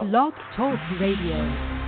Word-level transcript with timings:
Blog 0.00 0.32
Talk 0.56 0.80
Radio. 0.98 1.79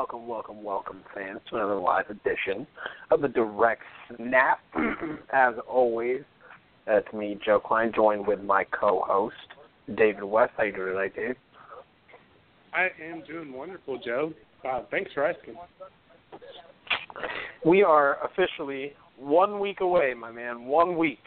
Welcome, 0.00 0.26
welcome, 0.26 0.64
welcome, 0.64 1.02
fans, 1.14 1.40
to 1.50 1.56
another 1.56 1.78
live 1.78 2.08
edition 2.08 2.66
of 3.10 3.20
the 3.20 3.28
Direct 3.28 3.82
Snap. 4.16 4.60
As 5.30 5.52
always, 5.68 6.22
it's 6.86 7.12
me, 7.12 7.38
Joe 7.44 7.60
Kleine, 7.60 7.94
joined 7.94 8.26
with 8.26 8.42
my 8.42 8.64
co-host, 8.64 9.34
David 9.98 10.24
West. 10.24 10.52
How 10.56 10.62
you 10.62 10.72
doing 10.72 10.92
tonight, 10.94 11.14
Dave? 11.14 11.36
I 12.72 12.88
am 13.04 13.22
doing 13.26 13.52
wonderful, 13.52 14.00
Joe. 14.02 14.32
Uh, 14.66 14.84
thanks 14.90 15.12
for 15.12 15.26
asking. 15.26 15.56
We 17.66 17.82
are 17.82 18.16
officially 18.24 18.94
one 19.18 19.60
week 19.60 19.80
away, 19.82 20.14
my 20.14 20.32
man, 20.32 20.64
one 20.64 20.96
week 20.96 21.18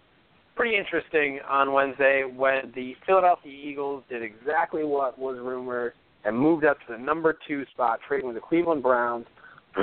pretty 0.57 0.77
interesting 0.77 1.41
on 1.49 1.73
Wednesday 1.73 2.23
when 2.25 2.73
the 2.75 2.95
Philadelphia 3.07 3.53
Eagles 3.53 4.05
did 4.09 4.23
exactly 4.23 4.85
what 4.85 5.19
was 5.19 5.37
rumored 5.41 5.95
and 6.25 6.39
moved 6.39 6.65
up 6.65 6.79
to 6.87 6.93
the 6.93 6.99
number 6.99 7.37
two 7.47 7.65
spot, 7.73 7.99
trading 8.07 8.27
with 8.27 8.37
the 8.37 8.41
Cleveland 8.41 8.83
Browns 8.83 9.27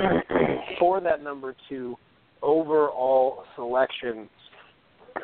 for 0.78 1.00
that 1.00 1.22
number 1.22 1.54
two 1.68 1.96
overall 2.40 3.44
selection. 3.54 4.28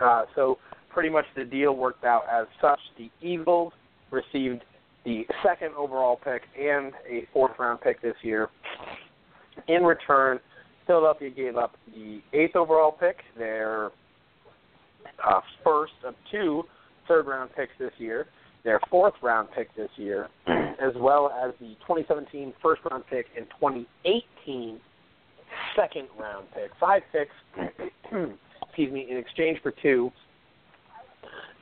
Uh, 0.00 0.24
so 0.34 0.58
pretty 0.98 1.10
much 1.10 1.26
the 1.36 1.44
deal 1.44 1.76
worked 1.76 2.04
out 2.04 2.24
as 2.28 2.48
such. 2.60 2.80
The 2.98 3.08
Eagles 3.22 3.72
received 4.10 4.64
the 5.04 5.24
second 5.44 5.72
overall 5.76 6.16
pick 6.16 6.42
and 6.60 6.92
a 7.08 7.24
fourth 7.32 7.52
round 7.56 7.80
pick 7.80 8.02
this 8.02 8.16
year. 8.22 8.48
In 9.68 9.84
return, 9.84 10.40
Philadelphia 10.88 11.30
gave 11.30 11.56
up 11.56 11.76
the 11.94 12.20
eighth 12.32 12.56
overall 12.56 12.90
pick, 12.90 13.18
their 13.36 13.92
uh, 15.24 15.40
first 15.62 15.92
of 16.04 16.16
two 16.32 16.64
third 17.06 17.28
round 17.28 17.50
picks 17.54 17.70
this 17.78 17.92
year, 17.98 18.26
their 18.64 18.80
fourth 18.90 19.14
round 19.22 19.50
pick 19.54 19.72
this 19.76 19.90
year, 19.94 20.28
as 20.48 20.94
well 20.96 21.30
as 21.30 21.52
the 21.60 21.76
2017 21.86 22.52
first 22.60 22.82
round 22.90 23.04
pick 23.08 23.26
and 23.36 23.46
2018 23.60 24.80
second 25.76 26.08
round 26.18 26.48
pick. 26.52 26.72
Five 26.80 27.02
picks, 27.12 27.30
excuse 28.66 28.92
me, 28.92 29.06
in 29.08 29.16
exchange 29.16 29.60
for 29.62 29.72
two 29.80 30.10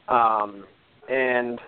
um, 0.08 0.64
and 1.08 1.58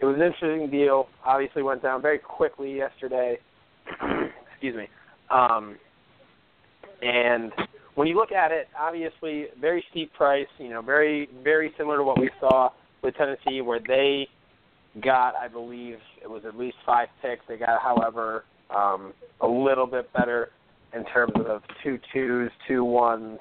it 0.00 0.04
was 0.04 0.16
an 0.16 0.22
interesting 0.22 0.70
deal. 0.70 1.08
Obviously, 1.24 1.62
went 1.62 1.82
down 1.82 2.02
very 2.02 2.18
quickly 2.18 2.76
yesterday. 2.76 3.38
Excuse 4.52 4.76
me. 4.76 4.88
Um, 5.30 5.76
and 7.02 7.52
when 7.94 8.08
you 8.08 8.14
look 8.14 8.32
at 8.32 8.52
it, 8.52 8.68
obviously, 8.78 9.46
very 9.60 9.84
steep 9.90 10.12
price. 10.14 10.46
You 10.58 10.70
know, 10.70 10.82
very 10.82 11.28
very 11.42 11.72
similar 11.76 11.98
to 11.98 12.04
what 12.04 12.20
we 12.20 12.30
saw 12.40 12.70
with 13.02 13.14
Tennessee, 13.16 13.60
where 13.60 13.80
they 13.80 14.28
got, 15.00 15.34
I 15.34 15.48
believe, 15.48 15.98
it 16.22 16.28
was 16.28 16.42
at 16.46 16.56
least 16.56 16.76
five 16.84 17.08
picks. 17.20 17.42
They 17.48 17.56
got, 17.56 17.80
however, 17.80 18.44
um, 18.74 19.12
a 19.40 19.46
little 19.46 19.86
bit 19.86 20.12
better 20.12 20.50
in 20.94 21.04
terms 21.06 21.32
of 21.46 21.62
two 21.82 21.98
twos, 22.12 22.50
two 22.68 22.84
ones, 22.84 23.38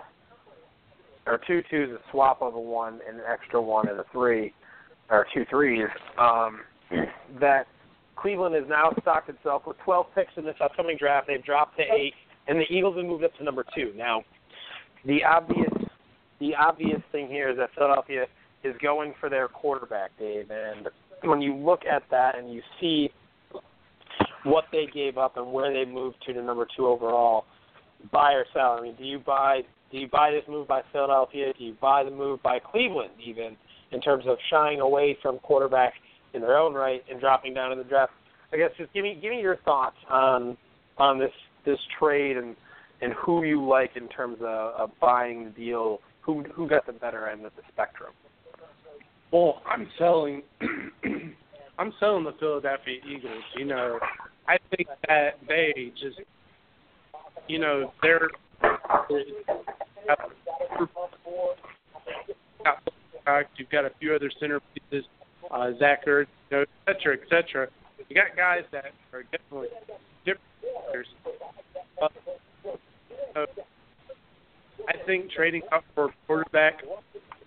or 1.25 1.39
two 1.45 1.61
twos, 1.69 1.89
a 1.91 2.11
swap 2.11 2.41
of 2.41 2.55
a 2.55 2.59
one, 2.59 2.99
and 3.07 3.17
an 3.17 3.25
extra 3.31 3.61
one 3.61 3.87
and 3.87 3.99
a 3.99 4.05
three, 4.11 4.53
or 5.09 5.27
two 5.33 5.45
threes, 5.49 5.87
um, 6.17 6.61
that 7.39 7.67
Cleveland 8.15 8.55
has 8.55 8.65
now 8.67 8.91
stocked 9.01 9.29
itself 9.29 9.63
with 9.65 9.77
12 9.83 10.05
picks 10.15 10.31
in 10.37 10.45
this 10.45 10.55
upcoming 10.63 10.97
draft. 10.97 11.27
They've 11.27 11.43
dropped 11.43 11.77
to 11.77 11.83
eight, 11.83 12.13
and 12.47 12.59
the 12.59 12.65
Eagles 12.71 12.97
have 12.97 13.05
moved 13.05 13.23
up 13.23 13.35
to 13.37 13.43
number 13.43 13.65
two. 13.75 13.93
Now, 13.95 14.23
the 15.05 15.23
obvious 15.23 15.71
the 16.39 16.55
obvious 16.55 17.01
thing 17.11 17.27
here 17.27 17.49
is 17.49 17.57
that 17.57 17.69
Philadelphia 17.75 18.25
is 18.63 18.75
going 18.81 19.13
for 19.19 19.29
their 19.29 19.47
quarterback, 19.47 20.09
Dave. 20.17 20.49
And 20.49 20.89
when 21.23 21.39
you 21.39 21.55
look 21.55 21.81
at 21.85 22.01
that 22.09 22.37
and 22.37 22.51
you 22.51 22.61
see 22.79 23.11
what 24.43 24.65
they 24.71 24.87
gave 24.91 25.19
up 25.19 25.37
and 25.37 25.53
where 25.53 25.71
they 25.71 25.89
moved 25.89 26.17
to 26.25 26.33
the 26.33 26.41
number 26.41 26.67
two 26.75 26.87
overall, 26.87 27.45
buy 28.11 28.33
or 28.33 28.45
sell. 28.53 28.77
I 28.79 28.81
mean, 28.81 28.95
do 28.95 29.03
you 29.03 29.19
buy 29.19 29.61
do 29.91 29.97
you 29.97 30.07
buy 30.07 30.31
this 30.31 30.43
move 30.47 30.67
by 30.67 30.81
Philadelphia? 30.91 31.53
Do 31.57 31.63
you 31.63 31.75
buy 31.81 32.03
the 32.03 32.11
move 32.11 32.41
by 32.41 32.59
Cleveland, 32.59 33.11
even 33.23 33.57
in 33.91 34.01
terms 34.01 34.25
of 34.27 34.37
shying 34.49 34.79
away 34.79 35.17
from 35.21 35.39
quarterback 35.39 35.93
in 36.33 36.41
their 36.41 36.57
own 36.57 36.73
right 36.73 37.03
and 37.09 37.19
dropping 37.19 37.53
down 37.53 37.71
in 37.71 37.77
the 37.77 37.83
draft? 37.83 38.13
I 38.53 38.57
guess 38.57 38.71
just 38.77 38.93
give 38.93 39.03
me 39.03 39.17
give 39.21 39.31
me 39.31 39.41
your 39.41 39.57
thoughts 39.57 39.97
on 40.09 40.57
on 40.97 41.19
this 41.19 41.31
this 41.65 41.79
trade 41.99 42.37
and 42.37 42.55
and 43.01 43.13
who 43.13 43.43
you 43.43 43.65
like 43.65 43.91
in 43.95 44.07
terms 44.09 44.37
of, 44.41 44.73
of 44.75 44.91
buying 44.99 45.45
the 45.45 45.51
deal. 45.51 45.99
Who 46.21 46.43
who 46.53 46.67
got 46.67 46.85
the 46.85 46.93
better 46.93 47.27
end 47.27 47.45
of 47.45 47.51
the 47.55 47.63
spectrum? 47.71 48.13
Well, 49.31 49.61
I'm 49.65 49.87
selling. 49.97 50.43
I'm 51.79 51.93
selling 51.99 52.25
the 52.25 52.33
Philadelphia 52.39 52.99
Eagles. 53.09 53.43
You 53.57 53.65
know, 53.65 53.99
I 54.47 54.57
think 54.75 54.87
that 55.07 55.39
they 55.47 55.91
just, 55.99 56.19
you 57.47 57.57
know, 57.57 57.91
they're 58.03 58.29
You've 63.57 63.69
got 63.69 63.85
a 63.85 63.91
few 63.99 64.15
other 64.15 64.31
center 64.39 64.59
pieces, 64.73 65.05
uh, 65.51 65.71
Zach 65.77 66.05
Ertz, 66.07 66.25
you 66.49 66.57
know, 66.57 66.65
et 66.87 66.97
cetera, 66.97 67.15
et 67.15 67.29
cetera. 67.29 67.67
You 68.09 68.15
got 68.15 68.35
guys 68.35 68.63
that 68.71 68.85
are 69.13 69.23
definitely 69.23 69.67
different 70.25 70.41
players. 70.89 71.07
Uh, 72.01 73.45
I 74.87 74.93
think 75.05 75.31
trading 75.31 75.61
up 75.71 75.83
for 75.93 76.05
a 76.05 76.09
quarterback 76.25 76.81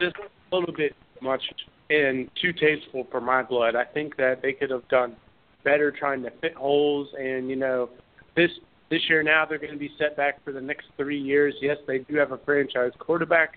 just 0.00 0.14
a 0.52 0.56
little 0.56 0.74
bit 0.74 0.94
much 1.20 1.42
and 1.90 2.30
too 2.40 2.52
tasteful 2.52 3.06
for 3.10 3.20
my 3.20 3.42
blood. 3.42 3.74
I 3.74 3.84
think 3.84 4.16
that 4.16 4.40
they 4.40 4.52
could 4.52 4.70
have 4.70 4.86
done 4.88 5.16
better 5.64 5.90
trying 5.90 6.22
to 6.22 6.30
fit 6.40 6.54
holes 6.54 7.08
and 7.18 7.50
you 7.50 7.56
know 7.56 7.90
this 8.36 8.50
this 8.90 9.00
year 9.08 9.22
now 9.22 9.44
they're 9.46 9.58
going 9.58 9.72
to 9.72 9.78
be 9.78 9.90
set 9.98 10.16
back 10.16 10.42
for 10.44 10.52
the 10.52 10.60
next 10.60 10.86
three 10.96 11.20
years. 11.20 11.54
Yes, 11.60 11.78
they 11.86 11.98
do 11.98 12.16
have 12.16 12.32
a 12.32 12.38
franchise 12.38 12.92
quarterback, 12.98 13.54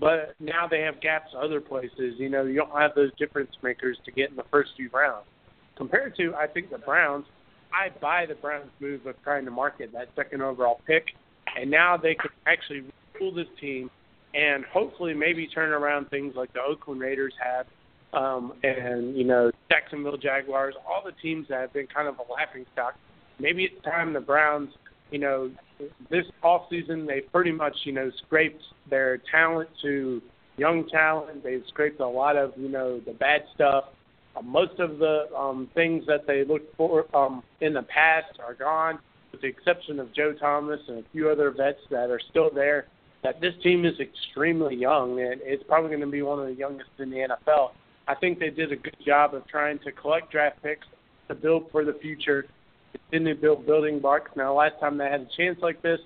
but 0.00 0.34
now 0.40 0.66
they 0.68 0.80
have 0.80 1.00
gaps 1.00 1.30
other 1.40 1.60
places. 1.60 2.14
You 2.18 2.28
know, 2.30 2.44
you 2.44 2.56
don't 2.56 2.80
have 2.80 2.94
those 2.94 3.10
difference 3.18 3.50
makers 3.62 3.98
to 4.04 4.12
get 4.12 4.30
in 4.30 4.36
the 4.36 4.44
first 4.50 4.70
few 4.76 4.88
rounds. 4.92 5.26
compared 5.76 6.16
to 6.16 6.34
I 6.34 6.46
think 6.46 6.70
the 6.70 6.78
Browns, 6.78 7.26
I 7.72 7.88
buy 8.00 8.26
the 8.26 8.34
Browns' 8.34 8.70
move 8.80 9.06
of 9.06 9.14
trying 9.22 9.44
to 9.44 9.50
market 9.50 9.92
that 9.92 10.08
second 10.16 10.42
overall 10.42 10.80
pick, 10.86 11.06
and 11.58 11.70
now 11.70 11.96
they 11.96 12.14
could 12.14 12.32
actually 12.46 12.82
retool 13.14 13.34
this 13.34 13.46
team 13.60 13.90
and 14.34 14.64
hopefully 14.72 15.14
maybe 15.14 15.46
turn 15.46 15.70
around 15.70 16.08
things 16.08 16.34
like 16.34 16.52
the 16.54 16.60
Oakland 16.60 17.00
Raiders 17.00 17.34
have, 17.42 17.66
um, 18.14 18.54
and 18.62 19.16
you 19.16 19.24
know 19.24 19.50
Jacksonville 19.70 20.16
Jaguars, 20.16 20.74
all 20.86 21.02
the 21.04 21.12
teams 21.20 21.46
that 21.48 21.60
have 21.60 21.72
been 21.72 21.86
kind 21.86 22.08
of 22.08 22.16
a 22.18 22.32
laughing 22.32 22.64
stock. 22.72 22.94
Maybe 23.38 23.64
it's 23.64 23.84
time 23.84 24.12
the 24.12 24.20
Browns, 24.20 24.70
you 25.10 25.18
know, 25.18 25.50
this 26.10 26.24
off 26.42 26.62
season 26.70 27.06
they 27.06 27.20
pretty 27.20 27.52
much 27.52 27.76
you 27.84 27.92
know 27.92 28.10
scraped 28.24 28.62
their 28.88 29.18
talent 29.30 29.68
to 29.82 30.22
young 30.56 30.86
talent. 30.88 31.42
They've 31.42 31.64
scraped 31.68 32.00
a 32.00 32.06
lot 32.06 32.36
of 32.36 32.52
you 32.56 32.68
know 32.68 33.00
the 33.00 33.12
bad 33.12 33.42
stuff. 33.54 33.84
Uh, 34.36 34.42
most 34.42 34.78
of 34.78 34.98
the 34.98 35.26
um, 35.36 35.68
things 35.74 36.04
that 36.06 36.26
they 36.26 36.44
looked 36.44 36.74
for 36.76 37.04
um, 37.14 37.42
in 37.60 37.74
the 37.74 37.82
past 37.82 38.38
are 38.44 38.54
gone, 38.54 38.98
with 39.30 39.42
the 39.42 39.46
exception 39.48 40.00
of 40.00 40.12
Joe 40.14 40.32
Thomas 40.32 40.80
and 40.88 40.98
a 40.98 41.04
few 41.12 41.28
other 41.28 41.50
vets 41.50 41.80
that 41.90 42.10
are 42.10 42.20
still 42.30 42.50
there. 42.52 42.86
That 43.22 43.40
this 43.40 43.54
team 43.62 43.84
is 43.84 43.94
extremely 44.00 44.74
young, 44.74 45.20
and 45.20 45.40
it's 45.44 45.62
probably 45.68 45.90
going 45.90 46.00
to 46.00 46.08
be 46.08 46.22
one 46.22 46.40
of 46.40 46.46
the 46.46 46.54
youngest 46.54 46.90
in 46.98 47.10
the 47.10 47.18
NFL. 47.18 47.70
I 48.08 48.16
think 48.16 48.40
they 48.40 48.50
did 48.50 48.72
a 48.72 48.76
good 48.76 48.96
job 49.06 49.32
of 49.34 49.46
trying 49.46 49.78
to 49.80 49.92
collect 49.92 50.32
draft 50.32 50.60
picks 50.60 50.86
to 51.28 51.34
build 51.36 51.70
for 51.70 51.84
the 51.84 51.92
future, 52.02 52.46
continue 52.92 53.34
to 53.34 53.40
build 53.40 53.66
building 53.66 54.00
blocks. 54.00 54.30
Now, 54.36 54.54
last 54.54 54.74
time 54.80 54.98
they 54.98 55.04
had 55.08 55.22
a 55.22 55.28
chance 55.36 55.58
like 55.62 55.82
this, 55.82 56.00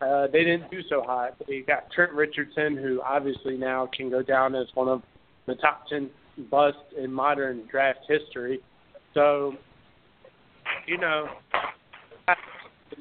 uh, 0.00 0.26
they 0.32 0.44
didn't 0.44 0.70
do 0.70 0.80
so 0.88 1.02
hot. 1.02 1.36
They 1.46 1.60
got 1.60 1.90
Trent 1.92 2.12
Richardson, 2.12 2.76
who 2.76 3.00
obviously 3.02 3.56
now 3.56 3.88
can 3.96 4.10
go 4.10 4.22
down 4.22 4.54
as 4.54 4.66
one 4.74 4.88
of 4.88 5.02
the 5.46 5.54
top 5.56 5.86
10 5.88 6.10
busts 6.50 6.80
in 6.96 7.12
modern 7.12 7.66
draft 7.70 8.00
history. 8.08 8.60
So, 9.14 9.54
you 10.86 10.98
know, 10.98 11.28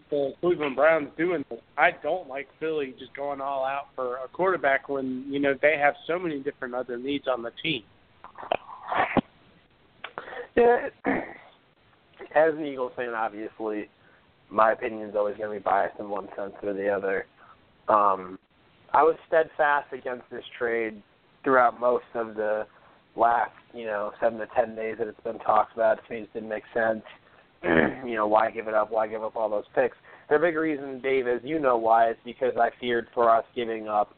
the 0.09 0.33
Cleveland 0.41 0.75
Browns 0.75 1.09
doing 1.17 1.43
this. 1.49 1.59
I 1.77 1.91
don't 2.03 2.27
like 2.27 2.47
Philly 2.59 2.93
just 2.99 3.15
going 3.15 3.41
all 3.41 3.65
out 3.65 3.87
for 3.95 4.17
a 4.17 4.27
quarterback 4.27 4.89
when, 4.89 5.25
you 5.27 5.39
know, 5.39 5.55
they 5.61 5.77
have 5.77 5.95
so 6.05 6.19
many 6.19 6.39
different 6.39 6.75
other 6.75 6.97
needs 6.97 7.27
on 7.27 7.41
the 7.41 7.51
team. 7.63 7.83
Yeah, 10.55 10.89
as 12.35 12.53
an 12.55 12.65
Eagles 12.65 12.91
fan, 12.95 13.09
obviously, 13.09 13.89
my 14.49 14.73
opinion 14.73 15.09
is 15.09 15.15
always 15.15 15.37
going 15.37 15.49
to 15.49 15.59
be 15.59 15.63
biased 15.63 15.99
in 15.99 16.09
one 16.09 16.27
sense 16.35 16.53
or 16.63 16.73
the 16.73 16.89
other. 16.89 17.25
Um, 17.87 18.37
I 18.93 19.03
was 19.03 19.15
steadfast 19.27 19.93
against 19.93 20.29
this 20.29 20.43
trade 20.57 21.01
throughout 21.43 21.79
most 21.79 22.05
of 22.13 22.35
the 22.35 22.65
last, 23.15 23.51
you 23.73 23.85
know, 23.85 24.11
seven 24.21 24.39
to 24.39 24.47
ten 24.55 24.75
days 24.75 24.95
that 24.99 25.07
it's 25.07 25.19
been 25.21 25.39
talked 25.39 25.73
about. 25.73 25.99
To 26.05 26.13
me, 26.13 26.19
it 26.19 26.23
just 26.23 26.33
didn't 26.33 26.49
make 26.49 26.63
sense. 26.73 27.03
you 27.63 28.15
know, 28.15 28.27
why 28.27 28.51
give 28.51 28.67
it 28.67 28.73
up? 28.73 28.91
Why 28.91 29.07
give 29.07 29.23
up 29.23 29.35
all 29.35 29.49
those 29.49 29.65
picks? 29.75 29.97
The 30.29 30.39
big 30.39 30.55
reason, 30.55 31.01
Dave, 31.01 31.27
as 31.27 31.41
you 31.43 31.59
know 31.59 31.77
why, 31.77 32.11
is 32.11 32.17
because 32.23 32.53
I 32.57 32.69
feared 32.79 33.07
for 33.13 33.29
us 33.29 33.43
giving 33.55 33.87
up 33.87 34.15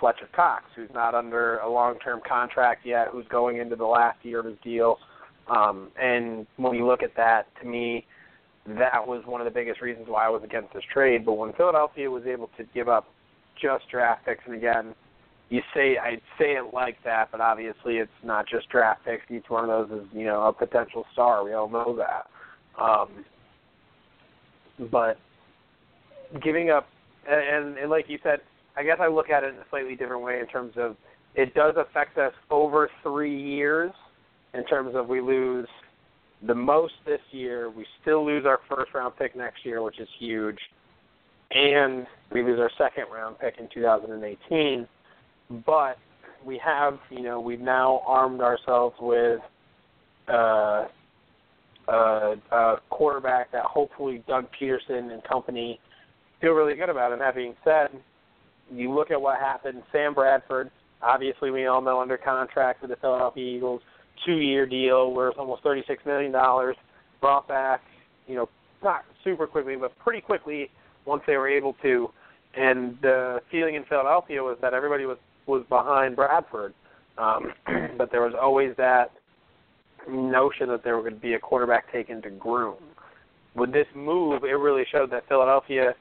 Fletcher 0.00 0.28
Cox, 0.34 0.64
who's 0.76 0.90
not 0.94 1.14
under 1.14 1.58
a 1.58 1.70
long-term 1.70 2.20
contract 2.26 2.86
yet, 2.86 3.08
who's 3.10 3.26
going 3.28 3.58
into 3.58 3.76
the 3.76 3.84
last 3.84 4.18
year 4.22 4.40
of 4.40 4.46
his 4.46 4.56
deal. 4.62 4.98
Um, 5.50 5.88
and 6.00 6.46
when 6.56 6.74
you 6.74 6.86
look 6.86 7.02
at 7.02 7.16
that, 7.16 7.46
to 7.62 7.66
me, 7.66 8.06
that 8.66 9.06
was 9.06 9.22
one 9.24 9.40
of 9.40 9.46
the 9.46 9.50
biggest 9.50 9.80
reasons 9.80 10.06
why 10.08 10.26
I 10.26 10.28
was 10.28 10.42
against 10.44 10.74
this 10.74 10.82
trade. 10.92 11.24
But 11.24 11.34
when 11.34 11.52
Philadelphia 11.54 12.10
was 12.10 12.24
able 12.26 12.50
to 12.58 12.64
give 12.74 12.88
up 12.88 13.06
just 13.60 13.88
draft 13.90 14.26
picks, 14.26 14.44
and 14.46 14.54
again, 14.54 14.94
you 15.48 15.62
say 15.74 15.96
I 15.96 16.16
say 16.38 16.56
it 16.56 16.74
like 16.74 16.98
that, 17.04 17.30
but 17.32 17.40
obviously 17.40 17.96
it's 17.96 18.10
not 18.22 18.46
just 18.46 18.68
draft 18.68 19.04
picks. 19.04 19.22
Each 19.30 19.48
one 19.48 19.68
of 19.68 19.88
those 19.88 20.02
is 20.02 20.06
you 20.12 20.24
know 20.24 20.42
a 20.42 20.52
potential 20.52 21.06
star. 21.12 21.42
We 21.44 21.54
all 21.54 21.70
know 21.70 21.96
that. 21.96 22.26
Um, 22.82 23.24
but 24.90 25.18
giving 26.42 26.70
up, 26.70 26.86
and, 27.28 27.78
and 27.78 27.90
like 27.90 28.04
you 28.08 28.18
said, 28.22 28.40
I 28.76 28.82
guess 28.82 28.98
I 29.00 29.08
look 29.08 29.30
at 29.30 29.42
it 29.42 29.54
in 29.54 29.60
a 29.60 29.64
slightly 29.70 29.96
different 29.96 30.22
way 30.22 30.38
in 30.38 30.46
terms 30.46 30.74
of 30.76 30.96
it 31.34 31.54
does 31.54 31.74
affect 31.76 32.18
us 32.18 32.32
over 32.50 32.90
three 33.02 33.40
years. 33.40 33.90
In 34.54 34.64
terms 34.64 34.94
of 34.94 35.08
we 35.08 35.20
lose 35.20 35.68
the 36.46 36.54
most 36.54 36.94
this 37.04 37.20
year, 37.30 37.70
we 37.70 37.84
still 38.00 38.24
lose 38.24 38.46
our 38.46 38.60
first 38.68 38.94
round 38.94 39.16
pick 39.16 39.36
next 39.36 39.64
year, 39.64 39.82
which 39.82 40.00
is 40.00 40.08
huge, 40.18 40.58
and 41.50 42.06
we 42.32 42.42
lose 42.42 42.58
our 42.58 42.70
second 42.78 43.04
round 43.12 43.38
pick 43.38 43.54
in 43.58 43.68
2018 43.72 44.86
but 45.66 45.98
we 46.44 46.60
have, 46.64 46.98
you 47.10 47.22
know, 47.22 47.40
we've 47.40 47.60
now 47.60 48.02
armed 48.06 48.40
ourselves 48.40 48.94
with 49.00 49.40
uh, 50.28 50.86
uh, 51.88 52.34
a 52.52 52.76
quarterback 52.90 53.50
that 53.52 53.64
hopefully 53.64 54.22
Doug 54.28 54.46
Pederson 54.60 55.12
and 55.12 55.22
company 55.24 55.80
feel 56.40 56.52
really 56.52 56.74
good 56.74 56.90
about. 56.90 57.12
And 57.12 57.20
that 57.20 57.34
being 57.34 57.54
said, 57.64 57.88
you 58.70 58.92
look 58.92 59.10
at 59.10 59.20
what 59.20 59.38
happened. 59.38 59.82
Sam 59.90 60.14
Bradford, 60.14 60.70
obviously, 61.02 61.50
we 61.50 61.66
all 61.66 61.80
know 61.80 62.00
under 62.00 62.18
contract 62.18 62.82
with 62.82 62.90
the 62.90 62.96
Philadelphia 62.96 63.56
Eagles, 63.56 63.80
two-year 64.24 64.66
deal 64.66 65.12
worth 65.12 65.36
almost 65.38 65.62
thirty-six 65.62 66.04
million 66.06 66.32
dollars, 66.32 66.76
brought 67.20 67.48
back, 67.48 67.82
you 68.26 68.34
know, 68.34 68.48
not 68.82 69.04
super 69.24 69.46
quickly, 69.46 69.76
but 69.76 69.96
pretty 69.98 70.20
quickly 70.20 70.70
once 71.04 71.22
they 71.26 71.36
were 71.36 71.48
able 71.48 71.74
to. 71.82 72.10
And 72.54 72.98
the 73.02 73.40
feeling 73.50 73.74
in 73.74 73.84
Philadelphia 73.84 74.42
was 74.42 74.58
that 74.62 74.74
everybody 74.74 75.06
was 75.06 75.18
was 75.46 75.64
behind 75.68 76.16
Bradford, 76.16 76.74
um, 77.16 77.52
but 77.98 78.10
there 78.10 78.22
was 78.22 78.34
always 78.40 78.74
that 78.76 79.12
notion 80.08 80.68
that 80.68 80.84
there 80.84 81.00
would 81.00 81.20
be 81.20 81.34
a 81.34 81.38
quarterback 81.38 81.90
taken 81.92 82.22
to 82.22 82.30
groom. 82.30 82.76
With 83.54 83.72
this 83.72 83.86
move, 83.94 84.44
it 84.44 84.52
really 84.52 84.84
showed 84.90 85.10
that 85.10 85.28
Philadelphia 85.28 85.94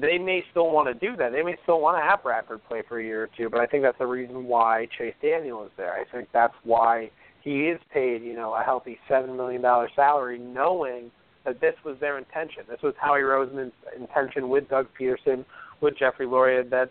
they 0.00 0.18
may 0.18 0.44
still 0.50 0.70
want 0.70 0.88
to 0.88 0.94
do 0.94 1.16
that. 1.16 1.32
They 1.32 1.42
may 1.42 1.56
still 1.62 1.80
want 1.80 1.96
to 1.96 2.02
have 2.02 2.22
Bradford 2.22 2.60
play 2.68 2.82
for 2.86 3.00
a 3.00 3.04
year 3.04 3.22
or 3.22 3.28
two, 3.36 3.48
but 3.48 3.60
I 3.60 3.66
think 3.66 3.82
that's 3.82 3.98
the 3.98 4.06
reason 4.06 4.44
why 4.44 4.86
Chase 4.98 5.14
Daniel 5.22 5.64
is 5.64 5.70
there. 5.76 5.94
I 5.94 6.04
think 6.10 6.28
that's 6.32 6.54
why 6.64 7.10
he 7.48 7.68
is 7.68 7.80
paid, 7.92 8.22
you 8.22 8.34
know, 8.34 8.52
a 8.54 8.62
healthy 8.62 8.98
seven 9.08 9.36
million 9.36 9.62
dollar 9.62 9.88
salary, 9.96 10.38
knowing 10.38 11.10
that 11.46 11.60
this 11.60 11.74
was 11.82 11.96
their 11.98 12.18
intention. 12.18 12.64
This 12.68 12.82
was 12.82 12.92
Howie 13.00 13.20
Roseman's 13.20 13.72
intention 13.98 14.50
with 14.50 14.68
Doug 14.68 14.86
Pederson, 15.00 15.46
with 15.80 15.98
Jeffrey 15.98 16.26
Lurie, 16.26 16.68
that 16.68 16.90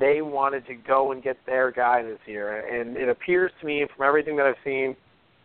they 0.00 0.20
wanted 0.20 0.66
to 0.66 0.74
go 0.74 1.12
and 1.12 1.22
get 1.22 1.36
their 1.46 1.70
guy 1.70 2.02
this 2.02 2.18
year. 2.26 2.66
And 2.66 2.96
it 2.96 3.08
appears 3.08 3.52
to 3.60 3.66
me, 3.66 3.86
from 3.94 4.04
everything 4.04 4.36
that 4.38 4.46
I've 4.46 4.56
seen, 4.64 4.96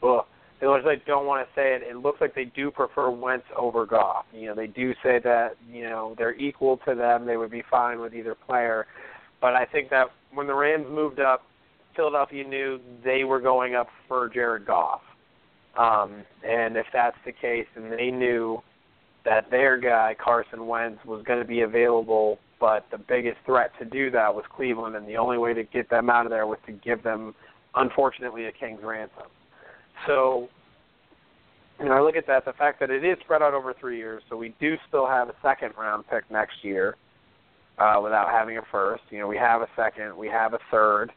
well, 0.02 0.26
as 0.62 0.66
much 0.66 0.80
as 0.80 0.88
I 0.88 0.96
don't 1.06 1.28
want 1.28 1.48
to 1.48 1.54
say 1.54 1.76
it, 1.76 1.84
it 1.84 1.98
looks 1.98 2.20
like 2.20 2.34
they 2.34 2.46
do 2.46 2.72
prefer 2.72 3.12
Wentz 3.12 3.46
over 3.56 3.86
Goff. 3.86 4.26
You 4.34 4.48
know, 4.48 4.56
they 4.56 4.68
do 4.68 4.94
say 5.04 5.20
that 5.24 5.58
you 5.72 5.84
know 5.84 6.16
they're 6.18 6.36
equal 6.36 6.78
to 6.88 6.96
them. 6.96 7.28
They 7.28 7.38
would 7.38 7.52
be 7.52 7.64
fine 7.70 8.00
with 8.00 8.16
either 8.16 8.34
player. 8.34 8.88
But 9.42 9.54
I 9.54 9.66
think 9.66 9.92
that 9.92 10.08
when 10.34 10.48
the 10.48 10.56
Rams 10.56 10.88
moved 10.90 11.20
up, 11.20 11.44
Philadelphia 11.96 12.48
knew 12.48 12.80
they 13.04 13.24
were 13.24 13.40
going 13.40 13.76
up 13.76 13.88
for 14.08 14.30
Jared 14.30 14.66
Goff. 14.66 15.02
Um, 15.78 16.24
and 16.48 16.78
if 16.78 16.86
that's 16.94 17.18
the 17.26 17.32
case, 17.32 17.66
and 17.76 17.92
they 17.92 18.12
knew 18.12 18.62
that 19.26 19.50
their 19.50 19.78
guy 19.78 20.16
Carson 20.22 20.68
Wentz 20.68 21.04
was 21.06 21.24
going 21.26 21.40
to 21.40 21.48
be 21.48 21.62
available 21.62 22.40
but 22.64 22.86
the 22.92 22.98
biggest 22.98 23.36
threat 23.46 23.72
to 23.78 23.84
do 23.84 24.10
that 24.12 24.34
was 24.34 24.46
Cleveland, 24.56 24.96
and 24.96 25.06
the 25.06 25.18
only 25.18 25.38
way 25.38 25.54
to 25.54 25.64
get 25.64 25.90
them 25.90 26.10
out 26.10 26.26
of 26.26 26.30
there 26.30 26.48
was 26.48 26.60
to 26.66 26.72
give 26.72 27.04
them, 27.04 27.36
unfortunately, 27.76 28.46
a 28.46 28.54
king's 28.54 28.82
ransom. 28.82 29.28
So, 30.08 30.48
you 31.78 31.88
know, 31.88 31.92
I 31.92 32.00
look 32.00 32.16
at 32.16 32.26
that, 32.28 32.46
the 32.46 32.54
fact 32.54 32.80
that 32.80 32.90
it 32.90 33.04
is 33.04 33.18
spread 33.20 33.42
out 33.42 33.54
over 33.54 33.74
three 33.78 33.98
years, 33.98 34.24
so 34.30 34.38
we 34.38 34.56
do 34.62 34.78
still 34.88 35.06
have 35.06 35.28
a 35.28 35.36
second 35.42 35.74
round 35.78 36.06
pick 36.10 36.24
next 36.32 36.64
year 36.64 36.96
uh, 37.80 38.00
without 38.02 38.30
having 38.30 38.58
a 38.58 38.62
first. 38.72 39.04
You 39.10 39.20
know, 39.20 39.28
we 39.28 39.36
have 39.36 39.62
a 39.62 39.68
second, 39.76 40.16
we 40.16 40.30
have 40.30 40.54
a 40.54 40.60
third. 40.72 41.12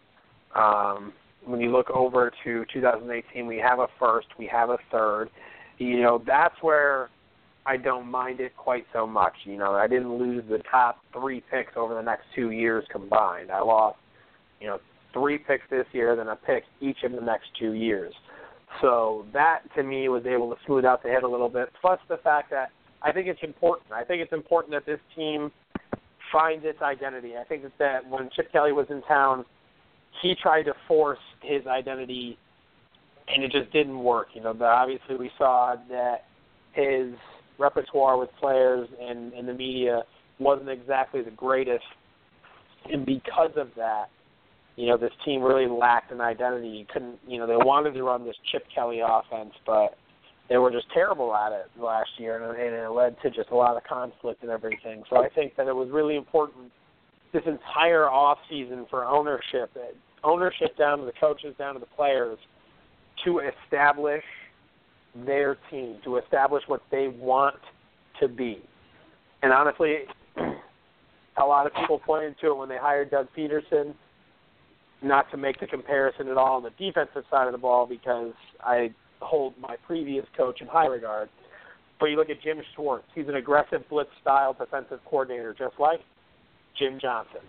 Um, 0.56 1.12
when 1.44 1.60
you 1.60 1.70
look 1.70 1.90
over 1.90 2.32
to 2.44 2.64
2018, 2.72 3.46
we 3.46 3.58
have 3.58 3.78
a 3.78 3.86
first, 3.98 4.26
we 4.38 4.46
have 4.46 4.70
a 4.70 4.78
third. 4.90 5.30
You 5.78 6.02
know, 6.02 6.22
that's 6.26 6.54
where 6.60 7.10
I 7.66 7.76
don't 7.76 8.10
mind 8.10 8.40
it 8.40 8.56
quite 8.56 8.86
so 8.92 9.06
much. 9.06 9.34
You 9.44 9.56
know, 9.56 9.72
I 9.72 9.86
didn't 9.86 10.18
lose 10.18 10.44
the 10.48 10.58
top 10.70 10.98
three 11.12 11.42
picks 11.50 11.72
over 11.76 11.94
the 11.94 12.02
next 12.02 12.25
two 12.34 12.50
years 12.50 12.84
combined. 12.90 13.50
I 13.50 13.60
lost, 13.60 13.98
you 14.60 14.66
know, 14.66 14.78
three 15.12 15.38
picks 15.38 15.64
this 15.70 15.86
year, 15.92 16.16
then 16.16 16.28
a 16.28 16.36
pick 16.36 16.64
each 16.80 16.98
of 17.04 17.12
the 17.12 17.20
next 17.20 17.46
two 17.58 17.72
years. 17.72 18.14
So 18.80 19.26
that 19.32 19.60
to 19.76 19.82
me 19.82 20.08
was 20.08 20.25
able 20.26 20.50
to 20.50 20.56
smooth 20.66 20.84
out 20.84 21.02
the 21.02 21.08
hit 21.08 21.22
a 21.22 21.28
little 21.28 21.48
bit. 21.48 21.70
Plus 21.80 21.98
the 22.08 22.18
fact 22.18 22.50
that 22.50 22.70
I 23.02 23.12
think 23.12 23.28
it's 23.28 23.42
important. 23.42 23.92
I 23.92 24.04
think 24.04 24.22
it's 24.22 24.32
important 24.32 24.72
that 24.72 24.86
this 24.86 25.00
team 25.14 25.50
finds 26.32 26.64
its 26.64 26.82
identity. 26.82 27.34
I 27.36 27.44
think 27.44 27.62
that, 27.62 27.72
that 27.78 28.08
when 28.08 28.30
Chip 28.34 28.50
Kelly 28.52 28.72
was 28.72 28.86
in 28.90 29.02
town, 29.02 29.44
he 30.23 30.35
tried 30.40 30.64
to 30.64 30.75
force 30.87 31.18
his 31.42 31.66
identity, 31.66 32.38
and 33.28 33.42
it 33.42 33.52
just 33.52 33.73
didn't 33.73 33.99
work. 33.99 34.28
You 34.35 34.42
know, 34.42 34.52
the, 34.52 34.64
obviously 34.64 35.16
we 35.16 35.30
saw 35.38 35.76
that 35.90 36.25
his 36.73 37.14
repertoire 37.58 38.18
with 38.18 38.30
players 38.38 38.88
and, 39.00 39.32
and 39.32 39.49
the 39.49 39.54
media 39.54 40.02
wasn't 40.38 40.68
exactly 40.68 41.23
the 41.23 41.30
greatest. 41.30 41.85
And 42.92 43.04
because 43.06 43.52
of 43.56 43.68
that, 43.76 44.06
you 44.76 44.87
know, 44.87 44.99
this 44.99 45.12
team 45.25 45.42
really 45.42 45.66
lacked 45.66 46.12
an 46.12 46.20
identity. 46.20 46.68
You 46.68 46.85
couldn't, 46.92 47.18
you 47.26 47.38
know, 47.38 47.46
they 47.46 47.56
wanted 47.56 47.94
to 47.94 48.02
run 48.02 48.25
this 48.25 48.37
Chip 48.52 48.64
Kelly 48.75 49.00
offense, 49.00 49.54
but 49.64 49.96
they 50.49 50.58
were 50.58 50.70
just 50.70 50.87
terrible 50.92 51.35
at 51.35 51.52
it 51.52 51.70
last 51.80 52.11
year, 52.18 52.37
and, 52.37 52.61
and 52.61 52.75
it 52.75 52.90
led 52.90 53.16
to 53.23 53.30
just 53.30 53.50
a 53.50 53.56
lot 53.56 53.76
of 53.76 53.85
conflict 53.85 54.42
and 54.42 54.50
everything. 54.50 55.02
So 55.08 55.16
I 55.16 55.28
think 55.30 55.56
that 55.56 55.66
it 55.66 55.75
was 55.75 55.88
really 55.90 56.16
important 56.16 56.70
this 57.32 57.42
entire 57.46 58.08
off 58.08 58.38
season 58.49 58.87
for 58.88 59.04
ownership, 59.04 59.70
ownership 60.25 60.76
down 60.76 60.99
to 60.99 61.04
the 61.04 61.12
coaches, 61.18 61.54
down 61.58 61.75
to 61.75 61.80
the 61.80 61.87
players, 61.87 62.38
to 63.25 63.40
establish 63.40 64.25
their 65.25 65.56
team, 65.70 65.96
to 66.04 66.16
establish 66.16 66.62
what 66.66 66.82
they 66.90 67.08
want 67.08 67.56
to 68.20 68.28
be. 68.28 68.62
And 69.42 69.52
honestly, 69.52 69.99
a 70.37 71.44
lot 71.44 71.66
of 71.66 71.75
people 71.75 71.99
pointed 71.99 72.37
to 72.40 72.49
it 72.49 72.56
when 72.56 72.68
they 72.68 72.78
hired 72.78 73.11
Doug 73.11 73.28
Pederson. 73.37 73.94
Not 75.02 75.30
to 75.30 75.37
make 75.37 75.61
the 75.61 75.66
comparison 75.66 76.28
at 76.28 76.38
all 76.38 76.56
on 76.56 76.62
the 76.62 76.70
defensive 76.70 77.25
side 77.30 77.46
of 77.46 77.52
the 77.52 77.58
ball 77.58 77.87
because 77.87 78.32
I 78.61 78.90
hold 79.20 79.52
my 79.61 79.76
previous 79.87 80.25
coach 80.37 80.61
in 80.62 80.66
high 80.66 80.87
regard. 80.87 81.28
But 82.00 82.06
you 82.06 82.16
look 82.16 82.30
at 82.30 82.42
Jim 82.42 82.58
Schwartz; 82.75 83.04
he's 83.14 83.28
an 83.28 83.37
aggressive 83.37 83.87
blitz 83.90 84.11
style 84.23 84.54
defensive 84.54 85.00
coordinator, 85.04 85.54
just 85.56 85.78
like 85.78 86.00
Jim 86.78 86.99
Johnson. 87.00 87.42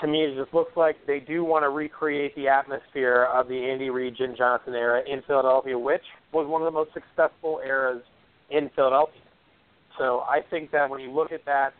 To 0.00 0.08
me, 0.08 0.24
it 0.24 0.36
just 0.36 0.52
looks 0.52 0.76
like 0.76 0.96
they 1.06 1.20
do 1.20 1.44
want 1.44 1.62
to 1.62 1.68
recreate 1.68 2.34
the 2.34 2.48
atmosphere 2.48 3.28
of 3.32 3.48
the 3.48 3.56
Andy 3.56 3.90
Reid, 3.90 4.16
Jim 4.16 4.34
Johnson 4.36 4.74
era 4.74 5.02
in 5.06 5.22
Philadelphia, 5.26 5.78
which 5.78 6.02
was 6.32 6.48
one 6.48 6.62
of 6.62 6.66
the 6.66 6.72
most 6.72 6.90
successful 6.92 7.60
eras 7.64 8.02
in 8.50 8.70
Philadelphia. 8.74 9.20
So 9.98 10.20
I 10.28 10.40
think 10.50 10.72
that 10.72 10.90
when 10.90 11.00
you 11.00 11.12
look 11.12 11.30
at 11.30 11.44
that, 11.44 11.74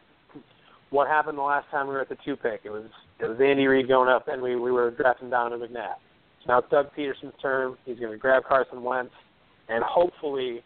what 0.90 1.08
happened 1.08 1.38
the 1.38 1.42
last 1.42 1.68
time 1.70 1.88
we 1.88 1.94
were 1.94 2.00
at 2.00 2.08
the 2.08 2.16
two 2.24 2.36
pick? 2.36 2.60
It 2.64 2.70
was 2.70 2.84
it 3.18 3.26
was 3.26 3.38
Andy 3.40 3.66
Reid 3.66 3.88
going 3.88 4.08
up, 4.08 4.28
and 4.28 4.40
we 4.40 4.54
we 4.54 4.70
were 4.70 4.92
drafting 4.92 5.30
to 5.30 5.36
McNabb. 5.36 5.96
So 6.40 6.48
now 6.48 6.58
it's 6.58 6.70
Doug 6.70 6.86
Pederson's 6.96 7.34
turn. 7.42 7.76
He's 7.84 7.98
going 7.98 8.12
to 8.12 8.18
grab 8.18 8.44
Carson 8.44 8.82
Wentz, 8.82 9.12
and 9.68 9.82
hopefully, 9.82 10.62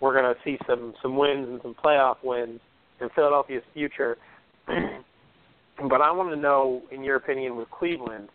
we're 0.00 0.20
going 0.20 0.34
to 0.34 0.40
see 0.44 0.58
some 0.66 0.94
some 1.02 1.16
wins 1.16 1.48
and 1.48 1.60
some 1.62 1.74
playoff 1.74 2.16
wins 2.24 2.60
in 3.00 3.08
Philadelphia's 3.14 3.62
future. 3.72 4.16
but 5.88 6.00
I 6.00 6.10
want 6.10 6.30
to 6.30 6.36
know, 6.36 6.82
in 6.90 7.02
your 7.02 7.16
opinion, 7.16 7.56
with 7.56 7.70
Cleveland, 7.70 8.28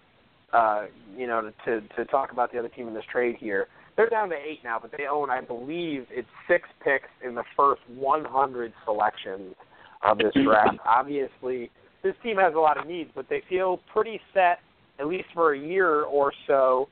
uh, 0.54 0.86
you 1.18 1.28
know, 1.28 1.52
to 1.66 1.82
to 1.82 2.06
talk 2.06 2.32
about 2.32 2.52
the 2.52 2.60
other 2.60 2.70
team 2.70 2.88
in 2.88 2.94
this 2.94 3.04
trade 3.12 3.36
here. 3.40 3.68
They're 3.96 4.10
down 4.10 4.30
to 4.30 4.36
eight 4.36 4.60
now, 4.64 4.78
but 4.82 4.92
they 4.92 5.06
own, 5.10 5.30
I 5.30 5.40
believe, 5.42 6.06
it's 6.10 6.28
six 6.50 6.68
picks 6.84 7.08
in 7.26 7.34
the 7.34 7.46
first 7.56 7.82
100 7.96 8.74
selections 8.84 9.56
of 10.04 10.18
this 10.18 10.34
draft. 10.44 10.78
Obviously, 10.86 11.72
this 12.04 12.14
team 12.22 12.36
has 12.38 12.54
a 12.56 12.60
lot 12.60 12.78
of 12.78 12.88
needs, 12.88 13.10
but 13.16 13.28
they 13.30 13.42
feel 13.48 13.80
pretty 13.94 14.20
set, 14.34 14.60
at 15.00 15.08
least 15.08 15.30
for 15.34 15.54
a 15.54 15.60
year 15.60 16.04
or 16.04 16.34
so, 16.46 16.90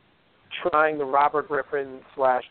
trying 0.69 0.97
the 0.97 1.03
Robert 1.03 1.49
Griffin 1.49 1.99
slash 2.15 2.43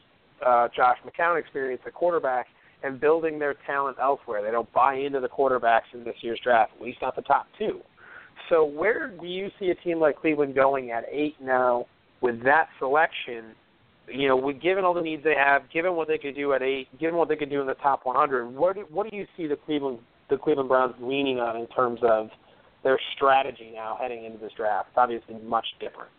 uh, 0.47 0.69
Josh 0.77 0.99
McCown 1.07 1.41
experience 1.41 1.81
at 1.87 1.95
quarterback 1.95 2.47
and 2.83 3.01
building 3.01 3.39
their 3.39 3.55
talent 3.67 3.97
elsewhere. 4.01 4.43
They 4.43 4.51
don't 4.51 4.73
buy 4.73 4.95
into 4.95 5.21
the 5.21 5.29
quarterbacks 5.29 5.93
in 5.95 6.05
this 6.05 6.17
year's 6.21 6.41
draft, 6.43 6.73
at 6.77 6.83
least 6.83 6.99
not 7.03 7.17
the 7.17 7.23
top 7.23 7.47
two. 7.59 7.81
So 8.49 8.65
where 8.65 9.09
do 9.09 9.27
you 9.27 9.49
see 9.59 9.71
a 9.71 9.75
team 9.75 9.99
like 9.99 10.21
Cleveland 10.21 10.55
going 10.55 10.91
at 10.91 11.05
eight 11.11 11.37
now 11.41 11.87
with 12.21 12.43
that 12.45 12.69
selection? 12.79 13.55
You 14.09 14.29
know, 14.29 14.37
with, 14.37 14.61
given 14.61 14.85
all 14.85 14.95
the 14.95 15.01
needs 15.01 15.23
they 15.23 15.37
have, 15.37 15.63
given 15.73 15.95
what 15.95 16.09
they 16.09 16.19
could 16.19 16.35
do 16.35 16.53
at 16.53 16.63
eight, 16.63 16.89
given 16.99 17.17
what 17.17 17.29
they 17.29 17.37
could 17.37 17.51
do 17.51 17.61
in 17.61 17.67
the 17.67 17.75
top 17.75 18.05
100, 18.05 18.47
what 18.53 18.75
do, 18.75 18.85
what 18.91 19.09
do 19.09 19.17
you 19.17 19.27
see 19.37 19.47
the 19.47 19.57
Cleveland 19.57 19.99
the 20.29 20.37
Cleveland 20.39 20.69
Browns 20.69 20.95
leaning 21.01 21.39
on 21.39 21.57
in 21.57 21.67
terms 21.69 22.01
of 22.03 22.29
their 22.83 22.99
strategy 23.15 23.71
now 23.75 23.97
heading 24.01 24.25
into 24.25 24.39
this 24.39 24.53
draft? 24.57 24.89
It's 24.91 24.99
obviously 24.99 25.37
much 25.47 25.67
different. 25.79 26.11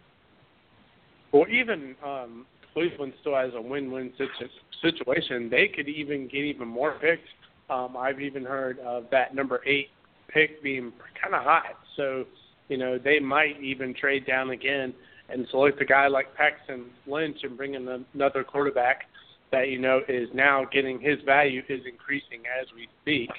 Well, 1.32 1.46
even 1.52 1.96
um, 2.06 2.46
Cleveland 2.74 3.14
still 3.22 3.36
has 3.36 3.52
a 3.56 3.62
win-win 3.62 4.12
situ- 4.18 4.50
situation. 4.82 5.50
They 5.50 5.68
could 5.68 5.88
even 5.88 6.28
get 6.28 6.44
even 6.44 6.68
more 6.68 6.94
picks. 7.00 7.28
Um, 7.70 7.96
I've 7.98 8.20
even 8.20 8.44
heard 8.44 8.80
of 8.80 9.06
that 9.12 9.36
number 9.36 9.62
eight 9.66 9.90
pick 10.28 10.62
being 10.64 10.92
kind 11.22 11.36
of 11.36 11.44
hot. 11.44 11.78
So, 11.96 12.26
you 12.70 12.78
know, 12.78 12.98
they 12.98 13.20
might 13.20 13.62
even 13.62 13.94
trade 13.94 14.26
down 14.26 14.50
again 14.50 14.94
and 15.30 15.48
select 15.50 15.82
a 15.82 15.86
guy 15.86 16.08
like 16.08 16.36
Paxton 16.36 16.86
Lynch 17.08 17.38
and 17.44 17.56
bring 17.56 17.76
in 17.76 18.06
another 18.14 18.44
quarterback 18.44 19.04
that 19.52 19.70
you 19.70 19.80
know 19.80 20.02
is 20.10 20.28
now 20.34 20.66
getting 20.72 21.00
his 21.00 21.20
value 21.26 21.62
is 21.70 21.82
increasing 21.86 22.42
as 22.60 22.68
we 22.76 22.88
speak. 23.02 23.30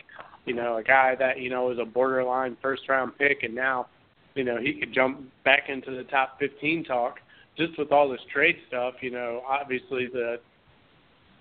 You 0.47 0.55
know, 0.55 0.77
a 0.77 0.83
guy 0.83 1.17
that 1.19 1.41
you 1.41 1.51
know 1.51 1.71
is 1.71 1.79
a 1.79 1.85
borderline 1.85 2.57
first 2.63 2.83
round 2.89 3.19
pick, 3.19 3.43
and 3.43 3.55
now, 3.55 3.89
you 4.35 4.45
know, 4.45 4.59
he 4.61 4.75
could 4.75 4.95
jump 4.95 5.23
back 5.45 5.69
into 5.69 5.91
the 5.91 6.05
top 6.05 6.39
15 6.39 6.85
talk 6.85 7.19
just 7.57 7.79
with 7.79 7.93
all 7.93 8.09
this 8.09 8.21
trade 8.33 8.57
stuff. 8.69 8.95
You 9.01 9.11
know, 9.11 9.43
obviously 9.49 10.07
the 10.07 10.41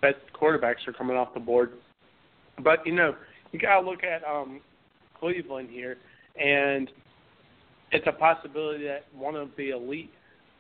best 0.02 0.18
quarterbacks 0.40 0.88
are 0.88 0.94
coming 0.94 1.18
off 1.18 1.34
the 1.34 1.40
board, 1.40 1.74
but 2.64 2.86
you 2.86 2.94
know, 2.94 3.16
you 3.52 3.60
got 3.60 3.82
to 3.82 3.90
look 3.90 4.04
at 4.04 4.24
um 4.24 4.62
Cleveland 5.20 5.70
here, 5.72 5.98
and 6.40 6.90
it's 7.92 8.06
a 8.08 8.12
possibility 8.12 8.86
that 8.86 9.06
one 9.16 9.36
of 9.36 9.50
the 9.58 9.70
elite 9.70 10.12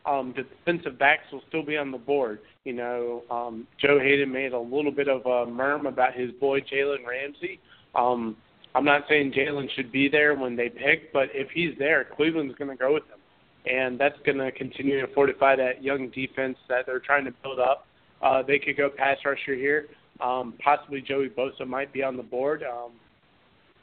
um, 0.05 0.33
defensive 0.33 0.99
backs 0.99 1.23
will 1.31 1.41
still 1.47 1.63
be 1.63 1.77
on 1.77 1.91
the 1.91 1.97
board. 1.97 2.39
You 2.65 2.73
know, 2.73 3.23
um, 3.29 3.67
Joe 3.79 3.99
Haden 3.99 4.31
made 4.31 4.53
a 4.53 4.59
little 4.59 4.91
bit 4.91 5.07
of 5.07 5.25
a 5.25 5.49
murmur 5.49 5.89
about 5.89 6.13
his 6.13 6.31
boy 6.31 6.59
Jalen 6.61 7.05
Ramsey. 7.07 7.59
Um, 7.95 8.35
I'm 8.75 8.85
not 8.85 9.03
saying 9.07 9.33
Jalen 9.33 9.67
should 9.75 9.91
be 9.91 10.09
there 10.09 10.35
when 10.35 10.55
they 10.55 10.69
pick, 10.69 11.13
but 11.13 11.29
if 11.33 11.49
he's 11.51 11.77
there, 11.77 12.05
Cleveland's 12.15 12.55
going 12.55 12.71
to 12.71 12.75
go 12.75 12.93
with 12.93 13.03
him, 13.03 13.19
and 13.65 13.99
that's 13.99 14.17
going 14.25 14.37
to 14.37 14.51
continue 14.51 14.99
to 15.05 15.13
fortify 15.13 15.55
that 15.55 15.83
young 15.83 16.09
defense 16.09 16.57
that 16.69 16.85
they're 16.85 16.99
trying 16.99 17.25
to 17.25 17.31
build 17.43 17.59
up. 17.59 17.87
Uh, 18.21 18.41
they 18.41 18.59
could 18.59 18.77
go 18.77 18.89
pass 18.89 19.17
rusher 19.25 19.55
here. 19.55 19.87
Um, 20.21 20.53
possibly 20.63 21.01
Joey 21.01 21.29
Bosa 21.29 21.67
might 21.67 21.91
be 21.91 22.03
on 22.03 22.17
the 22.17 22.23
board. 22.23 22.63
Um, 22.63 22.91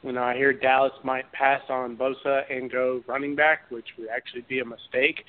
you 0.03 0.11
know, 0.11 0.23
I 0.23 0.35
hear 0.35 0.53
Dallas 0.53 0.93
might 1.03 1.31
pass 1.31 1.61
on 1.69 1.95
Bosa 1.95 2.41
and 2.49 2.71
go 2.71 3.03
running 3.07 3.35
back, 3.35 3.69
which 3.69 3.85
would 3.97 4.07
actually 4.09 4.45
be 4.49 4.59
a 4.59 4.65
mistake, 4.65 5.23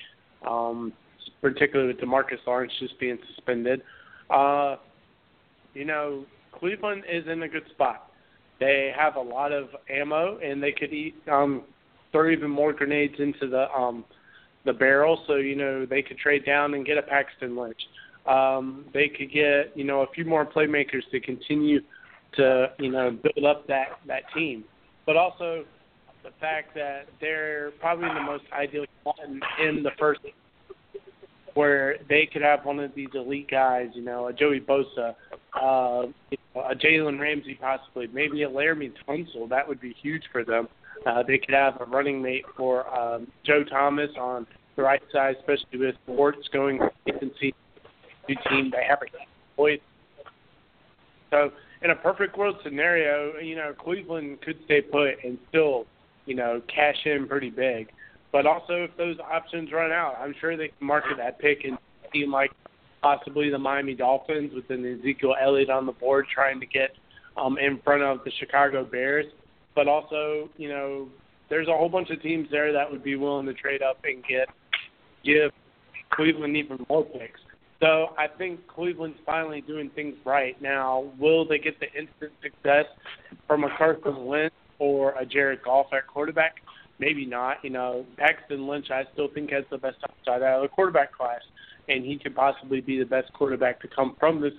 um, 0.47 0.93
particularly 1.41 1.93
with 1.93 2.01
Demarcus 2.01 2.39
Lawrence 2.47 2.73
just 2.79 2.99
being 2.99 3.19
suspended. 3.35 3.81
Uh, 4.29 4.77
you 5.73 5.85
know, 5.85 6.25
Cleveland 6.51 7.03
is 7.11 7.27
in 7.27 7.43
a 7.43 7.47
good 7.47 7.67
spot. 7.71 8.11
They 8.59 8.91
have 8.97 9.15
a 9.15 9.21
lot 9.21 9.51
of 9.51 9.69
ammo, 9.89 10.39
and 10.39 10.61
they 10.61 10.71
could 10.71 10.93
eat, 10.93 11.15
um, 11.31 11.63
throw 12.11 12.31
even 12.31 12.49
more 12.49 12.73
grenades 12.73 13.15
into 13.19 13.47
the 13.47 13.69
um, 13.71 14.05
the 14.65 14.73
barrel. 14.73 15.23
So 15.27 15.35
you 15.35 15.55
know 15.55 15.85
they 15.85 16.01
could 16.01 16.17
trade 16.17 16.45
down 16.45 16.73
and 16.73 16.85
get 16.85 16.97
a 16.97 17.01
Paxton 17.01 17.55
Lynch. 17.55 17.81
Um, 18.25 18.85
they 18.93 19.09
could 19.09 19.31
get 19.31 19.75
you 19.75 19.83
know 19.83 20.01
a 20.01 20.07
few 20.13 20.25
more 20.25 20.45
playmakers 20.45 21.03
to 21.11 21.19
continue 21.19 21.81
to 22.33 22.67
you 22.79 22.91
know 22.91 23.11
build 23.11 23.45
up 23.45 23.67
that 23.67 23.99
that 24.07 24.23
team, 24.33 24.63
but 25.05 25.17
also 25.17 25.65
the 26.23 26.31
fact 26.39 26.73
that 26.75 27.07
they're 27.19 27.71
probably 27.79 28.07
the 28.07 28.21
most 28.21 28.45
ideal 28.53 28.85
one 29.03 29.41
in 29.61 29.83
the 29.83 29.91
first 29.99 30.21
where 31.53 31.97
they 32.09 32.27
could 32.31 32.41
have 32.41 32.65
one 32.65 32.79
of 32.79 32.93
these 32.95 33.09
elite 33.13 33.49
guys, 33.49 33.89
you 33.93 34.01
know, 34.01 34.27
a 34.27 34.33
Joey 34.33 34.59
Bosa, 34.59 35.15
uh, 35.61 36.07
you 36.31 36.37
know, 36.55 36.61
a 36.61 36.75
Jalen 36.75 37.19
Ramsey 37.19 37.57
possibly, 37.59 38.07
maybe 38.07 38.43
a 38.43 38.49
Laremy 38.49 38.91
Tunsil. 39.07 39.47
That 39.49 39.67
would 39.67 39.79
be 39.79 39.95
huge 40.01 40.23
for 40.31 40.43
them. 40.43 40.67
Uh, 41.05 41.23
they 41.23 41.37
could 41.37 41.53
have 41.53 41.79
a 41.81 41.85
running 41.85 42.21
mate 42.21 42.45
for 42.55 42.87
um, 42.97 43.27
Joe 43.45 43.63
Thomas 43.63 44.09
on 44.17 44.47
the 44.75 44.83
right 44.83 45.01
side, 45.11 45.35
especially 45.39 45.79
with 45.79 45.95
Schwartz 46.05 46.47
going 46.51 46.79
agency 47.07 47.53
new 48.27 48.35
team. 48.49 48.71
They 48.71 48.85
have 48.87 48.99
a 49.01 49.05
boy. 49.57 49.79
So 51.29 51.51
in 51.81 51.91
a 51.91 51.95
perfect 51.95 52.37
world 52.37 52.55
scenario, 52.63 53.37
you 53.39 53.55
know, 53.55 53.73
Cleveland 53.77 54.41
could 54.41 54.57
stay 54.65 54.81
put 54.81 55.23
and 55.23 55.37
still, 55.49 55.85
you 56.25 56.35
know, 56.35 56.61
cash 56.73 56.97
in 57.05 57.27
pretty 57.27 57.49
big. 57.49 57.89
But 58.31 58.45
also, 58.45 58.83
if 58.83 58.95
those 58.97 59.17
options 59.19 59.71
run 59.71 59.91
out, 59.91 60.15
I'm 60.19 60.33
sure 60.39 60.57
they 60.57 60.69
can 60.69 60.87
market 60.87 61.17
that 61.17 61.39
pick 61.39 61.65
and 61.65 61.77
team 62.11 62.31
like 62.31 62.51
possibly 63.01 63.49
the 63.49 63.59
Miami 63.59 63.93
Dolphins 63.93 64.51
with 64.53 64.69
an 64.69 64.99
Ezekiel 64.99 65.35
Elliott 65.41 65.69
on 65.69 65.85
the 65.85 65.91
board 65.91 66.25
trying 66.33 66.59
to 66.59 66.65
get 66.65 66.91
um, 67.37 67.57
in 67.57 67.79
front 67.83 68.01
of 68.01 68.23
the 68.23 68.31
Chicago 68.39 68.85
Bears. 68.85 69.25
But 69.75 69.87
also, 69.87 70.49
you 70.57 70.69
know, 70.69 71.07
there's 71.49 71.67
a 71.67 71.71
whole 71.71 71.89
bunch 71.89 72.09
of 72.09 72.21
teams 72.21 72.47
there 72.51 72.71
that 72.73 72.89
would 72.89 73.03
be 73.03 73.15
willing 73.15 73.45
to 73.47 73.53
trade 73.53 73.81
up 73.81 73.99
and 74.03 74.23
get 74.23 74.47
give 75.23 75.51
Cleveland 76.11 76.55
even 76.57 76.85
more 76.89 77.03
picks. 77.03 77.39
So 77.81 78.13
I 78.17 78.27
think 78.27 78.65
Cleveland's 78.67 79.17
finally 79.25 79.61
doing 79.61 79.89
things 79.89 80.15
right 80.25 80.59
now. 80.61 81.11
Will 81.19 81.45
they 81.45 81.57
get 81.57 81.79
the 81.79 81.87
instant 81.87 82.31
success 82.41 82.85
from 83.45 83.65
a 83.65 83.77
Carson 83.77 84.25
Wentz 84.25 84.55
or 84.79 85.11
a 85.19 85.25
Jared 85.25 85.61
Goff 85.63 85.87
at 85.91 86.07
quarterback? 86.07 86.55
Maybe 86.99 87.25
not. 87.25 87.57
You 87.63 87.71
know, 87.71 88.05
Paxton 88.17 88.67
Lynch, 88.67 88.89
I 88.89 89.03
still 89.13 89.27
think 89.27 89.51
has 89.51 89.65
the 89.69 89.77
best 89.77 89.97
upside 90.03 90.41
out 90.43 90.57
of 90.57 90.61
the 90.61 90.69
quarterback 90.69 91.11
class, 91.11 91.41
and 91.89 92.05
he 92.05 92.17
could 92.17 92.35
possibly 92.35 92.79
be 92.79 92.99
the 92.99 93.05
best 93.05 93.33
quarterback 93.33 93.81
to 93.81 93.87
come 93.89 94.15
from 94.19 94.39
this 94.39 94.53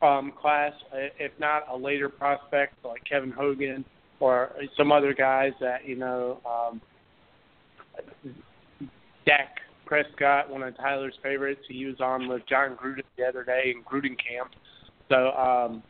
um, 0.00 0.32
class, 0.40 0.72
if 0.92 1.32
not 1.40 1.64
a 1.68 1.76
later 1.76 2.08
prospect 2.08 2.74
like 2.84 3.02
Kevin 3.04 3.32
Hogan 3.32 3.84
or 4.22 4.52
some 4.76 4.92
other 4.92 5.12
guys 5.12 5.52
that 5.60 5.86
you 5.86 5.96
know. 5.96 6.40
Um, 6.46 6.80
Dak 9.26 9.58
Prescott, 9.84 10.48
one 10.48 10.62
of 10.62 10.76
Tyler's 10.76 11.14
favorites. 11.22 11.60
He 11.68 11.84
was 11.86 12.00
on 12.00 12.28
with 12.28 12.42
Jon 12.48 12.76
Gruden 12.76 13.02
the 13.16 13.24
other 13.24 13.44
day 13.44 13.74
in 13.74 13.82
Gruden 13.82 14.16
camp. 14.16 14.50
So, 15.08 15.32
um, 15.32 15.82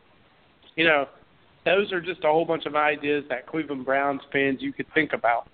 you 0.76 0.84
know, 0.84 1.06
those 1.64 1.92
are 1.92 2.00
just 2.00 2.24
a 2.24 2.26
whole 2.26 2.44
bunch 2.44 2.66
of 2.66 2.74
ideas 2.74 3.24
that 3.28 3.46
Cleveland 3.46 3.84
Browns 3.84 4.20
fans 4.32 4.58
you 4.60 4.72
could 4.72 4.86
think 4.94 5.12
about. 5.12 5.48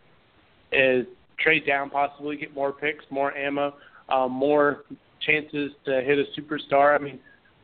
Is 0.73 1.07
trade 1.39 1.67
down, 1.67 1.91
possibly 1.91 2.37
get 2.37 2.55
more 2.55 2.73
picks, 2.73 3.05
more 3.11 3.37
ammo, 3.37 3.75
um, 4.09 4.33
more 4.33 4.85
chances 5.21 5.73
to 5.85 6.01
hit 6.03 6.19
a 6.19 6.41
superstar. 6.41 6.99
I 6.99 7.03
mean, 7.03 7.19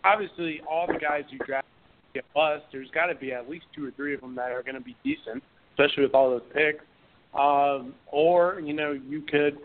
obviously, 0.04 0.60
all 0.70 0.86
the 0.86 0.98
guys 0.98 1.22
you 1.30 1.38
draft 1.46 1.66
get 2.14 2.24
bust. 2.32 2.64
There's 2.72 2.90
got 2.90 3.06
to 3.06 3.14
be 3.14 3.32
at 3.32 3.48
least 3.50 3.66
two 3.74 3.86
or 3.86 3.90
three 3.90 4.14
of 4.14 4.20
them 4.20 4.34
that 4.36 4.52
are 4.52 4.62
going 4.62 4.76
to 4.76 4.80
be 4.80 4.96
decent, 5.04 5.42
especially 5.72 6.04
with 6.04 6.14
all 6.14 6.30
those 6.30 6.42
picks. 6.54 6.84
Um, 7.38 7.94
or 8.06 8.60
you 8.60 8.72
know, 8.72 8.92
you 8.92 9.22
could, 9.22 9.58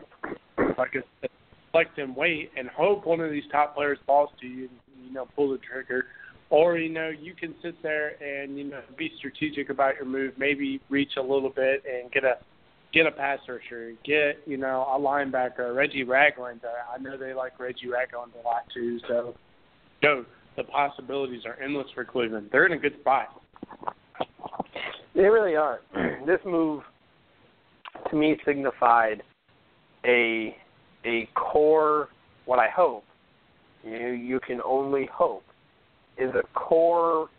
like 0.78 0.92
I 0.96 1.02
said, 1.22 1.30
select 1.72 1.98
and 2.00 2.16
wait 2.16 2.52
and 2.58 2.68
hope 2.68 3.06
one 3.06 3.20
of 3.20 3.32
these 3.32 3.44
top 3.52 3.76
players 3.76 4.00
falls 4.06 4.30
to 4.42 4.48
you. 4.48 4.70
You 5.06 5.14
know, 5.14 5.28
pull 5.36 5.52
the 5.52 5.60
trigger. 5.60 6.08
Or 6.50 6.78
you 6.78 6.90
know, 6.90 7.10
you 7.10 7.36
can 7.36 7.54
sit 7.62 7.82
there 7.84 8.22
and 8.24 8.58
you 8.58 8.64
know 8.66 8.82
be 8.98 9.12
strategic 9.18 9.70
about 9.70 9.96
your 9.96 10.06
move. 10.06 10.34
Maybe 10.38 10.82
reach 10.90 11.12
a 11.18 11.22
little 11.22 11.52
bit 11.52 11.84
and 11.90 12.12
get 12.12 12.24
a 12.24 12.38
get 12.92 13.06
a 13.06 13.12
pass 13.12 13.40
rusher, 13.48 13.94
get 14.04 14.42
you 14.46 14.58
know 14.58 14.88
a 14.90 15.00
linebacker, 15.00 15.76
Reggie 15.76 16.04
Ragland. 16.04 16.62
I 16.66 16.98
know 16.98 17.18
they 17.18 17.34
like 17.34 17.60
Reggie 17.60 17.88
Ragland 17.88 18.32
a 18.40 18.46
lot 18.46 18.64
too. 18.74 19.00
So, 19.08 19.36
no, 20.02 20.26
the 20.60 20.66
possibilities 20.66 21.44
are 21.46 21.58
endless 21.64 21.88
for 21.96 22.04
Cleveland. 22.04 22.50
They're 22.52 22.66
in 22.66 22.74
a 22.74 22.78
good 22.78 23.00
spot. 23.00 23.42
They 25.16 25.24
really 25.24 25.56
are. 25.56 25.80
this 26.26 26.40
move, 26.46 26.84
to 28.10 28.16
me, 28.16 28.36
signified 28.46 29.24
a 30.06 30.56
a 31.06 31.30
core. 31.34 32.10
What 32.44 32.60
I 32.60 32.68
hope, 32.68 33.06
you 33.86 34.10
you 34.10 34.40
can 34.46 34.60
only 34.66 35.08
hope, 35.14 35.44
is 36.18 36.32
a 36.36 36.44
core 36.60 37.30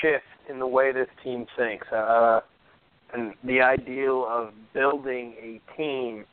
shift 0.00 0.24
in 0.48 0.60
the 0.60 0.66
way 0.66 0.92
this 0.92 1.08
team 1.24 1.44
thinks. 1.58 1.88
Uh, 1.88 2.40
and 3.12 3.34
the 3.42 3.60
ideal 3.60 4.24
of 4.30 4.50
building 4.72 5.34
a 5.42 5.60
team 5.76 6.24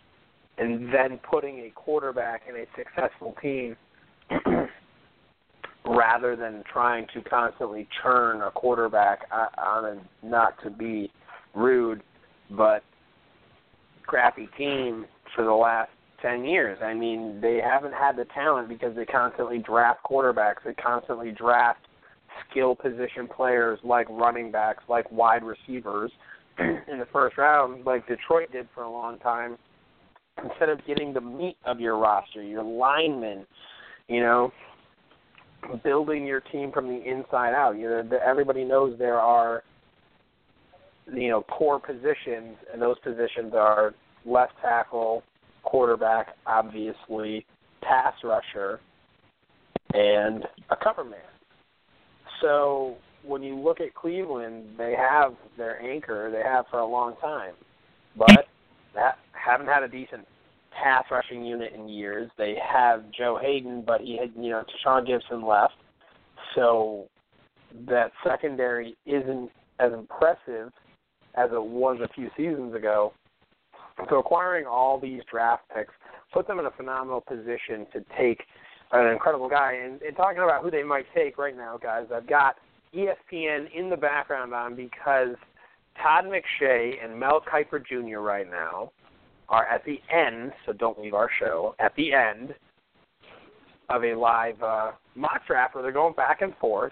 and 0.59 0.93
then 0.93 1.19
putting 1.27 1.59
a 1.61 1.71
quarterback 1.71 2.43
in 2.47 2.55
a 2.55 2.65
successful 2.75 3.35
team 3.41 3.75
rather 5.87 6.35
than 6.35 6.63
trying 6.71 7.07
to 7.13 7.21
constantly 7.21 7.87
churn 8.01 8.41
a 8.41 8.51
quarterback 8.51 9.21
on 9.31 9.85
a 9.85 10.25
not 10.25 10.61
to 10.63 10.69
be 10.69 11.11
rude 11.55 12.01
but 12.51 12.83
crappy 14.05 14.49
team 14.57 15.05
for 15.35 15.43
the 15.43 15.51
last 15.51 15.89
10 16.21 16.45
years. 16.45 16.79
I 16.83 16.93
mean, 16.93 17.39
they 17.41 17.59
haven't 17.63 17.93
had 17.93 18.15
the 18.15 18.25
talent 18.33 18.69
because 18.69 18.95
they 18.95 19.05
constantly 19.05 19.59
draft 19.59 19.99
quarterbacks, 20.09 20.57
they 20.65 20.73
constantly 20.73 21.31
draft 21.31 21.79
skill 22.49 22.75
position 22.75 23.27
players 23.27 23.79
like 23.83 24.07
running 24.09 24.51
backs, 24.51 24.83
like 24.89 25.09
wide 25.11 25.43
receivers 25.43 26.11
in 26.59 26.99
the 26.99 27.07
first 27.11 27.37
round, 27.37 27.85
like 27.85 28.07
Detroit 28.07 28.51
did 28.51 28.67
for 28.73 28.83
a 28.83 28.91
long 28.91 29.19
time, 29.19 29.57
instead 30.43 30.69
of 30.69 30.79
getting 30.85 31.13
the 31.13 31.21
meat 31.21 31.57
of 31.65 31.79
your 31.79 31.97
roster, 31.97 32.41
your 32.41 32.63
linemen, 32.63 33.45
you 34.07 34.21
know, 34.21 34.51
building 35.83 36.25
your 36.25 36.41
team 36.41 36.71
from 36.71 36.87
the 36.87 37.03
inside 37.03 37.53
out. 37.53 37.77
You 37.77 37.89
know, 37.89 38.03
the, 38.03 38.17
everybody 38.25 38.63
knows 38.63 38.97
there 38.97 39.19
are, 39.19 39.63
you 41.11 41.29
know, 41.29 41.43
core 41.43 41.79
positions, 41.79 42.57
and 42.71 42.81
those 42.81 42.97
positions 42.99 43.53
are 43.53 43.93
left 44.25 44.53
tackle, 44.61 45.23
quarterback, 45.63 46.35
obviously, 46.45 47.45
pass 47.81 48.13
rusher, 48.23 48.79
and 49.93 50.43
a 50.69 50.75
cover 50.75 51.03
man. 51.03 51.19
So 52.41 52.97
when 53.23 53.41
you 53.41 53.57
look 53.57 53.79
at 53.79 53.93
Cleveland, 53.93 54.65
they 54.77 54.95
have 54.97 55.33
their 55.57 55.81
anchor 55.81 56.29
they 56.31 56.47
have 56.47 56.65
for 56.69 56.79
a 56.79 56.87
long 56.87 57.15
time, 57.21 57.53
but 58.17 58.47
that 58.93 59.17
haven't 59.31 59.67
had 59.67 59.83
a 59.83 59.87
decent 59.87 60.25
pass 60.81 61.05
rushing 61.11 61.45
unit 61.45 61.73
in 61.73 61.87
years. 61.87 62.29
They 62.37 62.55
have 62.65 63.03
Joe 63.11 63.39
Haden, 63.41 63.83
but 63.85 64.01
he 64.01 64.17
had 64.17 64.31
you 64.35 64.51
know 64.51 64.63
Tashaun 64.63 65.07
Gipson 65.07 65.47
left, 65.47 65.75
so 66.55 67.07
that 67.87 68.11
secondary 68.25 68.95
isn't 69.05 69.49
as 69.79 69.93
impressive 69.93 70.71
as 71.35 71.49
it 71.51 71.63
was 71.63 71.99
a 72.03 72.13
few 72.13 72.29
seasons 72.35 72.75
ago. 72.75 73.13
So 74.09 74.17
acquiring 74.17 74.65
all 74.65 74.99
these 74.99 75.21
draft 75.29 75.63
picks 75.75 75.93
put 76.33 76.47
them 76.47 76.59
in 76.59 76.65
a 76.65 76.71
phenomenal 76.71 77.21
position 77.21 77.87
to 77.93 78.03
take 78.17 78.43
an 78.91 79.07
incredible 79.07 79.49
guy. 79.49 79.73
And, 79.83 80.01
and 80.01 80.15
talking 80.15 80.39
about 80.39 80.63
who 80.63 80.71
they 80.71 80.83
might 80.83 81.05
take 81.15 81.37
right 81.37 81.55
now, 81.55 81.77
guys, 81.77 82.05
I've 82.13 82.27
got 82.27 82.55
ESPN 82.95 83.67
in 83.75 83.89
the 83.89 83.97
background 83.97 84.53
on 84.53 84.75
because 84.75 85.35
Todd 86.01 86.25
McShay 86.25 87.03
and 87.03 87.19
Mel 87.19 87.41
Kiper 87.41 87.83
Jr. 87.85 88.19
right 88.19 88.49
now 88.49 88.91
are 89.49 89.65
at 89.65 89.83
the 89.85 89.99
end, 90.13 90.51
so 90.65 90.73
don't 90.73 90.99
leave 90.99 91.13
our 91.13 91.29
show, 91.39 91.75
at 91.79 91.95
the 91.95 92.13
end 92.13 92.53
of 93.89 94.03
a 94.03 94.13
live 94.13 94.61
uh, 94.61 94.91
mock 95.15 95.45
draft 95.47 95.73
where 95.73 95.81
they're 95.81 95.91
going 95.91 96.13
back 96.13 96.41
and 96.41 96.55
forth. 96.57 96.91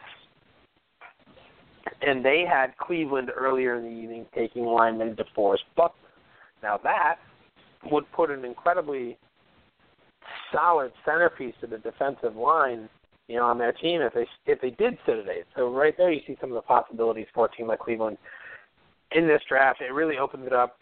And 2.02 2.24
they 2.24 2.46
had 2.50 2.78
Cleveland 2.78 3.30
earlier 3.36 3.78
in 3.78 3.84
the 3.84 3.90
evening 3.90 4.26
taking 4.34 4.66
lineman 4.66 5.16
DeForest 5.16 5.60
Buckner. 5.76 6.00
Now 6.64 6.80
that 6.84 7.16
would 7.92 8.12
put 8.12 8.32
an 8.32 8.46
incredibly 8.46 9.18
solid 10.52 10.92
centerpiece 11.06 11.54
to 11.62 11.68
the 11.68 11.78
defensive 11.78 12.36
line 12.36 12.90
you 13.28 13.38
know, 13.38 13.46
on 13.46 13.58
their 13.58 13.72
team 13.72 14.02
if 14.02 14.14
they 14.14 14.28
if 14.46 14.62
they 14.62 14.70
did 14.72 14.98
sit 15.06 15.18
at 15.18 15.28
eight. 15.28 15.46
So 15.56 15.70
right 15.74 15.96
there, 15.98 16.12
you 16.12 16.22
see 16.28 16.38
some 16.40 16.52
of 16.52 16.56
the 16.56 16.62
possibilities 16.62 17.28
for 17.34 17.46
a 17.46 17.56
team 17.56 17.68
like 17.68 17.80
Cleveland 17.80 18.18
in 19.12 19.28
this 19.28 19.42
draft. 19.48 19.82
It 19.82 19.94
really 19.94 20.18
opens 20.18 20.46
it 20.46 20.54
up 20.54 20.78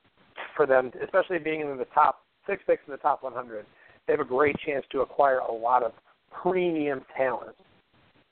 for 0.55 0.65
them, 0.65 0.91
especially 1.03 1.39
being 1.39 1.61
in 1.61 1.77
the 1.77 1.87
top 1.93 2.19
six 2.47 2.61
picks 2.67 2.81
in 2.87 2.91
the 2.91 2.97
top 2.97 3.23
100. 3.23 3.65
They 4.07 4.13
have 4.13 4.19
a 4.19 4.25
great 4.25 4.55
chance 4.65 4.85
to 4.91 5.01
acquire 5.01 5.39
a 5.39 5.51
lot 5.51 5.83
of 5.83 5.93
premium 6.41 7.01
talent 7.15 7.55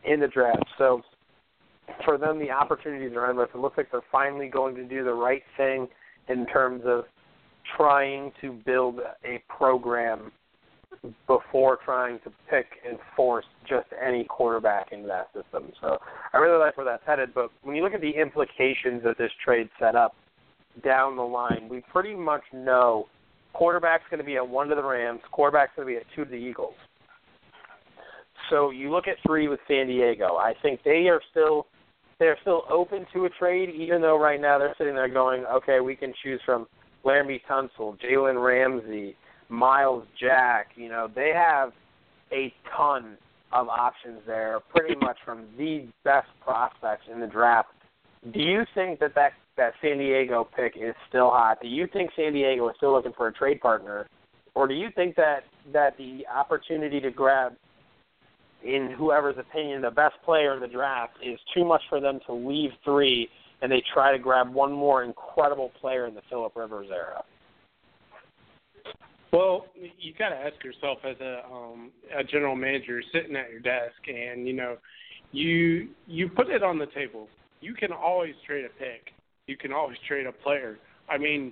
in 0.04 0.20
the 0.20 0.28
draft. 0.28 0.66
So 0.78 1.02
for 2.04 2.18
them, 2.18 2.40
the 2.40 2.52
opportunities 2.52 3.16
are 3.16 3.30
endless. 3.30 3.50
It 3.54 3.60
looks 3.60 3.78
like 3.78 3.92
they're 3.92 4.02
finally 4.12 4.48
going 4.48 4.76
to 4.76 4.84
do 4.84 5.04
the 5.04 5.14
right 5.14 5.44
thing 5.58 5.88
in 6.28 6.46
terms 6.48 6.84
of 6.86 7.06
trying 7.78 8.32
to 8.42 8.60
build 8.66 9.00
a 9.24 9.42
program 9.48 10.32
before 11.28 11.80
trying 11.84 12.20
to 12.20 12.32
pick 12.50 12.66
and 12.88 12.98
force 13.16 13.46
just 13.68 13.88
any 14.06 14.24
quarterback 14.26 14.92
into 14.92 15.08
that 15.08 15.28
system. 15.34 15.72
So 15.82 15.98
I 16.34 16.38
really 16.38 16.60
like 16.60 16.78
where 16.78 16.86
that's 16.86 17.04
headed. 17.06 17.34
But 17.34 17.50
when 17.64 17.76
you 17.76 17.84
look 17.84 17.94
at 17.94 18.02
the 18.02 18.12
implications 18.12 19.04
that 19.04 19.18
this 19.18 19.32
trade 19.44 19.70
set 19.80 19.96
up 19.96 20.16
down 20.84 21.16
the 21.16 21.22
line, 21.22 21.68
we 21.70 21.82
pretty 21.92 22.16
much 22.16 22.44
know 22.54 23.08
quarterback's 23.54 24.04
going 24.10 24.20
to 24.20 24.26
be 24.26 24.38
at 24.38 24.48
one 24.48 24.68
to 24.70 24.76
the 24.76 24.84
Rams, 24.84 25.22
quarterback's 25.32 25.72
going 25.76 25.88
to 25.88 25.94
be 25.94 25.98
at 25.98 26.04
two 26.16 26.26
to 26.26 26.32
the 26.32 26.38
Eagles. 26.38 26.74
So 28.50 28.70
you 28.72 28.92
look 28.92 29.08
at 29.08 29.16
three 29.26 29.48
with 29.48 29.60
San 29.68 29.88
Diego. 29.88 30.36
I 30.36 30.54
think 30.62 30.82
they 30.84 31.08
are 31.08 31.22
still 31.32 31.68
they're 32.20 32.38
still 32.42 32.64
open 32.70 33.06
to 33.14 33.26
a 33.26 33.30
trade, 33.30 33.70
even 33.70 34.00
though 34.00 34.20
right 34.20 34.40
now 34.40 34.60
they're 34.60 34.76
sitting 34.78 34.94
there 34.94 35.08
going, 35.08 35.44
okay, 35.46 35.80
we 35.80 35.96
can 35.96 36.14
choose 36.22 36.40
from 36.46 36.68
Laremy 37.04 37.42
Tunsil, 37.50 37.98
Jalen 38.00 38.44
Ramsey, 38.44 39.16
Myles 39.50 40.06
Jack. 40.20 40.68
You 40.76 40.90
know, 40.90 41.10
they 41.14 41.32
have 41.36 41.72
a 42.32 42.54
ton 42.78 43.18
of 43.52 43.70
options 43.70 44.20
there, 44.28 44.60
pretty 44.70 44.96
much 45.02 45.18
from 45.26 45.46
the 45.58 45.88
best 46.04 46.28
prospects 46.44 47.06
in 47.12 47.20
the 47.20 47.26
draft. 47.26 47.70
Do 48.32 48.40
you 48.40 48.66
think 48.76 49.00
that 49.00 49.16
that, 49.16 49.32
that 49.62 49.74
San 49.80 50.00
Diego 50.00 50.48
pick 50.56 50.74
is 50.76 50.96
still 51.08 51.30
hot? 51.30 51.60
Do 51.62 51.68
you 51.68 51.86
think 51.94 52.10
San 52.16 52.34
Diego 52.34 52.68
is 52.70 52.76
still 52.78 52.94
looking 52.94 53.14
for 53.16 53.28
a 53.28 53.32
trade 53.32 53.62
partner, 53.62 54.08
or 54.56 54.68
do 54.68 54.74
you 54.74 54.88
think 54.96 55.16
that 55.18 55.44
that 55.72 55.96
the 55.98 56.26
opportunity 56.34 57.00
to 57.00 57.12
grab, 57.12 57.54
in 58.64 58.96
whoever's 58.98 59.38
opinion, 59.38 59.84
the 59.84 59.92
best 59.92 60.16
player 60.26 60.56
in 60.56 60.62
the 60.62 60.68
draft 60.68 61.14
is 61.24 61.40
too 61.54 61.64
much 61.64 61.84
for 61.90 62.00
them 62.00 62.20
to 62.26 62.34
leave 62.34 62.72
three 62.84 63.30
and 63.62 63.72
they 63.72 63.84
try 63.94 64.12
to 64.12 64.18
grab 64.18 64.52
one 64.52 64.72
more 64.72 65.04
incredible 65.04 65.72
player 65.80 66.08
in 66.08 66.16
the 66.16 66.22
Philip 66.28 66.56
Rivers 66.56 66.88
era? 66.92 67.24
Well, 69.32 69.68
you 69.76 70.14
got 70.18 70.30
to 70.30 70.36
ask 70.36 70.56
yourself 70.64 70.98
as 71.04 71.18
a 71.22 71.44
um, 71.54 71.92
a 72.18 72.24
general 72.24 72.56
manager 72.56 73.04
sitting 73.14 73.36
at 73.36 73.52
your 73.52 73.60
desk, 73.60 73.94
and 74.08 74.48
you 74.48 74.54
know, 74.54 74.78
you 75.32 75.90
you 76.08 76.30
put 76.30 76.50
it 76.50 76.64
on 76.64 76.80
the 76.80 76.88
table. 76.88 77.28
You 77.60 77.76
can 77.76 77.92
always 77.92 78.34
trade 78.48 78.66
a 78.66 78.70
pick. 78.80 79.14
You 79.52 79.58
can 79.58 79.74
always 79.74 79.98
trade 80.08 80.26
a 80.26 80.32
player. 80.32 80.80
I 81.10 81.18
mean, 81.18 81.52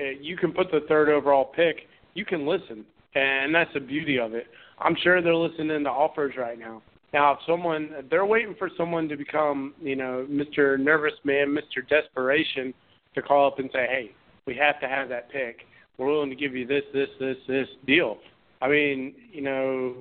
eh, 0.00 0.14
you 0.20 0.36
can 0.36 0.52
put 0.52 0.72
the 0.72 0.80
third 0.88 1.08
overall 1.08 1.44
pick. 1.44 1.76
You 2.14 2.24
can 2.24 2.44
listen, 2.44 2.84
and 3.14 3.54
that's 3.54 3.72
the 3.72 3.80
beauty 3.80 4.18
of 4.18 4.34
it. 4.34 4.48
I'm 4.80 4.96
sure 5.02 5.22
they're 5.22 5.34
listening 5.34 5.84
to 5.84 5.90
offers 5.90 6.34
right 6.36 6.58
now. 6.58 6.82
Now, 7.12 7.34
if 7.34 7.38
someone 7.46 7.90
they're 8.10 8.26
waiting 8.26 8.56
for 8.58 8.68
someone 8.76 9.08
to 9.08 9.16
become, 9.16 9.74
you 9.80 9.94
know, 9.94 10.26
Mr. 10.28 10.76
Nervous 10.76 11.14
Man, 11.22 11.56
Mr. 11.56 11.88
Desperation, 11.88 12.74
to 13.14 13.22
call 13.22 13.46
up 13.46 13.60
and 13.60 13.70
say, 13.72 13.86
"Hey, 13.86 14.10
we 14.46 14.56
have 14.56 14.80
to 14.80 14.88
have 14.88 15.08
that 15.10 15.30
pick." 15.30 15.64
we're 15.98 16.10
willing 16.10 16.30
to 16.30 16.36
give 16.36 16.54
you 16.54 16.66
this, 16.66 16.82
this, 16.92 17.08
this, 17.20 17.36
this 17.46 17.68
deal. 17.86 18.18
I 18.60 18.68
mean, 18.68 19.14
you 19.32 19.42
know, 19.42 19.94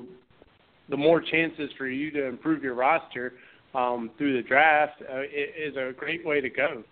the 0.90 0.98
more 0.98 1.22
chances 1.22 1.70
for 1.78 1.88
you 1.88 2.12
to 2.12 2.26
improve 2.26 2.64
your 2.64 2.74
roster 2.74 3.34
um, 3.76 4.12
through 4.18 4.42
the 4.42 4.48
draft 4.48 5.02
uh, 5.02 5.22
is 5.22 5.76
a 5.76 5.92
great 5.96 6.26
way 6.26 6.42
to 6.42 6.50
go. 6.50 6.84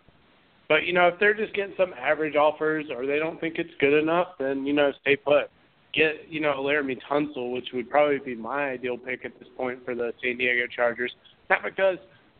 But 0.71 0.85
you 0.85 0.93
know, 0.93 1.09
if 1.09 1.19
they're 1.19 1.33
just 1.33 1.53
getting 1.53 1.73
some 1.75 1.93
average 1.99 2.37
offers 2.37 2.85
or 2.95 3.05
they 3.05 3.19
don't 3.19 3.41
think 3.41 3.55
it's 3.57 3.73
good 3.81 3.93
enough, 3.93 4.29
then 4.39 4.65
you 4.65 4.71
know, 4.71 4.93
stay 5.01 5.17
put. 5.17 5.51
Get 5.93 6.29
you 6.29 6.39
know 6.39 6.53
Laremy 6.59 6.97
Tunsil, 7.11 7.51
which 7.51 7.67
would 7.73 7.89
probably 7.89 8.19
be 8.19 8.35
my 8.35 8.69
ideal 8.69 8.97
pick 8.97 9.25
at 9.25 9.37
this 9.37 9.49
point 9.57 9.83
for 9.83 9.95
the 9.95 10.13
San 10.23 10.37
Diego 10.37 10.67
Chargers. 10.73 11.11
Not 11.49 11.63
because 11.65 11.97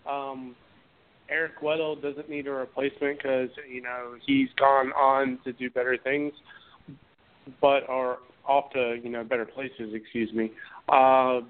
um, 0.10 0.56
Eric 1.30 1.60
Weddle 1.62 2.02
doesn't 2.02 2.30
need 2.30 2.48
a 2.48 2.52
replacement 2.52 3.18
because 3.18 3.50
you 3.70 3.82
know 3.82 4.16
he's 4.26 4.48
gone 4.58 4.94
on 4.94 5.38
to 5.44 5.52
do 5.52 5.70
better 5.70 5.98
things, 6.02 6.32
but 7.60 7.82
are 7.90 8.20
off 8.48 8.72
to 8.72 8.98
you 9.04 9.10
know 9.10 9.26
better 9.26 9.46
places. 9.46 9.94
Excuse 9.94 10.32
me. 10.32 10.54
Uh, 10.88 11.42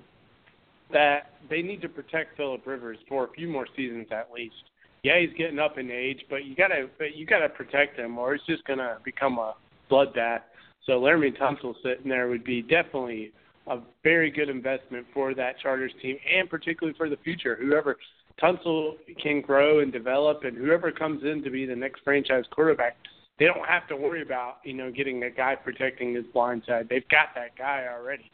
that 0.92 1.34
they 1.48 1.62
need 1.62 1.80
to 1.84 1.90
protect 1.90 2.38
Philip 2.38 2.66
Rivers 2.66 2.98
for 3.08 3.26
a 3.26 3.32
few 3.34 3.48
more 3.48 3.68
seasons 3.76 4.08
at 4.12 4.30
least. 4.34 4.71
Yeah, 5.04 5.20
he's 5.20 5.36
getting 5.36 5.58
up 5.58 5.78
in 5.78 5.90
age, 5.90 6.26
but 6.30 6.46
you 6.46 6.56
gotta 6.56 6.88
but 7.00 7.16
you 7.16 7.26
gotta 7.26 7.50
protect 7.50 7.98
him, 7.98 8.18
or 8.18 8.36
it's 8.36 8.46
just 8.46 8.64
gonna 8.66 8.98
become 9.04 9.40
a 9.40 9.56
bloodbath. 9.90 10.42
So 10.86 10.94
Laremy 10.94 11.38
Tunsil 11.38 11.74
sitting 11.84 12.10
there 12.10 12.28
would 12.28 12.44
be 12.44 12.62
definitely 12.62 13.32
a 13.68 13.80
very 14.04 14.30
good 14.30 14.50
investment 14.50 15.06
for 15.14 15.34
that 15.34 15.60
Chargers 15.60 15.92
team, 16.02 16.18
and 16.32 16.50
particularly 16.50 16.96
for 16.98 17.10
the 17.10 17.18
future. 17.18 17.56
Whoever 17.60 17.98
Tunsil 18.42 18.96
can 19.22 19.42
grow 19.42 19.80
and 19.80 19.92
develop, 19.92 20.44
and 20.44 20.56
whoever 20.56 20.92
comes 20.92 21.24
in 21.24 21.44
to 21.44 21.50
be 21.50 21.66
the 21.66 21.76
next 21.76 22.02
franchise 22.04 22.46
quarterback, 22.52 22.96
they 23.40 23.46
don't 23.46 23.68
have 23.68 23.88
to 23.88 23.96
worry 23.96 24.22
about 24.22 24.58
you 24.64 24.74
know 24.74 24.92
getting 24.92 25.24
a 25.24 25.32
guy 25.32 25.56
protecting 25.56 26.14
his 26.14 26.26
blind 26.32 26.62
side. 26.68 26.88
They've 26.90 27.08
got 27.10 27.30
that 27.34 27.58
guy 27.58 27.88
already. 27.92 28.30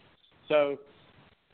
So 0.50 0.80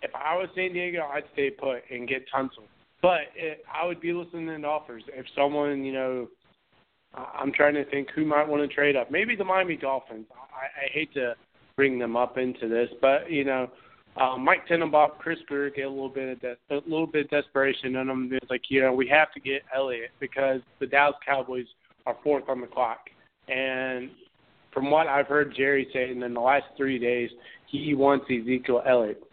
if 0.02 0.12
I 0.16 0.36
was 0.36 0.50
San 0.56 0.74
Diego, 0.74 1.04
I'd 1.04 1.24
stay 1.34 1.52
put 1.52 1.84
and 1.92 2.08
get 2.08 2.26
Tunsil. 2.34 2.66
But 3.04 3.30
it, 3.36 3.64
I 3.72 3.86
would 3.86 4.02
be 4.02 4.14
listening 4.14 4.62
to 4.62 4.68
offers. 4.68 5.04
If 5.10 5.28
someone, 5.36 5.84
you 5.84 5.94
know, 5.94 6.28
I'm 7.14 7.52
trying 7.52 7.76
to 7.76 7.86
think 7.92 8.08
who 8.16 8.26
might 8.26 8.48
want 8.48 8.68
to 8.68 8.74
trade 8.74 8.96
up. 8.96 9.12
Maybe 9.12 9.36
the 9.36 9.44
Miami 9.44 9.78
Dolphins. 9.78 10.26
I, 10.32 10.86
I 10.86 10.92
hate 10.92 11.14
to 11.14 11.36
bring 11.76 12.00
them 12.00 12.16
up 12.16 12.38
into 12.38 12.68
this, 12.68 12.90
but 13.02 13.30
you 13.30 13.44
know, 13.44 13.70
um, 14.20 14.44
Mike 14.46 14.68
Tannenbaum, 14.68 15.12
Chris 15.20 15.40
Grier 15.48 15.70
get 15.70 15.86
a 15.86 15.90
little 15.90 16.10
bit 16.10 16.30
of 16.30 16.42
de- 16.42 16.76
a 16.76 16.82
little 16.88 17.06
bit 17.06 17.26
of 17.26 17.32
desperation 17.32 17.96
in 17.96 18.08
them. 18.08 18.30
It's 18.32 18.50
like 18.50 18.62
you 18.70 18.82
know 18.82 18.94
we 18.94 19.08
have 19.10 19.32
to 19.34 19.40
get 19.40 19.64
Elliott 19.76 20.12
because 20.20 20.62
the 20.80 20.88
Dallas 20.88 21.16
Cowboys 21.26 21.66
are 22.06 22.16
fourth 22.24 22.46
on 22.48 22.62
the 22.62 22.68
clock, 22.68 23.10
and 23.50 24.10
from 24.74 24.90
what 24.90 25.08
I've 25.08 25.28
heard 25.28 25.54
Jerry 25.56 25.88
saying 25.94 26.22
in 26.22 26.34
the 26.34 26.40
last 26.40 26.66
three 26.78 26.98
days, 26.98 27.30
he 27.68 27.94
wants 27.94 28.26
Ezekiel 28.26 28.82
Elliott. 28.88 29.24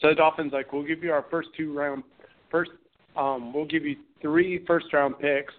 So 0.00 0.08
the 0.08 0.14
Dolphins 0.14 0.52
like, 0.52 0.72
we'll 0.72 0.82
give 0.82 1.04
you 1.04 1.12
our 1.12 1.26
first 1.30 1.50
two 1.56 1.72
round, 1.72 2.02
first, 2.50 2.70
um, 3.16 3.52
we'll 3.52 3.66
give 3.66 3.84
you 3.84 3.96
three 4.20 4.64
first 4.66 4.92
round 4.92 5.18
picks, 5.18 5.52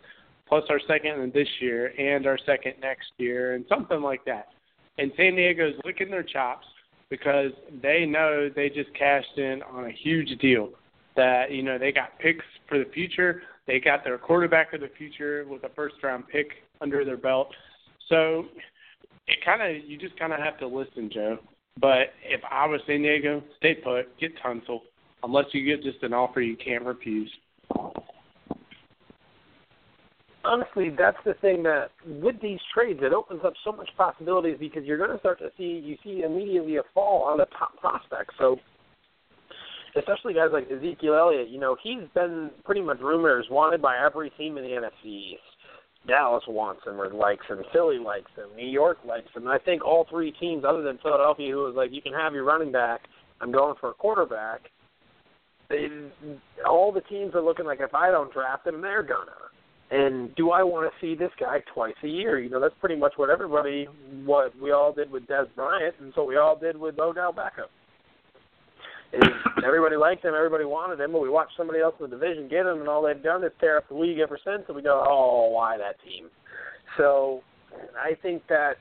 plus 0.48 0.64
our 0.70 0.80
second 0.88 1.32
this 1.34 1.48
year 1.60 1.88
and 2.00 2.26
our 2.26 2.38
second 2.46 2.74
next 2.82 3.12
year, 3.18 3.56
and 3.56 3.66
something 3.70 4.02
like 4.02 4.24
that. 4.26 4.48
And 4.98 5.12
San 5.18 5.36
Diego's 5.36 5.74
licking 5.86 6.12
their 6.12 6.24
chops 6.24 6.68
because 7.10 7.52
they 7.82 8.06
know 8.06 8.50
they 8.56 8.70
just 8.70 8.94
cashed 8.98 9.38
in 9.38 9.62
on 9.72 9.86
a 9.86 9.92
huge 9.92 10.40
deal. 10.40 10.70
That 11.16 11.52
you 11.52 11.62
know 11.62 11.78
they 11.78 11.92
got 11.92 12.18
picks 12.20 12.46
for 12.68 12.80
the 12.80 12.90
future. 12.92 13.44
They 13.68 13.80
got 13.80 14.04
their 14.04 14.18
quarterback 14.18 14.74
of 14.74 14.82
the 14.82 14.90
future 14.98 15.46
with 15.48 15.64
a 15.64 15.70
first 15.76 15.96
round 16.02 16.28
pick 16.28 16.48
under 16.82 17.06
their 17.06 17.18
belt. 17.18 17.50
So 18.10 18.46
it 19.28 19.38
kind 19.46 19.62
of 19.62 19.84
you 19.88 19.98
just 19.98 20.18
kind 20.18 20.34
of 20.34 20.40
have 20.40 20.58
to 20.60 20.68
listen, 20.68 21.10
Joe. 21.14 21.38
But 21.80 22.14
if 22.24 22.42
I 22.50 22.66
was 22.68 22.82
San 22.88 23.02
Diego, 23.02 23.44
stay 23.58 23.76
put, 23.76 24.18
get 24.20 24.32
Tunsil, 24.44 24.80
unless 25.24 25.46
you 25.54 25.66
get 25.66 25.84
just 25.84 26.04
an 26.04 26.14
offer 26.14 26.42
you 26.42 26.56
can't 26.56 26.84
refuse. 26.84 27.32
Honestly, 30.46 30.90
that's 30.96 31.18
the 31.26 31.36
thing 31.36 31.64
that 31.64 31.88
with 32.06 32.36
these 32.42 32.60
trades, 32.74 33.00
it 33.02 33.14
opens 33.14 33.42
up 33.46 33.54
so 33.64 33.72
much 33.72 33.90
possibilities 33.98 34.58
because 34.60 34.84
you're 34.84 34.98
going 34.98 35.12
to 35.12 35.20
start 35.20 35.40
to 35.40 35.50
see 35.58 35.82
you 35.84 35.96
see 36.04 36.24
immediately 36.24 36.76
a 36.78 36.82
fall 36.94 37.24
on 37.24 37.38
the 37.38 37.46
top 37.58 37.78
prospects. 37.80 38.36
So, 38.38 38.58
especially 39.96 40.34
guys 40.34 40.50
like 40.52 40.70
Ezekiel 40.70 41.16
Elliott, 41.16 41.50
you 41.50 41.60
know, 41.60 41.78
he's 41.82 42.04
been 42.14 42.52
pretty 42.66 42.82
much 42.82 43.00
rumors 43.00 43.46
wanted 43.50 43.82
by 43.82 43.98
every 43.98 44.32
team 44.32 44.58
in 44.58 44.66
the 44.66 44.70
NFC 44.72 45.06
East. 45.06 45.42
Dallas 46.08 46.44
wants 46.48 46.82
him 46.86 47.00
or 47.00 47.10
likes 47.14 47.46
him, 47.48 47.64
Philly 47.72 47.98
likes 47.98 48.32
him, 48.36 48.54
New 48.58 48.68
York 48.68 48.98
likes 49.06 49.30
him. 49.34 49.48
I 49.48 49.58
think 49.58 49.86
all 49.86 50.06
three 50.10 50.34
teams, 50.34 50.66
other 50.68 50.82
than 50.82 50.98
Philadelphia, 51.02 51.52
who 51.52 51.60
was 51.60 51.76
like, 51.76 51.92
you 51.94 52.02
can 52.02 52.14
have 52.14 52.34
your 52.34 52.44
running 52.44 52.72
back, 52.72 53.02
I'm 53.40 53.52
going 53.52 53.76
for 53.80 53.92
a 53.92 53.94
quarterback. 53.94 54.62
They, 55.74 55.88
all 56.70 56.92
the 56.92 57.02
teams 57.02 57.34
are 57.36 57.42
looking 57.42 57.66
like 57.66 57.80
if 57.82 57.94
I 57.94 58.12
don't 58.12 58.32
draft 58.32 58.68
him, 58.68 58.82
they're 58.82 59.04
gonna. 59.04 59.32
And 59.92 60.34
do 60.36 60.52
I 60.52 60.64
want 60.64 60.92
to 60.92 61.06
see 61.06 61.16
this 61.16 61.32
guy 61.40 61.60
twice 61.74 61.94
a 62.04 62.08
year? 62.08 62.40
You 62.40 62.50
know, 62.50 62.60
that's 62.60 62.74
pretty 62.80 62.96
much 62.96 63.14
what 63.16 63.30
everybody, 63.30 63.88
what 64.26 64.60
we 64.60 64.72
all 64.72 64.92
did 64.94 65.12
with 65.12 65.28
Dez 65.28 65.48
Bryant, 65.56 65.96
and 66.00 66.12
so 66.16 66.24
we 66.24 66.38
all 66.38 66.58
did 66.58 66.78
with 66.78 66.98
Odell 66.98 67.34
Beckham 67.34 67.68
is 69.14 69.22
everybody 69.66 69.96
liked 69.96 70.26
him, 70.26 70.34
everybody 70.36 70.66
wanted 70.66 71.00
him, 71.00 71.12
but 71.12 71.22
we 71.22 71.30
watched 71.30 71.56
somebody 71.56 71.80
else 71.80 71.96
in 72.00 72.10
the 72.10 72.16
division 72.16 72.48
get 72.50 72.66
him, 72.66 72.80
and 72.80 72.88
all 72.88 73.04
they've 73.04 73.22
done 73.22 73.44
is 73.44 73.52
tear 73.60 73.78
up 73.78 73.88
the 73.88 73.96
league 73.96 74.20
ever 74.20 74.40
since. 74.44 74.64
And 74.68 74.76
we 74.76 74.82
go, 74.82 75.04
oh, 75.08 75.50
why 75.52 75.78
that 75.78 75.96
team? 76.04 76.28
So 76.98 77.42
I 77.98 78.16
think 78.22 78.44
that 78.50 78.76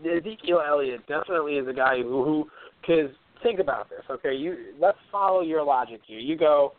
Ezekiel 0.00 0.62
Elliott 0.66 1.06
definitely 1.06 1.54
is 1.54 1.68
a 1.68 1.72
guy 1.72 2.02
who, 2.02 2.48
because 2.80 3.10
think 3.42 3.60
about 3.60 3.88
this, 3.88 4.02
okay? 4.10 4.34
You 4.34 4.74
let's 4.80 4.98
follow 5.10 5.42
your 5.42 5.62
logic 5.64 6.00
here. 6.06 6.18
You 6.18 6.36
go, 6.36 6.72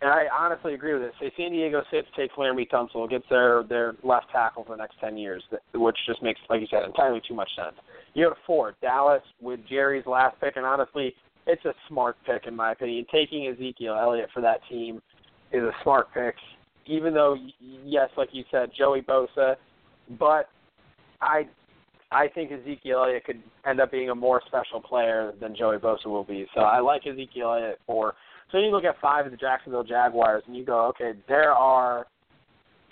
and 0.00 0.10
I 0.10 0.24
honestly 0.36 0.74
agree 0.74 0.92
with 0.94 1.02
this. 1.02 1.12
Say 1.20 1.32
San 1.36 1.52
Diego 1.52 1.82
sits, 1.90 2.08
takes 2.16 2.34
Laremy 2.34 2.68
Tunsil, 2.68 3.08
gets 3.08 3.24
their 3.30 3.62
their 3.64 3.94
left 4.02 4.26
tackle 4.32 4.64
for 4.64 4.76
the 4.76 4.82
next 4.82 4.98
ten 5.00 5.16
years, 5.16 5.42
which 5.74 5.96
just 6.06 6.22
makes, 6.22 6.40
like 6.48 6.60
you 6.60 6.66
said, 6.70 6.84
entirely 6.84 7.20
too 7.26 7.34
much 7.34 7.50
sense. 7.56 7.76
You 8.14 8.26
go 8.26 8.30
to 8.30 8.36
four, 8.46 8.74
Dallas 8.80 9.22
with 9.40 9.60
Jerry's 9.68 10.06
last 10.06 10.40
pick, 10.40 10.56
and 10.56 10.64
honestly, 10.64 11.14
it's 11.46 11.64
a 11.64 11.72
smart 11.88 12.16
pick 12.26 12.46
in 12.46 12.56
my 12.56 12.72
opinion. 12.72 13.06
Taking 13.12 13.46
Ezekiel 13.48 13.96
Elliott 14.00 14.30
for 14.32 14.40
that 14.42 14.60
team 14.68 15.00
is 15.52 15.62
a 15.62 15.72
smart 15.82 16.06
pick. 16.12 16.34
Even 16.86 17.14
though, 17.14 17.36
yes, 17.84 18.08
like 18.16 18.28
you 18.32 18.44
said, 18.50 18.70
Joey 18.76 19.02
Bosa, 19.02 19.56
but 20.18 20.48
I 21.20 21.48
I 22.12 22.28
think 22.28 22.52
Ezekiel 22.52 23.04
Elliott 23.04 23.24
could 23.24 23.42
end 23.66 23.80
up 23.80 23.90
being 23.90 24.10
a 24.10 24.14
more 24.14 24.40
special 24.46 24.80
player 24.80 25.32
than 25.40 25.56
Joey 25.56 25.78
Bosa 25.78 26.06
will 26.06 26.24
be. 26.24 26.46
So 26.54 26.60
I 26.60 26.80
like 26.80 27.06
Ezekiel 27.06 27.54
Elliott 27.54 27.80
for. 27.86 28.14
So 28.52 28.58
you 28.58 28.66
look 28.66 28.84
at 28.84 29.00
five 29.00 29.26
of 29.26 29.32
the 29.32 29.36
Jacksonville 29.36 29.82
Jaguars 29.82 30.44
and 30.46 30.56
you 30.56 30.64
go, 30.64 30.86
okay, 30.86 31.14
there 31.28 31.52
are 31.52 32.06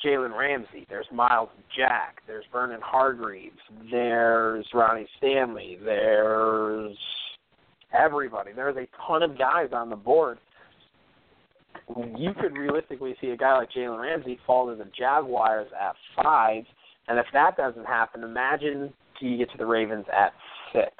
Jalen 0.04 0.36
Ramsey, 0.36 0.84
there's 0.88 1.06
Myles 1.12 1.48
Jack, 1.76 2.22
there's 2.26 2.44
Vernon 2.52 2.80
Hargreaves, 2.82 3.58
there's 3.90 4.66
Ronnie 4.74 5.06
Stanley, 5.18 5.78
there's 5.82 6.96
everybody. 7.92 8.52
There's 8.52 8.76
a 8.76 8.86
ton 9.06 9.22
of 9.22 9.38
guys 9.38 9.68
on 9.72 9.90
the 9.90 9.96
board. 9.96 10.38
You 12.16 12.32
could 12.40 12.56
realistically 12.56 13.14
see 13.20 13.28
a 13.28 13.36
guy 13.36 13.58
like 13.58 13.70
Jalen 13.70 14.00
Ramsey 14.00 14.38
fall 14.46 14.68
to 14.68 14.74
the 14.74 14.90
Jaguars 14.96 15.68
at 15.80 15.94
five, 16.16 16.64
and 17.08 17.18
if 17.18 17.26
that 17.32 17.56
doesn't 17.56 17.84
happen, 17.84 18.24
imagine 18.24 18.92
you 19.20 19.36
get 19.36 19.50
to 19.52 19.58
the 19.58 19.66
Ravens 19.66 20.06
at 20.12 20.32
six. 20.72 20.92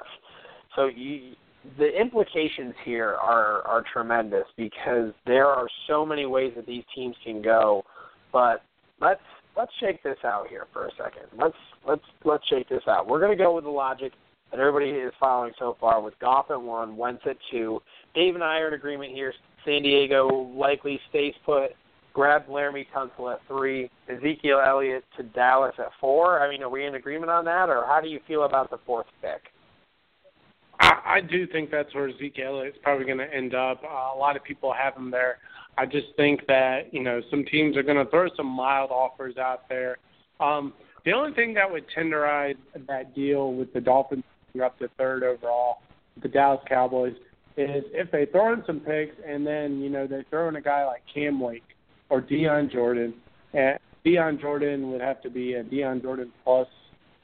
So 0.75 0.87
you, 0.87 1.33
the 1.77 1.99
implications 1.99 2.73
here 2.83 3.15
are 3.21 3.61
are 3.63 3.83
tremendous 3.91 4.45
because 4.57 5.11
there 5.25 5.47
are 5.47 5.67
so 5.87 6.05
many 6.05 6.25
ways 6.25 6.53
that 6.55 6.65
these 6.65 6.83
teams 6.93 7.15
can 7.23 7.41
go. 7.41 7.83
But 8.31 8.61
let's 9.01 9.21
let's 9.57 9.71
shake 9.79 10.03
this 10.03 10.17
out 10.23 10.47
here 10.47 10.67
for 10.73 10.85
a 10.87 10.91
second. 10.91 11.23
Let's 11.37 11.55
let's 11.87 12.03
let's 12.23 12.47
shake 12.47 12.69
this 12.69 12.83
out. 12.87 13.07
We're 13.07 13.19
going 13.19 13.37
to 13.37 13.43
go 13.43 13.55
with 13.55 13.63
the 13.63 13.69
logic 13.69 14.11
that 14.51 14.59
everybody 14.59 14.91
is 14.91 15.13
following 15.19 15.53
so 15.57 15.75
far 15.79 16.01
with 16.01 16.17
Goff 16.19 16.51
at 16.51 16.61
one, 16.61 16.95
Wentz 16.97 17.23
at 17.29 17.37
two. 17.51 17.81
Dave 18.13 18.35
and 18.35 18.43
I 18.43 18.59
are 18.59 18.67
in 18.69 18.73
agreement 18.73 19.11
here. 19.11 19.33
San 19.65 19.81
Diego 19.81 20.51
likely 20.55 20.99
stays 21.09 21.33
put. 21.45 21.71
Grabs 22.15 22.47
Laremy 22.49 22.87
Tunsil 22.95 23.33
at 23.33 23.41
three. 23.45 23.91
Ezekiel 24.07 24.63
Elliott 24.65 25.03
to 25.17 25.23
Dallas 25.23 25.75
at 25.77 25.89
four. 25.99 26.41
I 26.41 26.49
mean, 26.49 26.63
are 26.63 26.69
we 26.69 26.85
in 26.85 26.95
agreement 26.95 27.29
on 27.29 27.43
that, 27.45 27.67
or 27.69 27.83
how 27.85 27.99
do 28.01 28.07
you 28.07 28.21
feel 28.25 28.45
about 28.45 28.71
the 28.71 28.77
fourth 28.85 29.05
pick? 29.21 29.51
I, 30.79 31.17
I 31.17 31.21
do 31.21 31.45
think 31.45 31.69
that's 31.69 31.93
where 31.93 32.07
Ezekiel 32.07 32.61
is 32.61 32.73
probably 32.81 33.05
going 33.05 33.17
to 33.17 33.31
end 33.31 33.53
up. 33.53 33.83
Uh, 33.83 34.15
a 34.15 34.17
lot 34.17 34.37
of 34.37 34.43
people 34.45 34.73
have 34.73 34.95
him 34.95 35.11
there. 35.11 35.39
I 35.77 35.85
just 35.85 36.07
think 36.15 36.47
that 36.47 36.93
you 36.93 37.03
know 37.03 37.21
some 37.29 37.43
teams 37.43 37.75
are 37.75 37.83
going 37.83 38.03
to 38.03 38.09
throw 38.09 38.29
some 38.37 38.47
mild 38.47 38.91
offers 38.91 39.35
out 39.35 39.67
there. 39.67 39.97
Um, 40.39 40.73
the 41.03 41.11
only 41.11 41.33
thing 41.33 41.53
that 41.55 41.69
would 41.69 41.83
tenderize 41.95 42.55
that 42.87 43.13
deal 43.13 43.53
with 43.53 43.73
the 43.73 43.81
Dolphins 43.81 44.23
up 44.63 44.79
to 44.79 44.87
third 44.97 45.21
overall 45.23 45.79
the 46.21 46.29
Dallas 46.29 46.61
Cowboys 46.69 47.13
is 47.57 47.83
if 47.91 48.09
they 48.09 48.25
throw 48.25 48.53
in 48.53 48.63
some 48.65 48.79
picks 48.79 49.15
and 49.27 49.45
then 49.45 49.81
you 49.81 49.89
know 49.89 50.07
they 50.07 50.23
throw 50.29 50.47
in 50.47 50.55
a 50.55 50.61
guy 50.61 50.85
like 50.85 51.01
Cam 51.13 51.41
Wake 51.41 51.64
or 52.09 52.21
Dion 52.21 52.69
Jordan, 52.71 53.13
and 53.53 53.79
Dion 54.03 54.39
Jordan 54.39 54.91
would 54.91 55.01
have 55.01 55.21
to 55.23 55.29
be 55.29 55.53
a 55.53 55.63
Dion 55.63 56.01
Jordan 56.01 56.31
plus 56.43 56.67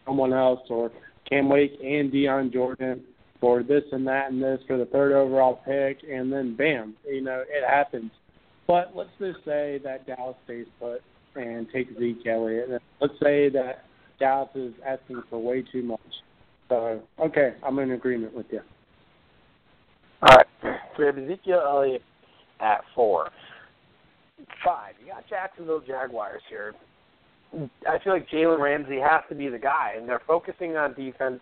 someone 0.05 0.33
else 0.33 0.61
or 0.69 0.91
Cam 1.29 1.49
Wake 1.49 1.73
and 1.83 2.11
Dion 2.11 2.51
Jordan. 2.51 3.03
for 3.41 3.63
this 3.63 3.83
and 3.91 4.07
that 4.07 4.31
and 4.31 4.41
this 4.41 4.59
for 4.67 4.77
the 4.77 4.85
third 4.85 5.11
overall 5.11 5.59
pick, 5.65 5.97
and 6.09 6.31
then 6.31 6.55
bam, 6.55 6.93
you 7.05 7.21
know, 7.21 7.43
it 7.49 7.67
happens. 7.67 8.11
But 8.67 8.95
let's 8.95 9.09
just 9.19 9.43
say 9.43 9.81
that 9.83 10.05
Dallas 10.05 10.37
stays 10.45 10.67
put 10.79 11.01
and 11.35 11.67
takes 11.71 11.91
Zeke 11.97 12.25
Elliott. 12.27 12.81
Let's 13.01 13.13
say 13.21 13.49
that 13.49 13.85
Dallas 14.19 14.49
is 14.53 14.73
asking 14.85 15.23
for 15.29 15.39
way 15.39 15.63
too 15.63 15.81
much. 15.81 15.99
So, 16.69 17.01
okay, 17.19 17.55
I'm 17.63 17.79
in 17.79 17.91
agreement 17.91 18.33
with 18.33 18.45
you. 18.51 18.61
All 20.21 20.37
right. 20.37 20.45
So 20.61 20.99
we 20.99 21.05
have 21.05 21.17
Ezekiel 21.17 21.63
Elliott 21.65 22.03
at 22.61 22.81
four. 22.93 23.29
Five. 24.63 24.95
You 24.99 25.11
got 25.11 25.27
Jacksonville 25.29 25.81
Jaguars 25.81 26.41
here. 26.49 26.73
I 27.87 27.99
feel 28.03 28.13
like 28.13 28.29
Jalen 28.29 28.59
Ramsey 28.59 28.99
has 28.99 29.23
to 29.29 29.35
be 29.35 29.49
the 29.49 29.59
guy, 29.59 29.93
and 29.97 30.07
they're 30.07 30.21
focusing 30.25 30.77
on 30.77 30.93
defense. 30.93 31.41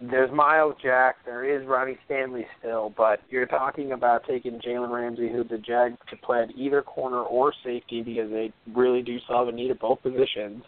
There's 0.00 0.30
Myles 0.30 0.74
Jack, 0.82 1.16
there 1.24 1.44
is 1.44 1.66
Ronnie 1.66 1.98
Stanley 2.04 2.46
still, 2.58 2.92
but 2.96 3.20
you're 3.30 3.46
talking 3.46 3.92
about 3.92 4.24
taking 4.28 4.60
Jalen 4.60 4.90
Ramsey, 4.90 5.30
who 5.30 5.42
the 5.42 5.56
Jags 5.56 5.96
could 6.08 6.20
play 6.20 6.42
at 6.42 6.54
either 6.54 6.82
corner 6.82 7.20
or 7.20 7.52
safety 7.64 8.02
because 8.02 8.30
they 8.30 8.52
really 8.74 9.02
do 9.02 9.18
still 9.20 9.38
have 9.38 9.48
a 9.48 9.52
need 9.52 9.70
at 9.70 9.80
both 9.80 10.02
positions. 10.02 10.62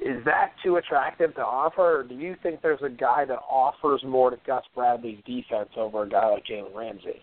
Is 0.00 0.24
that 0.24 0.52
too 0.62 0.76
attractive 0.76 1.34
to 1.34 1.42
offer, 1.44 2.00
or 2.00 2.02
do 2.04 2.14
you 2.14 2.36
think 2.42 2.62
there's 2.62 2.82
a 2.82 2.88
guy 2.88 3.26
that 3.26 3.38
offers 3.50 4.02
more 4.02 4.30
to 4.30 4.38
Gus 4.46 4.64
Bradley's 4.74 5.18
defense 5.26 5.70
over 5.76 6.04
a 6.04 6.08
guy 6.08 6.26
like 6.26 6.44
Jalen 6.46 6.74
Ramsey? 6.74 7.22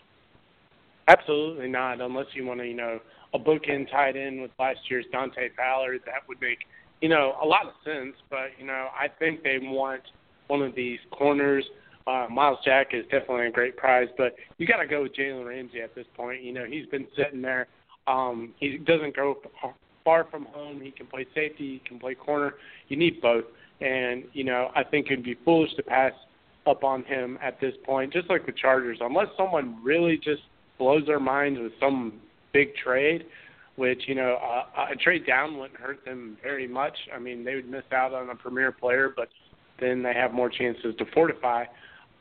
Absolutely 1.11 1.67
not, 1.67 1.99
unless 1.99 2.27
you 2.33 2.45
want 2.45 2.61
to, 2.61 2.65
you 2.65 2.73
know, 2.73 2.99
a 3.33 3.39
bookend 3.39 3.91
tied 3.91 4.15
in 4.15 4.41
with 4.41 4.51
last 4.57 4.79
year's 4.89 5.05
Dante 5.11 5.49
Fowler. 5.57 5.97
That 6.05 6.27
would 6.29 6.39
make, 6.39 6.59
you 7.01 7.09
know, 7.09 7.33
a 7.41 7.45
lot 7.45 7.65
of 7.65 7.73
sense. 7.83 8.15
But 8.29 8.51
you 8.57 8.65
know, 8.65 8.87
I 8.97 9.07
think 9.19 9.43
they 9.43 9.57
want 9.61 10.01
one 10.47 10.61
of 10.61 10.73
these 10.73 10.99
corners. 11.11 11.65
Uh, 12.07 12.27
Myles 12.31 12.59
Jack 12.63 12.93
is 12.93 13.03
definitely 13.11 13.47
a 13.47 13.51
great 13.51 13.75
prize, 13.75 14.07
but 14.17 14.35
you 14.57 14.65
got 14.65 14.77
to 14.77 14.87
go 14.87 15.03
with 15.03 15.13
Jalen 15.13 15.45
Ramsey 15.45 15.81
at 15.81 15.93
this 15.95 16.05
point. 16.15 16.43
You 16.43 16.53
know, 16.53 16.65
he's 16.65 16.85
been 16.87 17.07
sitting 17.17 17.41
there. 17.41 17.67
Um, 18.07 18.53
he 18.57 18.77
doesn't 18.77 19.15
go 19.15 19.37
far 20.05 20.27
from 20.31 20.45
home. 20.45 20.79
He 20.81 20.91
can 20.91 21.07
play 21.07 21.27
safety. 21.35 21.73
He 21.73 21.81
can 21.85 21.99
play 21.99 22.15
corner. 22.15 22.53
You 22.87 22.95
need 22.95 23.21
both, 23.21 23.45
and 23.81 24.23
you 24.31 24.45
know, 24.45 24.71
I 24.75 24.83
think 24.83 25.07
it'd 25.07 25.25
be 25.25 25.37
foolish 25.43 25.73
to 25.75 25.83
pass 25.83 26.13
up 26.65 26.85
on 26.85 27.03
him 27.03 27.37
at 27.41 27.59
this 27.59 27.73
point. 27.83 28.13
Just 28.13 28.29
like 28.29 28.45
the 28.45 28.53
Chargers, 28.53 28.99
unless 29.01 29.27
someone 29.35 29.77
really 29.83 30.15
just 30.17 30.41
blows 30.81 31.05
their 31.05 31.19
minds 31.19 31.59
with 31.61 31.71
some 31.79 32.13
big 32.53 32.75
trade, 32.75 33.25
which 33.75 34.01
you 34.07 34.15
know 34.15 34.37
uh, 34.43 34.87
a 34.91 34.95
trade 34.95 35.27
down 35.27 35.59
wouldn't 35.59 35.79
hurt 35.79 36.03
them 36.03 36.37
very 36.41 36.67
much. 36.67 36.97
I 37.15 37.19
mean, 37.19 37.45
they 37.45 37.53
would 37.53 37.69
miss 37.69 37.83
out 37.93 38.15
on 38.15 38.31
a 38.31 38.35
premier 38.35 38.71
player, 38.71 39.13
but 39.15 39.29
then 39.79 40.01
they 40.01 40.13
have 40.15 40.33
more 40.33 40.49
chances 40.49 40.95
to 40.97 41.05
fortify. 41.13 41.65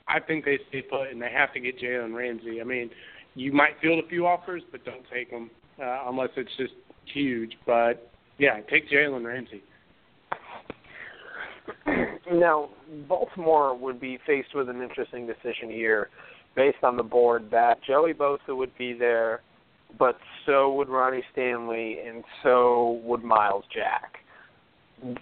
I 0.06 0.20
think 0.20 0.44
they 0.44 0.58
stay 0.68 0.82
put, 0.82 1.10
and 1.10 1.22
they 1.22 1.30
have 1.30 1.54
to 1.54 1.60
get 1.60 1.80
Jalen 1.80 2.14
Ramsey. 2.14 2.60
I 2.60 2.64
mean, 2.64 2.90
you 3.34 3.50
might 3.50 3.80
field 3.80 4.04
a 4.04 4.08
few 4.08 4.26
offers, 4.26 4.62
but 4.70 4.84
don't 4.84 5.04
take 5.10 5.30
them 5.30 5.50
uh, 5.82 6.04
unless 6.06 6.28
it's 6.36 6.50
just 6.58 6.74
huge. 7.14 7.52
But 7.64 8.12
yeah, 8.38 8.60
take 8.68 8.90
Jalen 8.90 9.24
Ramsey. 9.24 9.62
Now, 12.32 12.68
Baltimore 13.08 13.76
would 13.76 14.00
be 14.00 14.16
faced 14.24 14.54
with 14.54 14.68
an 14.68 14.82
interesting 14.82 15.26
decision 15.26 15.68
here 15.68 16.10
based 16.56 16.82
on 16.82 16.96
the 16.96 17.02
board 17.02 17.50
that 17.50 17.82
Joey 17.84 18.12
Bosa 18.12 18.56
would 18.56 18.76
be 18.76 18.92
there 18.92 19.40
but 19.98 20.16
so 20.46 20.72
would 20.74 20.88
Ronnie 20.88 21.22
Stanley, 21.32 21.98
and 22.06 22.24
so 22.42 23.00
would 23.04 23.22
Myles 23.22 23.64
Jack. 23.74 24.18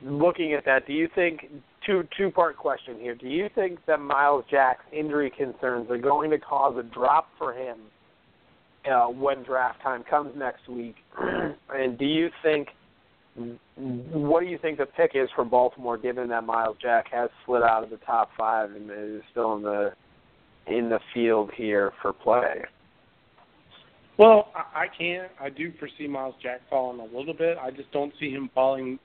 Looking 0.03 0.55
at 0.55 0.65
that, 0.65 0.87
do 0.87 0.93
you 0.93 1.09
think 1.15 1.47
two 1.87 2.07
two 2.17 2.31
part 2.31 2.57
question 2.57 2.99
here? 2.99 3.15
Do 3.15 3.29
you 3.29 3.49
think 3.55 3.79
that 3.87 4.01
Myles 4.01 4.45
Jack's 4.51 4.85
injury 4.93 5.31
concerns 5.37 5.91
are 5.91 5.99
going 5.99 6.31
to 6.31 6.39
cause 6.39 6.77
a 6.79 6.83
drop 6.83 7.29
for 7.39 7.53
him 7.53 7.79
uh, 8.91 9.07
when 9.07 9.45
draft 9.45 9.81
time 9.83 10.03
comes 10.09 10.33
next 10.37 10.69
week? 10.69 10.97
and 11.21 11.99
do 11.99 12.05
you 12.05 12.29
think 12.43 12.69
what 13.77 14.41
do 14.41 14.47
you 14.47 14.59
think 14.59 14.79
the 14.79 14.87
pick 14.87 15.13
is 15.15 15.29
for 15.37 15.45
Baltimore, 15.45 15.97
given 15.97 16.29
that 16.31 16.43
Myles 16.43 16.77
Jack 16.83 17.07
has 17.13 17.31
slid 17.47 17.63
out 17.63 17.85
of 17.85 17.91
the 17.91 17.99
top 17.99 18.31
five 18.37 18.73
and 18.73 18.91
is 18.91 19.23
still 19.31 19.55
in 19.57 19.63
the 19.63 19.93
in 20.71 20.89
the 20.89 21.01
field 21.15 21.51
here 21.57 21.93
for 22.03 22.13
play? 22.13 22.63
Well, 24.19 24.49
I, 24.75 24.87
can't. 24.97 25.31
I 25.41 25.49
do 25.49 25.73
foresee 25.79 26.09
Myles 26.09 26.35
Jack 26.43 26.61
falling 26.69 26.99
a 26.99 27.17
little 27.17 27.35
bit. 27.35 27.57
I 27.57 27.71
just 27.71 27.91
don't 27.93 28.13
see 28.19 28.31
him 28.31 28.51
falling 28.53 28.99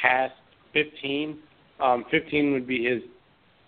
past 0.00 0.34
15. 0.72 1.38
Um, 1.78 2.04
15 2.10 2.52
would 2.52 2.66
be 2.66 2.84
his 2.84 3.02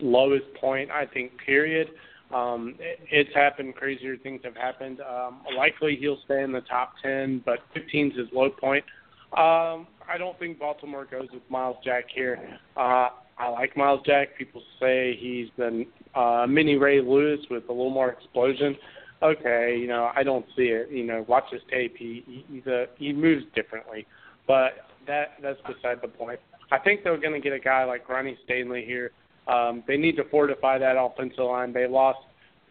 lowest 0.01 0.47
point, 0.61 0.91
I 0.91 1.07
think. 1.07 1.31
Period. 1.47 1.89
Um, 2.35 2.75
it, 2.81 2.99
it's 3.11 3.35
happened. 3.35 3.77
Crazier 3.77 4.17
things 4.17 4.41
have 4.43 4.57
happened. 4.57 5.01
Um, 5.01 5.43
likely 5.57 5.97
he'll 6.01 6.19
stay 6.25 6.43
in 6.43 6.51
the 6.51 6.63
top 6.63 6.95
10, 7.03 7.43
but 7.47 7.61
15 7.75 8.11
is 8.11 8.19
his 8.19 8.29
low 8.33 8.51
point. 8.51 8.85
Um, 9.33 9.87
I 10.11 10.17
don't 10.19 10.39
think 10.39 10.59
Baltimore 10.59 11.07
goes 11.09 11.29
with 11.33 11.43
Myles 11.49 11.77
Jack 11.85 12.07
here. 12.13 12.59
Uh, 12.77 13.11
I 13.39 13.49
like 13.49 13.77
Myles 13.77 14.01
Jack. 14.05 14.37
People 14.37 14.63
say 14.81 15.17
he's 15.19 15.49
the 15.57 15.85
uh, 16.15 16.47
mini 16.49 16.77
Ray 16.77 17.01
Lewis 17.01 17.41
with 17.51 17.65
a 17.69 17.73
little 17.73 17.91
more 17.91 18.11
explosion 18.11 18.77
okay, 19.23 19.77
you 19.79 19.87
know, 19.87 20.11
I 20.15 20.23
don't 20.23 20.47
see 20.57 20.65
it. 20.65 20.91
You 20.91 21.05
know, 21.05 21.25
watch 21.29 21.45
his 21.51 21.63
tape. 21.71 21.97
He 21.97 22.45
he's 22.49 22.67
a 22.67 22.87
he 22.97 23.13
moves 23.13 23.45
differently, 23.55 24.07
but 24.47 24.73
that 25.07 25.35
that's 25.43 25.61
beside 25.63 26.01
the 26.03 26.09
point. 26.09 26.41
I 26.71 26.79
think 26.79 27.03
they're 27.03 27.17
going 27.17 27.33
to 27.33 27.41
get 27.41 27.53
a 27.53 27.59
guy 27.59 27.85
like 27.85 28.09
Ronnie 28.09 28.39
Stanley 28.45 28.85
here. 28.85 29.11
Um, 29.47 29.83
they 29.87 29.97
need 29.97 30.17
to 30.17 30.25
fortify 30.25 30.79
that 30.79 30.97
offensive 30.99 31.45
line. 31.45 31.73
They 31.73 31.87
lost 31.87 32.19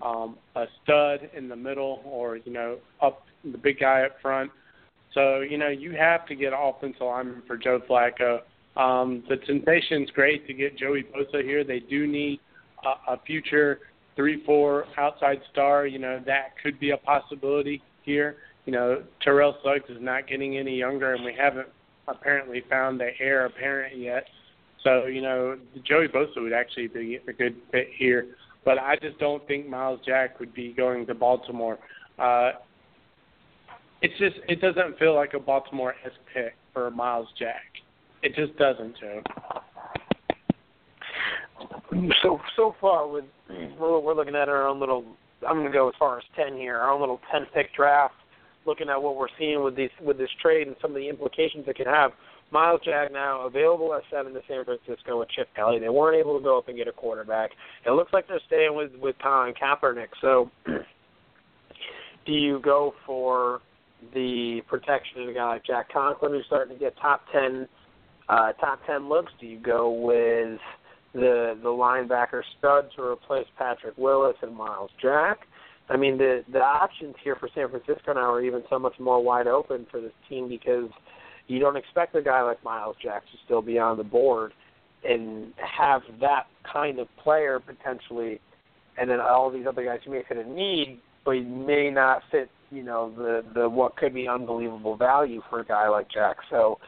um, 0.02 0.38
a 0.56 0.66
stud 0.84 1.30
in 1.36 1.50
the 1.50 1.56
middle, 1.56 2.02
or 2.06 2.38
you 2.38 2.54
know, 2.54 2.78
up 3.02 3.24
the 3.44 3.58
big 3.58 3.80
guy 3.80 4.04
up 4.04 4.18
front. 4.22 4.52
So 5.14 5.42
you 5.42 5.58
know, 5.58 5.70
you 5.70 5.94
have 5.94 6.26
to 6.28 6.36
get 6.36 6.54
offensive 6.56 7.02
lineman 7.02 7.44
for 7.48 7.58
Joe 7.58 7.82
Flacco. 7.90 8.42
Um, 8.78 9.24
the 9.28 9.38
temptation's 9.38 10.12
great 10.12 10.46
to 10.48 10.54
get 10.54 10.78
Joey 10.78 11.04
Bosa 11.04 11.44
here. 11.44 11.64
They 11.64 11.80
do 11.80 12.06
need 12.06 12.40
a, 12.86 13.14
a 13.14 13.20
future 13.26 13.80
three, 14.16 14.44
four 14.46 14.86
outside 14.98 15.40
star, 15.52 15.88
you 15.88 16.00
know, 16.00 16.22
that 16.26 16.54
could 16.62 16.80
be 16.80 16.92
a 16.92 16.98
possibility 16.98 17.82
here. 18.04 18.38
You 18.66 18.74
know, 18.74 19.04
Terrell 19.22 19.56
Suggs 19.64 19.90
is 19.90 20.02
not 20.02 20.28
getting 20.28 20.58
any 20.58 20.76
younger, 20.76 21.14
and 21.14 21.24
we 21.24 21.34
haven't 21.34 21.68
apparently 22.08 22.64
found 22.70 23.00
the 23.00 23.12
heir 23.20 23.46
apparent 23.46 23.98
yet. 23.98 24.26
So, 24.84 25.06
you 25.06 25.22
know, 25.22 25.58
Joey 25.84 26.08
Bosa 26.08 26.42
would 26.42 26.54
actually 26.54 26.88
be 26.88 27.20
a 27.28 27.34
good 27.34 27.56
fit 27.72 27.88
here. 27.96 28.28
But 28.66 28.78
I 28.80 28.98
just 29.02 29.18
don't 29.20 29.46
think 29.48 29.68
Myles 29.68 30.02
Jack 30.06 30.40
would 30.40 30.54
be 30.54 30.74
going 30.74 31.06
to 31.08 31.16
Baltimore. 31.16 31.78
Uh, 32.20 32.52
it's 34.02 34.18
just 34.20 34.36
it 34.48 34.62
doesn't 34.62 35.00
feel 35.00 35.16
like 35.16 35.34
a 35.34 35.40
Baltimore 35.40 35.96
esque 36.06 36.16
pick 36.34 36.56
for 36.74 36.92
Myles 36.92 37.28
Jack. 37.40 37.64
It 38.28 38.36
just 38.36 38.58
doesn't, 38.58 38.96
Joe 39.00 39.22
so 42.22 42.40
so 42.56 42.76
far 42.80 43.08
with 43.08 43.26
we're, 43.80 44.00
we're 44.00 44.14
looking 44.14 44.36
at 44.36 44.50
our 44.50 44.68
own 44.68 44.80
little 44.80 45.06
I'm 45.48 45.56
going 45.58 45.68
to 45.68 45.72
go 45.72 45.88
as 45.88 45.94
far 46.00 46.18
as 46.18 46.24
10 46.36 46.58
here, 46.58 46.78
our 46.78 46.92
own 46.92 47.00
little 47.00 47.20
10 47.32 47.46
pick 47.54 47.74
draft, 47.76 48.16
looking 48.66 48.90
at 48.90 49.02
what 49.02 49.16
we're 49.16 49.28
seeing 49.38 49.64
with 49.64 49.76
these 49.76 49.90
with 50.02 50.18
this 50.18 50.30
trade 50.42 50.68
and 50.68 50.76
some 50.82 50.92
of 50.92 50.96
the 50.96 51.10
implications 51.10 51.66
it 51.68 51.78
could 51.78 51.88
have. 51.88 52.12
Myles 52.50 52.80
Jack 52.84 53.12
now 53.12 53.42
available 53.42 53.94
at 53.94 54.04
seven 54.10 54.34
to 54.34 54.42
San 54.48 54.64
Francisco 54.64 55.20
with 55.20 55.30
Chip 55.30 55.50
Kelly. 55.54 55.80
They 55.80 55.90
weren't 55.90 56.18
able 56.18 56.38
to 56.38 56.44
go 56.44 56.58
up 56.58 56.70
and 56.70 56.78
get 56.78 56.88
a 56.88 56.94
quarterback. 56.94 57.52
It 57.86 57.92
looks 57.92 58.14
like 58.14 58.28
they're 58.28 58.40
staying 58.48 58.76
with 58.76 58.92
with 59.02 59.16
Colin 59.22 59.54
Kaepernick. 59.54 60.08
So, 60.22 60.50
do 62.26 62.32
you 62.32 62.60
go 62.60 62.94
for 63.06 63.62
the 64.14 64.62
protection 64.68 65.24
of 65.24 65.30
a 65.30 65.34
guy 65.34 65.48
like 65.50 65.66
Jack 65.66 65.92
Conklin 65.92 66.32
who's 66.32 66.46
starting 66.48 66.78
to 66.78 66.80
get 66.80 66.96
top 67.02 67.22
ten 67.34 67.68
uh, 68.30 68.54
top 68.54 68.80
ten 68.86 69.10
looks? 69.10 69.32
Do 69.40 69.48
you 69.48 69.60
go 69.60 69.92
with 69.92 70.60
the 71.14 71.58
the 71.62 71.70
linebacker 71.70 72.42
stud 72.58 72.90
to 72.96 73.02
replace 73.02 73.48
Patrick 73.58 73.98
Willis 73.98 74.36
and 74.42 74.56
Myles 74.56 74.92
Jack. 75.02 75.40
I 75.90 75.98
mean 75.98 76.18
the 76.18 76.44
the 76.52 76.60
options 76.60 77.16
here 77.24 77.36
for 77.36 77.50
San 77.56 77.70
Francisco 77.70 78.14
now 78.14 78.32
are 78.32 78.42
even 78.42 78.64
so 78.70 78.78
much 78.78 78.94
more 79.00 79.22
wide 79.24 79.48
open 79.48 79.88
for 79.90 80.00
this 80.00 80.12
team 80.30 80.48
because 80.48 80.90
you 81.48 81.60
don't 81.60 81.78
expect 81.78 82.16
a 82.16 82.22
guy 82.22 82.42
like 82.42 82.64
Myles 82.64 82.96
Jack 83.02 83.24
to 83.24 83.38
still 83.46 83.62
be 83.62 83.80
on 83.80 83.98
the 83.98 84.04
board 84.04 84.54
and 85.08 85.54
have 85.58 86.02
that 86.20 86.48
kind 86.72 87.00
of 87.00 87.08
player 87.24 87.60
potentially 87.60 88.40
and 88.98 89.10
then 89.10 89.20
all 89.20 89.50
these 89.50 89.66
other 89.68 89.84
guys 89.84 90.00
you 90.06 90.12
may 90.12 90.24
fit 90.28 90.38
a 90.38 90.50
need 90.50 91.00
but 91.26 91.36
may 91.46 91.90
not 91.90 92.22
fit, 92.32 92.50
you 92.72 92.84
know, 92.84 93.12
the 93.18 93.44
the 93.54 93.68
what 93.68 93.96
could 93.98 94.14
be 94.14 94.28
unbelievable 94.28 94.96
value 94.96 95.42
for 95.50 95.62
a 95.62 95.66
guy 95.66 95.90
like 95.90 96.10
Jack. 96.12 96.38
So 96.50 96.80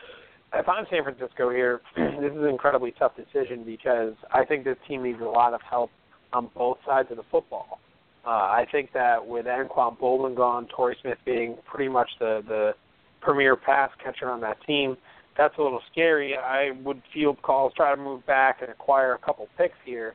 if 0.53 0.67
I'm 0.67 0.85
San 0.89 1.03
Francisco 1.03 1.49
here, 1.49 1.81
this 1.95 2.31
is 2.31 2.37
an 2.37 2.47
incredibly 2.47 2.91
tough 2.91 3.13
decision 3.15 3.63
because 3.63 4.13
I 4.31 4.45
think 4.45 4.63
this 4.63 4.77
team 4.87 5.03
needs 5.03 5.19
a 5.21 5.25
lot 5.25 5.53
of 5.53 5.61
help 5.61 5.91
on 6.33 6.49
both 6.55 6.77
sides 6.85 7.09
of 7.11 7.17
the 7.17 7.23
football. 7.31 7.79
Uh, 8.25 8.29
I 8.29 8.65
think 8.71 8.91
that 8.93 9.25
with 9.25 9.45
Anquan 9.45 9.97
Boldin 9.97 10.35
gone, 10.35 10.67
Torrey 10.67 10.97
Smith 11.01 11.17
being 11.25 11.57
pretty 11.65 11.89
much 11.89 12.09
the 12.19 12.43
the 12.47 12.73
premier 13.21 13.55
pass 13.55 13.89
catcher 14.03 14.29
on 14.29 14.41
that 14.41 14.57
team, 14.65 14.97
that's 15.37 15.57
a 15.57 15.61
little 15.61 15.81
scary. 15.91 16.35
I 16.35 16.71
would 16.83 17.01
field 17.13 17.41
calls, 17.41 17.73
try 17.75 17.95
to 17.95 18.01
move 18.01 18.25
back 18.25 18.61
and 18.61 18.69
acquire 18.69 19.13
a 19.13 19.17
couple 19.17 19.47
picks 19.57 19.77
here, 19.85 20.13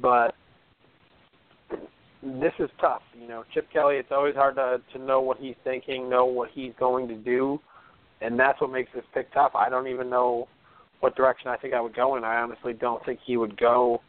but 0.00 0.34
this 2.22 2.52
is 2.58 2.70
tough. 2.80 3.02
You 3.20 3.28
know, 3.28 3.44
Chip 3.52 3.70
Kelly. 3.72 3.96
It's 3.96 4.10
always 4.10 4.34
hard 4.34 4.56
to 4.56 4.80
to 4.94 4.98
know 4.98 5.20
what 5.20 5.38
he's 5.38 5.56
thinking, 5.64 6.08
know 6.08 6.24
what 6.24 6.50
he's 6.52 6.72
going 6.78 7.08
to 7.08 7.16
do, 7.16 7.60
and 8.20 8.38
that's 8.38 8.60
what 8.60 8.70
makes 8.70 8.90
this 8.94 9.04
pick 9.12 9.32
tough. 9.32 9.52
I 9.54 9.68
don't 9.68 9.88
even 9.88 10.08
know 10.10 10.48
what 11.00 11.16
direction 11.16 11.48
I 11.48 11.56
think 11.56 11.74
I 11.74 11.80
would 11.80 11.94
go 11.94 12.16
in. 12.16 12.24
I 12.24 12.36
honestly 12.36 12.72
don't 12.72 13.04
think 13.04 13.20
he 13.24 13.36
would 13.36 13.58
go 13.58 14.00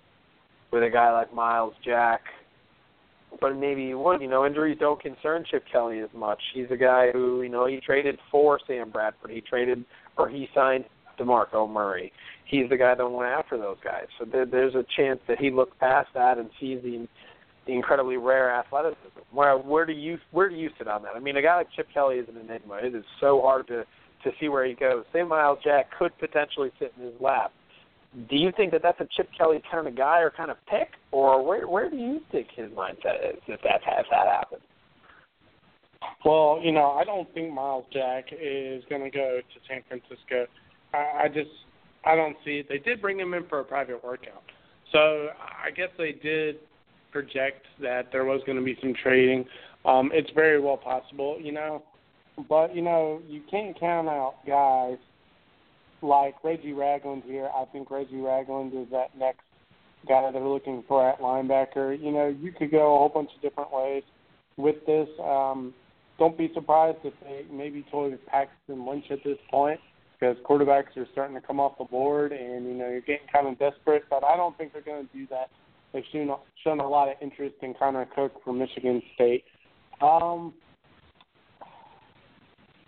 with 0.71 0.83
a 0.83 0.89
guy 0.89 1.11
like 1.11 1.33
Myles 1.33 1.73
Jack. 1.83 2.21
But 3.41 3.57
maybe 3.57 3.87
he 3.87 3.93
would. 3.93 4.21
You 4.21 4.29
know, 4.29 4.45
injuries 4.45 4.77
don't 4.79 5.01
concern 5.01 5.43
Chip 5.49 5.65
Kelly 5.69 5.99
as 5.99 6.09
much. 6.13 6.41
He's 6.53 6.67
a 6.71 6.77
guy 6.77 7.11
who, 7.11 7.41
you 7.41 7.49
know, 7.49 7.65
he 7.65 7.81
traded 7.81 8.17
for 8.31 8.59
Sam 8.65 8.91
Bradford. 8.91 9.31
He 9.31 9.41
traded 9.41 9.83
or 10.17 10.29
he 10.29 10.47
signed 10.55 10.85
DeMarco 11.19 11.69
Murray. 11.69 12.13
He's 12.45 12.69
the 12.69 12.77
guy 12.77 12.95
that 12.95 13.05
went 13.05 13.29
after 13.29 13.57
those 13.57 13.77
guys. 13.83 14.05
So 14.17 14.25
there, 14.25 14.45
there's 14.45 14.75
a 14.75 14.85
chance 14.95 15.19
that 15.27 15.39
he 15.39 15.51
looked 15.51 15.77
past 15.79 16.09
that 16.13 16.37
and 16.37 16.49
sees 16.59 16.81
the 16.81 17.07
the 17.65 17.73
incredibly 17.73 18.17
rare 18.17 18.51
athleticism. 18.51 19.19
Where 19.31 19.57
where 19.57 19.85
do 19.85 19.93
you 19.93 20.17
where 20.31 20.49
do 20.49 20.55
you 20.55 20.69
sit 20.77 20.87
on 20.87 21.03
that? 21.03 21.15
I 21.15 21.19
mean, 21.19 21.37
a 21.37 21.41
guy 21.41 21.57
like 21.57 21.67
Chip 21.75 21.87
Kelly 21.93 22.17
is 22.17 22.27
an 22.29 22.37
enigma. 22.37 22.75
It 22.83 22.95
is 22.95 23.03
so 23.19 23.41
hard 23.41 23.67
to 23.67 23.85
to 24.23 24.31
see 24.39 24.49
where 24.49 24.65
he 24.65 24.73
goes. 24.73 25.03
Say 25.13 25.23
Myles 25.23 25.59
Jack 25.63 25.87
could 25.97 26.17
potentially 26.19 26.71
sit 26.79 26.93
in 26.97 27.05
his 27.05 27.13
lap. 27.19 27.51
Do 28.29 28.37
you 28.37 28.51
think 28.55 28.71
that 28.71 28.81
that's 28.81 28.99
a 29.01 29.07
Chip 29.15 29.29
Kelly 29.37 29.61
kind 29.69 29.87
of 29.87 29.95
guy 29.95 30.19
or 30.19 30.31
kind 30.31 30.49
of 30.49 30.57
pick, 30.67 30.89
or 31.11 31.43
where 31.43 31.67
where 31.67 31.89
do 31.89 31.97
you 31.97 32.21
think 32.31 32.47
his 32.55 32.69
mindset 32.71 33.29
is 33.29 33.41
if 33.47 33.61
that 33.63 33.81
has 33.83 34.05
that 34.09 34.27
happen? 34.27 34.59
Well, 36.23 36.59
you 36.63 36.71
know, 36.71 36.91
I 36.91 37.03
don't 37.03 37.31
think 37.33 37.51
Myles 37.51 37.85
Jack 37.91 38.25
is 38.31 38.83
going 38.89 39.03
to 39.03 39.09
go 39.09 39.39
to 39.41 39.59
San 39.67 39.81
Francisco. 39.87 40.45
I, 40.93 41.23
I 41.23 41.27
just 41.27 41.49
I 42.05 42.15
don't 42.15 42.37
see 42.45 42.59
it. 42.59 42.67
They 42.69 42.77
did 42.77 43.01
bring 43.01 43.19
him 43.19 43.33
in 43.33 43.47
for 43.47 43.59
a 43.59 43.65
private 43.65 44.03
workout, 44.03 44.43
so 44.91 45.29
I 45.39 45.71
guess 45.71 45.89
they 45.97 46.13
did 46.13 46.59
project 47.15 47.65
that 47.81 48.11
there 48.11 48.25
was 48.25 48.41
going 48.45 48.57
to 48.57 48.63
be 48.63 48.77
some 48.81 48.93
trading. 49.01 49.45
Um, 49.85 50.11
it's 50.13 50.29
very 50.35 50.59
well 50.59 50.75
possible, 50.75 51.37
you 51.39 51.53
know, 51.53 51.81
but 52.49 52.75
you 52.75 52.81
know 52.81 53.21
you 53.29 53.41
can't 53.49 53.79
count 53.79 54.09
out 54.09 54.35
guys 54.45 54.97
like 56.01 56.35
Reggie 56.43 56.73
Ragland 56.73 57.23
here. 57.25 57.49
I 57.55 57.63
think 57.71 57.89
Reggie 57.89 58.17
Ragland 58.17 58.73
is 58.73 58.87
that 58.91 59.17
next 59.17 59.43
guy 60.09 60.29
they're 60.29 60.41
looking 60.41 60.83
for 60.89 61.07
at 61.07 61.21
linebacker. 61.21 61.97
You 61.97 62.11
know, 62.11 62.27
you 62.27 62.51
could 62.51 62.69
go 62.69 62.95
a 62.95 62.97
whole 62.99 63.11
bunch 63.13 63.29
of 63.33 63.41
different 63.41 63.71
ways 63.71 64.03
with 64.57 64.75
this. 64.85 65.07
Um, 65.23 65.73
don't 66.19 66.37
be 66.37 66.51
surprised 66.53 66.97
if 67.05 67.13
they 67.23 67.45
maybe 67.49 67.85
told 67.89 68.13
Paxton 68.27 68.85
Lynch 68.85 69.05
at 69.09 69.19
this 69.23 69.37
point 69.49 69.79
because 70.19 70.35
quarterbacks 70.43 70.97
are 70.97 71.07
starting 71.13 71.35
to 71.35 71.41
come 71.41 71.61
off 71.61 71.77
the 71.77 71.85
board 71.85 72.33
and 72.33 72.65
you 72.65 72.73
know 72.73 72.89
you're 72.89 72.99
getting 72.99 73.27
kind 73.31 73.47
of 73.47 73.57
desperate. 73.57 74.03
But 74.09 74.25
I 74.25 74.35
don't 74.35 74.57
think 74.57 74.73
they're 74.73 74.81
going 74.81 75.07
to 75.07 75.17
do 75.17 75.25
that. 75.29 75.49
They've 75.95 76.03
shown 76.11 76.35
shown 76.61 76.81
a 76.81 76.89
lot 76.89 77.07
of 77.07 77.15
interest 77.21 77.55
in 77.61 77.73
Connor 77.73 78.05
Cook 78.13 78.43
from 78.43 78.59
Michigan 78.59 79.01
State. 79.13 79.45
Um, 80.01 80.53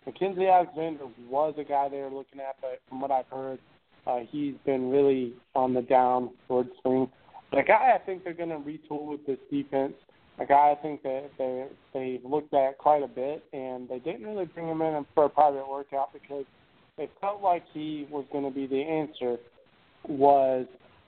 Mackensie 0.06 0.54
Alexander 0.54 1.06
was 1.30 1.54
a 1.58 1.64
guy 1.64 1.88
they 1.88 2.00
were 2.00 2.10
looking 2.10 2.42
at, 2.42 2.58
but 2.60 2.82
from 2.90 3.00
what 3.00 3.12
I've 3.12 3.28
heard, 3.28 3.60
uh, 4.06 4.20
he's 4.30 4.56
been 4.66 4.90
really 4.90 5.36
on 5.56 5.74
the 5.74 5.84
downward 5.84 6.68
swing. 6.82 7.10
But 7.50 7.62
a 7.62 7.64
guy 7.64 7.94
I 7.96 8.06
think 8.06 8.26
they're 8.26 8.34
going 8.34 8.50
to 8.50 8.58
retool 8.58 9.08
with 9.08 9.26
this 9.26 9.40
defense. 9.50 9.94
A 10.40 10.46
guy 10.46 10.76
I 10.78 10.82
think 10.82 11.02
that 11.04 11.30
they 11.38 11.66
they 11.94 12.20
looked 12.26 12.54
at 12.54 12.78
quite 12.78 13.04
a 13.04 13.08
bit, 13.08 13.42
and 13.54 13.88
they 13.88 14.00
didn't 14.00 14.26
really 14.26 14.48
bring 14.48 14.68
him 14.68 14.82
in 14.82 15.06
for 15.16 15.24
a 15.24 15.30
private 15.30 15.66
workout 15.66 16.12
because 16.12 16.44
they 16.98 17.10
felt 17.22 17.42
like 17.42 17.64
he 17.74 18.06
was 18.12 18.26
going 18.34 18.44
to 18.44 18.52
be 18.52 18.68
the 18.68 18.82
answer. 18.82 19.38
Was 20.10 20.66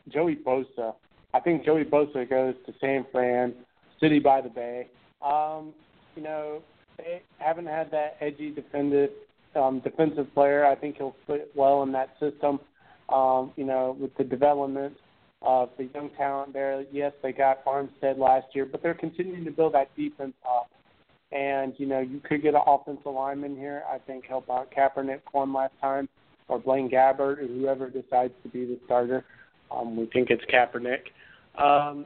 Joey 0.07 0.37
Bosa? 0.37 0.93
I 1.33 1.39
think 1.39 1.65
Joey 1.65 1.85
Bosa 1.85 2.29
goes 2.29 2.55
to 2.65 2.73
San 2.81 3.05
Fran, 3.11 3.53
City 3.99 4.19
by 4.19 4.41
the 4.41 4.49
Bay. 4.49 4.87
Um, 5.21 5.73
you 6.15 6.23
know, 6.23 6.61
they 6.97 7.21
haven't 7.37 7.67
had 7.67 7.91
that 7.91 8.17
edgy 8.21 8.51
defensive 8.51 9.11
um, 9.55 9.79
defensive 9.79 10.31
player. 10.33 10.65
I 10.65 10.75
think 10.75 10.97
he'll 10.97 11.15
fit 11.25 11.51
well 11.55 11.83
in 11.83 11.91
that 11.93 12.09
system. 12.19 12.59
Um, 13.09 13.51
you 13.55 13.65
know, 13.65 13.97
with 13.99 14.15
the 14.17 14.23
development 14.23 14.95
of 15.41 15.69
the 15.77 15.85
young 15.95 16.09
talent 16.17 16.53
there. 16.53 16.83
Yes, 16.91 17.13
they 17.23 17.31
got 17.31 17.63
Armstead 17.65 18.17
last 18.17 18.47
year, 18.53 18.65
but 18.65 18.83
they're 18.83 18.93
continuing 18.93 19.45
to 19.45 19.51
build 19.51 19.73
that 19.73 19.95
defense 19.95 20.33
up. 20.45 20.69
And 21.31 21.73
you 21.77 21.85
know, 21.85 21.99
you 21.99 22.19
could 22.19 22.41
get 22.41 22.55
an 22.55 22.61
offensive 22.65 23.05
lineman 23.05 23.55
here. 23.55 23.83
I 23.91 23.99
think 23.99 24.25
help 24.25 24.49
out 24.49 24.71
Kaepernick 24.71 25.21
one 25.31 25.53
last 25.53 25.73
time, 25.79 26.09
or 26.47 26.59
Blaine 26.59 26.89
Gabbert, 26.89 27.39
or 27.39 27.47
whoever 27.47 27.89
decides 27.89 28.33
to 28.43 28.49
be 28.49 28.65
the 28.65 28.79
starter. 28.85 29.23
Um, 29.71 29.95
we 29.95 30.05
think 30.07 30.29
it's 30.29 30.43
Kaepernick. 30.45 31.09
Um, 31.61 32.05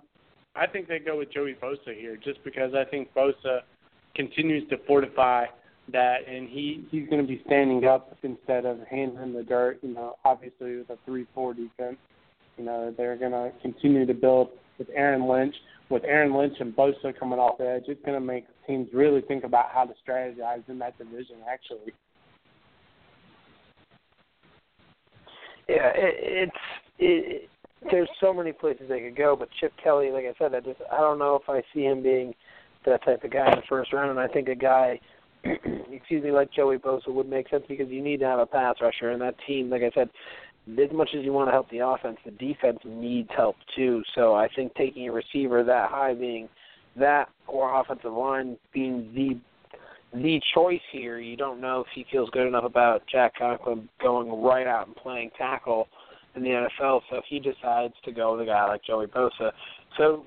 I 0.55 0.67
think 0.67 0.87
they 0.87 0.99
go 0.99 1.17
with 1.17 1.31
Joey 1.31 1.55
Bosa 1.61 1.95
here, 1.97 2.17
just 2.17 2.43
because 2.43 2.73
I 2.75 2.83
think 2.89 3.13
Bosa 3.13 3.61
continues 4.15 4.67
to 4.69 4.77
fortify 4.85 5.45
that, 5.91 6.27
and 6.27 6.47
he 6.47 6.85
he's 6.91 7.09
going 7.09 7.21
to 7.21 7.27
be 7.27 7.41
standing 7.45 7.85
up 7.85 8.15
instead 8.23 8.65
of 8.65 8.79
handling 8.89 9.33
the 9.33 9.43
dirt. 9.43 9.79
You 9.81 9.93
know, 9.93 10.15
obviously 10.23 10.77
with 10.77 10.89
a 10.89 10.97
three-four 11.05 11.55
defense, 11.55 11.97
you 12.57 12.65
know 12.65 12.93
they're 12.95 13.17
going 13.17 13.31
to 13.31 13.51
continue 13.61 14.05
to 14.05 14.13
build 14.13 14.49
with 14.77 14.87
Aaron 14.95 15.27
Lynch. 15.27 15.55
With 15.89 16.03
Aaron 16.05 16.33
Lynch 16.33 16.55
and 16.59 16.75
Bosa 16.75 17.17
coming 17.19 17.39
off 17.39 17.57
the 17.57 17.67
edge, 17.69 17.83
it's 17.87 18.03
going 18.05 18.19
to 18.19 18.25
make 18.25 18.45
teams 18.65 18.87
really 18.93 19.21
think 19.21 19.43
about 19.43 19.65
how 19.71 19.83
to 19.83 19.93
strategize 20.07 20.67
in 20.67 20.79
that 20.79 20.97
division. 20.97 21.37
Actually. 21.47 21.93
Yeah, 25.67 25.91
it, 25.95 26.51
it's 26.51 26.51
it, 26.99 27.49
there's 27.91 28.09
so 28.19 28.33
many 28.33 28.51
places 28.51 28.87
they 28.89 29.01
could 29.01 29.15
go, 29.15 29.35
but 29.35 29.49
Chip 29.59 29.73
Kelly, 29.83 30.11
like 30.11 30.25
I 30.25 30.33
said, 30.37 30.53
I 30.55 30.59
just 30.59 30.79
I 30.91 30.97
don't 30.97 31.19
know 31.19 31.35
if 31.35 31.49
I 31.49 31.61
see 31.73 31.83
him 31.83 32.03
being 32.03 32.33
that 32.85 33.03
type 33.03 33.23
of 33.23 33.31
guy 33.31 33.47
in 33.51 33.55
the 33.57 33.63
first 33.67 33.93
round. 33.93 34.11
And 34.11 34.19
I 34.19 34.27
think 34.27 34.47
a 34.47 34.55
guy, 34.55 34.99
excuse 35.43 36.23
me, 36.23 36.31
like 36.31 36.51
Joey 36.51 36.77
Bosa 36.77 37.09
would 37.09 37.29
make 37.29 37.49
sense 37.49 37.63
because 37.67 37.89
you 37.89 38.01
need 38.01 38.19
to 38.19 38.25
have 38.25 38.39
a 38.39 38.45
pass 38.45 38.75
rusher, 38.81 39.11
and 39.11 39.21
that 39.21 39.35
team, 39.47 39.69
like 39.69 39.81
I 39.81 39.91
said, 39.93 40.09
as 40.71 40.91
much 40.93 41.09
as 41.17 41.25
you 41.25 41.33
want 41.33 41.47
to 41.47 41.51
help 41.51 41.69
the 41.69 41.79
offense, 41.79 42.17
the 42.23 42.31
defense 42.31 42.79
needs 42.85 43.29
help 43.35 43.55
too. 43.75 44.01
So 44.15 44.33
I 44.33 44.47
think 44.55 44.73
taking 44.75 45.07
a 45.09 45.11
receiver 45.11 45.63
that 45.63 45.89
high, 45.89 46.13
being 46.13 46.47
that 46.95 47.29
or 47.47 47.79
offensive 47.79 48.13
line 48.13 48.57
being 48.73 49.11
the 49.15 49.39
the 50.17 50.39
choice 50.53 50.81
here, 50.91 51.19
you 51.19 51.35
don't 51.35 51.59
know 51.59 51.81
if 51.81 51.87
he 51.95 52.05
feels 52.11 52.29
good 52.29 52.45
enough 52.45 52.65
about 52.65 53.01
Jack 53.11 53.33
Conklin 53.35 53.89
going 53.99 54.43
right 54.43 54.67
out 54.67 54.85
and 54.85 54.95
playing 54.95 55.31
tackle 55.35 55.87
in 56.35 56.43
the 56.43 56.49
NFL. 56.49 57.01
So 57.09 57.21
he 57.27 57.39
decides 57.39 57.93
to 58.05 58.11
go 58.11 58.33
with 58.33 58.41
a 58.41 58.45
guy 58.45 58.65
like 58.67 58.83
Joey 58.83 59.07
Bosa, 59.07 59.51
so 59.97 60.25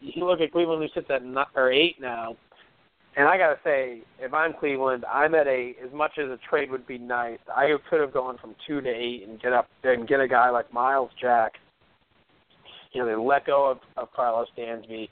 you 0.00 0.24
look 0.24 0.40
at 0.40 0.52
Cleveland 0.52 0.82
who 0.82 0.88
sits 1.00 1.10
at 1.10 1.24
nine, 1.24 1.46
or 1.54 1.72
eight 1.72 2.00
now, 2.00 2.36
and 3.16 3.26
I 3.26 3.38
gotta 3.38 3.58
say, 3.64 4.02
if 4.18 4.34
I'm 4.34 4.52
Cleveland, 4.52 5.04
I'm 5.10 5.34
at 5.34 5.46
a 5.46 5.74
as 5.84 5.92
much 5.92 6.12
as 6.18 6.26
a 6.26 6.38
trade 6.48 6.70
would 6.70 6.86
be 6.86 6.98
nice. 6.98 7.38
I 7.54 7.74
could 7.88 8.00
have 8.00 8.12
gone 8.12 8.36
from 8.38 8.54
two 8.66 8.80
to 8.82 8.88
eight 8.88 9.26
and 9.26 9.40
get 9.40 9.52
up 9.52 9.68
and 9.84 10.06
get 10.06 10.20
a 10.20 10.28
guy 10.28 10.50
like 10.50 10.72
Myles 10.72 11.10
Jack. 11.20 11.52
You 12.92 13.02
know, 13.02 13.06
they 13.06 13.16
let 13.16 13.46
go 13.46 13.70
of, 13.70 13.78
of 13.96 14.12
Carlos 14.14 14.48
Dansby. 14.56 15.08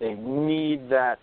They 0.00 0.14
need 0.14 0.88
that 0.90 1.18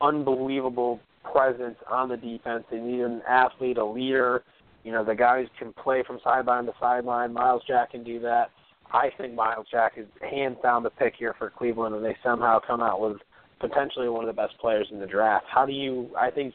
unbelievable 0.00 1.00
presence 1.32 1.76
on 1.90 2.08
the 2.08 2.16
defense. 2.16 2.64
They 2.70 2.78
need 2.78 3.00
an 3.00 3.22
athlete, 3.28 3.78
a 3.78 3.84
leader. 3.84 4.42
You 4.84 4.92
know, 4.92 5.04
the 5.04 5.14
guys 5.14 5.46
can 5.58 5.72
play 5.72 6.02
from 6.06 6.18
sideline 6.24 6.66
to 6.66 6.72
sideline. 6.80 7.32
Myles 7.32 7.62
Jack 7.66 7.92
can 7.92 8.02
do 8.02 8.18
that. 8.20 8.50
I 8.92 9.10
think 9.16 9.34
Myles 9.34 9.66
Jack 9.70 9.92
is 9.96 10.06
hands 10.20 10.58
down 10.62 10.82
the 10.82 10.90
pick 10.90 11.14
here 11.18 11.34
for 11.38 11.50
Cleveland, 11.50 11.94
and 11.94 12.04
they 12.04 12.16
somehow 12.22 12.58
come 12.66 12.80
out 12.82 13.00
with 13.00 13.18
potentially 13.60 14.08
one 14.08 14.28
of 14.28 14.34
the 14.34 14.40
best 14.40 14.58
players 14.60 14.88
in 14.90 14.98
the 14.98 15.06
draft. 15.06 15.46
How 15.48 15.64
do 15.64 15.72
you? 15.72 16.10
I 16.18 16.30
think 16.30 16.52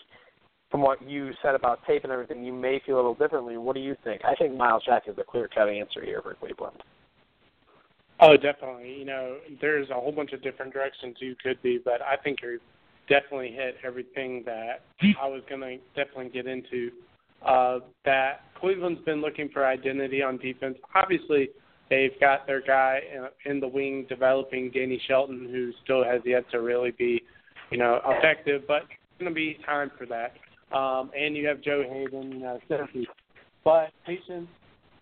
from 0.69 0.81
what 0.81 1.01
you 1.01 1.31
said 1.41 1.55
about 1.55 1.79
tape 1.87 2.03
and 2.03 2.11
everything, 2.11 2.43
you 2.43 2.53
may 2.53 2.81
feel 2.85 2.95
a 2.95 2.97
little 2.97 3.15
differently. 3.15 3.57
What 3.57 3.75
do 3.75 3.81
you 3.81 3.95
think? 4.03 4.21
I 4.25 4.35
think 4.35 4.55
Myles 4.55 4.83
Jack 4.85 5.03
is 5.07 5.15
the 5.15 5.23
clear-cut 5.23 5.69
answer 5.69 6.03
here 6.03 6.21
for 6.21 6.33
Cleveland. 6.33 6.83
Oh, 8.19 8.35
definitely. 8.35 8.93
You 8.97 9.05
know, 9.05 9.37
there's 9.61 9.89
a 9.89 9.93
whole 9.93 10.11
bunch 10.11 10.33
of 10.33 10.43
different 10.43 10.73
directions 10.73 11.15
you 11.19 11.35
could 11.41 11.61
be, 11.61 11.79
but 11.83 12.01
I 12.01 12.17
think 12.21 12.39
you're 12.41 12.57
definitely 13.07 13.51
hit 13.51 13.77
everything 13.85 14.43
that 14.45 14.81
I 15.01 15.27
was 15.27 15.41
going 15.47 15.61
to 15.61 15.77
definitely 15.95 16.29
get 16.29 16.47
into. 16.47 16.91
Uh, 17.45 17.79
that 18.05 18.41
Cleveland's 18.59 19.01
been 19.01 19.21
looking 19.21 19.49
for 19.49 19.65
identity 19.65 20.21
on 20.21 20.37
defense. 20.37 20.77
Obviously, 20.95 21.49
They've 21.89 22.19
got 22.19 22.45
their 22.45 22.61
guy 22.61 22.99
in 23.45 23.59
the 23.59 23.67
wing 23.67 24.05
developing, 24.09 24.71
Danny 24.71 25.01
Shelton, 25.07 25.47
who 25.49 25.71
still 25.83 26.03
has 26.03 26.21
yet 26.25 26.49
to 26.51 26.59
really 26.59 26.91
be, 26.91 27.21
you 27.71 27.77
know, 27.77 28.01
effective. 28.05 28.63
But 28.67 28.83
it's 28.83 29.19
going 29.19 29.31
to 29.31 29.35
be 29.35 29.57
time 29.65 29.91
for 29.97 30.05
that. 30.07 30.33
Um, 30.75 31.11
and 31.17 31.35
you 31.37 31.47
have 31.47 31.61
Joe 31.61 31.83
know, 31.83 32.59
Cincy. 32.69 33.05
But 33.63 33.91
patience 34.05 34.49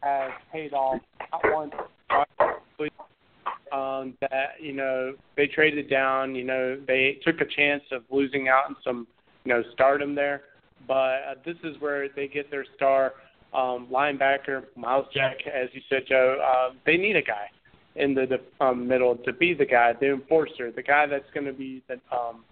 has 0.01 0.31
paid 0.51 0.73
off. 0.73 1.01
Not 1.31 1.41
once, 1.45 1.73
um, 3.71 4.13
that 4.21 4.53
you 4.61 4.73
know 4.73 5.15
they 5.35 5.47
traded 5.47 5.89
down. 5.89 6.35
You 6.35 6.43
know 6.43 6.79
they 6.87 7.17
took 7.25 7.41
a 7.41 7.45
chance 7.45 7.81
of 7.91 8.03
losing 8.11 8.47
out 8.47 8.65
on 8.69 8.75
some, 8.83 9.07
you 9.43 9.53
know, 9.53 9.63
stardom 9.73 10.13
there. 10.13 10.43
But 10.87 10.93
uh, 10.93 11.35
this 11.45 11.57
is 11.63 11.79
where 11.79 12.07
they 12.09 12.27
get 12.27 12.51
their 12.51 12.65
star 12.75 13.13
um, 13.53 13.87
linebacker, 13.91 14.65
Myles 14.75 15.07
Jack, 15.13 15.37
as 15.47 15.69
you 15.73 15.81
said, 15.89 16.03
Joe. 16.07 16.37
Uh, 16.43 16.73
they 16.85 16.97
need 16.97 17.15
a 17.15 17.21
guy. 17.21 17.49
in 17.95 18.13
the 18.13 18.39
um, 18.59 18.87
middle 18.87 19.15
to 19.15 19.33
be 19.33 19.53
the 19.53 19.65
guy, 19.65 19.93
the 19.99 20.11
enforcer, 20.11 20.71
the 20.71 20.83
guy 20.83 21.05
that's 21.05 21.29
going 21.33 21.45
to 21.45 21.53
be 21.53 21.81
the 21.87 21.95
um, 22.15 22.43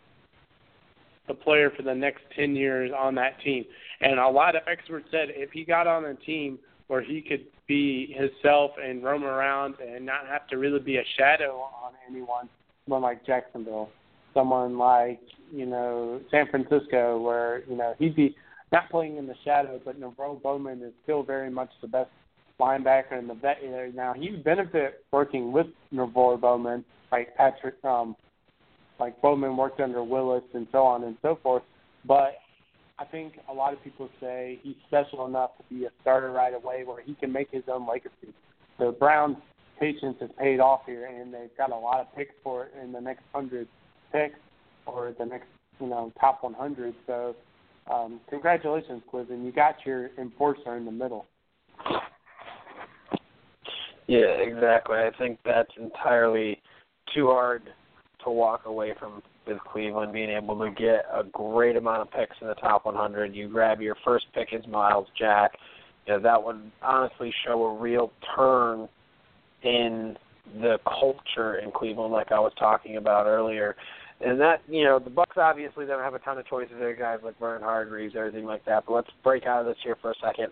the 1.27 1.33
player 1.33 1.71
for 1.75 1.83
the 1.83 1.95
next 1.95 2.21
10 2.35 2.55
years 2.55 2.91
on 2.97 3.15
that 3.15 3.39
team. 3.41 3.63
And 4.01 4.19
a 4.19 4.27
lot 4.27 4.55
of 4.55 4.63
experts 4.67 5.07
said 5.09 5.29
if 5.29 5.51
he 5.51 5.63
got 5.63 5.87
on 5.87 6.03
a 6.05 6.15
team 6.15 6.59
where 6.87 7.01
he 7.01 7.21
could 7.21 7.45
be 7.65 8.13
himself 8.13 8.71
and 8.83 9.03
roam 9.03 9.23
around 9.23 9.75
and 9.79 10.05
not 10.05 10.27
have 10.27 10.47
to 10.47 10.57
really 10.57 10.79
be 10.79 10.97
a 10.97 11.03
shadow 11.17 11.59
on 11.83 11.93
anyone, 12.09 12.49
someone 12.85 13.01
like 13.01 13.25
Jacksonville, 13.25 13.89
someone 14.33 14.77
like, 14.77 15.21
you 15.51 15.65
know, 15.65 16.21
San 16.31 16.47
Francisco, 16.49 17.19
where, 17.21 17.63
you 17.69 17.75
know, 17.75 17.93
he'd 17.99 18.15
be 18.15 18.35
not 18.71 18.89
playing 18.89 19.17
in 19.17 19.27
the 19.27 19.35
shadow, 19.45 19.79
but 19.83 19.99
NaVorro 19.99 20.41
Bowman 20.41 20.81
is 20.81 20.93
still 21.03 21.23
very 21.23 21.49
much 21.49 21.69
the 21.81 21.87
best 21.87 22.09
linebacker 22.59 23.17
in 23.17 23.27
the 23.27 23.35
vet. 23.35 23.57
Now, 23.93 24.13
he 24.13 24.31
would 24.31 24.43
benefit 24.43 25.03
working 25.11 25.51
with 25.51 25.67
NaVorro 25.93 26.39
Bowman, 26.39 26.83
like 27.11 27.35
Patrick, 27.35 27.75
um, 27.83 28.15
like 28.99 29.19
Bowman 29.21 29.57
worked 29.57 29.79
under 29.79 30.03
Willis 30.03 30.43
and 30.53 30.67
so 30.71 30.83
on 30.83 31.03
and 31.03 31.17
so 31.21 31.37
forth. 31.43 31.63
But 32.05 32.35
I 32.99 33.05
think 33.05 33.33
a 33.49 33.53
lot 33.53 33.73
of 33.73 33.83
people 33.83 34.09
say 34.19 34.59
he's 34.63 34.75
special 34.87 35.25
enough 35.25 35.51
to 35.57 35.63
be 35.73 35.85
a 35.85 35.89
starter 36.01 36.31
right 36.31 36.53
away 36.53 36.83
where 36.83 37.01
he 37.01 37.15
can 37.15 37.31
make 37.31 37.49
his 37.51 37.63
own 37.67 37.87
legacy. 37.87 38.33
The 38.79 38.91
Browns' 38.91 39.37
patience 39.79 40.17
has 40.19 40.29
paid 40.39 40.59
off 40.59 40.81
here, 40.85 41.05
and 41.05 41.33
they've 41.33 41.55
got 41.57 41.71
a 41.71 41.75
lot 41.75 41.99
of 41.99 42.07
picks 42.15 42.35
for 42.43 42.65
it 42.65 42.73
in 42.81 42.91
the 42.91 43.01
next 43.01 43.23
hundred 43.33 43.67
or 44.85 45.13
the 45.17 45.25
next, 45.25 45.47
you 45.79 45.87
know, 45.87 46.11
top 46.19 46.43
100. 46.43 46.93
So, 47.07 47.35
um, 47.91 48.19
congratulations, 48.29 49.01
Clifton. 49.09 49.45
You 49.45 49.51
got 49.51 49.75
your 49.85 50.09
enforcer 50.17 50.75
in 50.77 50.85
the 50.85 50.91
middle. 50.91 51.25
Yeah, 54.07 54.27
exactly. 54.39 54.97
I 54.97 55.11
think 55.17 55.39
that's 55.45 55.71
entirely 55.77 56.61
too 57.15 57.27
hard 57.27 57.63
to 58.23 58.29
walk 58.29 58.65
away 58.65 58.93
from 58.99 59.21
with 59.47 59.59
Cleveland 59.59 60.13
being 60.13 60.29
able 60.29 60.57
to 60.59 60.71
get 60.71 61.05
a 61.13 61.23
great 61.23 61.75
amount 61.75 62.01
of 62.01 62.11
picks 62.11 62.35
in 62.41 62.47
the 62.47 62.53
top 62.55 62.85
100. 62.85 63.35
You 63.35 63.49
grab 63.49 63.81
your 63.81 63.95
first 64.05 64.25
pick 64.33 64.49
is 64.53 64.65
Myles 64.67 65.07
Jack. 65.17 65.51
You 66.07 66.13
know, 66.13 66.19
that 66.21 66.41
would 66.41 66.71
honestly 66.81 67.33
show 67.45 67.63
a 67.63 67.77
real 67.77 68.11
turn 68.35 68.87
in 69.63 70.17
the 70.61 70.77
culture 70.85 71.57
in 71.59 71.71
Cleveland, 71.71 72.13
like 72.13 72.31
I 72.31 72.39
was 72.39 72.53
talking 72.57 72.97
about 72.97 73.25
earlier. 73.25 73.75
And 74.25 74.39
that, 74.39 74.61
you 74.67 74.83
know, 74.83 74.99
the 74.99 75.09
Bucks 75.09 75.37
obviously 75.37 75.85
don't 75.85 76.01
have 76.01 76.13
a 76.13 76.19
ton 76.19 76.37
of 76.37 76.47
choices 76.47 76.75
there, 76.79 76.95
guys 76.95 77.19
like 77.23 77.37
Vernon 77.39 77.63
Hargreaves, 77.63 78.15
everything 78.17 78.45
like 78.45 78.63
that. 78.65 78.85
But 78.87 78.93
let's 78.93 79.09
break 79.23 79.45
out 79.45 79.61
of 79.61 79.65
this 79.65 79.77
here 79.83 79.97
for 80.01 80.11
a 80.11 80.15
second. 80.23 80.47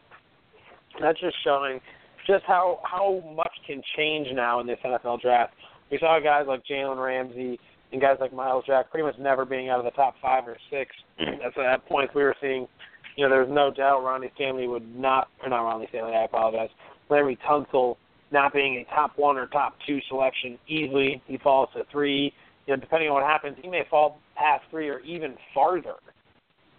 That's 0.99 1.19
just 1.19 1.35
showing 1.43 1.79
just 2.27 2.43
how 2.45 2.79
how 2.83 3.23
much 3.35 3.51
can 3.65 3.81
change 3.95 4.27
now 4.33 4.59
in 4.59 4.67
this 4.67 4.77
NFL 4.85 5.21
draft. 5.21 5.53
We 5.89 5.97
saw 5.99 6.19
guys 6.19 6.45
like 6.47 6.63
Jalen 6.65 7.03
Ramsey 7.03 7.59
and 7.91 8.01
guys 8.01 8.17
like 8.19 8.33
Myles 8.33 8.65
Jack 8.67 8.89
pretty 8.91 9.05
much 9.05 9.15
never 9.19 9.45
being 9.45 9.69
out 9.69 9.79
of 9.79 9.85
the 9.85 9.91
top 9.91 10.15
five 10.21 10.47
or 10.47 10.57
six. 10.69 10.91
That's 11.17 11.55
at 11.57 11.63
that 11.63 11.85
point 11.87 12.13
we 12.15 12.23
were 12.23 12.35
seeing, 12.41 12.67
you 13.15 13.25
know, 13.25 13.29
there 13.29 13.41
was 13.41 13.51
no 13.51 13.71
doubt 13.71 14.03
Ronnie 14.03 14.31
Stanley 14.35 14.67
would 14.67 14.95
not, 14.95 15.27
or 15.43 15.49
not 15.49 15.63
Ronnie 15.63 15.87
Stanley, 15.89 16.13
I 16.13 16.25
apologize, 16.25 16.69
Laremy 17.09 17.37
Tunsil 17.47 17.97
not 18.31 18.53
being 18.53 18.77
a 18.77 18.95
top 18.95 19.11
one 19.17 19.37
or 19.37 19.47
top 19.47 19.75
two 19.85 19.99
selection 20.07 20.57
easily. 20.67 21.21
He 21.27 21.37
falls 21.37 21.69
to 21.75 21.83
three. 21.91 22.33
You 22.71 22.77
know, 22.77 22.81
depending 22.81 23.09
on 23.09 23.15
what 23.15 23.23
happens, 23.23 23.57
he 23.61 23.67
may 23.67 23.83
fall 23.89 24.17
past 24.37 24.63
three 24.71 24.87
or 24.87 25.01
even 25.01 25.35
farther 25.53 25.95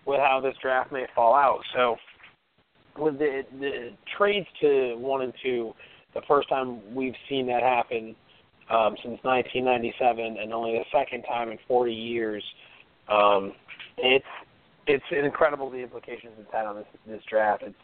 with 0.07 0.21
how 0.21 0.41
this 0.41 0.55
draft 0.63 0.91
may 0.91 1.05
fall 1.15 1.35
out. 1.35 1.61
So 1.75 1.97
with 2.99 3.19
the 3.19 3.43
the 3.61 3.91
trades 4.17 4.47
to 4.63 4.97
one 4.97 5.21
and 5.21 5.35
two, 5.43 5.75
the 6.15 6.23
first 6.27 6.49
time 6.49 6.81
we've 6.95 7.15
seen 7.29 7.47
that 7.49 7.63
happen 7.63 8.17
um, 8.71 8.97
since 9.03 9.19
1997, 9.23 10.39
and 10.41 10.51
only 10.55 10.73
the 10.73 10.85
second 10.99 11.25
time 11.25 11.51
in 11.51 11.59
40 11.69 11.93
years. 11.93 12.43
Um, 13.11 13.53
it's 13.99 14.25
it's 14.87 15.05
incredible 15.13 15.69
the 15.69 15.77
implications 15.77 16.33
it's 16.39 16.51
had 16.55 16.65
on 16.65 16.77
this 16.77 16.87
this 17.07 17.23
draft. 17.29 17.65
It's 17.67 17.77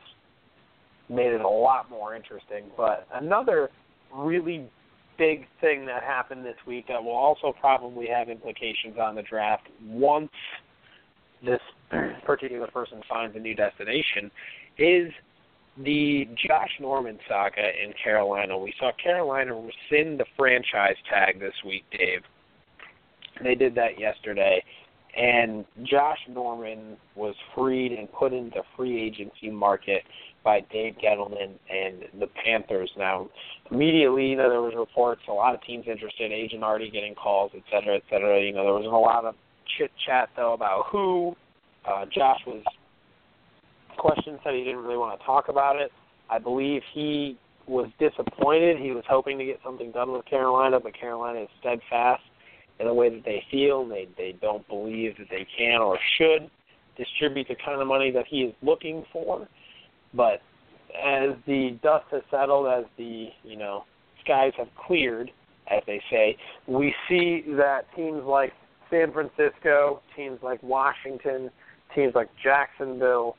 made 1.11 1.35
it 1.35 1.43
a 1.43 1.49
lot 1.49 1.91
more 1.91 2.17
interesting. 2.17 2.71
But 2.75 3.07
another 3.13 3.69
really 4.15 4.71
big 5.19 5.47
thing 5.61 5.85
that 5.87 6.03
happened 6.03 6.45
this 6.45 6.57
week 6.67 6.87
that 6.89 7.03
will 7.03 7.11
also 7.11 7.53
probably 7.61 8.07
have 8.07 8.29
implications 8.29 8.97
on 9.01 9.15
the 9.15 9.23
draft 9.23 9.67
once 9.85 10.31
this 11.45 11.61
particular 12.25 12.67
person 12.69 13.03
finds 13.09 13.37
a 13.37 13.39
new 13.39 13.55
destination 13.55 14.31
is 14.79 15.13
the 15.85 16.29
Josh 16.47 16.71
Norman 16.81 17.19
saga 17.29 17.71
in 17.83 17.93
Carolina. 18.03 18.59
We 18.59 18.73
saw 18.79 18.91
Carolina 19.03 19.55
rescind 19.55 20.19
the 20.19 20.25
franchise 20.37 20.97
tag 21.09 21.39
this 21.39 21.55
week, 21.65 21.85
Dave. 21.97 22.23
They 23.43 23.55
did 23.55 23.75
that 23.77 23.99
yesterday. 23.99 24.63
And 25.17 25.65
Josh 25.85 26.19
Norman 26.29 26.97
was 27.15 27.35
freed 27.55 27.93
and 27.93 28.13
put 28.13 28.33
into 28.33 28.63
free 28.77 29.01
agency 29.01 29.51
market 29.51 30.03
by 30.45 30.61
Dave 30.73 30.95
Gettleman 31.03 31.55
and 31.71 32.21
the 32.21 32.29
Panthers. 32.45 32.91
Now, 32.97 33.29
immediately, 33.71 34.29
you 34.29 34.37
know, 34.37 34.49
there 34.49 34.63
was 34.63 34.75
reports, 34.77 35.23
a 35.29 35.33
lot 35.33 35.55
of 35.55 35.63
teams 35.63 35.87
interested, 35.87 36.33
agent 36.33 36.63
already 36.63 36.91
getting 36.91 37.15
calls, 37.15 37.53
et 37.55 37.63
cetera, 37.71 37.97
et 37.97 38.03
cetera. 38.09 38.41
You 38.41 38.53
know, 38.53 38.65
there 38.65 38.73
was 38.73 38.87
a 38.87 38.89
lot 38.89 39.25
of 39.25 39.35
chit 39.77 39.91
chat 40.07 40.31
though 40.37 40.55
about 40.55 40.87
who. 40.91 41.35
Uh, 41.85 42.05
Josh 42.13 42.41
was 42.47 42.63
questions 43.97 44.39
said 44.45 44.55
he 44.55 44.65
didn't 44.65 44.83
really 44.83 44.97
want 44.97 45.19
to 45.19 45.27
talk 45.27 45.49
about 45.49 45.77
it. 45.77 45.91
I 46.31 46.39
believe 46.39 46.83
he 46.95 47.37
was 47.67 47.89
disappointed. 47.99 48.79
He 48.79 48.93
was 48.93 49.05
hoping 49.09 49.39
to 49.39 49.45
get 49.45 49.61
something 49.65 49.91
done 49.91 50.13
with 50.13 50.25
Carolina, 50.25 50.81
but 50.81 50.99
Carolina 50.99 51.43
is 51.43 51.49
steadfast 51.61 52.23
in 52.79 52.87
the 52.87 52.95
way 52.95 53.09
that 53.11 53.25
they 53.25 53.43
feel. 53.51 53.87
They 53.87 54.09
they 54.17 54.37
don't 54.41 54.67
believe 54.69 55.17
that 55.19 55.29
they 55.31 55.47
can 55.57 55.81
or 55.81 55.99
should 56.17 56.51
distribute 56.97 57.49
the 57.49 57.57
kind 57.65 57.81
of 57.81 57.87
money 57.87 58.11
that 58.11 58.27
he 58.29 58.43
is 58.43 58.55
looking 58.63 59.05
for. 59.13 59.49
But 60.15 60.41
as 60.95 61.31
the 61.47 61.79
dust 61.83 62.07
has 62.11 62.23
settled, 62.31 62.67
as 62.67 62.85
the 62.97 63.29
you 63.43 63.57
know 63.57 63.85
skies 64.25 64.53
have 64.59 64.69
cleared, 64.87 65.31
as 65.71 65.83
they 65.87 66.01
say, 66.11 66.37
we 66.67 66.95
see 67.09 67.45
that 67.57 67.83
teams 67.95 68.23
like 68.25 68.53
San 68.91 69.13
Francisco, 69.13 70.01
teams 70.17 70.39
like 70.43 70.63
Washington, 70.63 71.51
teams 71.95 72.15
like 72.15 72.29
Jacksonville 72.43 73.37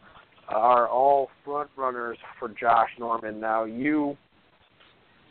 are 0.47 0.87
all 0.87 1.29
front 1.45 1.69
runners 1.75 2.17
for 2.39 2.49
Josh 2.49 2.89
Norman. 2.99 3.39
Now 3.39 3.65
you 3.65 4.17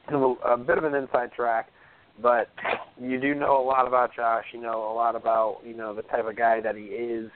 have 0.07 0.21
a, 0.21 0.35
a 0.47 0.57
bit 0.57 0.79
of 0.79 0.85
an 0.85 0.95
inside 0.95 1.33
track, 1.33 1.69
but 2.23 2.49
you 3.01 3.21
do 3.21 3.35
know 3.35 3.63
a 3.63 3.65
lot 3.65 3.87
about 3.87 4.15
Josh. 4.15 4.45
You 4.53 4.61
know 4.61 4.91
a 4.91 4.95
lot 4.95 5.17
about 5.17 5.59
you 5.65 5.77
know 5.77 5.95
the 5.95 6.03
type 6.03 6.27
of 6.27 6.37
guy 6.37 6.61
that 6.61 6.77
he 6.77 6.85
is. 6.85 7.31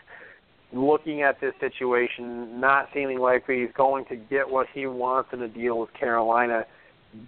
Looking 0.72 1.22
at 1.22 1.40
this 1.40 1.52
situation, 1.60 2.60
not 2.60 2.88
seeming 2.94 3.18
like 3.18 3.44
he's 3.46 3.68
going 3.76 4.04
to 4.06 4.16
get 4.16 4.48
what 4.48 4.66
he 4.72 4.86
wants 4.86 5.30
in 5.32 5.42
a 5.42 5.48
deal 5.48 5.78
with 5.78 5.92
Carolina 5.94 6.64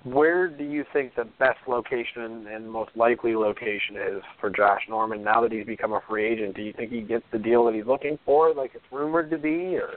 where 0.04 0.48
do 0.48 0.64
you 0.64 0.84
think 0.92 1.14
the 1.14 1.24
best 1.38 1.58
location 1.68 2.46
and 2.50 2.70
most 2.70 2.90
likely 2.96 3.36
location 3.36 3.96
is 3.96 4.22
for 4.40 4.48
Josh 4.48 4.80
Norman 4.88 5.22
now 5.22 5.42
that 5.42 5.52
he's 5.52 5.66
become 5.66 5.92
a 5.92 6.00
free 6.08 6.26
agent? 6.26 6.56
Do 6.56 6.62
you 6.62 6.72
think 6.72 6.90
he 6.90 7.02
gets 7.02 7.24
the 7.32 7.38
deal 7.38 7.64
that 7.66 7.74
he's 7.74 7.86
looking 7.86 8.18
for, 8.24 8.54
like 8.54 8.72
it's 8.74 8.84
rumored 8.90 9.30
to 9.30 9.38
be, 9.38 9.76
or? 9.76 9.90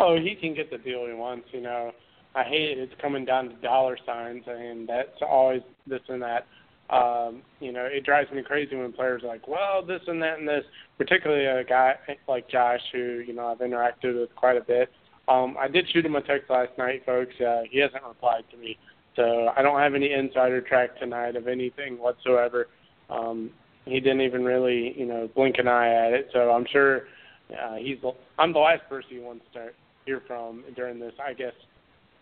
Oh, 0.00 0.16
he 0.16 0.34
can 0.34 0.54
get 0.54 0.70
the 0.70 0.78
deal 0.78 1.06
he 1.06 1.12
wants. 1.12 1.46
You 1.52 1.60
know, 1.60 1.92
I 2.34 2.42
hate 2.42 2.76
it. 2.76 2.78
It's 2.78 3.00
coming 3.00 3.24
down 3.24 3.48
to 3.48 3.54
dollar 3.56 3.96
signs, 4.04 4.42
and 4.46 4.88
that's 4.88 5.22
always 5.22 5.62
this 5.86 6.00
and 6.08 6.20
that. 6.22 6.46
Um, 6.88 7.42
you 7.58 7.72
know, 7.72 7.84
it 7.84 8.04
drives 8.04 8.30
me 8.30 8.42
crazy 8.42 8.76
when 8.76 8.92
players 8.92 9.24
are 9.24 9.28
like, 9.28 9.48
well, 9.48 9.84
this 9.84 10.02
and 10.06 10.22
that 10.22 10.38
and 10.38 10.46
this. 10.46 10.64
Particularly 10.98 11.44
a 11.46 11.64
guy 11.64 11.94
like 12.28 12.48
Josh, 12.48 12.80
who 12.92 13.22
you 13.26 13.34
know 13.34 13.48
I've 13.48 13.58
interacted 13.58 14.18
with 14.18 14.34
quite 14.36 14.56
a 14.56 14.60
bit. 14.60 14.90
Um, 15.28 15.56
I 15.58 15.68
did 15.68 15.86
shoot 15.92 16.06
him 16.06 16.14
a 16.14 16.22
text 16.22 16.48
last 16.48 16.70
night, 16.78 17.02
folks. 17.04 17.34
Uh, 17.40 17.62
he 17.68 17.80
hasn't 17.80 18.04
replied 18.04 18.44
to 18.52 18.56
me, 18.56 18.78
so 19.16 19.50
I 19.56 19.62
don't 19.62 19.80
have 19.80 19.94
any 19.94 20.12
insider 20.12 20.60
track 20.60 20.98
tonight 20.98 21.34
of 21.34 21.48
anything 21.48 21.98
whatsoever. 21.98 22.68
Um, 23.10 23.50
he 23.84 24.00
didn't 24.00 24.20
even 24.20 24.44
really, 24.44 24.94
you 24.96 25.06
know, 25.06 25.28
blink 25.34 25.56
an 25.58 25.68
eye 25.68 25.92
at 25.92 26.12
it. 26.12 26.28
So 26.32 26.50
I'm 26.50 26.66
sure 26.70 27.02
uh, 27.50 27.76
he's. 27.76 27.98
The, 28.02 28.12
I'm 28.38 28.52
the 28.52 28.58
last 28.58 28.82
person 28.88 29.10
he 29.10 29.18
wants 29.18 29.44
to 29.46 29.50
start, 29.50 29.74
hear 30.04 30.22
from 30.26 30.64
during 30.74 31.00
this, 31.00 31.12
I 31.24 31.32
guess, 31.32 31.52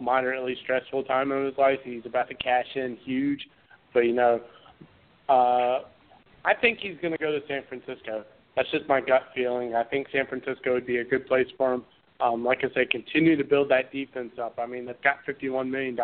moderately 0.00 0.56
stressful 0.62 1.04
time 1.04 1.32
of 1.32 1.44
his 1.44 1.58
life. 1.58 1.78
He's 1.84 2.06
about 2.06 2.28
to 2.28 2.34
cash 2.34 2.66
in 2.74 2.96
huge, 3.04 3.40
but 3.94 4.00
you 4.00 4.12
know, 4.12 4.40
uh, 5.28 5.80
I 6.44 6.54
think 6.60 6.80
he's 6.80 6.96
going 7.00 7.12
to 7.12 7.18
go 7.18 7.30
to 7.30 7.40
San 7.48 7.62
Francisco. 7.68 8.24
That's 8.56 8.70
just 8.70 8.86
my 8.88 9.00
gut 9.00 9.22
feeling. 9.34 9.74
I 9.74 9.84
think 9.84 10.08
San 10.12 10.26
Francisco 10.26 10.74
would 10.74 10.86
be 10.86 10.98
a 10.98 11.04
good 11.04 11.26
place 11.26 11.46
for 11.56 11.74
him 11.74 11.84
um, 12.20 12.44
like 12.44 12.58
I 12.58 12.72
said, 12.74 12.90
continue 12.90 13.36
to 13.36 13.44
build 13.44 13.70
that 13.70 13.92
defense 13.92 14.32
up. 14.40 14.58
I 14.58 14.66
mean, 14.66 14.86
they've 14.86 15.02
got 15.02 15.16
$51 15.26 15.68
million. 15.68 15.98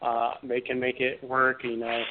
Uh, 0.00 0.34
they 0.42 0.60
can 0.60 0.78
make 0.78 1.00
it 1.00 1.22
work. 1.24 1.64
You 1.64 1.76
know, 1.76 2.02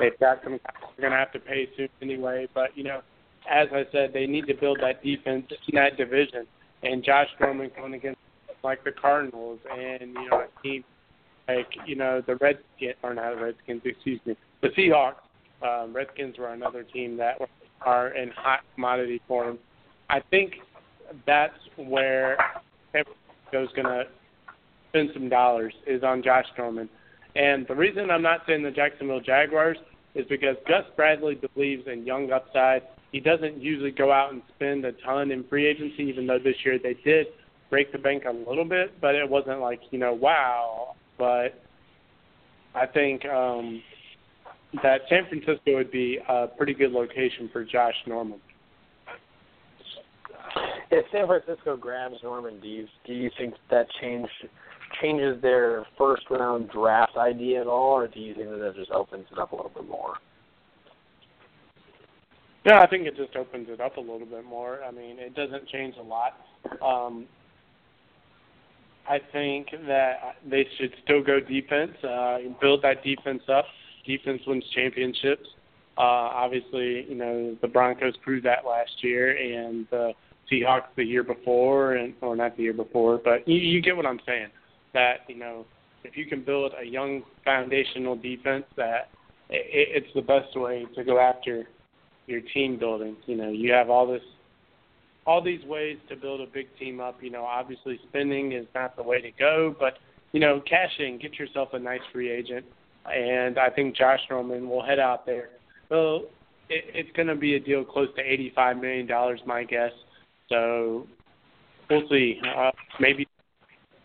they've 0.00 0.18
got 0.18 0.42
some 0.42 0.58
they're 0.96 1.08
going 1.08 1.12
to 1.12 1.18
have 1.18 1.32
to 1.32 1.38
pay 1.38 1.68
soon 1.76 1.88
anyway. 2.00 2.48
But 2.54 2.76
you 2.76 2.84
know, 2.84 3.02
as 3.50 3.68
I 3.72 3.84
said, 3.92 4.12
they 4.12 4.26
need 4.26 4.46
to 4.46 4.54
build 4.54 4.78
that 4.80 5.02
defense 5.02 5.46
in 5.68 5.74
that 5.74 5.96
division. 5.96 6.46
And 6.82 7.04
Josh 7.04 7.28
Norman 7.40 7.70
going 7.76 7.94
against 7.94 8.18
like 8.64 8.82
the 8.84 8.92
Cardinals 8.92 9.58
and 9.70 10.12
you 10.14 10.30
know 10.30 10.42
a 10.42 10.62
team 10.62 10.84
like 11.48 11.66
you 11.86 11.96
know 11.96 12.22
the 12.26 12.36
Redskins 12.36 12.94
or 13.02 13.14
not 13.14 13.34
the 13.34 13.42
Redskins, 13.42 13.82
excuse 13.84 14.20
me, 14.24 14.36
the 14.62 14.68
Seahawks. 14.68 15.16
Um, 15.62 15.92
Redskins 15.94 16.38
were 16.38 16.48
another 16.48 16.82
team 16.82 17.16
that 17.18 17.38
are 17.84 18.08
in 18.08 18.30
hot 18.30 18.60
commodity 18.74 19.20
form. 19.28 19.58
I 20.10 20.20
think 20.30 20.54
that's 21.26 21.54
where 21.76 22.36
Francisco's 22.90 23.74
going 23.74 23.86
to 23.86 24.04
spend 24.88 25.10
some 25.14 25.28
dollars 25.28 25.72
is 25.86 26.02
on 26.02 26.22
Josh 26.22 26.46
Norman. 26.58 26.88
And 27.34 27.66
the 27.66 27.74
reason 27.74 28.10
I'm 28.10 28.22
not 28.22 28.40
saying 28.46 28.62
the 28.62 28.70
Jacksonville 28.70 29.20
Jaguars 29.20 29.78
is 30.14 30.26
because 30.28 30.56
Gus 30.68 30.84
Bradley 30.96 31.36
believes 31.54 31.86
in 31.86 32.04
young 32.04 32.30
upside. 32.30 32.82
He 33.12 33.20
doesn't 33.20 33.60
usually 33.60 33.90
go 33.90 34.12
out 34.12 34.32
and 34.32 34.42
spend 34.54 34.84
a 34.84 34.92
ton 34.92 35.30
in 35.30 35.44
free 35.44 35.66
agency, 35.66 36.02
even 36.04 36.26
though 36.26 36.38
this 36.38 36.56
year 36.64 36.78
they 36.82 36.94
did 37.04 37.28
break 37.70 37.90
the 37.92 37.98
bank 37.98 38.24
a 38.26 38.32
little 38.32 38.66
bit, 38.66 39.00
but 39.00 39.14
it 39.14 39.28
wasn't 39.28 39.60
like, 39.60 39.80
you 39.90 39.98
know, 39.98 40.12
wow. 40.12 40.94
But 41.18 41.60
I 42.74 42.86
think 42.86 43.24
um 43.24 43.82
that 44.82 45.02
San 45.08 45.26
Francisco 45.28 45.74
would 45.74 45.90
be 45.90 46.18
a 46.28 46.46
pretty 46.46 46.74
good 46.74 46.92
location 46.92 47.50
for 47.52 47.64
Josh 47.64 47.94
Norman. 48.06 48.40
If 50.90 51.06
San 51.12 51.26
Francisco 51.26 51.76
grabs 51.76 52.16
Norman, 52.22 52.60
do 52.60 52.68
you 52.68 52.86
do 53.06 53.14
you 53.14 53.30
think 53.38 53.54
that 53.70 53.86
change 54.00 54.28
changes 55.00 55.40
their 55.40 55.86
first 55.96 56.24
round 56.30 56.70
draft 56.70 57.16
idea 57.16 57.60
at 57.62 57.66
all, 57.66 57.92
or 57.94 58.08
do 58.08 58.20
you 58.20 58.34
think 58.34 58.50
that 58.50 58.58
that 58.58 58.74
just 58.76 58.90
opens 58.90 59.26
it 59.30 59.38
up 59.38 59.52
a 59.52 59.56
little 59.56 59.72
bit 59.74 59.88
more? 59.88 60.14
Yeah, 62.64 62.80
I 62.80 62.86
think 62.86 63.06
it 63.06 63.16
just 63.16 63.34
opens 63.34 63.68
it 63.70 63.80
up 63.80 63.96
a 63.96 64.00
little 64.00 64.26
bit 64.26 64.44
more. 64.44 64.80
I 64.84 64.90
mean, 64.90 65.18
it 65.18 65.34
doesn't 65.34 65.66
change 65.68 65.96
a 65.98 66.02
lot. 66.02 66.36
Um, 66.80 67.26
I 69.08 69.18
think 69.32 69.68
that 69.88 70.36
they 70.48 70.66
should 70.78 70.94
still 71.02 71.22
go 71.22 71.40
defense, 71.40 71.92
uh, 72.04 72.38
build 72.60 72.82
that 72.82 73.02
defense 73.02 73.42
up. 73.48 73.64
Defense 74.04 74.42
wins 74.46 74.64
championships. 74.74 75.46
Uh, 75.98 76.00
obviously, 76.00 77.06
you 77.08 77.14
know 77.14 77.56
the 77.60 77.68
Broncos 77.68 78.14
proved 78.22 78.44
that 78.46 78.64
last 78.66 78.90
year, 79.02 79.36
and 79.36 79.86
the 79.90 80.12
Seahawks 80.50 80.86
the 80.96 81.04
year 81.04 81.22
before, 81.22 81.94
and 81.94 82.14
or 82.20 82.34
not 82.36 82.56
the 82.56 82.62
year 82.62 82.72
before, 82.72 83.20
but 83.22 83.46
you, 83.46 83.56
you 83.56 83.82
get 83.82 83.96
what 83.96 84.06
I'm 84.06 84.20
saying. 84.26 84.48
That 84.94 85.20
you 85.28 85.36
know, 85.36 85.66
if 86.04 86.16
you 86.16 86.26
can 86.26 86.42
build 86.42 86.72
a 86.80 86.84
young 86.84 87.22
foundational 87.44 88.16
defense, 88.16 88.64
that 88.76 89.10
it, 89.50 90.04
it's 90.04 90.14
the 90.14 90.22
best 90.22 90.56
way 90.56 90.86
to 90.94 91.04
go 91.04 91.18
after 91.18 91.68
your 92.26 92.40
team 92.54 92.78
building. 92.78 93.16
You 93.26 93.36
know, 93.36 93.50
you 93.50 93.72
have 93.72 93.90
all 93.90 94.06
this, 94.06 94.22
all 95.26 95.42
these 95.42 95.64
ways 95.64 95.98
to 96.08 96.16
build 96.16 96.40
a 96.40 96.46
big 96.46 96.66
team 96.78 97.00
up. 97.00 97.22
You 97.22 97.30
know, 97.30 97.44
obviously 97.44 98.00
spending 98.08 98.52
is 98.52 98.66
not 98.74 98.96
the 98.96 99.02
way 99.02 99.20
to 99.20 99.30
go, 99.32 99.74
but 99.78 99.98
you 100.32 100.40
know, 100.40 100.62
cash 100.68 100.92
in, 100.98 101.18
get 101.18 101.38
yourself 101.38 101.70
a 101.74 101.78
nice 101.78 102.00
free 102.12 102.30
agent, 102.30 102.64
and 103.06 103.58
I 103.58 103.70
think 103.70 103.96
Josh 103.96 104.20
Norman 104.30 104.68
will 104.68 104.84
head 104.84 104.98
out 104.98 105.24
there. 105.26 105.50
Well, 105.90 106.24
it, 106.68 106.84
it's 106.94 107.16
going 107.16 107.28
to 107.28 107.34
be 107.34 107.56
a 107.56 107.60
deal 107.60 107.84
close 107.84 108.08
to 108.16 108.22
eighty-five 108.22 108.76
million 108.76 109.06
dollars, 109.06 109.40
my 109.46 109.64
guess. 109.64 109.92
So 110.48 111.06
we'll 111.90 112.08
see. 112.08 112.40
Uh, 112.56 112.70
maybe 113.00 113.26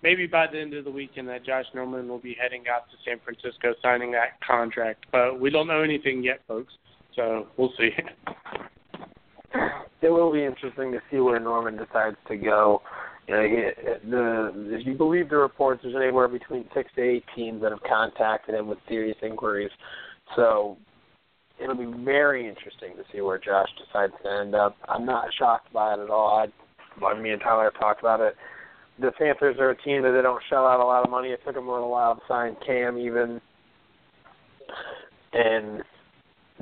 maybe 0.03 0.27
by 0.27 0.47
the 0.51 0.59
end 0.59 0.73
of 0.73 0.85
the 0.85 0.91
weekend 0.91 1.27
that 1.29 1.45
Josh 1.45 1.65
Norman 1.73 2.07
will 2.07 2.19
be 2.19 2.35
heading 2.39 2.63
out 2.73 2.89
to 2.91 2.97
San 3.05 3.19
Francisco 3.23 3.73
signing 3.81 4.11
that 4.11 4.39
contract. 4.45 5.05
But 5.11 5.39
we 5.39 5.49
don't 5.49 5.67
know 5.67 5.81
anything 5.81 6.23
yet, 6.23 6.39
folks. 6.47 6.73
So 7.15 7.47
we'll 7.57 7.73
see. 7.77 7.89
It 10.01 10.09
will 10.09 10.31
be 10.31 10.45
interesting 10.45 10.91
to 10.91 10.99
see 11.09 11.17
where 11.17 11.39
Norman 11.39 11.77
decides 11.77 12.17
to 12.27 12.37
go. 12.37 12.81
The 13.27 14.51
if 14.71 14.85
you 14.85 14.93
believe 14.93 15.29
the 15.29 15.37
reports, 15.37 15.81
there's 15.83 15.95
anywhere 15.95 16.27
between 16.27 16.65
six 16.73 16.89
to 16.95 17.01
eight 17.01 17.25
teams 17.35 17.61
that 17.61 17.71
have 17.71 17.83
contacted 17.83 18.55
him 18.55 18.67
with 18.67 18.77
serious 18.87 19.17
inquiries. 19.21 19.71
So 20.35 20.77
it'll 21.61 21.75
be 21.75 22.03
very 22.03 22.47
interesting 22.47 22.95
to 22.95 23.03
see 23.11 23.21
where 23.21 23.37
Josh 23.37 23.67
decides 23.77 24.13
to 24.23 24.31
end 24.31 24.55
up. 24.55 24.77
I'm 24.87 25.05
not 25.05 25.27
shocked 25.37 25.73
by 25.73 25.93
it 25.93 25.99
at 25.99 26.09
all. 26.09 26.47
I, 27.01 27.19
me 27.19 27.31
and 27.31 27.41
Tyler 27.41 27.65
have 27.65 27.79
talked 27.79 27.99
about 27.99 28.21
it. 28.21 28.35
The 28.99 29.11
Panthers 29.11 29.57
are 29.59 29.71
a 29.71 29.81
team 29.81 30.01
that 30.03 30.11
they 30.11 30.21
don't 30.21 30.41
shell 30.49 30.65
out 30.65 30.79
a 30.79 30.85
lot 30.85 31.03
of 31.03 31.11
money. 31.11 31.29
It 31.29 31.41
took 31.45 31.55
them 31.55 31.67
a 31.67 31.71
little 31.71 31.91
while 31.91 32.15
to 32.15 32.21
sign 32.27 32.55
Cam, 32.65 32.97
even, 32.97 33.39
and 35.33 35.83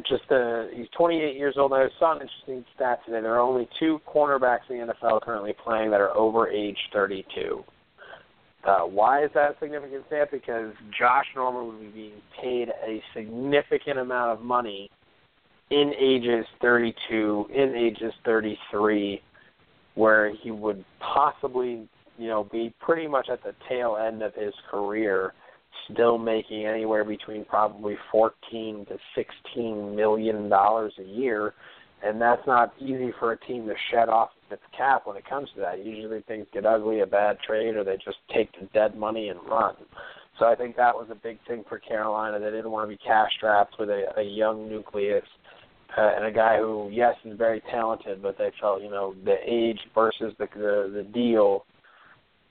just 0.03 0.29
uh, 0.31 0.65
he's 0.73 0.87
28 0.97 1.35
years 1.35 1.55
old. 1.57 1.73
I 1.73 1.87
saw 1.99 2.15
an 2.15 2.21
interesting 2.21 2.65
stat 2.75 2.99
today. 3.05 3.21
There 3.21 3.35
are 3.35 3.39
only 3.39 3.67
two 3.79 4.01
cornerbacks 4.07 4.69
in 4.69 4.77
the 4.77 4.93
NFL 4.93 5.21
currently 5.21 5.53
playing 5.63 5.91
that 5.91 6.01
are 6.01 6.15
over 6.15 6.49
age 6.49 6.77
32. 6.93 7.63
Uh, 8.65 8.79
why 8.79 9.23
is 9.23 9.29
that 9.35 9.51
a 9.51 9.55
significant 9.59 10.03
stat? 10.07 10.29
Because 10.31 10.73
Josh 10.97 11.25
Norman 11.35 11.67
would 11.67 11.79
be 11.79 11.87
being 11.87 12.21
paid 12.41 12.69
a 12.85 13.01
significant 13.13 13.99
amount 13.99 14.31
of 14.31 14.43
money 14.43 14.89
in 15.69 15.93
ages 15.99 16.45
32, 16.61 17.47
in 17.53 17.75
ages 17.75 18.13
33, 18.23 19.21
where 19.95 20.33
he 20.35 20.51
would 20.51 20.83
possibly, 20.99 21.87
you 22.17 22.27
know, 22.27 22.43
be 22.43 22.73
pretty 22.79 23.07
much 23.07 23.27
at 23.31 23.43
the 23.43 23.53
tail 23.69 23.97
end 23.97 24.21
of 24.21 24.33
his 24.33 24.53
career, 24.69 25.33
still 25.91 26.17
making 26.17 26.65
anywhere 26.65 27.03
between 27.03 27.45
probably 27.45 27.95
14 28.11 28.85
to 28.87 28.97
16 29.15 29.95
million 29.95 30.49
dollars 30.49 30.93
a 30.99 31.03
year 31.03 31.53
and 32.03 32.21
that's 32.21 32.45
not 32.45 32.73
easy 32.79 33.11
for 33.19 33.31
a 33.31 33.39
team 33.39 33.65
to 33.65 33.73
shed 33.91 34.09
off 34.09 34.29
its 34.51 34.61
cap 34.77 35.07
when 35.07 35.17
it 35.17 35.27
comes 35.27 35.49
to 35.55 35.61
that. 35.61 35.83
Usually 35.83 36.21
things 36.21 36.45
get 36.53 36.65
ugly, 36.65 36.99
a 36.99 37.07
bad 37.07 37.37
trade, 37.45 37.75
or 37.75 37.83
they 37.83 37.95
just 37.95 38.17
take 38.33 38.51
the 38.59 38.67
dead 38.73 38.95
money 38.95 39.29
and 39.29 39.39
run. 39.49 39.75
So 40.37 40.45
I 40.45 40.55
think 40.55 40.75
that 40.75 40.93
was 40.93 41.07
a 41.09 41.15
big 41.15 41.39
thing 41.47 41.63
for 41.67 41.79
Carolina. 41.79 42.39
They 42.39 42.51
didn't 42.51 42.69
want 42.69 42.89
to 42.89 42.95
be 42.95 43.01
cash 43.03 43.31
strapped 43.37 43.75
with 43.79 43.89
a, 43.89 44.05
a 44.17 44.23
young 44.23 44.69
nucleus 44.69 45.23
uh, 45.97 46.11
and 46.15 46.25
a 46.25 46.31
guy 46.31 46.57
who, 46.57 46.89
yes, 46.91 47.15
is 47.23 47.37
very 47.37 47.61
talented, 47.71 48.21
but 48.21 48.37
they 48.37 48.51
felt, 48.59 48.83
you 48.83 48.89
know, 48.89 49.15
the 49.23 49.37
age 49.43 49.79
versus 49.95 50.33
the 50.37 50.47
the, 50.53 50.91
the 50.93 51.03
deal 51.11 51.65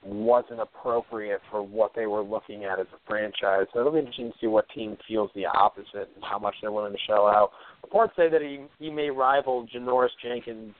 wasn't 0.04 0.60
appropriate 0.60 1.40
for 1.50 1.62
what 1.62 1.92
they 1.94 2.06
were 2.06 2.22
looking 2.22 2.64
at 2.64 2.78
as 2.78 2.86
a 2.92 2.98
franchise. 3.08 3.66
So 3.72 3.80
it'll 3.80 3.92
be 3.92 3.98
interesting 3.98 4.32
to 4.32 4.38
see 4.40 4.46
what 4.46 4.66
team 4.74 4.96
feels 5.08 5.30
the 5.34 5.46
opposite 5.46 6.10
and 6.14 6.22
how 6.22 6.38
much 6.38 6.54
they're 6.60 6.72
willing 6.72 6.92
to 6.92 6.98
shell 7.06 7.26
out. 7.26 7.50
Reports 7.82 8.12
say 8.16 8.28
that 8.28 8.42
he 8.42 8.64
he 8.78 8.90
may 8.90 9.10
rival 9.10 9.66
Janoris 9.74 10.08
Jenkins' 10.22 10.74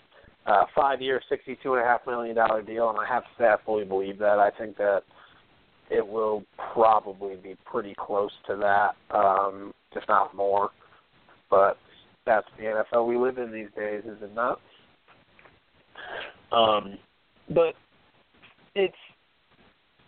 uh, 0.46 0.64
five-year, 0.74 1.20
sixty-two 1.28 1.74
and 1.74 1.82
a 1.82 1.86
half 1.86 2.00
million 2.06 2.36
dollar 2.36 2.62
deal, 2.62 2.90
and 2.90 2.98
I 2.98 3.06
have 3.06 3.22
to 3.22 3.28
say 3.38 3.44
I 3.44 3.56
fully 3.64 3.84
believe 3.84 4.18
that. 4.18 4.38
I 4.38 4.50
think 4.58 4.76
that 4.76 5.02
it 5.90 6.06
will 6.06 6.44
probably 6.72 7.36
be 7.36 7.56
pretty 7.64 7.94
close 7.98 8.32
to 8.48 8.56
that, 8.56 9.16
um, 9.16 9.72
if 9.94 10.02
not 10.08 10.34
more. 10.34 10.70
But 11.50 11.76
that's 12.26 12.46
the 12.58 12.64
NFL 12.64 13.06
we 13.06 13.16
live 13.16 13.38
in 13.38 13.52
these 13.52 13.68
days, 13.76 14.02
is 14.04 14.22
it 14.22 14.34
not? 14.34 14.60
Um, 16.52 16.98
but 17.50 17.74
it's 18.74 18.94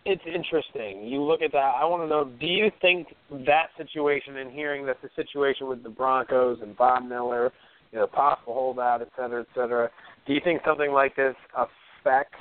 it's 0.07 0.23
interesting. 0.25 1.05
You 1.05 1.21
look 1.21 1.41
at 1.41 1.51
that. 1.51 1.73
I 1.79 1.83
want 1.83 2.01
to 2.03 2.07
know: 2.07 2.31
Do 2.39 2.47
you 2.47 2.71
think 2.81 3.07
that 3.45 3.67
situation, 3.77 4.37
and 4.37 4.51
hearing 4.51 4.85
that 4.85 5.01
the 5.01 5.09
situation 5.15 5.67
with 5.67 5.83
the 5.83 5.89
Broncos 5.89 6.59
and 6.61 6.75
Von 6.77 7.09
Miller, 7.09 7.51
you 7.91 7.99
know, 7.99 8.07
possible 8.07 8.53
holdout, 8.53 9.01
et 9.01 9.09
cetera, 9.17 9.41
et 9.41 9.47
cetera, 9.53 9.89
do 10.25 10.33
you 10.33 10.39
think 10.43 10.61
something 10.65 10.91
like 10.91 11.15
this 11.17 11.35
affects 11.53 12.39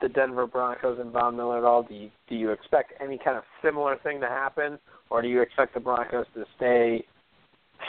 the 0.00 0.08
Denver 0.08 0.46
Broncos 0.46 1.00
and 1.00 1.10
Von 1.10 1.36
Miller 1.36 1.58
at 1.58 1.64
all? 1.64 1.82
Do 1.82 1.94
you 1.94 2.10
do 2.28 2.36
you 2.36 2.52
expect 2.52 2.92
any 3.02 3.18
kind 3.18 3.36
of 3.36 3.42
similar 3.60 3.96
thing 4.04 4.20
to 4.20 4.28
happen, 4.28 4.78
or 5.10 5.20
do 5.20 5.26
you 5.26 5.42
expect 5.42 5.74
the 5.74 5.80
Broncos 5.80 6.26
to 6.34 6.44
stay 6.56 7.04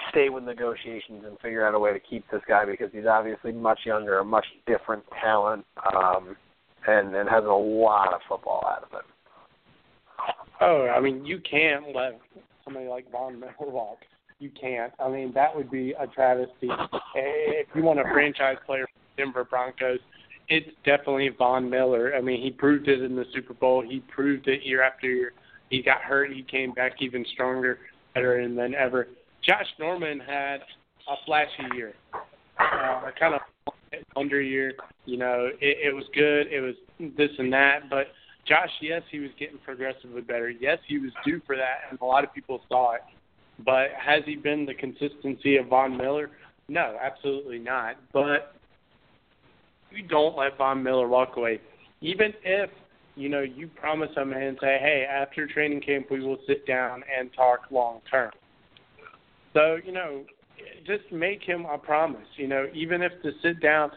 stay 0.09 0.29
with 0.29 0.43
negotiations 0.43 1.23
and 1.27 1.39
figure 1.39 1.67
out 1.67 1.75
a 1.75 1.79
way 1.79 1.93
to 1.93 1.99
keep 1.99 2.23
this 2.31 2.41
guy 2.47 2.65
because 2.65 2.89
he's 2.91 3.05
obviously 3.05 3.51
much 3.51 3.81
younger, 3.85 4.17
a 4.17 4.25
much 4.25 4.45
different 4.65 5.03
talent? 5.21 5.63
Um, 5.93 6.35
and 6.89 7.15
and 7.15 7.29
has 7.29 7.43
a 7.43 7.47
lot 7.47 8.13
of 8.13 8.21
football 8.27 8.63
out 8.65 8.83
of 8.83 8.99
it. 8.99 9.05
Oh, 10.61 10.87
I 10.87 10.99
mean, 10.99 11.25
you 11.25 11.39
can't 11.49 11.95
let 11.95 12.19
somebody 12.65 12.87
like 12.87 13.09
Von 13.11 13.39
Miller 13.39 13.53
walk. 13.59 13.99
You 14.39 14.49
can't. 14.59 14.93
I 14.99 15.09
mean, 15.09 15.31
that 15.33 15.55
would 15.55 15.69
be 15.69 15.93
a 15.99 16.07
travesty. 16.07 16.69
If 17.15 17.67
you 17.75 17.83
want 17.83 17.99
a 17.99 18.03
franchise 18.03 18.57
player 18.65 18.85
for 18.85 19.23
Denver 19.23 19.43
Broncos, 19.43 19.99
it's 20.47 20.69
definitely 20.85 21.29
Von 21.37 21.69
Miller. 21.69 22.13
I 22.15 22.21
mean, 22.21 22.41
he 22.41 22.51
proved 22.51 22.87
it 22.87 23.01
in 23.01 23.15
the 23.15 23.25
Super 23.33 23.53
Bowl. 23.53 23.83
He 23.87 23.99
proved 24.13 24.47
it 24.47 24.63
year 24.63 24.81
after 24.81 25.07
year. 25.07 25.33
He 25.69 25.81
got 25.81 26.01
hurt. 26.01 26.31
He 26.31 26.41
came 26.43 26.71
back 26.73 26.93
even 26.99 27.25
stronger, 27.33 27.79
better 28.13 28.41
than 28.47 28.73
ever. 28.73 29.07
Josh 29.45 29.67
Norman 29.79 30.19
had 30.19 30.57
a 31.07 31.15
flashy 31.25 31.75
year, 31.75 31.93
uh, 32.13 33.11
kind 33.19 33.35
of 33.35 33.41
under 34.15 34.41
year. 34.41 34.73
You 35.05 35.17
know, 35.17 35.49
it, 35.59 35.87
it 35.87 35.95
was 35.95 36.05
good. 36.13 36.47
It 36.47 36.61
was 36.61 36.75
this 37.17 37.31
and 37.37 37.51
that, 37.53 37.89
but 37.89 38.07
Josh, 38.47 38.69
yes, 38.81 39.01
he 39.11 39.19
was 39.19 39.29
getting 39.39 39.57
progressively 39.59 40.21
better. 40.21 40.49
Yes, 40.49 40.79
he 40.87 40.97
was 40.97 41.11
due 41.25 41.41
for 41.45 41.55
that, 41.55 41.89
and 41.89 41.99
a 42.01 42.05
lot 42.05 42.23
of 42.23 42.33
people 42.33 42.61
saw 42.67 42.93
it. 42.93 43.01
But 43.63 43.89
has 43.99 44.23
he 44.25 44.35
been 44.35 44.65
the 44.65 44.73
consistency 44.73 45.57
of 45.57 45.67
Von 45.67 45.97
Miller? 45.97 46.31
No, 46.67 46.97
absolutely 47.01 47.59
not. 47.59 47.97
But 48.13 48.55
you 49.91 50.03
don't 50.03 50.37
let 50.37 50.57
Von 50.57 50.81
Miller 50.81 51.07
walk 51.07 51.35
away, 51.37 51.59
even 52.01 52.33
if 52.43 52.69
you 53.19 53.27
know, 53.27 53.41
you 53.41 53.67
promise 53.67 54.09
him 54.15 54.31
and 54.31 54.57
say, 54.61 54.77
hey, 54.79 55.05
after 55.09 55.45
training 55.45 55.81
camp, 55.81 56.07
we 56.09 56.21
will 56.21 56.37
sit 56.47 56.65
down 56.65 57.03
and 57.17 57.29
talk 57.33 57.63
long 57.69 57.99
term. 58.09 58.31
So, 59.53 59.77
you 59.83 59.91
know, 59.91 60.23
just 60.85 61.11
make 61.11 61.43
him 61.43 61.65
a 61.65 61.77
promise. 61.77 62.27
You 62.35 62.47
know, 62.47 62.67
even 62.73 63.01
if 63.01 63.11
to 63.23 63.31
sit 63.41 63.61
down, 63.61 63.91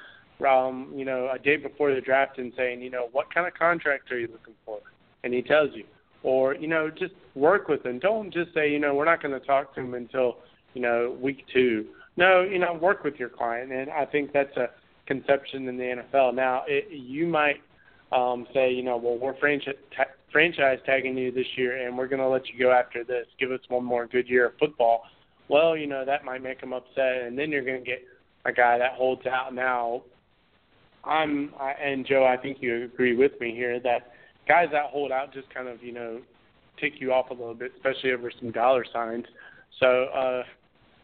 um, 0.49 0.93
you 0.95 1.05
know, 1.05 1.31
a 1.33 1.39
day 1.39 1.57
before 1.57 1.95
the 1.95 2.01
draft 2.01 2.39
and 2.39 2.53
saying, 2.57 2.83
you 2.83 2.91
know, 2.91 3.09
what 3.13 3.33
kind 3.33 3.47
of 3.47 3.55
contract 3.55 4.11
are 4.11 4.19
you 4.19 4.29
looking 4.29 4.55
for? 4.65 4.81
And 5.25 5.33
he 5.33 5.43
tells 5.43 5.71
you, 5.75 5.85
or 6.23 6.55
you 6.55 6.69
know, 6.69 6.91
just 6.91 7.15
work 7.35 7.69
with 7.69 7.85
him. 7.85 7.99
Don't 7.99 8.33
just 8.33 8.53
say, 8.55 8.71
you 8.71 8.79
know, 8.79 8.95
we're 8.95 9.05
not 9.05 9.23
going 9.23 9.39
to 9.39 9.47
talk 9.47 9.75
to 9.75 9.81
him 9.81 9.95
until 9.95 10.39
you 10.75 10.83
know 10.83 11.17
week 11.21 11.45
two. 11.53 11.87
No, 12.17 12.43
you 12.43 12.59
know, 12.59 12.75
work 12.75 13.05
with 13.05 13.15
your 13.17 13.31
client, 13.31 13.73
and 13.73 13.91
I 13.91 14.05
think 14.05 14.33
that's 14.33 14.55
a 14.57 14.69
conception 15.07 15.69
in 15.69 15.77
the 15.77 16.03
NFL. 16.13 16.35
Now, 16.35 16.63
it, 16.67 16.89
you 16.91 17.27
might 17.27 17.63
um, 18.13 18.47
say, 18.53 18.71
you 18.71 18.83
know, 18.83 18.97
well, 18.97 19.19
we're 19.19 19.39
franchise 19.39 19.75
franchise 20.31 20.79
tagging 20.87 21.17
you 21.17 21.31
this 21.31 21.47
year, 21.57 21.87
and 21.87 21.97
we're 21.97 22.09
going 22.09 22.21
to 22.21 22.29
let 22.29 22.49
you 22.49 22.59
go 22.59 22.73
after 22.73 23.05
this. 23.05 23.27
Give 23.39 23.53
us 23.53 23.61
one 23.69 23.85
more 23.85 24.07
good 24.07 24.29
year 24.29 24.47
of 24.47 24.53
football. 24.59 25.03
Well, 25.53 25.77
you 25.77 25.87
know, 25.87 26.03
that 26.07 26.25
might 26.25 26.43
make 26.43 26.63
them 26.63 26.73
upset, 26.73 27.25
and 27.27 27.39
then 27.39 27.51
you're 27.51 27.63
going 27.63 27.85
to 27.85 27.85
get 27.85 28.03
a 28.47 28.53
guy 28.53 28.79
that 28.79 28.93
holds 28.93 29.27
out 29.27 29.55
now. 29.55 30.03
I'm 31.05 31.53
I, 31.61 31.73
and 31.73 32.07
Joe, 32.07 32.25
I 32.25 32.41
think 32.41 32.63
you 32.63 32.85
agree 32.85 33.15
with 33.15 33.39
me 33.39 33.55
here 33.55 33.79
that 33.81 34.13
guys 34.49 34.69
that 34.73 34.87
hold 34.87 35.13
out 35.13 35.35
just 35.35 35.53
kind 35.53 35.69
of 35.69 35.83
you 35.83 35.93
know 35.93 36.23
tick 36.81 36.95
you 37.01 37.13
off 37.13 37.29
a 37.29 37.35
little 37.35 37.53
bit, 37.53 37.73
especially 37.77 38.13
over 38.13 38.33
some 38.41 38.51
dollar 38.51 38.87
signs. 38.91 39.27
So 39.79 40.05
uh, 40.05 40.43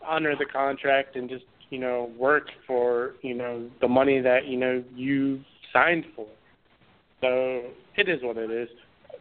honor 0.03 0.35
the 0.35 0.47
contract 0.47 1.17
and 1.17 1.29
just 1.29 1.45
you 1.69 1.79
know 1.79 2.11
work 2.17 2.49
for 2.67 3.17
you 3.21 3.35
know 3.35 3.69
the 3.83 3.89
money 3.89 4.19
that 4.23 4.47
you 4.47 4.57
know 4.57 4.83
you 4.95 5.43
signed 5.75 6.07
for. 6.17 6.27
So 7.21 7.65
it 7.97 8.09
is 8.09 8.23
what 8.23 8.39
it 8.39 8.51
is. 8.51 8.71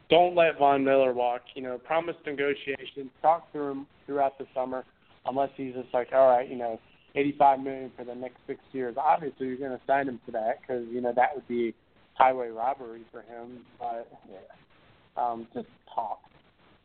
Don't 0.09 0.35
let 0.35 0.57
Von 0.57 0.85
Miller 0.85 1.11
walk. 1.11 1.41
You 1.53 1.63
know, 1.63 1.77
promise 1.79 2.15
negotiations. 2.25 3.11
Talk 3.21 3.51
to 3.51 3.59
him 3.59 3.87
throughout 4.05 4.37
the 4.37 4.45
summer, 4.55 4.85
unless 5.27 5.49
he's 5.55 5.73
just 5.73 5.93
like, 5.93 6.09
all 6.13 6.27
right, 6.27 6.49
you 6.49 6.57
know, 6.57 6.79
85 7.15 7.59
million 7.61 7.91
for 7.97 8.03
the 8.03 8.15
next 8.15 8.37
six 8.45 8.59
years. 8.71 8.95
Obviously, 8.97 9.47
you're 9.47 9.57
going 9.57 9.71
to 9.71 9.81
sign 9.87 10.07
him 10.07 10.19
for 10.25 10.31
that 10.31 10.61
because 10.61 10.85
you 10.91 11.01
know 11.01 11.13
that 11.15 11.35
would 11.35 11.47
be 11.47 11.73
highway 12.13 12.49
robbery 12.49 13.01
for 13.11 13.21
him. 13.21 13.59
But 13.79 14.07
yeah, 14.29 15.21
um, 15.21 15.47
just 15.53 15.67
talk. 15.93 16.19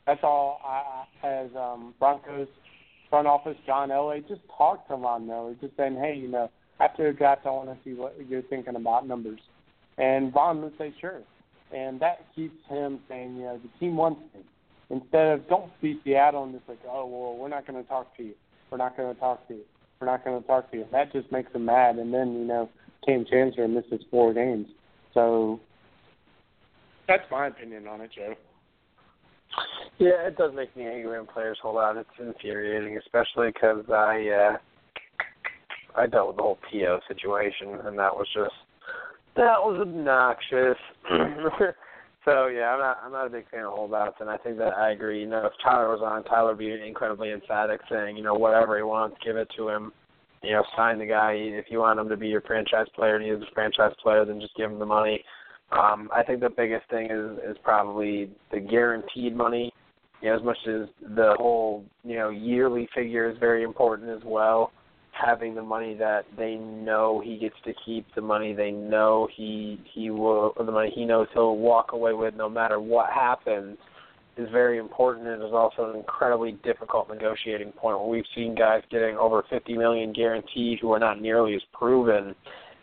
That's 0.07 0.21
all. 0.23 0.61
I, 0.65 1.27
as 1.27 1.51
um, 1.57 1.95
Broncos 1.99 2.49
front 3.13 3.27
office, 3.27 3.57
John 3.67 3.91
Elway, 3.91 4.27
just 4.27 4.41
talk 4.57 4.89
to 4.89 4.97
Von. 4.97 5.29
Just 5.61 5.77
saying, 5.77 5.97
hey, 5.97 6.17
you 6.17 6.29
know, 6.29 6.51
after 6.81 7.13
the 7.13 7.17
draft, 7.17 7.43
I 7.45 7.51
want 7.51 7.69
to 7.69 7.77
see 7.85 7.95
what 7.95 8.17
you're 8.27 8.43
thinking 8.43 8.75
about 8.75 9.07
numbers. 9.07 9.39
And 9.99 10.33
Von 10.33 10.63
would 10.63 10.73
say, 10.79 10.95
sure. 10.99 11.21
And 11.75 12.01
that 12.01 12.27
keeps 12.35 12.57
him 12.69 13.01
saying, 13.09 13.37
you 13.37 13.43
know, 13.43 13.61
the 13.63 13.69
team 13.79 13.97
wants 13.97 14.23
me. 14.35 14.41
Instead 14.93 15.29
of 15.29 15.49
don't 15.49 15.71
be 15.81 15.99
Seattle 16.05 16.45
and 16.45 16.53
just 16.53 16.69
like, 16.69 16.79
oh, 16.87 17.07
well, 17.07 17.37
we're 17.37 17.49
not 17.49 17.67
going 17.67 17.83
to 17.83 17.89
talk 17.89 18.15
to 18.19 18.23
you. 18.23 18.35
We're 18.71 18.77
not 18.79 18.95
going 18.95 19.13
to 19.13 19.19
talk 19.19 19.49
to 19.49 19.55
you. 19.55 19.63
We're 19.99 20.07
not 20.07 20.23
going 20.23 20.41
to 20.41 20.47
talk 20.47 20.71
to 20.71 20.77
you. 20.77 20.85
That 20.93 21.13
just 21.13 21.33
makes 21.33 21.51
them 21.53 21.65
mad. 21.65 21.97
And 21.97 22.13
then, 22.13 22.35
you 22.35 22.45
know, 22.45 22.69
Kam 23.07 23.25
Chancellor 23.29 23.69
misses 23.69 24.05
four 24.11 24.35
games. 24.35 24.67
So 25.15 25.61
that's 27.09 27.25
my 27.31 27.47
opinion 27.47 27.87
on 27.89 28.03
it, 28.03 28.11
Joe. 28.15 28.35
Yeah, 29.99 30.27
it 30.27 30.37
does 30.37 30.53
make 30.55 30.77
me 30.77 30.85
angry 30.85 31.17
when 31.19 31.27
players 31.27 31.59
hold 31.63 31.79
out. 31.79 31.97
It's 31.97 32.09
infuriating, 32.19 32.99
especially 32.99 33.49
because 33.49 33.85
I 33.91 34.29
uh, 34.29 34.57
I 35.95 36.07
dealt 36.07 36.29
with 36.29 36.37
the 36.37 36.43
whole 36.43 36.59
PO 36.71 37.01
situation, 37.09 37.69
and 37.85 37.99
that 37.99 38.15
was 38.15 38.27
just 38.35 38.55
that 39.37 39.59
was 39.61 39.79
obnoxious. 39.81 40.79
so 42.25 42.47
yeah, 42.47 42.71
I'm 42.71 42.79
not 42.79 42.99
I'm 43.05 43.13
not 43.13 43.27
a 43.27 43.31
big 43.31 43.49
fan 43.51 43.65
of 43.65 43.73
holdouts, 43.73 44.17
and 44.21 44.31
I 44.31 44.37
think 44.37 44.59
that 44.59 44.75
I 44.75 44.93
agree. 44.93 45.21
You 45.21 45.29
know, 45.29 45.47
if 45.47 45.53
Tyler 45.63 45.89
was 45.91 46.01
on, 46.05 46.25
Tyler 46.25 46.51
would 46.51 46.59
be 46.59 46.73
incredibly 46.73 47.33
emphatic, 47.33 47.81
saying, 47.91 48.17
you 48.17 48.23
know, 48.23 48.35
whatever 48.35 48.77
he 48.77 48.83
wants, 48.83 49.17
give 49.25 49.37
it 49.37 49.49
to 49.57 49.69
him. 49.69 49.93
You 50.43 50.53
know, 50.53 50.65
sign 50.77 50.99
the 50.99 51.07
guy. 51.07 51.33
If 51.35 51.67
you 51.69 51.79
want 51.79 52.01
him 52.01 52.09
to 52.09 52.17
be 52.17 52.29
your 52.29 52.41
franchise 52.43 52.87
player 52.95 53.17
and 53.17 53.25
he's 53.25 53.49
a 53.49 53.55
franchise 53.55 53.93
player, 54.03 54.25
then 54.25 54.41
just 54.41 54.57
give 54.57 54.71
him 54.71 54.79
the 54.79 54.87
money. 54.87 55.25
Um, 55.71 56.11
I 56.15 56.23
think 56.23 56.41
the 56.41 56.51
biggest 56.51 56.89
thing 56.91 57.11
is 57.11 57.39
is 57.51 57.57
probably 57.63 58.31
the 58.53 58.61
guaranteed 58.61 59.37
money. 59.37 59.73
You 60.21 60.31
know, 60.31 60.37
as 60.37 60.45
much 60.45 60.59
as 60.67 60.89
the 61.17 61.35
whole 61.39 61.85
you 62.05 62.17
know 62.17 62.31
yearly 62.31 62.89
figure 62.95 63.31
is 63.31 63.37
very 63.39 63.63
important 63.63 64.11
as 64.11 64.23
well 64.25 64.73
having 65.13 65.55
the 65.55 65.63
money 65.63 65.95
that 65.95 66.25
they 66.37 66.55
know 66.55 67.23
he 67.25 67.37
gets 67.39 67.55
to 67.65 67.73
keep, 67.85 68.07
the 68.15 68.21
money 68.21 68.53
they 68.55 68.71
know 68.71 69.29
he 69.35 69.81
he 69.93 70.11
will, 70.11 70.55
the 70.57 70.65
money 70.65 70.91
he 70.95 71.05
knows 71.05 71.29
he'll 71.35 71.57
walk 71.57 71.93
away 71.93 72.13
with 72.13 72.35
no 72.35 72.49
matter 72.49 72.81
what 72.81 73.11
happens, 73.13 73.77
is 74.37 74.49
very 74.51 74.79
important. 74.79 75.29
and 75.29 75.43
is 75.43 75.53
also 75.53 75.91
an 75.91 75.97
incredibly 75.97 76.53
difficult 76.65 77.09
negotiating 77.09 77.73
point. 77.73 77.99
Where 77.99 78.09
we've 78.09 78.25
seen 78.35 78.55
guys 78.55 78.83
getting 78.91 79.17
over 79.17 79.45
50 79.51 79.77
million 79.77 80.13
guaranteed 80.13 80.79
who 80.81 80.93
are 80.93 80.99
not 80.99 81.21
nearly 81.21 81.55
as 81.55 81.63
proven 81.73 82.35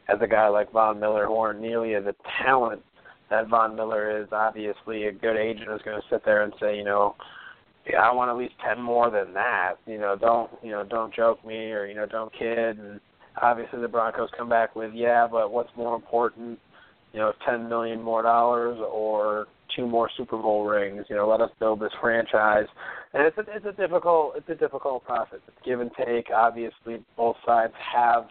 as 0.08 0.18
a 0.22 0.28
guy 0.28 0.48
like 0.48 0.72
Von 0.72 1.00
Miller, 1.00 1.26
who 1.26 1.36
aren't 1.36 1.62
nearly 1.62 1.94
a 1.94 2.02
talent 2.44 2.84
that 3.30 3.48
Von 3.48 3.76
Miller 3.76 4.22
is. 4.22 4.28
Obviously, 4.32 5.06
a 5.06 5.12
good 5.12 5.36
agent 5.36 5.70
is 5.72 5.82
going 5.84 6.00
to 6.00 6.08
sit 6.10 6.24
there 6.26 6.44
and 6.44 6.54
say, 6.60 6.78
you 6.78 6.84
know 6.84 7.16
yeah, 7.88 8.02
I 8.02 8.14
want 8.14 8.30
at 8.30 8.38
least 8.38 8.54
ten 8.66 8.82
more 8.82 9.10
than 9.10 9.34
that. 9.34 9.76
You 9.86 9.98
know, 9.98 10.16
don't 10.20 10.50
you 10.64 10.72
know, 10.72 10.84
don't 10.84 11.14
joke 11.14 11.46
me 11.46 11.72
or 11.72 11.86
you 11.86 11.96
know, 11.96 12.06
don't 12.06 12.32
kid. 12.34 12.80
And 12.80 13.00
obviously 13.42 13.82
the 13.82 13.88
Broncos 13.88 14.30
come 14.38 14.50
back 14.50 14.76
with 14.76 14.94
yeah, 14.94 15.28
but 15.30 15.52
what's 15.52 15.70
more 15.76 15.96
important? 15.96 16.60
You 17.14 17.20
know, 17.20 17.34
ten 17.48 17.70
million 17.70 18.02
more 18.02 18.22
dollars 18.22 18.80
or 18.80 19.48
two 19.76 19.88
more 19.88 20.10
Super 20.18 20.38
Bowl 20.38 20.66
rings. 20.66 21.06
You 21.10 21.16
know, 21.16 21.28
let 21.28 21.42
us 21.42 21.52
build 21.60 21.80
this 21.80 21.92
franchise. 22.02 22.68
And 23.14 23.26
it's 23.26 23.38
a 23.38 23.44
it's 23.56 23.66
a 23.66 23.72
difficult 23.72 24.34
it's 24.36 24.50
a 24.50 24.56
difficult 24.56 25.04
process. 25.06 25.40
It's 25.48 25.58
give 25.66 25.80
and 25.80 25.92
take. 25.98 26.28
Obviously, 26.36 27.04
both 27.18 27.38
sides 27.46 27.74
have 27.96 28.26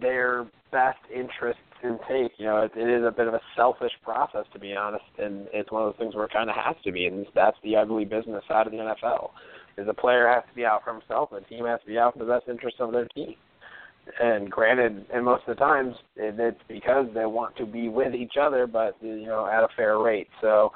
their 0.00 0.46
best 0.72 0.98
interests 1.14 1.60
intake. 1.82 2.32
You 2.38 2.46
know, 2.46 2.62
it, 2.62 2.72
it 2.76 2.88
is 2.88 3.04
a 3.06 3.10
bit 3.10 3.28
of 3.28 3.34
a 3.34 3.40
selfish 3.56 3.92
process 4.02 4.44
to 4.52 4.58
be 4.58 4.74
honest, 4.74 5.04
and 5.18 5.46
it's 5.52 5.70
one 5.70 5.82
of 5.82 5.92
those 5.92 5.98
things 5.98 6.14
where 6.14 6.24
it 6.24 6.32
kind 6.32 6.50
of 6.50 6.56
has 6.56 6.76
to 6.84 6.92
be, 6.92 7.06
and 7.06 7.26
that's 7.34 7.56
the 7.62 7.76
ugly 7.76 8.04
business 8.04 8.42
side 8.48 8.66
of 8.66 8.72
the 8.72 8.78
NFL. 8.78 9.30
Is 9.78 9.86
a 9.88 9.94
player 9.94 10.26
has 10.26 10.42
to 10.48 10.56
be 10.56 10.64
out 10.64 10.84
for 10.84 10.92
himself, 10.92 11.30
and 11.32 11.44
the 11.44 11.48
team 11.48 11.66
has 11.66 11.80
to 11.80 11.86
be 11.86 11.98
out 11.98 12.14
for 12.14 12.20
the 12.20 12.32
best 12.32 12.48
interest 12.48 12.76
of 12.80 12.92
their 12.92 13.06
team. 13.08 13.34
And 14.20 14.50
granted, 14.50 15.04
and 15.12 15.24
most 15.24 15.42
of 15.46 15.56
the 15.56 15.60
times 15.60 15.94
it's 16.16 16.60
because 16.68 17.06
they 17.12 17.26
want 17.26 17.56
to 17.56 17.66
be 17.66 17.88
with 17.88 18.14
each 18.14 18.34
other, 18.40 18.66
but 18.66 18.96
you 19.02 19.26
know, 19.26 19.46
at 19.46 19.64
a 19.64 19.68
fair 19.76 19.98
rate. 19.98 20.28
So, 20.40 20.72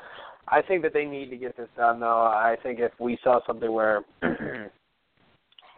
I 0.48 0.62
think 0.62 0.82
that 0.82 0.92
they 0.92 1.04
need 1.04 1.30
to 1.30 1.36
get 1.36 1.56
this 1.56 1.68
done. 1.76 2.00
Though 2.00 2.24
I 2.24 2.56
think 2.62 2.80
if 2.80 2.92
we 2.98 3.18
saw 3.22 3.38
something 3.46 3.70
where 3.70 4.02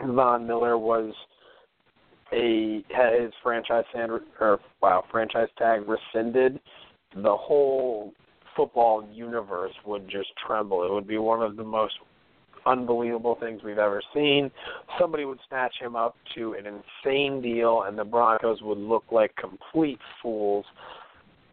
Von 0.05 0.47
Miller 0.47 0.79
was 0.79 1.13
a 2.33 2.85
his 3.21 3.33
franchise 3.43 3.85
tag 3.93 4.11
or 4.41 4.61
wow 4.81 5.05
franchise 5.11 5.49
tag 5.59 5.83
rescinded, 5.89 6.61
the 7.15 7.37
whole 7.37 8.13
football 8.57 9.07
universe 9.13 9.73
would 9.85 10.09
just 10.09 10.29
tremble. 10.47 10.85
It 10.85 10.93
would 10.93 11.07
be 11.07 11.19
one 11.19 11.43
of 11.43 11.57
the 11.57 11.65
most 11.65 11.95
unbelievable 12.67 13.37
things 13.41 13.63
we've 13.63 13.79
ever 13.79 14.03
seen. 14.15 14.51
Somebody 14.99 15.25
would 15.25 15.39
snatch 15.49 15.75
him 15.81 15.97
up 15.97 16.17
to 16.35 16.55
an 16.55 16.67
insane 16.67 17.43
deal, 17.43 17.83
and 17.87 17.99
the 17.99 18.05
Broncos 18.05 18.63
would 18.63 18.79
look 18.79 19.05
like 19.11 19.35
complete 19.37 19.99
fools 20.23 20.65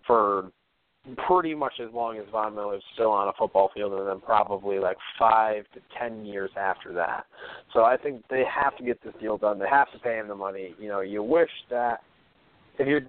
for 0.05 0.51
pretty 1.27 1.53
much 1.53 1.73
as 1.79 1.93
long 1.93 2.17
as 2.17 2.25
Von 2.31 2.55
Miller's 2.55 2.83
still 2.93 3.11
on 3.11 3.27
a 3.27 3.33
football 3.37 3.69
field, 3.73 3.93
and 3.93 4.07
then 4.07 4.19
probably 4.19 4.79
like 4.79 4.97
five 5.17 5.65
to 5.73 5.79
ten 5.97 6.25
years 6.25 6.51
after 6.57 6.93
that. 6.93 7.25
So 7.73 7.83
I 7.83 7.97
think 7.97 8.23
they 8.29 8.43
have 8.43 8.75
to 8.77 8.83
get 8.83 9.03
this 9.03 9.13
deal 9.19 9.37
done. 9.37 9.59
They 9.59 9.69
have 9.69 9.91
to 9.93 9.99
pay 9.99 10.17
him 10.17 10.27
the 10.27 10.35
money. 10.35 10.75
You 10.79 10.87
know, 10.87 11.01
you 11.01 11.23
wish 11.23 11.49
that 11.69 12.01
if 12.77 12.87
you're 12.87 13.01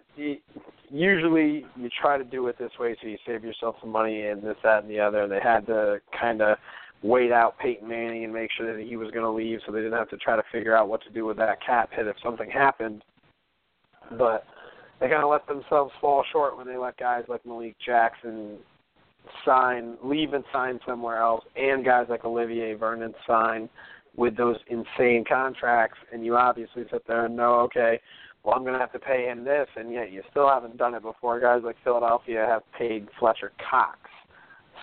usually 0.90 1.64
you 1.76 1.88
try 2.00 2.18
to 2.18 2.24
do 2.24 2.46
it 2.48 2.58
this 2.58 2.72
way 2.78 2.96
so 3.00 3.08
you 3.08 3.16
save 3.26 3.44
yourself 3.44 3.76
some 3.80 3.90
money 3.90 4.26
and 4.26 4.42
this, 4.42 4.56
that, 4.64 4.82
and 4.82 4.90
the 4.90 5.00
other. 5.00 5.22
And 5.22 5.32
they 5.32 5.40
had 5.40 5.66
to 5.66 6.00
kind 6.18 6.42
of 6.42 6.58
wait 7.02 7.32
out 7.32 7.58
Peyton 7.58 7.88
Manning 7.88 8.24
and 8.24 8.32
make 8.32 8.50
sure 8.56 8.76
that 8.76 8.84
he 8.84 8.96
was 8.96 9.10
going 9.10 9.24
to 9.24 9.30
leave, 9.30 9.60
so 9.64 9.72
they 9.72 9.78
didn't 9.78 9.98
have 9.98 10.10
to 10.10 10.16
try 10.18 10.36
to 10.36 10.42
figure 10.52 10.76
out 10.76 10.88
what 10.88 11.02
to 11.04 11.10
do 11.10 11.24
with 11.24 11.36
that 11.38 11.64
cap 11.64 11.90
hit 11.92 12.06
if 12.06 12.16
something 12.22 12.50
happened. 12.50 13.02
But 14.18 14.44
they 15.00 15.08
kind 15.08 15.24
of 15.24 15.30
let 15.30 15.46
themselves 15.46 15.92
fall 16.00 16.24
short 16.30 16.56
when 16.56 16.66
they 16.66 16.76
let 16.76 16.96
guys 16.98 17.24
like 17.28 17.44
Malik 17.46 17.74
Jackson 17.84 18.58
sign, 19.44 19.96
leave 20.04 20.34
and 20.34 20.44
sign 20.52 20.78
somewhere 20.86 21.18
else, 21.18 21.44
and 21.56 21.84
guys 21.84 22.06
like 22.08 22.24
Olivier 22.24 22.74
Vernon 22.74 23.14
sign 23.26 23.68
with 24.16 24.36
those 24.36 24.56
insane 24.68 25.24
contracts. 25.26 25.98
And 26.12 26.24
you 26.24 26.36
obviously 26.36 26.84
sit 26.90 27.06
there 27.06 27.26
and 27.26 27.36
know, 27.36 27.60
okay, 27.60 28.00
well, 28.44 28.54
I'm 28.54 28.62
going 28.62 28.74
to 28.74 28.78
have 28.78 28.92
to 28.92 28.98
pay 28.98 29.26
him 29.26 29.44
this, 29.44 29.68
and 29.76 29.92
yet 29.92 30.12
you 30.12 30.22
still 30.30 30.48
haven't 30.48 30.76
done 30.76 30.94
it 30.94 31.02
before. 31.02 31.40
Guys 31.40 31.60
like 31.64 31.76
Philadelphia 31.82 32.46
have 32.48 32.62
paid 32.78 33.08
Fletcher 33.18 33.52
Cox. 33.70 33.98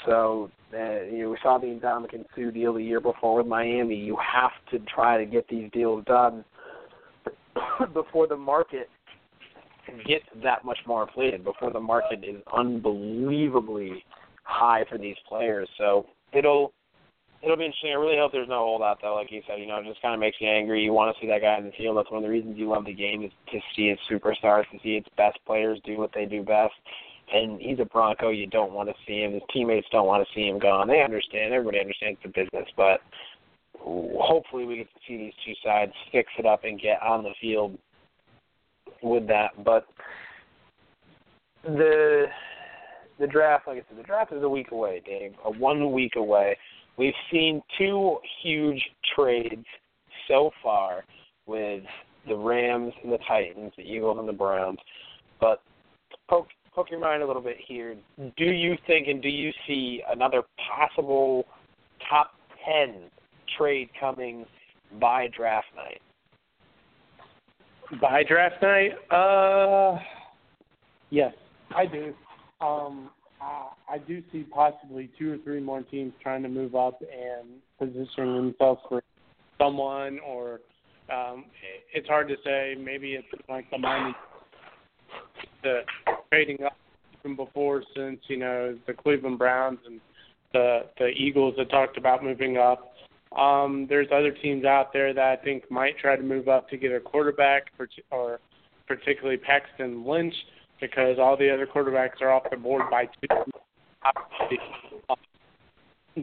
So 0.05 0.51
uh, 0.73 1.03
you 1.03 1.23
know, 1.23 1.29
we 1.31 1.37
saw 1.41 1.57
the 1.57 1.67
Ndamukong 1.67 2.25
Suh 2.35 2.51
deal 2.51 2.73
the 2.73 2.83
year 2.83 2.99
before 2.99 3.37
with 3.37 3.47
Miami. 3.47 3.95
You 3.95 4.17
have 4.17 4.51
to 4.71 4.79
try 4.79 5.17
to 5.17 5.25
get 5.25 5.47
these 5.47 5.71
deals 5.71 6.03
done 6.05 6.43
before 7.93 8.27
the 8.27 8.35
market 8.35 8.89
get 10.05 10.21
that 10.43 10.65
much 10.65 10.79
more 10.85 11.03
inflated 11.03 11.43
before 11.43 11.71
the 11.71 11.79
market 11.79 12.23
is 12.23 12.41
unbelievably 12.55 14.03
high 14.43 14.85
for 14.89 14.97
these 14.97 15.15
players. 15.27 15.67
So 15.77 16.05
it'll 16.33 16.73
it'll 17.43 17.57
be 17.57 17.65
interesting. 17.65 17.91
I 17.91 17.95
really 17.95 18.17
hope 18.17 18.31
there's 18.31 18.47
no 18.47 18.59
holdout 18.59 18.99
though. 19.01 19.15
Like 19.15 19.31
you 19.31 19.41
said, 19.47 19.59
you 19.59 19.67
know, 19.67 19.77
it 19.77 19.85
just 19.85 20.01
kind 20.01 20.13
of 20.13 20.19
makes 20.19 20.37
you 20.39 20.47
angry. 20.47 20.83
You 20.83 20.93
want 20.93 21.15
to 21.15 21.21
see 21.21 21.27
that 21.27 21.41
guy 21.41 21.57
in 21.57 21.65
the 21.65 21.71
field. 21.77 21.97
That's 21.97 22.11
one 22.11 22.19
of 22.19 22.23
the 22.23 22.29
reasons 22.29 22.57
you 22.57 22.69
love 22.69 22.85
the 22.85 22.93
game 22.93 23.23
is 23.23 23.31
to 23.51 23.59
see 23.75 23.89
its 23.89 24.01
superstars, 24.09 24.69
to 24.71 24.79
see 24.83 24.95
its 24.95 25.09
best 25.17 25.37
players 25.45 25.79
do 25.85 25.97
what 25.97 26.11
they 26.13 26.25
do 26.25 26.43
best. 26.43 26.73
And 27.33 27.59
he's 27.59 27.79
a 27.79 27.85
Bronco. 27.85 28.29
You 28.29 28.47
don't 28.47 28.71
want 28.71 28.87
to 28.87 28.95
see 29.05 29.21
him. 29.21 29.33
His 29.33 29.41
teammates 29.51 29.87
don't 29.91 30.07
want 30.07 30.25
to 30.25 30.33
see 30.33 30.47
him 30.47 30.59
gone. 30.59 30.87
They 30.87 31.03
understand. 31.03 31.53
Everybody 31.53 31.81
understands 31.81 32.19
the 32.23 32.29
business, 32.29 32.69
but 32.77 33.01
hopefully 33.79 34.65
we 34.65 34.77
get 34.77 34.87
to 34.93 34.99
see 35.07 35.17
these 35.17 35.33
two 35.45 35.53
sides 35.63 35.91
fix 36.11 36.31
it 36.39 36.45
up 36.45 36.63
and 36.63 36.79
get 36.79 37.01
on 37.01 37.23
the 37.23 37.33
field 37.41 37.77
with 39.03 39.27
that. 39.27 39.63
But 39.63 39.87
the 41.63 42.25
the 43.19 43.27
draft, 43.27 43.67
like 43.67 43.77
I 43.77 43.81
said, 43.89 43.97
the 43.97 44.03
draft 44.03 44.31
is 44.31 44.43
a 44.43 44.49
week 44.49 44.71
away, 44.71 45.01
Dave. 45.05 45.33
A 45.45 45.51
one 45.51 45.91
week 45.91 46.15
away. 46.15 46.57
We've 46.97 47.13
seen 47.31 47.61
two 47.77 48.17
huge 48.41 48.81
trades 49.15 49.65
so 50.27 50.51
far 50.63 51.03
with 51.45 51.83
the 52.27 52.35
Rams 52.35 52.93
and 53.03 53.11
the 53.11 53.19
Titans, 53.27 53.71
the 53.77 53.83
Eagles 53.83 54.17
and 54.19 54.27
the 54.27 54.33
Browns. 54.33 54.79
But 55.39 55.61
poke 56.29 56.47
poke 56.73 56.91
your 56.91 56.99
mind 56.99 57.23
a 57.23 57.27
little 57.27 57.41
bit 57.41 57.57
here. 57.65 57.95
Do 58.37 58.45
you 58.45 58.75
think 58.85 59.07
and 59.07 59.21
do 59.21 59.29
you 59.29 59.51
see 59.65 60.01
another 60.09 60.43
possible 60.77 61.45
top 62.09 62.31
ten 62.65 63.09
trade 63.57 63.89
coming 63.99 64.45
by 64.99 65.27
draft 65.35 65.67
night? 65.75 66.01
By 68.01 68.23
draft 68.23 68.61
night? 68.61 68.91
Uh 69.11 69.99
yes, 71.09 71.33
I 71.75 71.85
do. 71.85 72.13
Um 72.61 73.09
uh, 73.41 73.69
I 73.87 73.99
do 73.99 74.23
see 74.31 74.43
possibly 74.43 75.09
two 75.17 75.33
or 75.33 75.37
three 75.37 75.59
more 75.59 75.81
teams 75.83 76.13
trying 76.21 76.41
to 76.43 76.49
move 76.49 76.75
up 76.75 76.99
and 77.01 77.47
positioning 77.77 78.35
themselves 78.35 78.81
for 78.89 79.03
someone, 79.59 80.19
or 80.25 80.59
um, 81.13 81.45
it's 81.93 82.07
hard 82.07 82.27
to 82.29 82.35
say. 82.43 82.75
Maybe 82.79 83.13
it's 83.13 83.27
like 83.47 83.69
the 83.69 83.77
Miami 83.77 84.15
the 85.63 85.81
trading 86.29 86.63
up 86.63 86.75
from 87.21 87.35
before, 87.35 87.83
since 87.95 88.19
you 88.27 88.37
know 88.37 88.77
the 88.87 88.93
Cleveland 88.93 89.37
Browns 89.37 89.79
and 89.85 89.99
the 90.53 90.81
the 90.97 91.07
Eagles 91.07 91.55
have 91.57 91.69
talked 91.69 91.97
about 91.97 92.23
moving 92.23 92.57
up. 92.57 92.93
Um, 93.37 93.85
there's 93.87 94.07
other 94.11 94.31
teams 94.31 94.65
out 94.65 94.91
there 94.91 95.13
that 95.13 95.39
I 95.39 95.43
think 95.43 95.69
might 95.69 95.97
try 95.99 96.15
to 96.15 96.23
move 96.23 96.47
up 96.47 96.69
to 96.69 96.77
get 96.77 96.91
a 96.91 96.99
quarterback, 96.99 97.67
or 98.09 98.39
particularly 98.87 99.37
Paxton 99.37 100.05
Lynch 100.05 100.33
because 100.81 101.17
all 101.19 101.37
the 101.37 101.51
other 101.51 101.67
quarterbacks 101.67 102.21
are 102.21 102.31
off 102.31 102.43
the 102.49 102.57
board 102.57 102.83
by 102.89 103.05
two. 103.05 103.51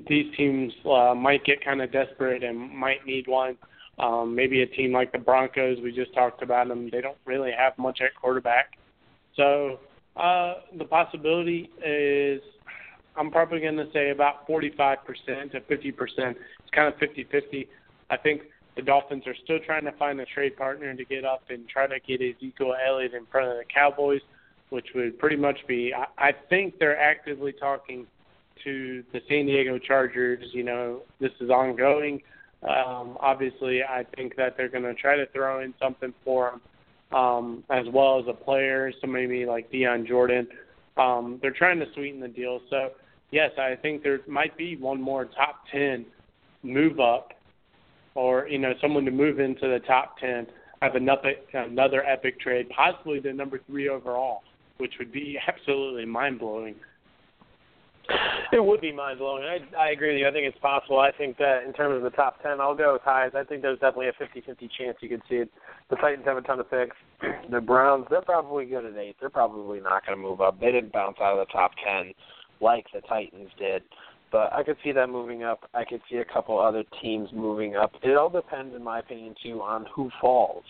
These 0.08 0.34
teams 0.36 0.72
uh, 0.84 1.14
might 1.14 1.44
get 1.44 1.64
kind 1.64 1.80
of 1.80 1.92
desperate 1.92 2.42
and 2.42 2.58
might 2.70 3.06
need 3.06 3.28
one. 3.28 3.56
Um, 3.98 4.34
maybe 4.34 4.62
a 4.62 4.66
team 4.66 4.92
like 4.92 5.12
the 5.12 5.18
Broncos, 5.18 5.78
we 5.80 5.92
just 5.92 6.12
talked 6.14 6.42
about 6.42 6.66
them. 6.66 6.88
They 6.90 7.00
don't 7.00 7.16
really 7.24 7.52
have 7.56 7.78
much 7.78 8.00
at 8.00 8.14
quarterback. 8.20 8.72
So 9.36 9.78
uh, 10.16 10.54
the 10.76 10.84
possibility 10.84 11.70
is 11.84 12.40
I'm 13.16 13.30
probably 13.30 13.60
going 13.60 13.76
to 13.76 13.90
say 13.92 14.10
about 14.10 14.46
45% 14.48 14.96
to 15.52 15.60
50%. 15.60 15.68
It's 15.68 16.38
kind 16.72 16.92
of 16.92 16.98
50 16.98 17.24
50. 17.24 17.68
I 18.10 18.16
think 18.16 18.42
the 18.76 18.82
Dolphins 18.82 19.24
are 19.26 19.36
still 19.44 19.58
trying 19.64 19.84
to 19.84 19.92
find 19.92 20.20
a 20.20 20.26
trade 20.26 20.56
partner 20.56 20.94
to 20.94 21.04
get 21.04 21.24
up 21.24 21.42
and 21.48 21.68
try 21.68 21.86
to 21.86 22.00
get 22.00 22.20
Ezekiel 22.20 22.74
Elliott 22.86 23.14
in 23.14 23.26
front 23.26 23.48
of 23.48 23.56
the 23.56 23.64
Cowboys 23.72 24.20
which 24.74 24.88
would 24.94 25.16
pretty 25.20 25.36
much 25.36 25.58
be. 25.68 25.94
I, 25.94 26.28
I 26.30 26.32
think 26.50 26.80
they're 26.80 26.98
actively 26.98 27.52
talking 27.52 28.06
to 28.64 29.04
the 29.12 29.20
San 29.28 29.46
Diego 29.46 29.78
Chargers. 29.78 30.44
You 30.52 30.64
know, 30.64 31.02
this 31.20 31.30
is 31.40 31.48
ongoing. 31.48 32.20
Um, 32.62 33.16
obviously, 33.20 33.84
I 33.84 34.04
think 34.16 34.34
that 34.36 34.56
they're 34.56 34.68
going 34.68 34.82
to 34.82 34.94
try 34.94 35.16
to 35.16 35.26
throw 35.26 35.60
in 35.60 35.74
something 35.80 36.12
for 36.24 36.50
him, 36.50 37.16
um, 37.16 37.64
as 37.70 37.86
well 37.92 38.18
as 38.18 38.24
a 38.26 38.32
player, 38.32 38.90
somebody 39.00 39.28
maybe 39.28 39.46
like 39.46 39.70
Dion 39.70 40.06
Jordan. 40.06 40.48
Um, 40.96 41.38
they're 41.40 41.52
trying 41.52 41.78
to 41.78 41.86
sweeten 41.94 42.20
the 42.20 42.28
deal. 42.28 42.60
So, 42.68 42.90
yes, 43.30 43.50
I 43.58 43.76
think 43.80 44.02
there 44.02 44.20
might 44.26 44.56
be 44.56 44.76
one 44.76 45.00
more 45.00 45.24
top 45.24 45.62
ten 45.70 46.06
move 46.62 47.00
up, 47.00 47.32
or 48.14 48.48
you 48.48 48.58
know, 48.58 48.72
someone 48.80 49.04
to 49.04 49.10
move 49.10 49.40
into 49.40 49.68
the 49.68 49.80
top 49.86 50.18
ten. 50.18 50.46
Have 50.82 50.96
another 50.96 51.34
another 51.54 52.04
epic 52.04 52.38
trade, 52.40 52.68
possibly 52.68 53.18
the 53.18 53.32
number 53.32 53.60
three 53.66 53.88
overall 53.88 54.42
which 54.78 54.94
would 54.98 55.12
be 55.12 55.38
absolutely 55.46 56.04
mind 56.04 56.38
blowing. 56.38 56.74
It 58.52 58.62
would 58.62 58.82
be 58.82 58.92
mind 58.92 59.18
blowing. 59.18 59.44
I 59.44 59.60
I 59.76 59.90
agree 59.90 60.12
with 60.12 60.20
you. 60.20 60.28
I 60.28 60.30
think 60.30 60.46
it's 60.46 60.58
possible. 60.58 60.98
I 60.98 61.10
think 61.10 61.38
that 61.38 61.64
in 61.66 61.72
terms 61.72 61.96
of 61.96 62.02
the 62.02 62.14
top 62.14 62.42
ten, 62.42 62.60
I'll 62.60 62.74
go 62.74 62.96
as 62.96 63.00
high 63.02 63.26
as 63.26 63.32
I 63.34 63.44
think 63.44 63.62
there's 63.62 63.78
definitely 63.78 64.08
a 64.08 64.12
fifty-fifty 64.18 64.68
chance 64.76 64.98
you 65.00 65.08
could 65.08 65.22
see 65.28 65.36
it. 65.36 65.50
The 65.88 65.96
Titans 65.96 66.26
have 66.26 66.36
a 66.36 66.42
ton 66.42 66.60
of 66.60 66.70
picks. 66.70 66.96
The 67.50 67.62
Browns, 67.62 68.06
they're 68.10 68.20
probably 68.20 68.66
good 68.66 68.84
at 68.84 68.96
eight. 68.96 69.16
They're 69.18 69.30
probably 69.30 69.80
not 69.80 70.04
going 70.04 70.18
to 70.18 70.22
move 70.22 70.42
up. 70.42 70.60
They 70.60 70.70
didn't 70.70 70.92
bounce 70.92 71.16
out 71.20 71.38
of 71.38 71.46
the 71.46 71.52
top 71.52 71.70
ten 71.82 72.12
like 72.64 72.86
the 72.92 73.00
Titans 73.02 73.50
did. 73.58 73.82
But 74.32 74.52
I 74.52 74.64
could 74.64 74.76
see 74.82 74.90
that 74.90 75.08
moving 75.08 75.44
up. 75.44 75.70
I 75.74 75.84
could 75.84 76.00
see 76.10 76.16
a 76.16 76.24
couple 76.24 76.58
other 76.58 76.82
teams 77.00 77.28
moving 77.32 77.76
up. 77.76 77.92
It 78.02 78.16
all 78.16 78.30
depends, 78.30 78.74
in 78.74 78.82
my 78.82 78.98
opinion, 78.98 79.36
too, 79.40 79.62
on 79.62 79.86
who 79.94 80.10
falls 80.20 80.64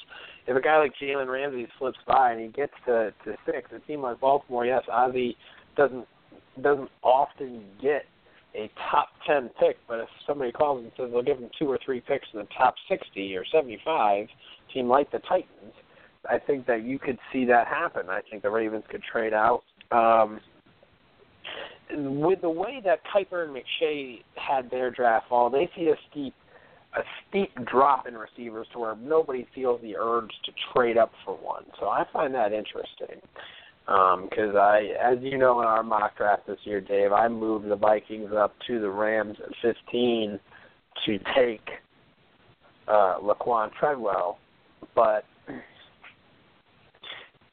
if 0.46 0.56
a 0.56 0.60
guy 0.60 0.78
like 0.78 0.92
Jalen 1.00 1.28
Ramsey 1.28 1.66
slips 1.78 1.98
by 2.06 2.32
and 2.32 2.40
he 2.40 2.48
gets 2.48 2.72
to 2.86 3.12
to 3.24 3.36
six, 3.46 3.70
a 3.74 3.78
team 3.86 4.02
like 4.02 4.20
Baltimore, 4.20 4.66
yes, 4.66 4.82
Ozzie 4.90 5.36
doesn't 5.76 6.06
doesn't 6.62 6.90
often 7.02 7.64
get 7.80 8.04
a 8.54 8.70
top 8.90 9.08
ten 9.26 9.50
pick, 9.58 9.76
but 9.88 10.00
if 10.00 10.08
somebody 10.26 10.52
calls 10.52 10.82
and 10.82 10.92
says 10.96 11.10
they'll 11.10 11.22
give 11.22 11.38
him 11.38 11.50
two 11.58 11.66
or 11.66 11.78
three 11.84 12.00
picks 12.00 12.26
in 12.32 12.40
the 12.40 12.48
top 12.56 12.74
sixty 12.88 13.34
or 13.36 13.44
seventy 13.50 13.80
five, 13.84 14.26
team 14.72 14.88
like 14.88 15.10
the 15.10 15.18
Titans, 15.20 15.74
I 16.28 16.38
think 16.38 16.66
that 16.66 16.84
you 16.84 16.98
could 16.98 17.18
see 17.32 17.44
that 17.46 17.66
happen. 17.66 18.08
I 18.08 18.20
think 18.30 18.42
the 18.42 18.50
Ravens 18.50 18.84
could 18.90 19.02
trade 19.02 19.32
out. 19.32 19.62
Um 19.90 20.40
with 21.90 22.40
the 22.40 22.50
way 22.50 22.80
that 22.84 23.00
Kiper 23.14 23.44
and 23.44 23.56
McShay 23.56 24.22
had 24.36 24.70
their 24.70 24.90
draft 24.90 25.28
fall, 25.28 25.50
they 25.50 25.68
see 25.76 25.88
a 25.88 25.94
steep 26.10 26.34
a 26.96 27.02
steep 27.28 27.52
drop 27.66 28.06
in 28.06 28.14
receivers 28.14 28.68
to 28.72 28.78
where 28.78 28.94
nobody 28.94 29.46
feels 29.52 29.80
the 29.82 29.96
urge 29.96 30.30
to 30.44 30.52
trade 30.72 30.96
up 30.96 31.10
for 31.24 31.36
one. 31.36 31.64
So 31.80 31.86
I 31.86 32.04
find 32.12 32.32
that 32.34 32.52
interesting 32.52 33.20
because 33.86 34.54
um, 34.54 34.56
I, 34.56 34.92
as 35.02 35.18
you 35.20 35.36
know, 35.36 35.60
in 35.60 35.66
our 35.66 35.82
mock 35.82 36.16
draft 36.16 36.46
this 36.46 36.58
year, 36.64 36.80
Dave, 36.80 37.12
I 37.12 37.28
moved 37.28 37.68
the 37.68 37.76
Vikings 37.76 38.30
up 38.36 38.54
to 38.68 38.80
the 38.80 38.88
Rams 38.88 39.36
at 39.44 39.52
15 39.60 40.38
to 41.04 41.18
take 41.36 41.68
uh, 42.88 43.18
Laquon 43.20 43.70
Treadwell, 43.78 44.38
but 44.94 45.24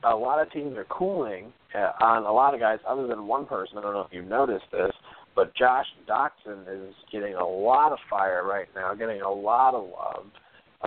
a 0.04 0.16
lot 0.16 0.42
of 0.42 0.52
teams 0.52 0.78
are 0.78 0.86
cooling 0.86 1.52
on 1.76 2.24
a 2.24 2.32
lot 2.32 2.54
of 2.54 2.60
guys 2.60 2.80
other 2.88 3.08
than 3.08 3.28
one 3.28 3.46
person. 3.46 3.78
I 3.78 3.82
don't 3.82 3.94
know 3.94 4.02
if 4.02 4.12
you've 4.12 4.26
noticed 4.26 4.66
this. 4.72 4.92
But 5.36 5.56
Josh 5.56 5.86
Doctson 6.10 6.64
is 6.68 6.94
getting 7.12 7.36
a 7.36 7.46
lot 7.46 7.92
of 7.92 8.00
fire 8.10 8.46
right 8.46 8.68
now, 8.76 8.94
getting 8.94 9.22
a 9.22 9.32
lot 9.32 9.74
of 9.74 9.90
love, 9.90 10.26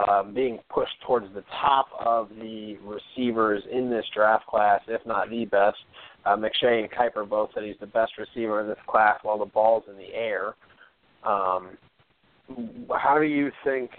um, 0.09 0.35
being 0.35 0.59
pushed 0.69 0.95
towards 1.07 1.27
the 1.35 1.45
top 1.63 1.87
of 2.05 2.29
the 2.41 2.77
receivers 2.85 3.63
in 3.73 3.89
this 3.89 4.05
draft 4.15 4.47
class, 4.47 4.81
if 4.87 5.01
not 5.07 5.31
the 5.31 5.47
best. 5.47 5.79
Uh, 6.27 6.37
McShay 6.37 6.81
and 6.81 6.91
Kiper 6.91 7.29
both 7.29 7.51
said 7.55 7.65
he's 7.65 7.77
the 7.81 7.87
best 7.87 8.13
receiver 8.19 8.61
in 8.61 8.69
this 8.69 8.79
class 8.87 9.19
while 9.23 9.39
the 9.39 9.45
ball's 9.47 9.85
in 9.91 9.97
the 9.97 10.15
air. 10.15 10.55
Um, 11.25 11.79
how 12.91 13.19
do 13.19 13.25
you 13.25 13.51
think? 13.65 13.91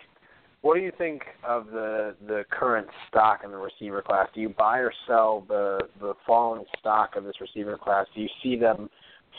What 0.66 0.78
do 0.78 0.82
you 0.82 0.92
think 0.98 1.22
of 1.48 1.68
the 1.68 2.16
the 2.26 2.44
current 2.50 2.88
stock 3.08 3.42
in 3.44 3.52
the 3.52 3.58
receiver 3.58 4.02
class? 4.02 4.28
Do 4.34 4.42
you 4.42 4.50
buy 4.50 4.80
or 4.80 4.92
sell 5.06 5.46
the 5.48 5.82
the 6.00 6.16
falling 6.26 6.64
stock 6.80 7.16
of 7.16 7.24
this 7.24 7.36
receiver 7.40 7.78
class? 7.78 8.08
Do 8.16 8.22
you 8.22 8.30
see 8.42 8.56
them 8.56 8.90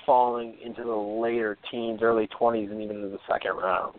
falling 0.05 0.55
into 0.65 0.85
the 0.85 0.95
later 0.95 1.59
teens, 1.69 1.99
early 2.01 2.29
20s, 2.41 2.71
and 2.71 2.81
even 2.81 2.99
into 2.99 3.09
the 3.09 3.19
second 3.29 3.57
round. 3.57 3.97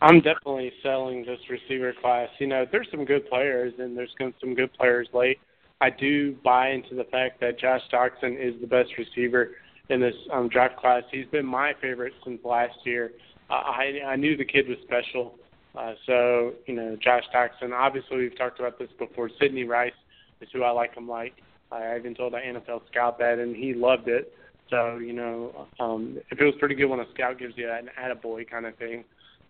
I'm 0.00 0.20
definitely 0.20 0.70
selling 0.80 1.26
this 1.26 1.40
receiver 1.50 1.92
class. 2.00 2.28
You 2.38 2.46
know, 2.46 2.66
there's 2.70 2.86
some 2.92 3.04
good 3.04 3.28
players, 3.28 3.72
and 3.80 3.98
there's 3.98 4.14
some 4.40 4.54
good 4.54 4.72
players 4.74 5.08
late. 5.12 5.40
I 5.80 5.90
do 5.90 6.36
buy 6.44 6.70
into 6.70 6.94
the 6.94 7.08
fact 7.10 7.40
that 7.40 7.58
Josh 7.58 7.82
Doctson 7.92 8.38
is 8.40 8.54
the 8.60 8.68
best 8.68 8.90
receiver 8.96 9.56
in 9.88 10.00
this 10.00 10.14
um, 10.32 10.48
draft 10.50 10.76
class. 10.76 11.02
He's 11.10 11.26
been 11.32 11.46
my 11.46 11.72
favorite 11.82 12.12
since 12.24 12.38
last 12.44 12.76
year. 12.84 13.10
Uh, 13.50 13.54
I 13.54 13.92
I 14.06 14.14
knew 14.14 14.36
the 14.36 14.44
kid 14.44 14.68
was 14.68 14.78
special. 14.84 15.34
Uh, 15.76 15.92
so 16.06 16.52
you 16.66 16.74
know, 16.74 16.96
Josh 17.02 17.24
Doctson. 17.34 17.72
Obviously, 17.72 18.16
we've 18.16 18.36
talked 18.36 18.58
about 18.58 18.78
this 18.78 18.88
before. 18.98 19.30
Sidney 19.40 19.64
Rice 19.64 19.92
is 20.40 20.48
who 20.52 20.62
I 20.62 20.70
like 20.70 20.94
him 20.94 21.08
like. 21.08 21.34
I 21.70 21.96
even 21.98 22.14
told 22.14 22.34
an 22.34 22.40
NFL 22.54 22.82
scout 22.90 23.18
that, 23.18 23.38
and 23.38 23.54
he 23.54 23.74
loved 23.74 24.08
it. 24.08 24.32
So 24.70 24.98
you 24.98 25.12
know, 25.12 25.66
um, 25.78 26.18
it 26.30 26.38
feels 26.38 26.54
pretty 26.58 26.74
good 26.74 26.86
when 26.86 27.00
a 27.00 27.06
scout 27.14 27.38
gives 27.38 27.54
you 27.56 27.70
an 27.70 27.90
attaboy 28.00 28.48
kind 28.48 28.66
of 28.66 28.76
thing. 28.76 29.04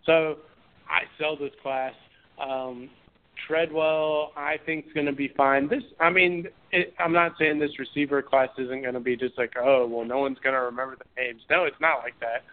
So 0.05 0.37
I 0.89 1.01
sell 1.19 1.37
this 1.37 1.51
class. 1.61 1.93
Um, 2.41 2.89
Treadwell, 3.47 4.31
I 4.35 4.55
think, 4.65 4.87
is 4.87 4.93
going 4.93 5.05
to 5.05 5.13
be 5.13 5.31
fine. 5.37 5.67
This, 5.67 5.83
I 5.99 6.09
mean, 6.09 6.47
it, 6.71 6.93
I'm 6.99 7.13
not 7.13 7.33
saying 7.39 7.59
this 7.59 7.77
receiver 7.77 8.21
class 8.21 8.49
isn't 8.57 8.81
going 8.81 8.93
to 8.93 8.99
be 8.99 9.15
just 9.15 9.37
like, 9.37 9.53
oh, 9.61 9.87
well, 9.87 10.05
no 10.05 10.19
one's 10.19 10.39
going 10.39 10.55
to 10.55 10.61
remember 10.61 10.97
the 10.97 11.21
names. 11.21 11.41
No, 11.49 11.65
it's 11.65 11.79
not 11.79 11.99
like 11.99 12.19
that. 12.19 12.43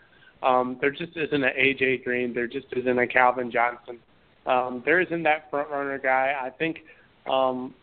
Um, 0.44 0.76
there 0.80 0.90
just 0.90 1.16
isn't 1.16 1.42
an 1.42 1.52
AJ 1.58 2.04
Green. 2.04 2.34
There 2.34 2.46
just 2.46 2.66
isn't 2.72 2.98
a 2.98 3.06
Calvin 3.06 3.50
Johnson. 3.50 3.98
Um, 4.46 4.82
there 4.84 5.00
isn't 5.00 5.22
that 5.22 5.48
front 5.50 5.70
runner 5.70 5.98
guy. 5.98 6.34
I 6.38 6.50
think 6.50 6.80
um, 7.26 7.74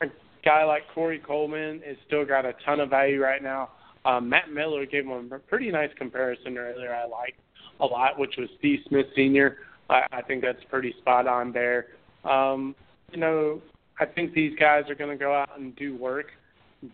a 0.00 0.06
guy 0.44 0.64
like 0.64 0.82
Corey 0.94 1.18
Coleman 1.18 1.82
has 1.84 1.96
still 2.06 2.24
got 2.24 2.46
a 2.46 2.54
ton 2.64 2.80
of 2.80 2.90
value 2.90 3.20
right 3.20 3.42
now. 3.42 3.70
Um, 4.04 4.28
Matt 4.28 4.52
Miller 4.52 4.86
gave 4.86 5.06
him 5.06 5.32
a 5.32 5.38
pretty 5.38 5.70
nice 5.70 5.90
comparison 5.96 6.56
earlier. 6.58 6.94
I 6.94 7.06
liked 7.06 7.40
a 7.80 7.86
lot, 7.86 8.18
which 8.18 8.36
was 8.38 8.48
Steve 8.58 8.80
Smith 8.88 9.06
Sr. 9.16 9.58
I, 9.90 10.02
I 10.12 10.22
think 10.22 10.42
that's 10.42 10.62
pretty 10.70 10.94
spot 11.00 11.26
on 11.26 11.52
there. 11.52 11.86
Um, 12.24 12.76
you 13.10 13.18
know, 13.18 13.60
I 13.98 14.06
think 14.06 14.32
these 14.32 14.56
guys 14.58 14.84
are 14.88 14.94
going 14.94 15.10
to 15.10 15.16
go 15.16 15.34
out 15.34 15.58
and 15.58 15.74
do 15.76 15.96
work, 15.96 16.26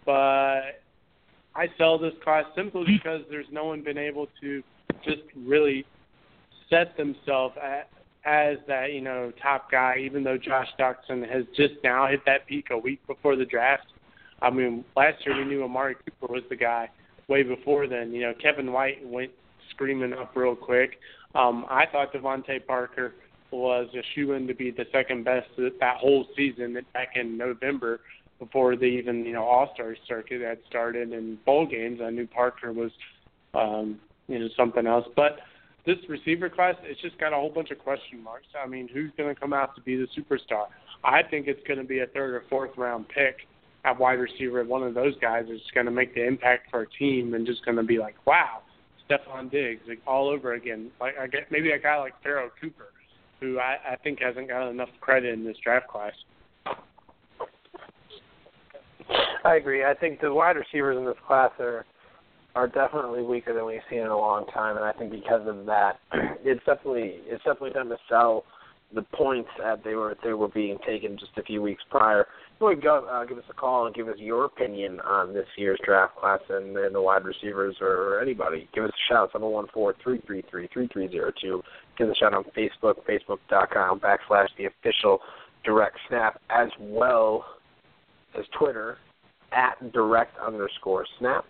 but 0.07 0.81
I 1.55 1.67
sell 1.79 1.99
this 1.99 2.15
class 2.23 2.45
simply 2.55 2.85
because 2.87 3.23
there's 3.31 3.47
no 3.51 3.65
one 3.65 3.83
been 3.83 3.99
able 3.99 4.29
to 4.41 4.63
just 5.05 5.23
really 5.37 5.85
set 6.69 6.97
themselves 6.97 7.57
at, 7.63 7.89
as 8.25 8.59
that 8.69 8.93
you 8.93 9.01
know 9.01 9.33
top 9.43 9.71
guy. 9.71 9.97
Even 10.01 10.23
though 10.23 10.39
Josh 10.39 10.69
Doctson 10.79 11.29
has 11.31 11.45
just 11.57 11.75
now 11.83 12.07
hit 12.07 12.21
that 12.27 12.47
peak 12.47 12.67
a 12.71 12.79
week 12.79 13.05
before 13.07 13.37
the 13.37 13.45
draft. 13.45 13.87
I 14.43 14.51
mean, 14.51 14.85
last 14.97 15.25
year 15.27 15.37
we 15.37 15.45
knew 15.45 15.63
Amari 15.65 15.97
Cooper 15.97 16.33
was 16.33 16.43
the 16.49 16.57
guy. 16.57 16.89
Way 17.29 17.43
before 17.43 17.87
then, 17.87 18.13
you 18.13 18.23
know, 18.23 18.33
Kevin 18.41 18.73
White 18.73 19.07
went 19.07 19.31
screaming 19.71 20.13
up 20.13 20.33
real 20.35 20.57
quick. 20.57 20.99
Um, 21.35 21.67
I 21.69 21.87
thought 21.87 22.13
DeVante 22.13 22.67
Parker 22.67 23.15
was 23.51 23.89
a 23.95 24.03
shoe 24.15 24.33
in 24.33 24.47
to 24.47 24.55
be 24.55 24.71
the 24.71 24.87
second 24.93 25.25
best 25.25 25.49
that 25.59 25.97
whole 25.99 26.27
season 26.37 26.79
back 26.93 27.11
in 27.17 27.37
November 27.37 28.01
before 28.41 28.75
the 28.75 28.87
even 28.87 29.25
you 29.25 29.33
know 29.33 29.45
All 29.45 29.71
Star 29.75 29.95
circuit 30.09 30.41
had 30.41 30.59
started 30.69 31.13
and 31.13 31.43
bowl 31.45 31.67
games. 31.67 32.01
I 32.03 32.11
knew 32.11 32.27
Parker 32.27 32.73
was 32.73 32.91
um, 33.55 34.01
you 34.27 34.41
know 34.41 34.49
something 34.57 34.87
else, 34.87 35.07
but 35.15 35.39
this 35.87 35.97
receiver 36.09 36.51
class 36.51 36.75
it's 36.83 37.01
just 37.01 37.19
got 37.19 37.33
a 37.33 37.37
whole 37.37 37.51
bunch 37.51 37.71
of 37.71 37.79
question 37.79 38.23
marks. 38.23 38.47
I 38.61 38.67
mean, 38.67 38.89
who's 38.93 39.13
going 39.17 39.33
to 39.33 39.41
come 39.41 39.53
out 39.53 39.77
to 39.77 39.81
be 39.83 39.95
the 39.95 40.09
superstar? 40.19 40.67
I 41.05 41.23
think 41.23 41.47
it's 41.47 41.65
going 41.69 41.79
to 41.79 41.87
be 41.87 42.01
a 42.01 42.07
third 42.09 42.35
or 42.35 42.43
fourth 42.51 42.77
round 42.77 43.07
pick 43.09 43.37
at 43.85 43.99
wide 43.99 44.19
receiver. 44.19 44.65
One 44.65 44.83
of 44.83 44.95
those 44.95 45.15
guys 45.21 45.47
is 45.49 45.61
going 45.73 45.87
to 45.87 45.93
make 45.93 46.15
the 46.15 46.27
impact 46.27 46.71
for 46.71 46.83
a 46.83 46.87
team 46.99 47.35
and 47.35 47.47
just 47.47 47.65
going 47.65 47.77
to 47.77 47.83
be 47.83 47.99
like, 47.99 48.15
wow, 48.27 48.61
Stefon 49.09 49.51
Diggs, 49.51 49.81
like 49.89 50.01
all 50.07 50.29
over 50.29 50.55
again. 50.55 50.91
Like 51.01 51.15
I 51.19 51.27
get 51.29 51.51
maybe 51.51 51.71
a 51.71 51.79
guy 51.79 51.97
like 51.99 52.15
Pharoh 52.23 52.51
Cooper 52.61 52.89
who 53.41 53.59
I, 53.59 53.77
I 53.93 53.97
think 53.97 54.21
hasn't 54.21 54.49
got 54.49 54.69
enough 54.69 54.91
credit 55.01 55.33
in 55.33 55.45
this 55.45 55.57
draft 55.65 55.89
class. 55.89 56.13
I 59.45 59.57
agree. 59.57 59.85
I 59.85 59.95
think 59.95 60.21
the 60.21 60.33
wide 60.33 60.57
receivers 60.57 60.97
in 60.97 61.05
this 61.05 61.17
class 61.27 61.51
are 61.59 61.85
are 62.57 62.67
definitely 62.67 63.23
weaker 63.23 63.55
than 63.55 63.65
we've 63.65 63.81
seen 63.89 64.01
in 64.01 64.09
a 64.09 64.17
long 64.17 64.45
time, 64.47 64.77
and 64.77 64.85
I 64.85 64.93
think 64.93 65.13
because 65.13 65.47
of 65.47 65.67
that, 65.67 66.01
it's 66.45 66.65
definitely 66.67 67.21
it's 67.27 67.45
definitely 67.45 67.71
time 67.71 67.89
to 67.89 67.97
sell 68.09 68.45
the 68.93 69.03
points 69.03 69.49
that 69.59 69.85
they 69.85 69.95
were 69.95 70.17
they 70.25 70.33
were 70.33 70.49
being 70.49 70.77
taken 70.87 71.17
just 71.17 71.31
a 71.37 71.43
few 71.43 71.63
weeks 71.63 71.83
prior. 71.91 72.27
You 72.61 72.77
go 72.77 73.07
uh, 73.11 73.25
give 73.25 73.39
us 73.39 73.45
a 73.49 73.55
call 73.55 73.87
and 73.87 73.95
give 73.95 74.09
us 74.09 74.17
your 74.19 74.45
opinion 74.45 75.01
on 75.01 75.33
this 75.33 75.47
year's 75.57 75.79
draft 75.85 76.17
class 76.17 76.41
and, 76.51 76.77
and 76.77 76.95
the 76.95 77.01
wide 77.01 77.25
receivers 77.25 77.77
or, 77.81 77.87
or 77.89 78.21
anybody. 78.21 78.69
Give 78.75 78.85
us 78.85 78.91
a 78.91 79.13
shout 79.13 79.31
seven 79.33 79.49
one 79.49 79.67
four 79.73 79.95
three 80.03 80.21
three 80.27 80.45
three 80.51 80.69
three 80.73 80.89
three 80.93 81.09
zero 81.09 81.33
two. 81.41 81.63
Give 81.97 82.11
us 82.11 82.17
a 82.17 82.19
shout 82.19 82.35
on 82.35 82.45
Facebook, 82.57 82.97
facebook.com 83.09 84.01
backslash 84.01 84.49
the 84.59 84.67
official 84.67 85.21
direct 85.65 85.97
snap, 86.09 86.41
as 86.51 86.69
well 86.81 87.45
as 88.39 88.45
Twitter 88.59 88.99
at 89.53 89.93
direct 89.93 90.39
underscore 90.39 91.07
snap. 91.19 91.45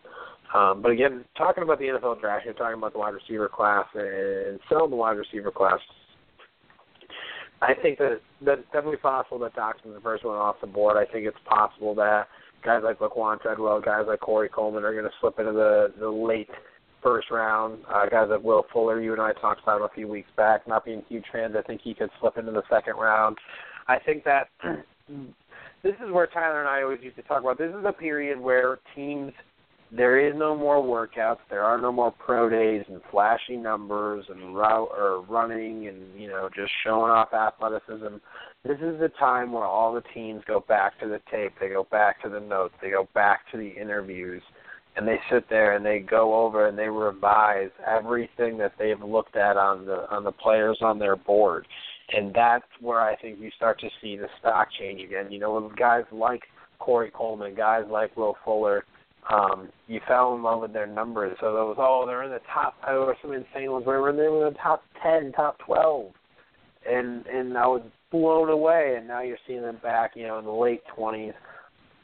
Um, 0.54 0.82
but 0.82 0.90
again, 0.90 1.24
talking 1.36 1.62
about 1.62 1.78
the 1.78 1.86
NFL 1.86 2.20
draft, 2.20 2.44
you're 2.44 2.54
talking 2.54 2.78
about 2.78 2.92
the 2.92 2.98
wide 2.98 3.14
receiver 3.14 3.48
class 3.48 3.86
and 3.94 4.58
selling 4.68 4.90
the 4.90 4.96
wide 4.96 5.16
receiver 5.16 5.50
class 5.50 5.78
I 7.62 7.74
think 7.74 7.98
that 7.98 8.20
that's 8.44 8.62
definitely 8.72 8.96
possible 8.96 9.38
that 9.40 9.54
Doctson's 9.54 9.94
the 9.94 10.00
first 10.00 10.24
one 10.24 10.36
off 10.36 10.56
the 10.60 10.66
board. 10.66 10.96
I 10.96 11.10
think 11.10 11.26
it's 11.26 11.36
possible 11.44 11.94
that 11.96 12.26
guys 12.64 12.80
like 12.82 12.98
Laquon 12.98 13.40
Treadwell, 13.40 13.80
guys 13.80 14.04
like 14.06 14.20
Corey 14.20 14.48
Coleman 14.48 14.84
are 14.84 14.92
going 14.92 15.04
to 15.04 15.10
slip 15.20 15.38
into 15.38 15.52
the 15.52 15.92
the 15.98 16.08
late 16.08 16.48
first 17.02 17.30
round. 17.30 17.80
Uh, 17.92 18.06
guys 18.06 18.28
like 18.30 18.42
Will 18.42 18.64
Fuller, 18.72 19.00
you 19.00 19.12
and 19.12 19.20
I 19.20 19.32
talked 19.34 19.62
about 19.62 19.78
him 19.78 19.82
a 19.82 19.94
few 19.94 20.08
weeks 20.08 20.30
back. 20.36 20.66
Not 20.66 20.86
being 20.86 21.02
huge 21.08 21.24
fans, 21.32 21.54
I 21.56 21.62
think 21.62 21.82
he 21.82 21.92
could 21.92 22.10
slip 22.20 22.38
into 22.38 22.52
the 22.52 22.62
second 22.70 22.94
round. 22.96 23.36
I 23.88 23.98
think 23.98 24.24
that 24.24 24.48
this 25.82 25.94
is 26.04 26.12
where 26.12 26.26
Tyler 26.26 26.60
and 26.60 26.68
I 26.68 26.82
always 26.82 27.00
used 27.02 27.16
to 27.16 27.22
talk 27.22 27.40
about. 27.40 27.58
This 27.58 27.70
is 27.70 27.84
a 27.84 27.92
period 27.92 28.40
where 28.40 28.78
teams– 28.94 29.32
there 29.92 30.24
is 30.24 30.34
no 30.36 30.56
more 30.56 30.76
workouts. 30.76 31.38
There 31.48 31.64
are 31.64 31.80
no 31.80 31.90
more 31.90 32.12
pro 32.12 32.48
days 32.48 32.84
and 32.88 33.00
flashy 33.10 33.56
numbers 33.56 34.24
and 34.28 34.54
route 34.54 34.88
or 34.96 35.22
running 35.22 35.88
and 35.88 35.98
you 36.16 36.28
know 36.28 36.48
just 36.54 36.70
showing 36.84 37.10
off 37.10 37.32
athleticism. 37.32 38.16
This 38.64 38.76
is 38.76 39.00
the 39.00 39.10
time 39.18 39.52
where 39.52 39.64
all 39.64 39.92
the 39.92 40.04
teams 40.14 40.42
go 40.46 40.64
back 40.68 40.98
to 41.00 41.08
the 41.08 41.20
tape. 41.30 41.52
They 41.60 41.68
go 41.68 41.86
back 41.90 42.22
to 42.22 42.28
the 42.28 42.40
notes. 42.40 42.74
They 42.80 42.90
go 42.90 43.08
back 43.14 43.50
to 43.50 43.58
the 43.58 43.68
interviews, 43.68 44.42
and 44.96 45.08
they 45.08 45.18
sit 45.30 45.48
there 45.50 45.74
and 45.74 45.84
they 45.84 45.98
go 45.98 46.44
over 46.44 46.68
and 46.68 46.78
they 46.78 46.88
revise 46.88 47.70
everything 47.84 48.58
that 48.58 48.74
they've 48.78 49.02
looked 49.02 49.36
at 49.36 49.56
on 49.56 49.86
the 49.86 50.08
on 50.10 50.22
the 50.22 50.32
players 50.32 50.78
on 50.82 51.00
their 51.00 51.16
board. 51.16 51.66
And 52.12 52.34
that's 52.34 52.64
where 52.80 53.00
I 53.00 53.16
think 53.16 53.38
you 53.38 53.50
start 53.56 53.78
to 53.80 53.88
see 54.02 54.16
the 54.16 54.26
stock 54.40 54.68
change 54.78 55.00
again. 55.00 55.30
You 55.30 55.38
know, 55.38 55.60
with 55.60 55.76
guys 55.76 56.04
like 56.10 56.42
Corey 56.78 57.12
Coleman, 57.14 57.54
guys 57.54 57.84
like 57.88 58.16
Will 58.16 58.36
Fuller 58.44 58.84
um, 59.28 59.68
you 59.86 60.00
fell 60.08 60.34
in 60.34 60.42
love 60.42 60.62
with 60.62 60.72
their 60.72 60.86
numbers. 60.86 61.36
So 61.40 61.52
was, 61.52 61.76
oh, 61.78 62.04
they're 62.06 62.22
in 62.22 62.30
the 62.30 62.40
top. 62.52 62.74
I 62.82 62.94
was 62.94 63.16
some 63.20 63.32
insane 63.32 63.70
ones. 63.70 63.86
Where 63.86 64.12
they 64.12 64.28
were 64.28 64.46
in 64.46 64.54
the 64.54 64.58
top 64.58 64.82
ten, 65.02 65.32
top 65.32 65.58
twelve, 65.58 66.12
and 66.88 67.26
and 67.26 67.56
I 67.56 67.66
was 67.66 67.82
blown 68.10 68.48
away. 68.48 68.94
And 68.96 69.06
now 69.06 69.22
you're 69.22 69.38
seeing 69.46 69.62
them 69.62 69.78
back, 69.82 70.12
you 70.14 70.26
know, 70.26 70.38
in 70.38 70.44
the 70.44 70.50
late 70.50 70.82
twenties 70.94 71.34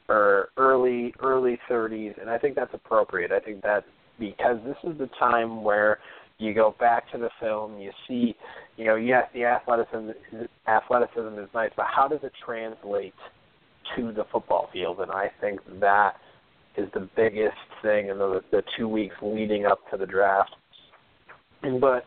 or 0.09 0.51
early 0.57 1.15
early 1.21 1.59
thirties, 1.69 2.13
and 2.21 2.29
I 2.29 2.39
think 2.39 2.55
that's 2.55 2.75
appropriate. 2.75 3.33
I 3.33 3.41
think 3.41 3.63
that 3.63 3.85
because 4.19 4.59
this 4.65 4.77
is 4.85 4.99
the 4.99 5.09
time 5.19 5.65
where 5.65 5.99
you 6.39 6.53
go 6.53 6.75
back 6.79 7.11
to 7.13 7.19
the 7.19 7.31
film, 7.41 7.79
you 7.79 7.91
see, 8.07 8.37
you 8.77 8.85
know, 8.85 8.97
yes, 8.97 9.25
the 9.33 9.45
athleticism 9.45 10.11
athleticism 10.69 11.39
is 11.39 11.49
nice, 11.55 11.71
but 11.77 11.87
how 11.95 12.09
does 12.09 12.21
it 12.23 12.33
translate 12.45 13.15
to 13.97 14.13
the 14.13 14.25
football 14.31 14.69
field? 14.73 15.01
And 15.01 15.11
I 15.11 15.31
think 15.41 15.61
that 15.81 16.13
is 16.77 16.89
the 16.93 17.09
biggest 17.17 17.57
thing 17.83 18.09
in 18.09 18.19
the 18.19 18.43
the 18.51 18.63
two 18.77 18.89
weeks 18.89 19.15
leading 19.23 19.65
up 19.67 19.79
to 19.91 19.97
the 19.97 20.07
draft. 20.07 20.55
But 21.63 22.05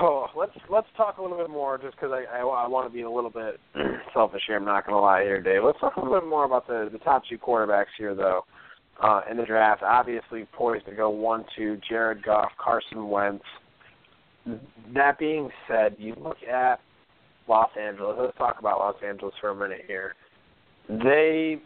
oh, 0.00 0.26
let's 0.36 0.52
let's 0.68 0.86
talk 0.96 1.16
a 1.16 1.22
little 1.22 1.38
bit 1.38 1.50
more, 1.50 1.78
just 1.78 1.96
because 1.96 2.10
I, 2.12 2.40
I 2.40 2.40
I 2.40 2.68
want 2.68 2.88
to 2.88 2.92
be 2.92 3.02
a 3.02 3.10
little 3.10 3.30
bit 3.30 3.58
selfish 4.14 4.42
here. 4.46 4.56
I'm 4.56 4.66
not 4.66 4.86
going 4.86 4.96
to 4.96 5.00
lie 5.00 5.22
here, 5.22 5.40
Dave. 5.40 5.64
Let's 5.64 5.80
talk 5.80 5.96
a 5.96 6.00
little 6.00 6.20
bit 6.20 6.28
more 6.28 6.44
about 6.44 6.66
the 6.66 6.90
the 6.92 6.98
top 6.98 7.22
two 7.28 7.38
quarterbacks 7.38 7.86
here, 7.96 8.14
though. 8.14 8.44
Uh, 9.00 9.22
in 9.30 9.36
the 9.36 9.44
draft, 9.44 9.82
obviously 9.82 10.46
poised 10.52 10.86
to 10.86 10.92
go 10.92 11.10
one, 11.10 11.44
two, 11.56 11.78
Jared 11.88 12.22
Goff, 12.22 12.50
Carson 12.62 13.08
Wentz. 13.08 13.44
That 14.94 15.18
being 15.18 15.50
said, 15.66 15.96
you 15.98 16.14
look 16.22 16.36
at 16.42 16.78
Los 17.48 17.70
Angeles. 17.80 18.16
Let's 18.20 18.38
talk 18.38 18.58
about 18.58 18.78
Los 18.78 18.96
Angeles 19.04 19.34
for 19.40 19.50
a 19.50 19.54
minute 19.54 19.82
here. 19.86 20.14
They 20.88 21.60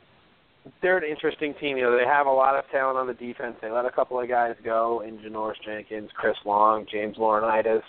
they're 0.83 0.99
an 0.99 1.05
interesting 1.09 1.55
team. 1.61 1.77
You 1.77 1.85
know, 1.85 1.97
they 1.97 2.05
have 2.05 2.27
a 2.27 2.31
lot 2.31 2.57
of 2.57 2.65
talent 2.71 2.99
on 2.99 3.07
the 3.07 3.15
defense. 3.15 3.57
They 3.63 3.71
let 3.71 3.85
a 3.85 3.91
couple 3.91 4.21
of 4.21 4.29
guys 4.29 4.55
go 4.65 5.03
in 5.07 5.19
Janoris 5.19 5.55
Jenkins, 5.65 6.11
Chris 6.15 6.37
Long, 6.45 6.87
James 6.91 7.17
Laurinaitis. 7.17 7.83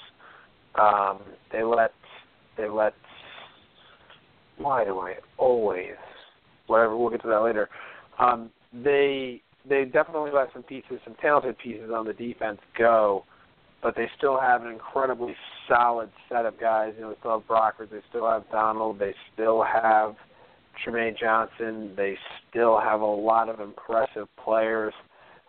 Um, 0.79 1.21
they 1.51 1.63
let 1.63 1.91
they 2.57 2.67
let 2.67 2.93
why 4.57 4.83
do 4.85 4.99
I 4.99 5.15
always 5.37 5.95
whatever 6.67 6.97
we'll 6.97 7.09
get 7.09 7.21
to 7.23 7.27
that 7.27 7.43
later. 7.43 7.69
Um, 8.19 8.51
they 8.83 9.41
they 9.67 9.85
definitely 9.85 10.31
let 10.33 10.47
some 10.53 10.63
pieces, 10.63 10.99
some 11.03 11.15
talented 11.21 11.57
pieces 11.57 11.91
on 11.93 12.05
the 12.05 12.13
defense 12.13 12.59
go, 12.77 13.25
but 13.83 13.95
they 13.95 14.09
still 14.17 14.39
have 14.39 14.61
an 14.61 14.71
incredibly 14.71 15.35
solid 15.67 16.09
set 16.29 16.45
of 16.45 16.57
guys. 16.59 16.93
You 16.95 17.01
know, 17.01 17.09
they 17.09 17.19
still 17.19 17.39
have 17.39 17.47
Brockers, 17.47 17.89
they 17.91 17.99
still 18.09 18.29
have 18.29 18.43
Donald, 18.49 18.97
they 18.97 19.13
still 19.33 19.63
have 19.63 20.15
Trumaine 20.85 21.17
Johnson. 21.17 21.93
They 21.95 22.17
still 22.49 22.79
have 22.79 23.01
a 23.01 23.05
lot 23.05 23.49
of 23.49 23.59
impressive 23.59 24.27
players. 24.43 24.93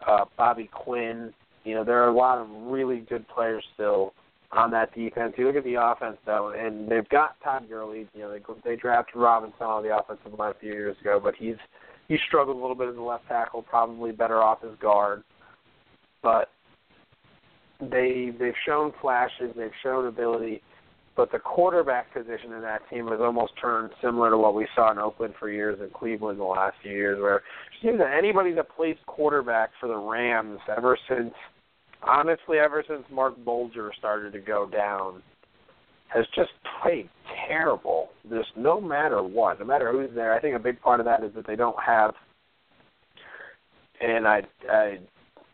Uh, 0.06 0.24
Bobby 0.36 0.70
Quinn. 0.72 1.32
You 1.64 1.74
know, 1.74 1.84
there 1.84 2.02
are 2.02 2.08
a 2.08 2.16
lot 2.16 2.38
of 2.38 2.48
really 2.50 3.00
good 3.00 3.26
players 3.28 3.64
still 3.74 4.14
on 4.52 4.70
that 4.70 4.94
defense. 4.94 5.34
You 5.36 5.46
look 5.46 5.56
at 5.56 5.64
the 5.64 5.74
offense 5.74 6.16
though, 6.24 6.54
and 6.56 6.88
they've 6.88 7.08
got 7.08 7.36
Todd 7.42 7.68
Gurley. 7.68 8.08
You 8.14 8.20
know, 8.22 8.32
they 8.32 8.40
they 8.64 8.76
drafted 8.76 9.16
Robinson 9.16 9.62
on 9.62 9.82
the 9.82 9.96
offensive 9.96 10.38
line 10.38 10.52
a 10.56 10.58
few 10.58 10.72
years 10.72 10.96
ago, 11.00 11.20
but 11.22 11.34
he's 11.36 11.56
he 12.08 12.18
struggled 12.26 12.56
a 12.56 12.60
little 12.60 12.76
bit 12.76 12.88
as 12.88 12.96
a 12.96 13.00
left 13.00 13.28
tackle, 13.28 13.62
probably 13.62 14.12
better 14.12 14.42
off 14.42 14.58
as 14.64 14.76
guard. 14.80 15.22
But 16.22 16.50
they 17.80 18.32
they've 18.38 18.54
shown 18.66 18.92
flashes, 19.00 19.52
they've 19.56 19.70
shown 19.82 20.06
ability 20.06 20.62
but 21.18 21.32
the 21.32 21.38
quarterback 21.40 22.14
position 22.14 22.52
in 22.52 22.60
that 22.60 22.80
team 22.88 23.08
has 23.08 23.18
almost 23.20 23.52
turned 23.60 23.90
similar 24.00 24.30
to 24.30 24.38
what 24.38 24.54
we 24.54 24.68
saw 24.76 24.92
in 24.92 24.98
Oakland 24.98 25.34
for 25.36 25.50
years 25.50 25.76
and 25.80 25.92
Cleveland 25.92 26.38
the 26.38 26.44
last 26.44 26.76
few 26.80 26.92
years, 26.92 27.20
where 27.20 27.38
it 27.38 27.42
seems 27.82 27.98
that 27.98 28.16
anybody 28.16 28.52
that 28.52 28.68
plays 28.76 28.96
quarterback 29.06 29.70
for 29.80 29.88
the 29.88 29.96
Rams 29.96 30.60
ever 30.74 30.96
since, 31.08 31.34
honestly, 32.04 32.58
ever 32.58 32.84
since 32.86 33.02
Marc 33.10 33.34
Bulger 33.44 33.90
started 33.98 34.32
to 34.32 34.38
go 34.38 34.70
down, 34.70 35.20
has 36.08 36.24
just 36.34 36.50
played 36.82 37.08
terrible. 37.48 38.08
Just 38.28 38.48
no 38.56 38.80
matter 38.80 39.22
what, 39.22 39.60
no 39.60 39.66
matter 39.66 39.92
who's 39.92 40.14
there. 40.14 40.32
I 40.32 40.40
think 40.40 40.56
a 40.56 40.60
big 40.60 40.80
part 40.80 41.00
of 41.00 41.06
that 41.06 41.22
is 41.22 41.32
that 41.34 41.46
they 41.46 41.56
don't 41.56 41.76
have, 41.84 42.14
and 44.00 44.26
I, 44.26 44.42
I 44.70 44.98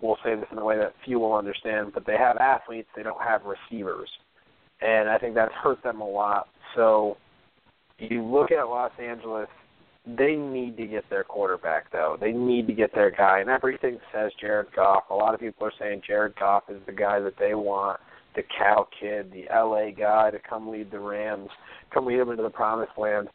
will 0.00 0.18
say 0.24 0.34
this 0.36 0.46
in 0.52 0.58
a 0.58 0.64
way 0.64 0.76
that 0.78 0.94
few 1.04 1.18
will 1.18 1.34
understand, 1.34 1.92
but 1.92 2.06
they 2.06 2.16
have 2.16 2.36
athletes, 2.36 2.88
they 2.96 3.02
don't 3.02 3.22
have 3.22 3.42
receivers 3.44 4.08
and 4.84 5.08
I 5.08 5.18
think 5.18 5.34
that's 5.34 5.52
hurt 5.54 5.82
them 5.82 6.00
a 6.00 6.08
lot. 6.08 6.48
So 6.74 7.16
you 7.98 8.22
look 8.22 8.50
at 8.50 8.64
Los 8.64 8.92
Angeles, 9.00 9.48
they 10.06 10.34
need 10.34 10.76
to 10.76 10.86
get 10.86 11.08
their 11.08 11.24
quarterback 11.24 11.90
though. 11.90 12.16
They 12.20 12.32
need 12.32 12.66
to 12.66 12.74
get 12.74 12.94
their 12.94 13.10
guy, 13.10 13.40
and 13.40 13.48
everything 13.48 13.98
says 14.12 14.30
Jared 14.40 14.68
Goff. 14.76 15.04
A 15.10 15.14
lot 15.14 15.34
of 15.34 15.40
people 15.40 15.66
are 15.66 15.72
saying 15.78 16.02
Jared 16.06 16.34
Goff 16.38 16.64
is 16.68 16.80
the 16.86 16.92
guy 16.92 17.20
that 17.20 17.34
they 17.38 17.54
want, 17.54 18.00
the 18.34 18.42
Cal 18.42 18.88
kid, 18.98 19.32
the 19.32 19.44
LA 19.52 19.90
guy 19.90 20.30
to 20.30 20.38
come 20.38 20.68
lead 20.68 20.90
the 20.90 20.98
Rams, 20.98 21.48
come 21.92 22.06
lead 22.06 22.20
them 22.20 22.30
into 22.30 22.42
the 22.42 22.50
promised 22.50 22.92
land. 22.98 23.28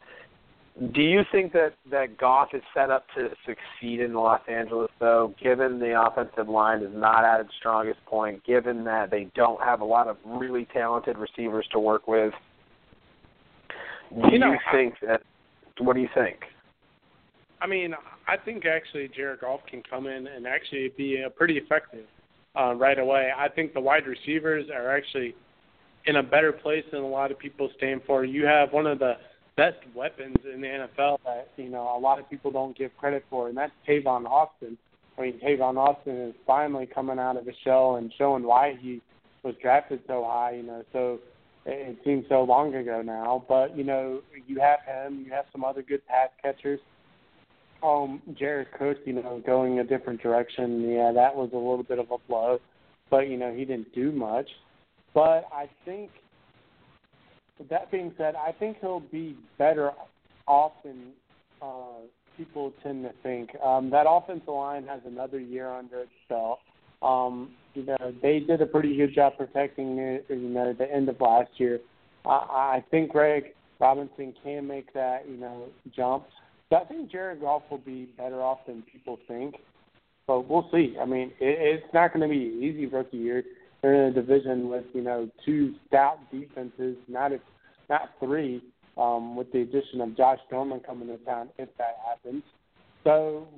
Do 0.94 1.02
you 1.02 1.22
think 1.32 1.52
that 1.52 1.74
that 1.90 2.16
Goff 2.16 2.50
is 2.54 2.62
set 2.72 2.90
up 2.90 3.04
to 3.16 3.28
succeed 3.44 4.00
in 4.00 4.14
Los 4.14 4.40
Angeles, 4.48 4.90
though, 4.98 5.34
given 5.42 5.78
the 5.78 6.00
offensive 6.00 6.48
line 6.48 6.82
is 6.82 6.90
not 6.94 7.24
at 7.24 7.40
its 7.40 7.50
strongest 7.58 7.98
point, 8.06 8.44
given 8.44 8.84
that 8.84 9.10
they 9.10 9.28
don't 9.34 9.60
have 9.62 9.80
a 9.80 9.84
lot 9.84 10.08
of 10.08 10.16
really 10.24 10.66
talented 10.72 11.18
receivers 11.18 11.66
to 11.72 11.78
work 11.78 12.06
with? 12.06 12.32
Do 14.10 14.28
you, 14.32 14.38
know, 14.38 14.52
you 14.52 14.58
think 14.72 14.94
that? 15.02 15.22
What 15.78 15.94
do 15.94 16.00
you 16.00 16.08
think? 16.14 16.38
I 17.60 17.66
mean, 17.66 17.94
I 18.26 18.36
think 18.36 18.64
actually 18.64 19.10
Jared 19.14 19.40
Goff 19.40 19.60
can 19.68 19.82
come 19.88 20.06
in 20.06 20.26
and 20.26 20.46
actually 20.46 20.92
be 20.96 21.22
pretty 21.36 21.58
effective 21.58 22.06
uh, 22.58 22.74
right 22.74 22.98
away. 22.98 23.30
I 23.36 23.48
think 23.48 23.74
the 23.74 23.80
wide 23.80 24.06
receivers 24.06 24.66
are 24.74 24.96
actually 24.96 25.34
in 26.06 26.16
a 26.16 26.22
better 26.22 26.52
place 26.52 26.84
than 26.90 27.02
a 27.02 27.06
lot 27.06 27.30
of 27.30 27.38
people 27.38 27.70
stand 27.76 28.02
for. 28.06 28.24
You 28.24 28.46
have 28.46 28.72
one 28.72 28.86
of 28.86 28.98
the 28.98 29.14
best 29.56 29.78
weapons 29.94 30.36
in 30.52 30.60
the 30.60 30.66
NFL 30.66 31.18
that 31.24 31.50
you 31.56 31.68
know 31.68 31.94
a 31.96 31.98
lot 31.98 32.18
of 32.18 32.28
people 32.30 32.50
don't 32.50 32.76
give 32.76 32.96
credit 32.96 33.24
for, 33.28 33.48
and 33.48 33.56
that's 33.56 33.72
Tavon 33.86 34.26
Austin. 34.26 34.78
I 35.18 35.22
mean, 35.22 35.40
Tavon 35.40 35.76
Austin 35.76 36.16
is 36.16 36.34
finally 36.46 36.86
coming 36.86 37.18
out 37.18 37.36
of 37.36 37.46
his 37.46 37.56
shell 37.62 37.96
and 37.96 38.12
showing 38.16 38.42
why 38.42 38.78
he 38.80 39.02
was 39.42 39.54
drafted 39.60 40.00
so 40.06 40.24
high. 40.24 40.52
You 40.52 40.62
know, 40.62 40.84
so 40.92 41.18
it 41.66 41.98
seems 42.04 42.24
so 42.28 42.42
long 42.42 42.74
ago 42.74 43.02
now, 43.02 43.44
but 43.48 43.76
you 43.76 43.84
know, 43.84 44.22
you 44.46 44.60
have 44.60 44.80
him, 44.86 45.22
you 45.24 45.32
have 45.32 45.44
some 45.52 45.64
other 45.64 45.82
good 45.82 46.06
pass 46.06 46.30
catchers. 46.42 46.80
Um, 47.82 48.20
Jared 48.38 48.68
Cook, 48.78 48.98
you 49.04 49.14
know, 49.14 49.42
going 49.44 49.78
a 49.78 49.84
different 49.84 50.22
direction. 50.22 50.90
Yeah, 50.90 51.12
that 51.12 51.34
was 51.34 51.50
a 51.52 51.56
little 51.56 51.82
bit 51.82 51.98
of 51.98 52.10
a 52.10 52.18
blow, 52.28 52.60
but 53.10 53.28
you 53.28 53.36
know, 53.36 53.54
he 53.54 53.64
didn't 53.64 53.94
do 53.94 54.12
much. 54.12 54.48
But 55.14 55.46
I 55.52 55.68
think 55.84 56.10
that 57.68 57.90
being 57.90 58.12
said, 58.16 58.34
I 58.34 58.52
think 58.52 58.78
he'll 58.80 59.00
be 59.00 59.36
better 59.58 59.92
off 60.46 60.72
than 60.84 61.12
uh, 61.62 62.04
people 62.36 62.72
tend 62.82 63.04
to 63.04 63.12
think. 63.22 63.50
Um, 63.62 63.90
that 63.90 64.06
offensive 64.08 64.48
line 64.48 64.86
has 64.86 65.00
another 65.06 65.40
year 65.40 65.70
under 65.70 66.00
its 66.00 66.10
belt. 66.28 66.60
Um, 67.02 67.52
you 67.74 67.84
know, 67.84 68.14
they 68.22 68.40
did 68.40 68.60
a 68.60 68.66
pretty 68.66 68.96
good 68.96 69.14
job 69.14 69.34
protecting 69.36 69.98
it. 69.98 70.26
You 70.28 70.36
know, 70.36 70.70
at 70.70 70.78
the 70.78 70.92
end 70.92 71.08
of 71.08 71.20
last 71.20 71.50
year. 71.56 71.80
I, 72.24 72.30
I 72.30 72.84
think 72.90 73.12
Greg 73.12 73.54
Robinson 73.78 74.34
can 74.44 74.66
make 74.66 74.92
that 74.92 75.24
you 75.28 75.36
know 75.36 75.66
jump. 75.94 76.24
I 76.72 76.84
think 76.84 77.10
Jared 77.10 77.40
Goff 77.40 77.62
will 77.70 77.78
be 77.78 78.08
better 78.16 78.42
off 78.42 78.58
than 78.66 78.82
people 78.82 79.18
think. 79.26 79.56
But 80.26 80.48
we'll 80.48 80.68
see. 80.72 80.96
I 81.00 81.04
mean, 81.04 81.32
it, 81.40 81.82
it's 81.82 81.94
not 81.94 82.12
going 82.12 82.22
to 82.22 82.32
be 82.32 82.46
an 82.46 82.62
easy 82.62 82.86
rookie 82.86 83.16
year. 83.16 83.42
They're 83.82 83.94
in 83.94 84.12
a 84.12 84.14
division 84.14 84.68
with 84.68 84.84
you 84.92 85.02
know 85.02 85.28
two 85.44 85.74
stout 85.88 86.18
defenses, 86.30 86.96
not 87.08 87.32
a, 87.32 87.40
not 87.88 88.10
three, 88.20 88.62
um, 88.96 89.34
with 89.34 89.50
the 89.52 89.62
addition 89.62 90.00
of 90.00 90.16
Josh 90.16 90.38
Norman 90.52 90.80
coming 90.80 91.08
to 91.08 91.16
town 91.24 91.48
if 91.58 91.68
that 91.78 91.96
happens. 92.06 92.44
So, 93.02 93.48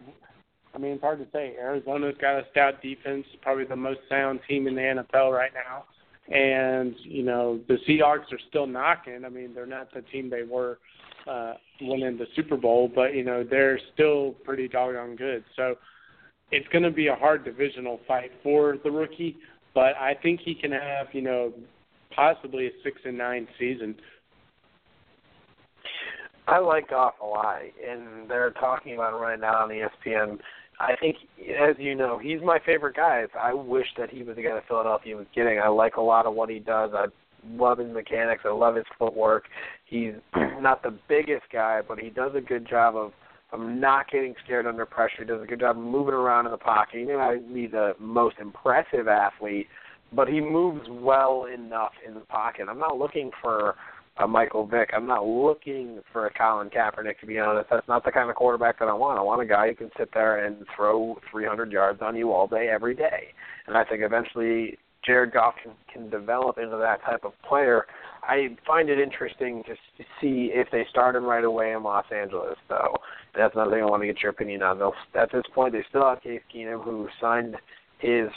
I 0.75 0.79
mean, 0.79 0.93
it's 0.93 1.03
hard 1.03 1.19
to 1.19 1.27
say. 1.33 1.57
Arizona's 1.61 2.15
got 2.21 2.39
a 2.39 2.47
stout 2.53 2.81
defense, 2.81 3.27
probably 3.43 3.65
the 3.65 3.77
most 3.77 4.01
sound 4.09 4.41
team 4.49 4.67
in 4.67 4.75
the 4.75 4.81
NFL 4.81 5.33
right 5.37 5.53
now. 5.53 5.85
And 6.35 6.95
you 7.03 7.25
know 7.25 7.61
the 7.69 7.77
Seahawks 7.87 8.33
are 8.33 8.41
still 8.49 8.67
knocking. 8.67 9.25
I 9.27 9.29
mean, 9.29 9.53
they're 9.55 9.67
not 9.67 9.93
the 9.93 10.03
team 10.03 10.31
they 10.31 10.45
were 10.45 10.79
uh, 11.29 11.55
winning 11.81 12.19
the 12.19 12.27
Super 12.37 12.57
Bowl, 12.57 12.91
but 12.95 13.15
you 13.15 13.25
know 13.25 13.45
they're 13.49 13.81
still 13.95 14.33
pretty 14.45 14.69
doggone 14.69 15.17
good. 15.17 15.45
So 15.57 15.77
it's 16.51 16.69
going 16.69 16.85
to 16.85 16.91
be 16.91 17.09
a 17.09 17.15
hard 17.15 17.45
divisional 17.45 18.01
fight 18.07 18.31
for 18.43 18.77
the 18.85 18.91
rookie 18.91 19.37
but 19.75 19.97
I 19.97 20.15
think 20.23 20.41
he 20.45 20.55
can 20.55 20.73
have 20.73 21.09
you 21.13 21.23
know 21.23 21.53
possibly 22.15 22.67
a 22.67 22.71
six 22.83 23.01
and 23.05 23.17
nine 23.17 23.47
season. 23.59 23.95
I 26.47 26.59
like 26.59 26.91
Goff 26.91 27.15
a 27.23 27.27
lot, 27.27 27.61
and 27.89 28.29
they're 28.29 28.51
talking 28.51 28.95
about 28.95 29.15
him 29.15 29.21
right 29.21 29.39
now 29.39 29.63
on 29.63 29.69
ESPN. 29.69 30.39
I 30.81 30.97
think, 30.97 31.17
as 31.39 31.77
you 31.79 31.95
know, 31.95 32.19
he's 32.19 32.41
my 32.43 32.59
favorite 32.67 32.97
guy. 32.97 33.25
I 33.41 33.55
wish 33.55 33.87
that 33.97 34.11
he 34.11 34.25
was 34.25 34.35
the 34.35 34.43
guy 34.43 34.55
that 34.55 34.67
Philadelphia 34.67 35.17
was 35.17 35.27
getting. 35.35 35.61
I 35.61 35.69
like 35.69 35.97
a 35.97 36.01
lot 36.01 36.27
of 36.27 36.35
what 36.35 36.51
he 36.51 36.59
does. 36.59 36.91
I 36.95 37.07
love 37.49 37.79
his 37.79 37.93
mechanics. 37.93 38.43
I 38.45 38.53
love 38.53 38.77
his 38.77 38.85
footwork. 38.99 39.45
He's 39.85 40.13
not 40.61 40.83
the 40.83 40.97
biggest 41.09 41.45
guy, 41.53 41.81
but 41.87 41.99
he 41.99 42.11
does 42.11 42.33
a 42.35 42.41
good 42.41 42.69
job 42.69 42.97
of 42.97 43.13
of 43.53 43.61
not 43.61 44.11
getting 44.11 44.35
scared 44.43 44.67
under 44.67 44.87
pressure. 44.87 45.17
He 45.19 45.25
does 45.27 45.43
a 45.43 45.47
good 45.47 45.61
job 45.61 45.77
of 45.77 45.85
moving 45.85 46.15
around 46.15 46.47
in 46.47 46.53
the 46.53 46.59
pocket. 46.59 47.01
He 47.01 47.05
may 47.05 47.13
not 47.13 47.53
be 47.53 47.67
the 47.67 47.93
most 47.99 48.37
impressive 48.41 49.09
athlete, 49.09 49.67
but 50.11 50.27
he 50.27 50.41
moves 50.41 50.87
well 50.89 51.47
enough 51.53 51.93
in 52.07 52.15
the 52.15 52.21
pocket. 52.21 52.67
I'm 52.71 52.79
not 52.79 52.97
looking 52.97 53.31
for 53.43 53.75
a 54.19 54.27
Michael 54.29 54.67
Vick. 54.67 54.91
I'm 54.95 55.07
not 55.07 55.27
looking 55.27 56.01
for 56.13 56.27
a 56.27 56.33
Colin 56.33 56.69
Kaepernick, 56.71 57.19
to 57.21 57.27
be 57.27 57.39
honest. 57.39 57.69
That's 57.71 57.89
not 57.89 58.05
the 58.05 58.13
kind 58.13 58.29
of 58.29 58.37
quarterback 58.37 58.79
that 58.79 58.89
I 58.89 58.93
want. 58.93 59.19
I 59.19 59.23
want 59.23 59.41
a 59.41 59.47
guy 59.47 59.69
who 59.69 59.75
can 59.75 59.91
sit 59.99 60.11
there 60.13 60.45
and 60.45 60.65
throw 60.77 61.19
300 61.31 61.73
yards 61.73 62.01
on 62.03 62.17
you 62.17 62.33
all 62.33 62.47
day, 62.47 62.69
every 62.69 62.95
day. 62.95 63.29
And 63.67 63.77
I 63.77 63.85
think 63.85 64.03
eventually 64.03 64.79
Jared 65.05 65.33
Goff 65.33 65.55
can, 65.63 65.73
can 65.93 66.11
develop 66.11 66.59
into 66.59 66.77
that 66.77 67.03
type 67.03 67.25
of 67.25 67.33
player. 67.47 67.87
I 68.23 68.57
find 68.67 68.89
it 68.89 69.01
interesting 69.01 69.65
to 69.65 69.75
see 70.21 70.51
if 70.55 70.69
they 70.71 70.87
start 70.91 71.17
him 71.17 71.25
right 71.25 71.45
away 71.45 71.73
in 71.73 71.83
Los 71.83 72.05
Angeles, 72.15 72.57
though. 72.69 72.97
That's 73.37 73.55
another 73.55 73.73
thing 73.73 73.83
I 73.83 73.87
want 73.87 74.03
to 74.03 74.07
get 74.07 74.23
your 74.23 74.31
opinion 74.31 74.63
on. 74.63 74.79
They'll, 74.79 74.95
at 75.15 75.33
this 75.33 75.43
point, 75.55 75.73
they 75.73 75.85
still 75.89 76.09
have 76.09 76.23
Case 76.23 76.41
Keenum, 76.55 76.85
who 76.85 77.09
signed 77.21 77.57
his 77.99 78.29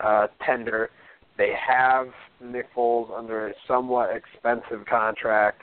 uh, 0.00 0.26
tender. 0.44 0.90
They 1.38 1.52
have 1.54 2.08
Nick 2.42 2.66
Foles 2.74 3.16
under 3.16 3.48
a 3.48 3.52
somewhat 3.68 4.10
expensive 4.14 4.84
contract. 4.86 5.62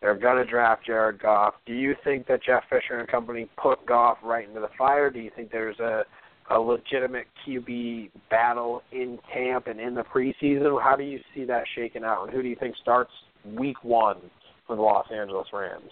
They're 0.00 0.14
going 0.14 0.36
to 0.36 0.48
draft 0.48 0.86
Jared 0.86 1.20
Goff. 1.20 1.54
Do 1.66 1.72
you 1.72 1.96
think 2.04 2.28
that 2.28 2.42
Jeff 2.44 2.62
Fisher 2.70 3.00
and 3.00 3.08
company 3.08 3.48
put 3.60 3.84
Goff 3.84 4.18
right 4.22 4.48
into 4.48 4.60
the 4.60 4.70
fire? 4.78 5.10
Do 5.10 5.18
you 5.18 5.30
think 5.34 5.50
there's 5.50 5.80
a 5.80 6.04
a 6.50 6.58
legitimate 6.58 7.26
QB 7.46 8.10
battle 8.30 8.82
in 8.92 9.18
camp 9.32 9.66
and 9.66 9.80
in 9.80 9.94
the 9.94 10.02
preseason? 10.02 10.82
How 10.82 10.96
do 10.96 11.04
you 11.04 11.20
see 11.34 11.44
that 11.44 11.64
shaking 11.74 12.04
out, 12.04 12.24
and 12.24 12.32
who 12.32 12.42
do 12.42 12.48
you 12.48 12.56
think 12.56 12.76
starts 12.80 13.10
Week 13.44 13.82
One 13.84 14.18
for 14.66 14.76
the 14.76 14.82
Los 14.82 15.06
Angeles 15.12 15.48
Rams? 15.52 15.90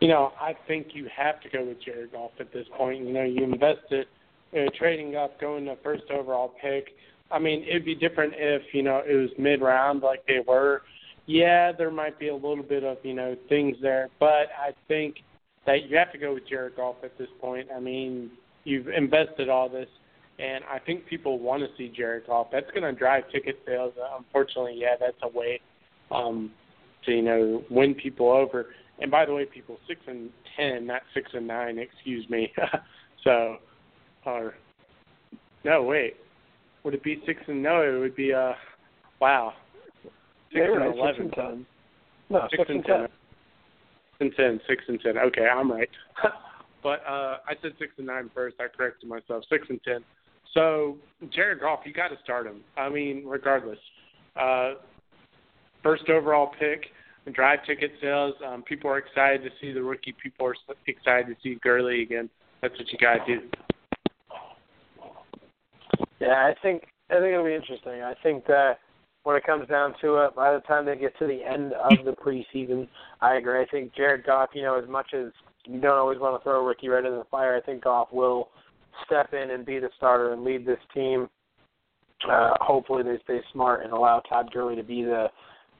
You 0.00 0.08
know, 0.08 0.32
I 0.40 0.56
think 0.66 0.88
you 0.94 1.08
have 1.16 1.40
to 1.42 1.48
go 1.48 1.64
with 1.64 1.82
Jared 1.82 2.12
Goff 2.12 2.32
at 2.40 2.52
this 2.52 2.66
point. 2.76 3.06
You 3.06 3.12
know, 3.12 3.22
you 3.22 3.44
invested 3.44 4.06
uh, 4.52 4.64
trading 4.76 5.14
up, 5.14 5.40
going 5.40 5.64
the 5.64 5.78
first 5.82 6.04
overall 6.10 6.52
pick. 6.60 6.88
I 7.30 7.38
mean, 7.38 7.64
it'd 7.68 7.84
be 7.84 7.94
different 7.94 8.34
if 8.36 8.62
you 8.72 8.82
know 8.82 9.02
it 9.06 9.14
was 9.14 9.30
mid 9.38 9.60
round 9.60 10.02
like 10.02 10.26
they 10.26 10.40
were. 10.46 10.82
Yeah, 11.26 11.70
there 11.70 11.90
might 11.92 12.18
be 12.18 12.28
a 12.28 12.34
little 12.34 12.64
bit 12.64 12.82
of 12.82 12.98
you 13.04 13.14
know 13.14 13.36
things 13.48 13.76
there, 13.80 14.08
but 14.18 14.48
I 14.58 14.72
think 14.88 15.16
that 15.66 15.88
you 15.88 15.96
have 15.96 16.10
to 16.12 16.18
go 16.18 16.34
with 16.34 16.48
Jared 16.48 16.76
Goff 16.76 16.96
at 17.04 17.16
this 17.18 17.28
point. 17.40 17.68
I 17.74 17.78
mean, 17.78 18.30
you've 18.64 18.88
invested 18.88 19.48
all 19.48 19.68
this, 19.68 19.88
and 20.38 20.64
I 20.64 20.78
think 20.78 21.06
people 21.06 21.38
want 21.38 21.62
to 21.62 21.68
see 21.76 21.92
Jared 21.94 22.26
Goff. 22.26 22.48
That's 22.50 22.70
going 22.70 22.82
to 22.82 22.92
drive 22.92 23.24
ticket 23.30 23.60
sales. 23.66 23.92
Unfortunately, 24.16 24.74
yeah, 24.76 24.94
that's 24.98 25.16
a 25.22 25.28
way 25.28 25.60
um, 26.10 26.50
to 27.04 27.12
you 27.12 27.22
know 27.22 27.64
win 27.70 27.94
people 27.94 28.30
over. 28.30 28.66
And 29.00 29.10
by 29.10 29.24
the 29.26 29.32
way, 29.32 29.44
people 29.44 29.78
six 29.86 30.00
and 30.06 30.30
ten, 30.56 30.86
not 30.86 31.02
six 31.14 31.30
and 31.34 31.46
nine. 31.46 31.78
Excuse 31.78 32.28
me. 32.28 32.52
so, 33.24 33.56
or 34.24 34.54
no, 35.64 35.82
wait, 35.82 36.16
would 36.84 36.94
it 36.94 37.02
be 37.02 37.22
six 37.26 37.40
and 37.46 37.62
no? 37.62 37.82
It 37.82 37.98
would 37.98 38.16
be 38.16 38.32
uh, 38.32 38.52
wow, 39.20 39.54
six 40.52 40.64
and 40.64 40.80
right, 40.80 40.96
eleven. 40.96 41.14
Six 41.14 41.20
and 41.20 41.32
ten. 41.32 41.66
No, 42.30 42.48
six, 42.50 42.60
six 42.60 42.70
and 42.70 42.84
ten. 42.84 42.96
ten. 42.98 43.08
And 44.20 44.32
ten, 44.36 44.60
six 44.68 44.84
and 44.88 45.00
ten. 45.00 45.18
Okay, 45.18 45.46
I'm 45.46 45.70
right. 45.70 45.88
But 46.82 47.00
uh, 47.06 47.38
I 47.46 47.54
said 47.62 47.72
six 47.78 47.92
and 47.98 48.06
nine 48.06 48.30
first. 48.34 48.56
I 48.60 48.66
corrected 48.74 49.08
myself. 49.08 49.44
Six 49.50 49.66
and 49.68 49.80
ten. 49.82 50.00
So 50.54 50.96
Jared 51.32 51.60
Goff, 51.60 51.80
you 51.84 51.92
got 51.92 52.08
to 52.08 52.16
start 52.24 52.46
him. 52.46 52.62
I 52.76 52.88
mean, 52.88 53.24
regardless. 53.26 53.78
Uh, 54.40 54.72
first 55.82 56.08
overall 56.08 56.50
pick. 56.58 56.86
Drive 57.32 57.60
ticket 57.64 57.92
sales. 58.00 58.34
Um, 58.44 58.62
people 58.62 58.90
are 58.90 58.98
excited 58.98 59.42
to 59.44 59.50
see 59.60 59.72
the 59.72 59.82
rookie. 59.82 60.14
People 60.20 60.46
are 60.46 60.54
excited 60.88 61.28
to 61.28 61.36
see 61.44 61.60
Gurley 61.62 62.02
again. 62.02 62.28
That's 62.60 62.76
what 62.76 62.90
you 62.90 62.98
got 62.98 63.24
to 63.24 63.36
do. 63.36 63.46
Yeah, 66.18 66.50
I 66.50 66.54
think 66.60 66.84
I 67.10 67.14
think 67.14 67.32
it'll 67.32 67.44
be 67.44 67.54
interesting. 67.54 68.02
I 68.02 68.14
think 68.22 68.46
that 68.46 68.78
when 69.22 69.36
it 69.36 69.44
comes 69.44 69.68
down 69.68 69.94
to 70.00 70.24
it, 70.24 70.34
by 70.34 70.52
the 70.52 70.60
time 70.60 70.86
they 70.86 70.96
get 70.96 71.16
to 71.18 71.26
the 71.26 71.44
end 71.44 71.72
of 71.72 72.04
the 72.04 72.12
preseason, 72.12 72.88
I 73.20 73.36
agree. 73.36 73.60
I 73.60 73.66
think 73.70 73.94
Jared 73.94 74.24
Goff, 74.24 74.50
you 74.54 74.62
know, 74.62 74.80
as 74.82 74.88
much 74.88 75.12
as 75.14 75.30
you 75.66 75.80
don't 75.80 75.98
always 75.98 76.18
want 76.18 76.40
to 76.40 76.44
throw 76.44 76.64
Ricky 76.64 76.88
right 76.88 77.04
into 77.04 77.18
the 77.18 77.24
fire, 77.30 77.56
I 77.56 77.60
think 77.60 77.84
Goff 77.84 78.08
will 78.12 78.48
step 79.06 79.32
in 79.32 79.50
and 79.50 79.64
be 79.64 79.78
the 79.78 79.90
starter 79.96 80.32
and 80.32 80.44
lead 80.44 80.66
this 80.66 80.78
team. 80.94 81.28
Uh, 82.28 82.50
hopefully, 82.60 83.02
they 83.02 83.18
stay 83.24 83.40
smart 83.52 83.82
and 83.82 83.92
allow 83.92 84.20
Todd 84.20 84.50
Gurley 84.52 84.76
to 84.76 84.82
be 84.82 85.02
the 85.02 85.28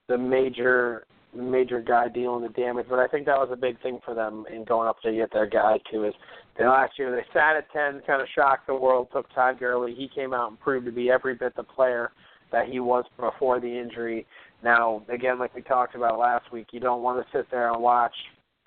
the 0.09 0.17
major 0.17 1.05
major 1.35 1.81
guy 1.81 2.09
dealing 2.09 2.43
the 2.43 2.49
damage. 2.49 2.87
But 2.89 2.99
I 2.99 3.07
think 3.07 3.27
that 3.27 3.39
was 3.39 3.51
a 3.53 3.57
big 3.57 3.81
thing 3.83 4.01
for 4.05 4.15
them 4.15 4.45
in 4.53 4.65
going 4.65 4.89
up 4.89 5.01
to 5.03 5.13
get 5.13 5.33
their 5.33 5.47
guy 5.47 5.79
too. 5.91 6.05
Is 6.05 6.15
the 6.59 6.65
last 6.65 6.99
year 6.99 7.11
they 7.15 7.25
sat 7.33 7.57
at 7.57 7.71
ten, 7.73 8.01
kind 8.07 8.23
of 8.23 8.29
shocked 8.35 8.67
the 8.67 8.75
world. 8.75 9.09
Took 9.13 9.33
Todd 9.35 9.59
Gurley. 9.59 9.95
He 9.95 10.09
came 10.09 10.33
out 10.33 10.51
and 10.51 10.61
proved 10.61 10.87
to 10.87 10.93
be 10.93 11.11
every 11.11 11.35
bit 11.35 11.55
the 11.57 11.63
player 11.63 12.11
that 12.53 12.69
he 12.69 12.81
was 12.81 13.05
before 13.19 13.61
the 13.61 13.69
injury. 13.69 14.27
Now, 14.65 15.03
again, 15.09 15.39
like 15.39 15.55
we 15.55 15.63
talked 15.63 15.95
about 15.95 16.19
last 16.19 16.51
week, 16.53 16.69
you 16.73 16.81
don't 16.81 17.03
want 17.03 17.25
to 17.25 17.39
sit 17.39 17.51
there 17.51 17.73
and 17.73 17.83
watch 17.83 18.15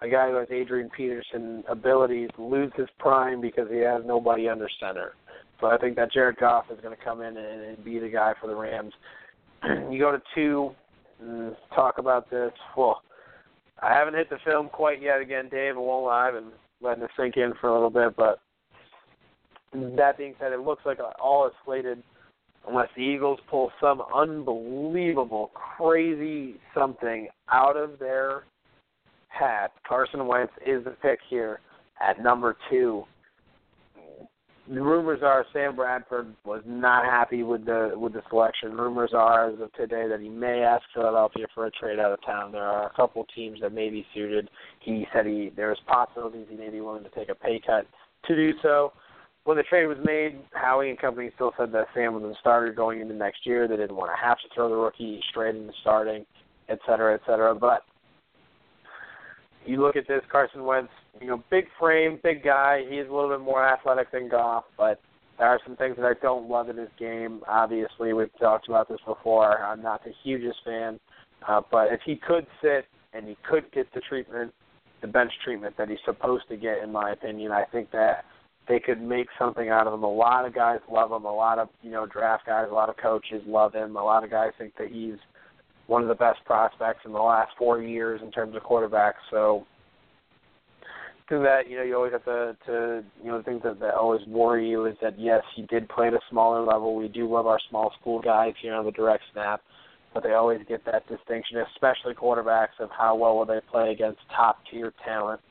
a 0.04 0.10
guy 0.10 0.30
who 0.30 0.36
has 0.36 0.48
Adrian 0.52 0.90
Peterson 0.96 1.64
abilities 1.70 2.30
lose 2.38 2.72
his 2.76 2.88
prime 3.00 3.40
because 3.40 3.70
he 3.72 3.78
has 3.78 4.04
nobody 4.06 4.50
under 4.50 4.68
center. 4.80 5.14
So 5.62 5.68
I 5.68 5.78
think 5.78 5.96
that 5.96 6.12
Jared 6.12 6.38
Goff 6.38 6.66
is 6.72 6.80
going 6.82 6.96
to 6.96 7.02
come 7.02 7.22
in 7.22 7.38
and, 7.38 7.62
and 7.62 7.86
be 7.86 8.00
the 8.00 8.10
guy 8.10 8.34
for 8.40 8.48
the 8.48 8.56
Rams. 8.56 8.94
you 9.90 9.98
go 9.98 10.12
to 10.12 10.22
two, 10.36 10.72
and 11.22 11.56
talk 11.74 12.00
about 12.00 12.30
this. 12.30 12.52
Well, 12.76 13.02
I 13.82 13.94
haven't 13.94 14.16
hit 14.16 14.30
the 14.30 14.40
film 14.46 14.68
quite 14.68 15.02
yet. 15.02 15.22
Again, 15.22 15.48
Dave, 15.50 15.76
I 15.76 15.80
won't 15.80 16.06
lie, 16.06 16.28
I've 16.28 16.44
letting 16.82 17.04
it 17.04 17.10
sink 17.18 17.38
in 17.38 17.54
for 17.62 17.70
a 17.70 17.74
little 17.74 17.90
bit. 17.90 18.18
But 18.18 18.40
that 19.96 20.18
being 20.18 20.36
said, 20.38 20.52
it 20.52 20.60
looks 20.60 20.86
like 20.86 20.98
all 21.22 21.48
is 21.48 21.54
slated 21.64 22.04
unless 22.68 22.90
the 22.96 23.04
Eagles 23.04 23.40
pull 23.50 23.72
some 23.80 24.02
unbelievable, 24.14 25.52
crazy 25.54 26.56
something 26.74 27.30
out 27.50 27.78
of 27.78 28.00
their 28.00 28.44
hat. 29.38 29.72
Carson 29.88 30.28
Wentz 30.28 30.54
is 30.66 30.84
the 30.84 30.92
pick 31.02 31.20
here 31.30 31.60
at 32.02 32.22
number 32.22 32.56
two. 32.70 33.04
The 34.70 34.82
rumors 34.82 35.20
are 35.22 35.46
Sam 35.52 35.76
Bradford 35.76 36.34
was 36.46 36.62
not 36.66 37.04
happy 37.04 37.44
with 37.44 37.66
the 37.66 37.92
with 37.96 38.14
the 38.14 38.22
selection. 38.30 38.72
Rumors 38.78 39.12
are 39.14 39.50
as 39.50 39.60
of 39.60 39.74
today 39.74 40.08
that 40.08 40.22
he 40.22 40.30
may 40.30 40.62
ask 40.62 40.84
Philadelphia 40.94 41.48
for 41.54 41.66
a 41.66 41.72
trade 41.72 42.00
out 42.00 42.14
of 42.14 42.26
town. 42.26 42.54
There 42.54 42.64
are 42.64 42.88
a 42.88 42.94
couple 42.96 43.26
teams 43.36 43.60
that 43.60 43.74
may 43.74 43.90
be 43.90 44.06
suited. 44.14 44.50
He 44.80 45.06
said 45.14 45.26
he 45.26 45.52
there's 45.54 45.80
possibilities 45.86 46.48
he 46.50 46.56
may 46.56 46.70
be 46.70 46.80
willing 46.80 47.04
to 47.04 47.10
take 47.10 47.28
a 47.28 47.36
pay 47.36 47.60
cut 47.66 47.86
to 48.28 48.36
do 48.36 48.54
so 48.62 48.94
when 49.46 49.58
the 49.58 49.64
trade 49.64 49.88
was 49.88 49.98
made, 50.04 50.40
Howie 50.54 50.90
and 50.90 51.00
company 51.00 51.30
still 51.36 51.52
said 51.58 51.72
that 51.74 51.88
Sam 51.94 52.14
was 52.14 52.24
the 52.24 52.36
starter 52.40 52.72
going 52.72 53.02
into 53.02 53.14
next 53.14 53.46
year. 53.46 53.68
They 53.68 53.76
didn't 53.76 53.96
want 53.96 54.12
to 54.12 54.26
have 54.26 54.38
to 54.38 54.48
throw 54.56 54.70
the 54.70 54.76
rookie 54.76 55.22
straight 55.30 55.56
into 55.56 55.74
starting, 55.82 56.26
et 56.70 56.80
cetera, 56.88 57.14
et 57.14 57.22
cetera. 57.26 57.54
But 57.54 57.82
you 59.68 59.82
look 59.82 59.96
at 59.96 60.08
this, 60.08 60.22
Carson 60.32 60.64
Wentz, 60.64 60.92
you 61.22 61.28
know, 61.28 61.44
big 61.50 61.66
frame, 61.80 62.20
big 62.24 62.44
guy. 62.44 62.82
He's 62.90 63.08
a 63.10 63.14
little 63.14 63.30
bit 63.30 63.42
more 63.42 63.68
athletic 63.68 64.12
than 64.12 64.30
Goff, 64.30 64.66
but 64.78 65.00
there 65.38 65.48
are 65.48 65.60
some 65.66 65.76
things 65.76 65.96
that 65.98 66.06
I 66.06 66.14
don't 66.22 66.50
love 66.50 66.70
in 66.70 66.78
his 66.78 66.90
game. 67.00 67.42
Obviously, 67.48 68.14
we've 68.14 68.36
talked 68.40 68.68
about 68.68 68.90
this 68.90 69.00
before. 69.06 69.64
I'm 69.64 69.82
not 69.82 70.04
the 70.04 70.12
hugest 70.24 70.60
fan, 70.66 71.00
uh, 71.48 71.62
but 71.72 71.92
if 71.92 72.02
he 72.06 72.16
could 72.16 72.46
sit 72.62 72.86
and 73.14 73.28
he 73.28 73.38
could 73.50 73.72
get 73.72 73.92
the 73.94 74.02
treatment, 74.02 74.54
the 75.02 75.08
bench 75.08 75.32
treatment 75.44 75.76
that 75.78 75.90
he's 75.90 76.00
supposed 76.06 76.48
to 76.50 76.58
get, 76.58 76.80
in 76.84 76.92
my 76.92 77.12
opinion, 77.12 77.52
I 77.52 77.66
think 77.66 77.92
that 77.92 78.26
they 78.68 78.80
could 78.80 79.02
make 79.02 79.28
something 79.38 79.70
out 79.70 79.88
of 79.88 79.94
him. 79.94 80.04
A 80.04 80.12
lot 80.12 80.46
of 80.46 80.54
guys 80.54 80.80
love 80.90 81.12
him. 81.12 81.26
A 81.26 81.34
lot 81.34 81.60
of 81.60 81.70
you 81.82 81.92
know 81.92 82.06
draft 82.06 82.46
guys, 82.46 82.68
a 82.70 82.74
lot 82.74 82.90
of 82.90 82.98
coaches 82.98 83.42
love 83.46 83.74
him. 83.74 83.96
A 83.96 84.04
lot 84.04 84.24
of 84.24 84.30
guys 84.30 84.52
think 84.58 84.74
that 84.78 84.90
he's 84.90 85.18
one 85.88 86.02
of 86.02 86.08
the 86.08 86.16
best 86.16 86.40
prospects 86.46 87.02
in 87.06 87.12
the 87.12 87.20
last 87.20 87.52
four 87.58 87.82
years 87.82 88.22
in 88.24 88.32
terms 88.32 88.56
of 88.56 88.64
quarterbacks. 88.64 89.22
So 89.30 89.66
to 91.30 91.40
that, 91.40 91.70
you 91.70 91.78
know, 91.78 91.84
you 91.84 91.96
always 91.96 92.14
have 92.14 92.26
to, 92.26 92.58
to 92.66 93.04
you 93.22 93.30
know, 93.30 93.38
the 93.38 93.44
things 93.44 93.62
that, 93.64 93.80
that 93.80 93.96
always 93.96 94.26
worry 94.28 94.70
you 94.70 94.86
is 94.86 94.96
that 95.02 95.20
yes, 95.20 95.42
he 95.56 95.64
did 95.64 95.90
play 95.90 96.08
at 96.08 96.14
a 96.14 96.20
smaller 96.30 96.64
level. 96.64 96.96
We 96.96 97.08
do 97.08 97.30
love 97.32 97.48
our 97.48 97.60
small 97.70 97.92
school 98.00 98.22
guys 98.22 98.54
here 98.62 98.74
on 98.74 98.86
the 98.86 98.92
direct 98.92 99.24
snap, 99.34 99.62
but 100.14 100.24
they 100.24 100.34
always 100.34 100.62
get 100.68 100.86
that 100.86 101.08
distinction, 101.08 101.58
especially 101.74 102.14
quarterbacks, 102.14 102.80
of 102.80 102.90
how 102.98 103.16
well 103.16 103.38
will 103.38 103.46
they 103.46 103.62
play 103.72 103.92
against 103.92 104.20
top 104.36 104.60
tier 104.72 104.94
talent 105.06 105.42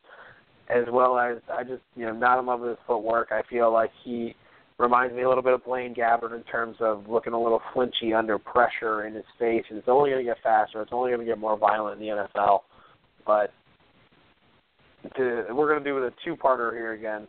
as 0.68 0.85
well 0.91 1.18
as 1.18 1.39
I 1.53 1.64
just 1.64 1.83
you 1.97 2.07
know 2.07 2.12
not 2.12 2.39
in 2.39 2.47
love 2.47 2.61
with 2.61 2.70
his 2.70 2.78
footwork. 2.87 3.28
I 3.30 3.43
feel 3.49 3.72
like 3.72 3.91
he 4.05 4.35
reminds 4.83 5.14
me 5.14 5.22
a 5.22 5.28
little 5.28 5.43
bit 5.43 5.55
of 5.55 5.64
Blaine 5.64 5.95
Gabbert 5.95 6.35
in 6.35 6.43
terms 6.45 6.76
of 6.80 7.09
looking 7.09 7.33
a 7.33 7.43
little 7.43 7.62
flinchy 7.72 8.12
under 8.12 8.39
pressure 8.39 9.07
in 9.07 9.14
his 9.14 9.24
face, 9.39 9.64
and 9.70 9.78
it's 9.78 9.89
only 9.89 10.11
going 10.11 10.24
to 10.24 10.30
get 10.30 10.43
faster. 10.43 10.83
It's 10.83 10.93
only 10.93 11.11
going 11.11 11.20
to 11.20 11.26
get 11.26 11.39
more 11.39 11.57
violent 11.57 12.01
in 12.01 12.07
the 12.07 12.26
NFL. 12.37 12.61
But 13.24 13.53
to, 15.16 15.47
we're 15.55 15.68
going 15.68 15.83
to 15.83 15.89
do 15.89 15.95
with 15.95 16.05
a 16.05 16.12
two-parter 16.24 16.72
here 16.72 16.93
again. 16.93 17.26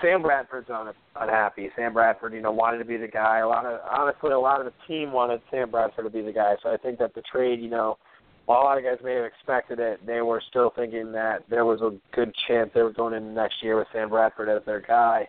Sam 0.00 0.22
Bradford's 0.22 0.70
un, 0.70 0.92
unhappy. 1.16 1.70
Sam 1.76 1.92
Bradford, 1.92 2.32
you 2.32 2.40
know, 2.40 2.52
wanted 2.52 2.78
to 2.78 2.84
be 2.84 2.96
the 2.96 3.08
guy. 3.08 3.38
A 3.38 3.48
lot 3.48 3.64
of 3.64 3.80
honestly, 3.88 4.30
a 4.30 4.38
lot 4.38 4.60
of 4.60 4.66
the 4.66 4.72
team 4.88 5.12
wanted 5.12 5.40
Sam 5.50 5.70
Bradford 5.70 6.04
to 6.04 6.10
be 6.10 6.22
the 6.22 6.32
guy. 6.32 6.54
So 6.62 6.70
I 6.70 6.76
think 6.76 6.98
that 6.98 7.14
the 7.14 7.22
trade, 7.30 7.60
you 7.60 7.70
know, 7.70 7.98
while 8.46 8.62
a 8.62 8.64
lot 8.64 8.76
of 8.76 8.84
guys 8.84 8.98
may 9.02 9.14
have 9.14 9.24
expected 9.24 9.78
it, 9.78 10.04
they 10.04 10.20
were 10.20 10.42
still 10.50 10.72
thinking 10.76 11.12
that 11.12 11.44
there 11.48 11.64
was 11.64 11.80
a 11.80 11.96
good 12.14 12.34
chance 12.48 12.70
they 12.74 12.82
were 12.82 12.92
going 12.92 13.14
into 13.14 13.30
next 13.30 13.62
year 13.62 13.76
with 13.76 13.86
Sam 13.92 14.10
Bradford 14.10 14.48
as 14.48 14.62
their 14.66 14.80
guy. 14.80 15.28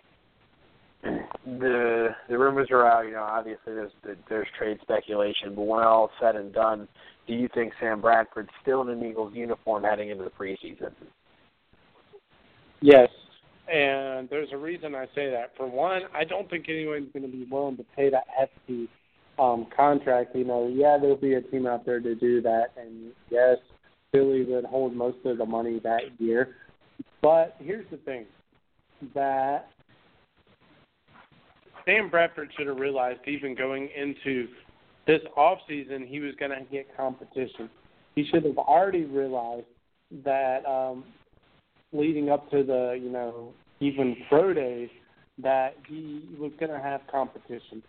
The 1.46 2.10
the 2.28 2.38
rumors 2.38 2.70
are 2.72 2.86
out. 2.86 3.06
You 3.06 3.14
know, 3.14 3.24
obviously 3.24 3.74
there's 3.74 3.92
there's 4.30 4.48
trade 4.58 4.80
speculation, 4.82 5.54
but 5.56 5.62
when 5.62 5.84
all 5.84 6.10
said 6.20 6.36
and 6.36 6.54
done, 6.54 6.88
do 7.28 7.34
you 7.34 7.48
think 7.54 7.74
Sam 7.80 8.02
Bradford's 8.02 8.50
still 8.62 8.82
in 8.82 8.90
an 8.90 9.06
Eagles 9.06 9.34
uniform 9.36 9.84
heading 9.84 10.10
into 10.10 10.24
the 10.24 10.32
preseason? 10.32 10.92
Yes, 12.82 13.10
and 13.72 14.28
there's 14.30 14.50
a 14.52 14.58
reason 14.58 14.96
I 14.96 15.06
say 15.16 15.30
that. 15.30 15.52
For 15.56 15.68
one, 15.68 16.04
I 16.14 16.24
don't 16.24 16.50
think 16.50 16.66
anyone's 16.70 17.12
going 17.14 17.30
to 17.30 17.32
be 17.32 17.46
willing 17.50 17.78
to 17.78 17.86
pay 17.96 18.10
that 18.10 18.26
hefty 18.38 18.90
um, 19.38 19.68
contract, 19.76 20.36
you 20.36 20.46
know, 20.46 20.68
yeah, 20.68 20.98
there'll 21.00 21.18
be 21.18 21.34
a 21.34 21.42
team 21.42 21.68
out 21.68 21.86
there 21.86 22.00
to 22.00 22.16
do 22.16 22.42
that, 22.42 22.68
and 22.78 23.12
yes, 23.30 23.58
Philly 24.12 24.44
would 24.44 24.66
hold 24.66 24.96
most 24.96 25.18
of 25.26 25.38
the 25.38 25.46
money 25.46 25.80
that 25.84 26.02
year. 26.20 26.56
But 27.22 27.56
here's 27.60 27.90
the 27.92 27.98
thing 27.98 28.26
that 29.14 29.68
Sam 31.86 32.10
Bradford 32.10 32.50
should 32.58 32.68
have 32.68 32.78
realized 32.78 33.20
even 33.28 33.56
going 33.56 33.90
into 33.96 34.48
this 35.08 35.22
off 35.38 35.60
season 35.68 36.06
he 36.08 36.20
was 36.20 36.34
going 36.40 36.52
to 36.52 36.66
get 36.72 36.96
competition. 36.98 37.70
He 38.16 38.26
should 38.32 38.44
have 38.46 38.58
already 38.58 39.06
realized 39.06 39.68
that 40.24 40.66
um, 40.66 41.04
leading 41.94 42.30
up 42.30 42.50
to 42.52 42.64
the 42.64 43.00
you 43.02 43.10
know 43.10 43.54
even 43.80 44.16
pro 44.30 44.54
days 44.54 44.90
that 45.38 45.76
he 45.88 46.24
was 46.40 46.52
going 46.60 46.72
to 46.72 46.80
have 46.80 47.02
competition 47.12 47.84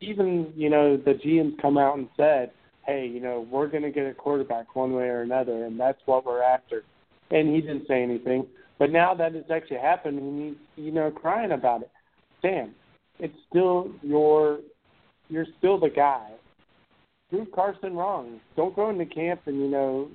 even 0.00 0.52
you 0.56 0.70
know 0.70 0.96
the 0.96 1.14
GMs 1.14 1.60
come 1.60 1.78
out 1.78 1.98
and 1.98 2.08
said, 2.16 2.50
"Hey, 2.86 3.06
you 3.06 3.20
know 3.20 3.46
we're 3.50 3.68
going 3.68 3.82
to 3.82 3.90
get 3.90 4.06
a 4.06 4.14
quarterback 4.14 4.74
one 4.76 4.92
way 4.92 5.04
or 5.04 5.22
another, 5.22 5.64
and 5.64 5.78
that's 5.78 6.00
what 6.06 6.24
we're 6.24 6.42
after." 6.42 6.84
And 7.30 7.54
he 7.54 7.60
didn't 7.60 7.86
say 7.86 8.02
anything. 8.02 8.46
But 8.78 8.90
now 8.90 9.14
that 9.14 9.34
it's 9.34 9.50
actually 9.50 9.78
happened, 9.78 10.56
he's 10.76 10.84
you 10.84 10.92
know 10.92 11.10
crying 11.10 11.52
about 11.52 11.82
it. 11.82 11.90
Sam, 12.42 12.74
it's 13.18 13.36
still 13.48 13.90
your 14.02 14.60
you're 15.28 15.46
still 15.58 15.78
the 15.78 15.90
guy. 15.90 16.30
Prove 17.30 17.50
Carson 17.52 17.94
wrong. 17.94 18.40
Don't 18.56 18.74
go 18.74 18.90
into 18.90 19.06
camp 19.06 19.42
and 19.46 19.58
you 19.58 19.68
know 19.68 20.08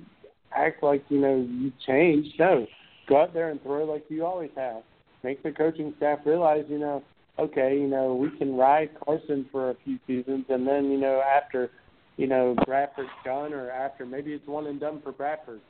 act 0.54 0.82
like 0.82 1.04
you 1.08 1.20
know 1.20 1.46
you 1.48 1.72
changed. 1.86 2.34
No, 2.38 2.66
go 3.08 3.22
out 3.22 3.34
there 3.34 3.50
and 3.50 3.62
throw 3.62 3.84
like 3.84 4.04
you 4.08 4.24
always 4.24 4.50
have. 4.56 4.82
Make 5.22 5.42
the 5.42 5.52
coaching 5.52 5.94
staff 5.96 6.20
realize 6.24 6.64
you 6.68 6.78
know 6.78 7.02
okay, 7.38 7.76
you 7.78 7.88
know, 7.88 8.14
we 8.14 8.36
can 8.38 8.56
ride 8.56 8.90
Carson 9.04 9.46
for 9.50 9.70
a 9.70 9.76
few 9.84 9.98
seasons, 10.06 10.46
and 10.48 10.66
then 10.66 10.90
you 10.90 10.98
know 10.98 11.20
after, 11.20 11.70
you 12.16 12.26
know, 12.26 12.54
Bradford's 12.66 13.10
done, 13.24 13.52
or 13.52 13.70
after 13.70 14.06
maybe 14.06 14.32
it's 14.32 14.46
one 14.46 14.66
and 14.66 14.80
done 14.80 15.00
for 15.02 15.12
Bradford, 15.12 15.60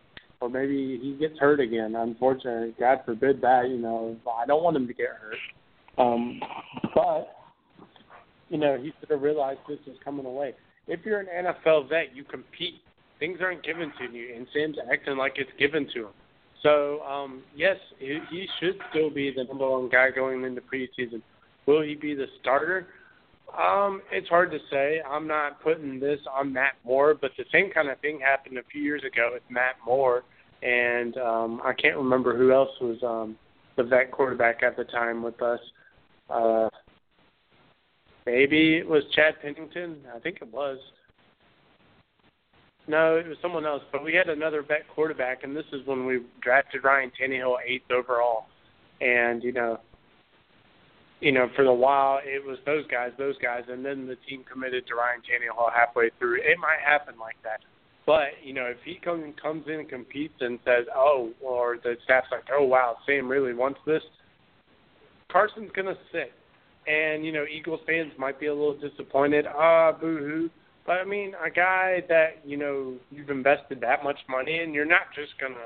or 0.41 0.49
maybe 0.49 0.99
he 1.01 1.17
gets 1.19 1.39
hurt 1.39 1.61
again. 1.61 1.95
Unfortunately, 1.97 2.75
God 2.79 3.01
forbid 3.05 3.41
that. 3.41 3.69
You 3.69 3.79
know, 3.79 4.17
I 4.37 4.47
don't 4.47 4.63
want 4.63 4.77
him 4.77 4.87
to 4.87 4.95
get 4.95 5.09
hurt. 5.09 5.37
Um, 5.99 6.41
but 6.95 7.35
you 8.49 8.59
know, 8.59 8.77
he 8.77 8.93
should 9.01 9.11
have 9.11 9.23
realized 9.23 9.61
this 9.69 9.79
is 9.87 9.97
coming 10.05 10.27
away. 10.27 10.55
If 10.87 11.01
you're 11.05 11.21
an 11.21 11.27
NFL 11.27 11.89
vet, 11.89 12.15
you 12.15 12.25
compete. 12.25 12.75
Things 13.19 13.39
aren't 13.41 13.65
given 13.65 13.93
to 13.99 14.13
you, 14.13 14.35
and 14.35 14.47
Sam's 14.53 14.77
acting 14.93 15.17
like 15.17 15.35
it's 15.37 15.51
given 15.59 15.89
to 15.95 16.07
him. 16.07 16.13
So, 16.63 17.01
um, 17.03 17.43
yes, 17.57 17.77
he, 17.99 18.19
he 18.31 18.47
should 18.59 18.77
still 18.91 19.11
be 19.11 19.33
the 19.35 19.45
number 19.45 19.69
one 19.69 19.89
guy 19.89 20.11
going 20.11 20.45
into 20.45 20.61
preseason. 20.61 21.23
Will 21.67 21.83
he 21.83 21.95
be 21.95 22.15
the 22.15 22.27
starter? 22.41 22.89
Um, 23.57 24.03
it's 24.11 24.29
hard 24.29 24.51
to 24.51 24.59
say. 24.71 25.01
I'm 25.09 25.29
not 25.29 25.63
putting 25.63 26.01
this 26.01 26.19
on 26.31 26.53
Matt 26.53 26.75
Moore, 26.85 27.15
but 27.15 27.31
the 27.39 27.45
same 27.53 27.71
kind 27.71 27.89
of 27.89 27.99
thing 28.01 28.19
happened 28.21 28.59
a 28.59 28.63
few 28.71 28.83
years 28.83 29.03
ago 29.05 29.31
with 29.33 29.43
Matt 29.49 29.77
Moore, 29.87 30.25
and 30.63 31.17
um, 31.19 31.61
I 31.65 31.73
can't 31.73 31.97
remember 31.97 32.37
who 32.37 32.53
else 32.53 32.71
was 32.81 32.99
um, 33.03 33.37
the 33.77 33.85
vet 33.85 34.11
quarterback 34.11 34.63
at 34.63 34.77
the 34.77 34.85
time 34.85 35.23
with 35.23 35.41
us. 35.41 35.61
Uh, 36.35 36.69
maybe 38.27 38.77
it 38.77 38.87
was 38.87 39.05
Chad 39.15 39.35
Pennington. 39.41 39.99
I 40.15 40.19
think 40.19 40.39
it 40.43 40.53
was. 40.53 40.79
No, 42.87 43.17
it 43.17 43.27
was 43.27 43.37
someone 43.41 43.65
else. 43.65 43.83
But 43.93 44.05
we 44.05 44.15
had 44.15 44.29
another 44.29 44.63
vet 44.63 44.89
quarterback, 44.95 45.45
and 45.45 45.57
this 45.57 45.65
is 45.73 45.87
when 45.87 46.05
we 46.05 46.23
drafted 46.43 46.85
Ryan 46.85 47.13
Tannehill 47.19 47.57
eighth 47.67 47.91
overall. 47.91 48.47
And 49.01 49.43
you 49.43 49.53
know, 49.53 49.79
you 51.21 51.33
know, 51.33 51.49
for 51.55 51.63
a 51.63 51.75
while 51.75 52.19
it 52.25 52.45
was 52.45 52.59
those 52.67 52.87
guys, 52.89 53.13
those 53.17 53.39
guys, 53.39 53.63
and 53.69 53.85
then 53.85 54.07
the 54.07 54.17
team 54.29 54.45
committed 54.51 54.87
to 54.89 54.95
Ryan 54.97 55.21
Tannehill 55.21 55.73
halfway 55.73 56.11
through. 56.19 56.37
It 56.37 56.59
might 56.59 56.81
happen 56.85 57.15
like 57.19 57.37
that. 57.45 57.61
But 58.07 58.43
you 58.43 58.53
know, 58.53 58.67
if 58.67 58.79
he 58.85 58.97
comes 58.97 59.35
comes 59.41 59.67
in 59.67 59.75
and 59.75 59.89
competes 59.89 60.35
and 60.41 60.59
says, 60.65 60.85
"Oh," 60.95 61.31
or 61.41 61.79
the 61.83 61.97
staff's 62.05 62.27
like, 62.31 62.45
"Oh, 62.53 62.65
wow, 62.65 62.97
Sam 63.07 63.29
really 63.29 63.55
wants 63.55 63.81
this," 63.87 64.03
Carson's 65.35 65.73
gonna 65.75 65.97
sit, 66.13 66.33
and 66.87 67.27
you 67.27 67.33
know, 67.33 67.45
Eagles 67.45 67.81
fans 67.89 68.13
might 68.17 68.39
be 68.39 68.47
a 68.47 68.55
little 68.55 68.79
disappointed. 68.79 69.47
Ah, 69.49 69.91
boo-hoo. 69.91 70.49
But 70.87 70.93
I 70.93 71.05
mean, 71.05 71.33
a 71.45 71.51
guy 71.51 72.05
that 72.09 72.39
you 72.45 72.57
know 72.57 72.95
you've 73.11 73.31
invested 73.31 73.81
that 73.81 74.05
much 74.05 74.19
money 74.29 74.61
in, 74.61 74.73
you're 74.73 74.85
not 74.85 75.13
just 75.13 75.33
gonna 75.41 75.57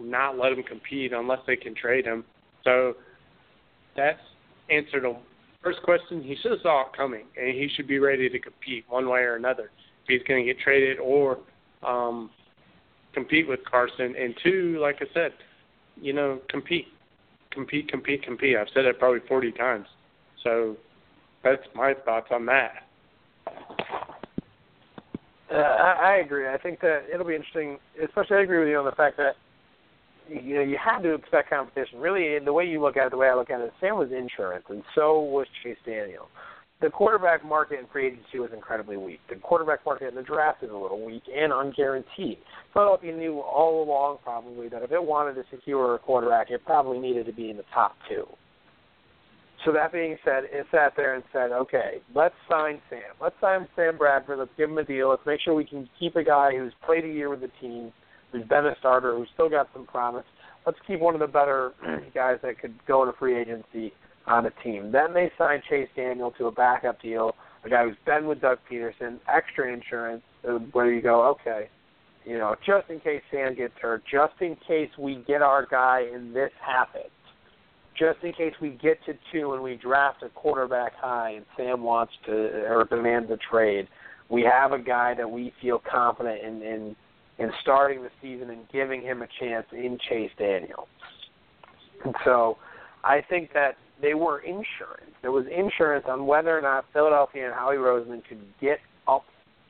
not 0.00 0.36
let 0.36 0.50
him 0.50 0.64
compete 0.64 1.12
unless 1.12 1.38
they 1.46 1.54
can 1.54 1.76
trade 1.76 2.06
him. 2.06 2.24
So 2.64 2.96
that's 3.96 4.18
answered 4.68 5.04
the 5.04 5.16
first 5.62 5.80
question. 5.84 6.20
He 6.20 6.34
should 6.42 6.50
have 6.50 6.60
saw 6.62 6.86
it 6.86 6.96
coming, 6.96 7.26
and 7.40 7.54
he 7.54 7.68
should 7.76 7.86
be 7.86 8.00
ready 8.00 8.28
to 8.28 8.38
compete 8.40 8.84
one 8.88 9.08
way 9.08 9.20
or 9.20 9.36
another. 9.36 9.70
If 10.04 10.08
he's 10.08 10.22
going 10.26 10.44
to 10.44 10.52
get 10.52 10.60
traded 10.60 10.98
or 10.98 11.38
um, 11.86 12.30
compete 13.12 13.46
with 13.48 13.60
Carson, 13.64 14.14
and 14.18 14.34
two, 14.42 14.78
like 14.80 14.96
I 15.00 15.06
said, 15.14 15.32
you 16.00 16.12
know, 16.12 16.40
compete, 16.48 16.86
compete, 17.50 17.88
compete, 17.88 18.22
compete. 18.22 18.56
I've 18.56 18.68
said 18.74 18.84
it 18.84 18.98
probably 18.98 19.20
40 19.28 19.52
times. 19.52 19.86
So 20.44 20.76
that's 21.42 21.62
my 21.74 21.94
thoughts 22.04 22.28
on 22.30 22.46
that. 22.46 22.72
Uh, 25.50 25.56
I, 25.56 26.14
I 26.14 26.16
agree. 26.16 26.46
I 26.48 26.58
think 26.58 26.80
that 26.80 27.04
it'll 27.12 27.26
be 27.26 27.34
interesting, 27.34 27.78
especially 28.02 28.36
I 28.36 28.42
agree 28.42 28.58
with 28.58 28.68
you 28.68 28.78
on 28.78 28.84
the 28.84 28.92
fact 28.92 29.16
that 29.16 29.36
you 30.28 30.56
know 30.56 30.60
you 30.60 30.76
had 30.76 31.00
to 31.00 31.14
expect 31.14 31.48
competition. 31.48 32.00
Really, 32.00 32.38
the 32.38 32.52
way 32.52 32.66
you 32.66 32.82
look 32.82 32.98
at 32.98 33.06
it, 33.06 33.10
the 33.10 33.16
way 33.16 33.28
I 33.28 33.34
look 33.34 33.48
at 33.48 33.60
it, 33.60 33.72
Sam 33.80 33.96
was 33.96 34.10
insurance, 34.12 34.66
and 34.68 34.82
so 34.94 35.20
was 35.20 35.46
Chase 35.62 35.78
Daniel. 35.86 36.28
The 36.80 36.90
quarterback 36.90 37.44
market 37.44 37.80
in 37.80 37.86
free 37.88 38.06
agency 38.06 38.38
was 38.38 38.50
incredibly 38.54 38.96
weak. 38.96 39.18
The 39.28 39.34
quarterback 39.34 39.84
market 39.84 40.08
in 40.08 40.14
the 40.14 40.22
draft 40.22 40.62
is 40.62 40.70
a 40.70 40.76
little 40.76 41.04
weak 41.04 41.24
and 41.26 41.52
unguaranteed. 41.52 42.38
Philadelphia 42.72 43.16
knew 43.16 43.40
all 43.40 43.82
along 43.82 44.18
probably 44.22 44.68
that 44.68 44.82
if 44.82 44.92
it 44.92 45.02
wanted 45.02 45.34
to 45.34 45.44
secure 45.50 45.96
a 45.96 45.98
quarterback, 45.98 46.50
it 46.50 46.64
probably 46.64 47.00
needed 47.00 47.26
to 47.26 47.32
be 47.32 47.50
in 47.50 47.56
the 47.56 47.64
top 47.74 47.96
two. 48.08 48.26
So 49.64 49.72
that 49.72 49.92
being 49.92 50.16
said, 50.24 50.44
it 50.52 50.66
sat 50.70 50.92
there 50.96 51.16
and 51.16 51.24
said, 51.32 51.50
okay, 51.50 52.00
let's 52.14 52.34
sign 52.48 52.80
Sam. 52.88 53.00
Let's 53.20 53.34
sign 53.40 53.66
Sam 53.74 53.98
Bradford. 53.98 54.38
Let's 54.38 54.52
give 54.56 54.70
him 54.70 54.78
a 54.78 54.84
deal. 54.84 55.08
Let's 55.10 55.26
make 55.26 55.40
sure 55.40 55.54
we 55.54 55.64
can 55.64 55.88
keep 55.98 56.14
a 56.14 56.22
guy 56.22 56.56
who's 56.56 56.72
played 56.86 57.04
a 57.04 57.08
year 57.08 57.28
with 57.28 57.40
the 57.40 57.50
team, 57.60 57.92
who's 58.30 58.46
been 58.46 58.66
a 58.66 58.76
starter, 58.78 59.16
who's 59.16 59.28
still 59.34 59.50
got 59.50 59.68
some 59.72 59.84
promise. 59.84 60.24
Let's 60.64 60.78
keep 60.86 61.00
one 61.00 61.14
of 61.14 61.20
the 61.20 61.26
better 61.26 61.72
guys 62.14 62.36
that 62.44 62.60
could 62.60 62.74
go 62.86 63.02
into 63.02 63.18
free 63.18 63.36
agency 63.36 63.92
on 64.28 64.46
a 64.46 64.50
team. 64.62 64.92
Then 64.92 65.14
they 65.14 65.30
signed 65.38 65.62
Chase 65.68 65.88
Daniel 65.96 66.32
to 66.32 66.46
a 66.46 66.52
backup 66.52 67.00
deal, 67.00 67.34
a 67.64 67.68
guy 67.68 67.84
who's 67.84 67.96
been 68.06 68.26
with 68.26 68.40
Doug 68.40 68.58
Pederson, 68.70 69.18
extra 69.32 69.72
insurance, 69.72 70.22
uh, 70.48 70.58
where 70.72 70.92
you 70.92 71.00
go, 71.00 71.24
okay, 71.28 71.68
you 72.24 72.38
know, 72.38 72.54
just 72.64 72.90
in 72.90 73.00
case 73.00 73.22
Sam 73.30 73.54
gets 73.54 73.74
hurt, 73.80 74.02
just 74.10 74.34
in 74.40 74.56
case 74.66 74.90
we 74.98 75.24
get 75.26 75.42
our 75.42 75.66
guy 75.66 76.04
and 76.12 76.34
this 76.34 76.50
happens 76.60 77.10
just 77.98 78.22
in 78.22 78.32
case 78.32 78.54
we 78.60 78.70
get 78.70 79.04
to 79.06 79.14
two 79.32 79.54
and 79.54 79.62
we 79.62 79.74
draft 79.74 80.22
a 80.22 80.28
quarterback 80.30 80.94
high 80.94 81.30
and 81.32 81.44
Sam 81.56 81.82
wants 81.82 82.12
to 82.26 82.32
or 82.32 82.86
demands 82.88 83.30
a 83.30 83.36
trade, 83.36 83.88
we 84.28 84.42
have 84.42 84.72
a 84.72 84.78
guy 84.78 85.14
that 85.14 85.28
we 85.28 85.52
feel 85.60 85.82
confident 85.90 86.42
in 86.42 86.62
in, 86.62 86.96
in 87.38 87.50
starting 87.60 88.02
the 88.02 88.10
season 88.22 88.50
and 88.50 88.68
giving 88.72 89.02
him 89.02 89.22
a 89.22 89.26
chance 89.40 89.66
in 89.72 89.98
Chase 90.08 90.30
Daniel. 90.38 90.88
And 92.04 92.14
so 92.24 92.58
I 93.02 93.20
think 93.28 93.52
that 93.54 93.76
they 94.00 94.14
were 94.14 94.40
insurance. 94.40 95.12
There 95.22 95.32
was 95.32 95.46
insurance 95.46 96.06
on 96.08 96.26
whether 96.26 96.56
or 96.56 96.62
not 96.62 96.84
Philadelphia 96.92 97.46
and 97.46 97.54
Howie 97.54 97.76
Roseman 97.76 98.22
could 98.28 98.42
get 98.60 98.78
up 99.06 99.24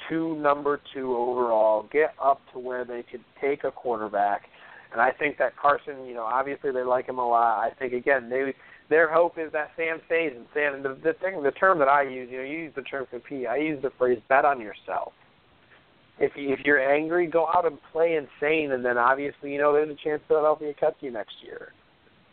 to 0.08 0.36
number 0.36 0.80
two 0.94 1.16
overall, 1.16 1.88
get 1.92 2.14
up 2.22 2.40
to 2.52 2.58
where 2.58 2.84
they 2.84 3.04
could 3.10 3.24
take 3.40 3.64
a 3.64 3.70
quarterback– 3.70 4.42
and 4.92 5.00
I 5.00 5.10
think 5.12 5.38
that 5.38 5.56
Carson, 5.56 6.06
you 6.06 6.14
know, 6.14 6.22
obviously 6.22 6.70
they 6.72 6.82
like 6.82 7.08
him 7.08 7.18
a 7.18 7.28
lot. 7.28 7.60
I 7.60 7.70
think 7.78 7.92
again, 7.92 8.30
they 8.30 8.54
their 8.88 9.12
hope 9.12 9.36
is 9.38 9.52
that 9.52 9.70
Sam 9.76 10.00
stays 10.06 10.32
and 10.34 10.46
Sam. 10.54 10.76
And 10.76 10.84
the, 10.84 10.94
the 11.02 11.12
thing, 11.20 11.42
the 11.42 11.50
term 11.50 11.78
that 11.80 11.88
I 11.88 12.02
use, 12.02 12.28
you 12.30 12.38
know, 12.38 12.44
you 12.44 12.58
use 12.58 12.72
the 12.74 12.82
term 12.82 13.06
compete. 13.10 13.46
I 13.46 13.58
use 13.58 13.82
the 13.82 13.90
phrase 13.98 14.18
bet 14.28 14.46
on 14.46 14.60
yourself. 14.60 15.12
If 16.18 16.32
you, 16.36 16.52
if 16.52 16.60
you're 16.64 16.80
angry, 16.80 17.26
go 17.26 17.46
out 17.46 17.66
and 17.66 17.78
play 17.92 18.16
insane, 18.16 18.72
and 18.72 18.84
then 18.84 18.96
obviously, 18.96 19.52
you 19.52 19.58
know, 19.58 19.72
there's 19.72 19.90
a 19.90 20.02
chance 20.02 20.20
Philadelphia 20.26 20.72
cuts 20.78 20.96
you 21.00 21.12
next 21.12 21.34
year. 21.44 21.72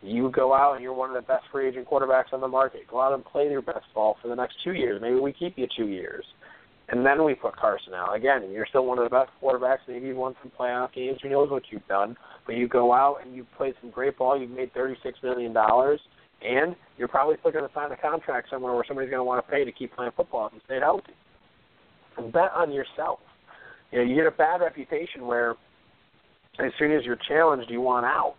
You 0.06 0.30
go 0.30 0.54
out 0.54 0.74
and 0.74 0.84
you're 0.84 0.94
one 0.94 1.10
of 1.10 1.16
the 1.16 1.28
best 1.28 1.46
free 1.52 1.68
agent 1.68 1.88
quarterbacks 1.88 2.32
on 2.32 2.42
the 2.42 2.48
market. 2.48 2.82
Go 2.90 3.02
out 3.02 3.14
and 3.14 3.26
play 3.26 3.50
your 3.50 3.62
best 3.62 3.86
ball 3.94 4.18
for 4.22 4.28
the 4.28 4.36
next 4.36 4.56
two 4.64 4.74
years. 4.74 5.02
Maybe 5.02 5.16
we 5.16 5.34
keep 5.34 5.58
you 5.58 5.68
two 5.76 5.88
years 5.88 6.26
and 6.90 7.06
then 7.06 7.24
we 7.24 7.34
put 7.34 7.56
Carson 7.56 7.94
out. 7.94 8.16
Again, 8.16 8.50
you're 8.52 8.68
still 8.68 8.86
one 8.86 9.00
of 9.00 9.06
the 9.06 9.10
best 9.10 9.32
quarterbacks. 9.42 9.80
Maybe 9.88 10.08
you've 10.08 10.18
won 10.18 10.36
some 10.42 10.52
playoff 10.58 10.94
games. 10.94 11.18
Who 11.24 11.30
knows 11.30 11.50
what 11.50 11.64
you've 11.72 11.88
done? 11.88 12.16
But 12.46 12.56
you 12.56 12.68
go 12.68 12.94
out 12.94 13.18
and 13.26 13.36
you 13.36 13.46
play 13.58 13.74
some 13.82 13.90
great 13.90 14.18
ball. 14.18 14.40
You've 14.40 14.52
made 14.52 14.74
thirty-six 14.74 15.18
million 15.24 15.52
dollars, 15.52 16.00
and 16.44 16.76
you're 16.98 17.08
probably 17.08 17.38
still 17.40 17.52
going 17.52 17.68
to 17.68 17.74
sign 17.74 17.92
a 17.92 17.98
contract 17.98 18.50
somewhere 18.52 18.74
where 18.74 18.84
somebody's 18.88 19.10
going 19.10 19.20
to 19.20 19.24
want 19.24 19.44
to 19.44 19.52
pay 19.52 19.66
to 19.66 19.72
keep 19.72 19.96
playing 19.96 20.12
football 20.16 20.48
if 20.48 20.54
you 20.54 20.62
stay 20.66 20.80
healthy. 20.80 21.14
And 22.18 22.32
bet 22.32 22.52
on 22.56 22.72
yourself. 22.72 23.20
You 23.92 24.00
know, 24.00 24.06
you 24.06 24.16
get 24.16 24.28
a 24.28 24.32
bad 24.32 24.62
reputation 24.62 25.26
where 25.26 25.56
as 26.60 26.72
soon 26.78 26.92
as 26.92 27.04
you're 27.04 27.18
challenged, 27.28 27.70
you 27.70 27.82
want 27.82 28.06
out. 28.06 28.36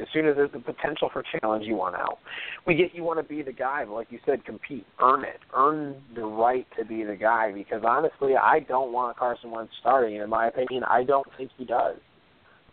As 0.00 0.06
soon 0.12 0.26
as 0.26 0.36
there's 0.36 0.52
the 0.52 0.60
potential 0.60 1.10
for 1.12 1.22
challenge, 1.40 1.64
you 1.66 1.74
want 1.74 1.94
out. 1.94 2.18
We 2.66 2.74
get 2.74 2.94
you 2.94 3.02
want 3.02 3.18
to 3.18 3.22
be 3.22 3.42
the 3.42 3.52
guy, 3.52 3.84
but 3.84 3.94
like 3.94 4.08
you 4.10 4.18
said, 4.24 4.44
compete, 4.44 4.86
earn 5.00 5.24
it, 5.24 5.40
earn 5.54 5.96
the 6.14 6.24
right 6.24 6.66
to 6.78 6.84
be 6.84 7.04
the 7.04 7.16
guy. 7.16 7.52
Because 7.52 7.82
honestly, 7.86 8.34
I 8.36 8.60
don't 8.60 8.92
want 8.92 9.16
Carson 9.16 9.50
Wentz 9.50 9.72
starting. 9.80 10.16
In 10.16 10.30
my 10.30 10.48
opinion, 10.48 10.84
I 10.84 11.04
don't 11.04 11.26
think 11.36 11.50
he 11.56 11.64
does. 11.64 11.96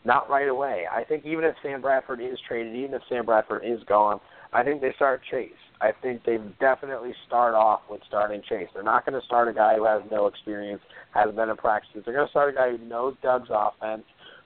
Not 0.05 0.29
right 0.29 0.47
away. 0.47 0.85
I 0.89 1.03
think 1.03 1.25
even 1.25 1.43
if 1.43 1.55
Sam 1.61 1.81
Bradford 1.81 2.21
is 2.21 2.37
traded, 2.47 2.75
even 2.75 2.93
if 2.93 3.01
Sam 3.09 3.25
Bradford 3.25 3.63
is 3.65 3.83
gone, 3.89 4.21
I 4.53 4.63
think 4.63 4.81
they 4.81 4.93
start 4.95 5.21
Chase. 5.29 5.51
I 5.81 5.91
think 6.01 6.23
they 6.25 6.37
definitely 6.59 7.13
start 7.27 7.53
off 7.53 7.81
with 7.89 8.01
starting 8.07 8.41
Chase. 8.47 8.67
They're 8.73 8.83
not 8.83 9.05
going 9.05 9.19
to 9.19 9.25
start 9.25 9.47
a 9.47 9.53
guy 9.53 9.75
who 9.75 9.85
has 9.85 10.01
no 10.09 10.27
experience, 10.27 10.81
hasn't 11.13 11.35
been 11.35 11.49
in 11.49 11.57
practices. 11.57 12.03
They're 12.05 12.15
going 12.15 12.25
to 12.25 12.31
start 12.31 12.53
a 12.53 12.55
guy 12.55 12.71
who 12.71 12.77
knows 12.85 13.15
Doug's 13.21 13.49
offense, 13.51 14.03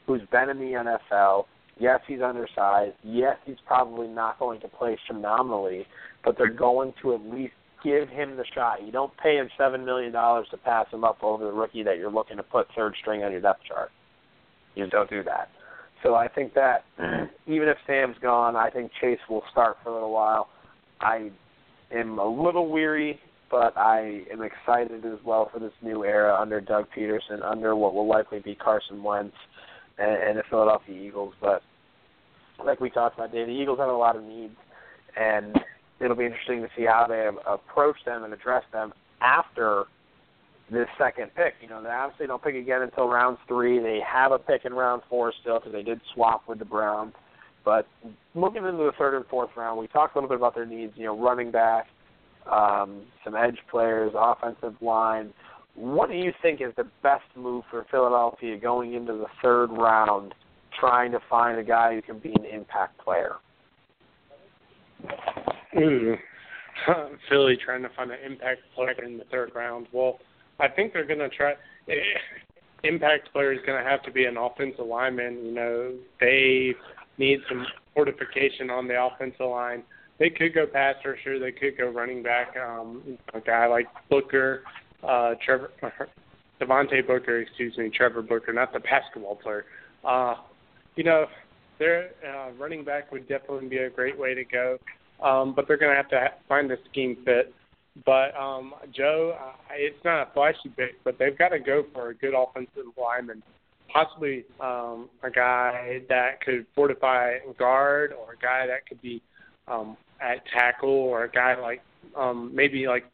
who's 0.08 0.22
been 0.32 0.49
in 0.49 0.58
the 0.58 0.98
NFL, 1.12 1.45
Yes, 1.82 1.99
he's 2.08 2.22
undersized. 2.22 2.95
Yes, 3.03 3.38
he's 3.44 3.58
probably 3.66 4.08
not 4.08 4.38
going 4.38 4.62
to 4.62 4.68
play 4.68 4.99
phenomenally, 5.08 5.88
but 6.24 6.38
they're 6.38 6.53
going 6.53 6.94
to 7.02 7.16
at 7.16 7.22
least 7.22 7.53
give 7.84 8.08
him 8.08 8.38
the 8.38 8.45
shot. 8.53 8.86
You 8.86 8.91
don't 8.91 9.12
pay 9.18 9.38
him 9.38 9.49
seven 9.58 9.84
million 9.84 10.12
dollars 10.12 10.45
to 10.52 10.58
pass 10.58 10.86
him 10.91 11.03
up 11.03 11.24
over 11.24 11.44
the 11.44 11.52
rookie 11.52 11.82
that 11.82 11.98
you're 11.98 12.12
looking 12.12 12.38
to 12.38 12.44
put 12.44 12.68
third 12.76 12.94
string 13.02 13.24
on 13.24 13.32
your 13.32 13.41
depth 13.41 13.62
chart. 13.68 13.90
You 14.76 14.88
don't 14.91 15.10
do 15.10 15.24
that. 15.24 15.49
So 16.03 16.14
I 16.14 16.28
think 16.28 16.53
that 16.53 16.84
mm-hmm. 16.99 17.52
even 17.52 17.68
if 17.68 17.78
Sam's 17.88 18.18
gone, 18.22 18.56
I 18.56 18.70
think 18.70 18.91
Chase 19.02 19.20
will 19.28 19.44
start 19.52 19.78
for 19.84 19.90
a 19.90 19.94
little 19.94 20.12
while. 20.12 20.49
I 20.99 21.32
am 21.91 22.20
a 22.20 22.28
little 22.28 22.70
weary, 22.70 23.20
but 23.49 23.76
I 23.76 24.22
am 24.32 24.44
excited 24.44 25.03
as 25.03 25.18
well 25.26 25.49
for 25.52 25.58
this 25.58 25.74
new 25.82 26.06
era 26.06 26.38
under 26.40 26.62
Doug 26.62 26.86
Pederson, 26.95 27.44
under 27.44 27.76
what 27.76 27.95
will 27.95 28.08
likely 28.08 28.40
be 28.40 28.53
Carson 28.53 29.02
Wentz 29.02 29.36
and, 29.98 30.12
and 30.12 30.38
the 30.38 30.44
Philadelphia 30.48 30.95
Eagles. 30.95 31.34
But 31.41 31.64
like 32.65 32.79
we 32.79 32.89
talked 32.89 33.17
about, 33.17 33.31
Dave, 33.31 33.47
the 33.47 33.53
Eagles 33.53 33.79
have 33.79 33.89
a 33.89 33.93
lot 33.93 34.15
of 34.15 34.23
needs, 34.23 34.55
and 35.19 35.57
it'll 35.99 36.15
be 36.15 36.25
interesting 36.25 36.61
to 36.61 36.69
see 36.75 36.85
how 36.85 37.05
they 37.07 37.29
approach 37.47 37.97
them 38.05 38.23
and 38.23 38.33
address 38.33 38.63
them 38.71 38.93
after 39.21 39.85
this 40.71 40.88
second 40.97 41.31
pick. 41.35 41.55
You 41.61 41.69
know, 41.69 41.83
they 41.83 41.89
obviously 41.89 42.27
don't 42.27 42.41
pick 42.41 42.55
again 42.55 42.81
until 42.81 43.07
round 43.07 43.38
three. 43.47 43.79
They 43.79 43.99
have 44.07 44.31
a 44.31 44.39
pick 44.39 44.65
in 44.65 44.73
round 44.73 45.01
four 45.09 45.33
still 45.41 45.59
because 45.59 45.73
they 45.73 45.83
did 45.83 45.99
swap 46.13 46.47
with 46.47 46.59
the 46.59 46.65
Browns. 46.65 47.13
But 47.63 47.88
moving 48.33 48.65
into 48.65 48.77
the 48.77 48.93
third 48.97 49.15
and 49.15 49.25
fourth 49.27 49.51
round, 49.55 49.79
we 49.79 49.88
talked 49.88 50.15
a 50.15 50.17
little 50.17 50.29
bit 50.29 50.38
about 50.38 50.55
their 50.55 50.65
needs. 50.65 50.93
You 50.95 51.05
know, 51.05 51.19
running 51.19 51.51
back, 51.51 51.88
um, 52.51 53.03
some 53.23 53.35
edge 53.35 53.57
players, 53.69 54.13
offensive 54.15 54.81
line. 54.81 55.33
What 55.75 56.09
do 56.09 56.15
you 56.15 56.31
think 56.41 56.61
is 56.61 56.73
the 56.75 56.88
best 57.03 57.23
move 57.35 57.63
for 57.69 57.85
Philadelphia 57.91 58.57
going 58.57 58.93
into 58.93 59.13
the 59.13 59.27
third 59.41 59.67
round 59.71 60.33
trying 60.80 61.11
to 61.11 61.19
find 61.30 61.60
a 61.60 61.64
guy 61.64 61.95
who 61.95 62.02
can 62.02 62.19
be 62.19 62.34
an 62.34 62.45
impact 62.45 62.98
player. 62.99 63.35
Mm. 65.76 66.18
Philly 67.30 67.57
trying 67.64 67.84
to 67.84 67.89
find 67.95 68.11
an 68.11 68.19
impact 68.26 68.61
player 68.76 69.03
in 69.03 69.18
the 69.18 69.26
third 69.26 69.52
round. 69.56 69.88
Well, 69.91 70.19
I 70.60 70.68
think 70.68 70.93
they're 70.93 71.06
going 71.06 71.19
to 71.19 71.30
try. 71.30 71.53
Impact 72.84 73.31
player 73.31 73.53
is 73.53 73.60
going 73.64 73.81
to 73.81 73.88
have 73.88 74.02
to 74.03 74.11
be 74.11 74.26
an 74.26 74.38
offensive 74.38 74.88
lineman. 74.88 75.45
You 75.45 75.52
know, 75.52 75.93
they 76.19 76.73
need 77.19 77.39
some 77.48 77.64
fortification 77.93 78.72
on 78.72 78.88
the 78.88 78.99
offensive 78.99 79.45
line. 79.45 79.84
They 80.18 80.31
could 80.31 80.53
go 80.53 80.65
passer, 80.65 81.18
sure. 81.23 81.39
They 81.39 81.52
could 81.52 81.77
go 81.77 81.89
running 81.89 82.23
back. 82.23 82.56
Um, 82.57 83.18
a 83.35 83.39
guy 83.39 83.68
like 83.68 83.85
Booker, 84.10 84.64
uh, 85.07 85.35
Trevor, 85.45 85.72
Devontae 86.61 87.06
Booker, 87.06 87.39
excuse 87.39 87.77
me, 87.77 87.89
Trevor 87.89 88.22
Booker, 88.22 88.52
not 88.53 88.73
the 88.73 88.80
basketball 88.80 89.35
player. 89.35 89.65
Uh, 90.03 90.35
you 90.95 91.03
know, 91.03 91.26
their 91.80 92.11
uh, 92.27 92.51
running 92.59 92.84
back 92.84 93.11
would 93.11 93.27
definitely 93.27 93.68
be 93.68 93.77
a 93.77 93.89
great 93.89 94.18
way 94.18 94.34
to 94.34 94.43
go, 94.43 94.77
um, 95.23 95.53
but 95.55 95.68
they're 95.68 95.77
going 95.77 95.91
to 95.91 95.95
have 95.95 96.09
to 96.09 96.19
ha- 96.19 96.38
find 96.47 96.69
the 96.69 96.77
scheme 96.89 97.18
fit. 97.26 97.53
But 98.05 98.35
um, 98.35 98.73
Joe, 98.95 99.35
uh, 99.39 99.53
it's 99.73 100.03
not 100.05 100.27
a 100.27 100.31
flashy 100.34 100.69
pick, 100.77 101.03
but 101.03 101.18
they've 101.19 101.38
got 101.38 101.49
to 101.49 101.59
go 101.59 101.84
for 101.93 102.09
a 102.09 102.15
good 102.15 102.34
offensive 102.34 102.85
lineman, 103.01 103.43
possibly 103.91 104.45
um, 104.61 105.09
a 105.23 105.30
guy 105.30 106.01
that 106.07 106.41
could 106.41 106.65
fortify 106.73 107.38
guard, 107.57 108.13
or 108.13 108.34
a 108.34 108.38
guy 108.38 108.68
that 108.68 108.88
could 108.88 109.01
be 109.01 109.22
um, 109.68 109.97
at 110.22 110.45
tackle, 110.53 110.89
or 110.89 111.26
a 111.26 111.31
guy 111.31 111.59
like 111.59 111.81
um, 112.15 112.51
maybe 112.53 112.88
like 112.88 113.05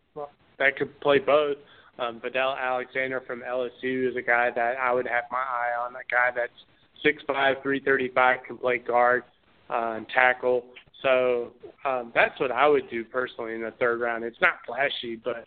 that 0.60 0.78
could 0.78 1.00
play 1.00 1.20
both. 1.20 1.58
Um, 2.00 2.20
Vadal 2.20 2.60
Alexander 2.60 3.22
from 3.26 3.42
LSU 3.42 4.10
is 4.10 4.16
a 4.16 4.22
guy 4.22 4.52
that 4.54 4.76
I 4.78 4.94
would 4.94 5.08
have 5.08 5.24
my 5.32 5.40
eye 5.40 5.84
on. 5.84 5.96
A 5.96 6.06
guy 6.12 6.30
that's 6.36 6.52
six 7.04 7.24
five, 7.28 7.58
three 7.64 7.80
thirty 7.80 8.10
five, 8.14 8.40
can 8.46 8.58
play 8.58 8.78
guard 8.78 9.24
uh, 9.70 9.96
and 9.98 10.08
tackle. 10.10 10.66
So 11.04 11.54
um, 11.86 12.12
that's 12.16 12.40
what 12.40 12.52
I 12.52 12.68
would 12.68 12.90
do 12.90 13.04
personally 13.06 13.54
in 13.54 13.62
the 13.62 13.72
third 13.80 14.02
round. 14.02 14.24
It's 14.24 14.42
not 14.42 14.56
flashy, 14.66 15.16
but 15.16 15.44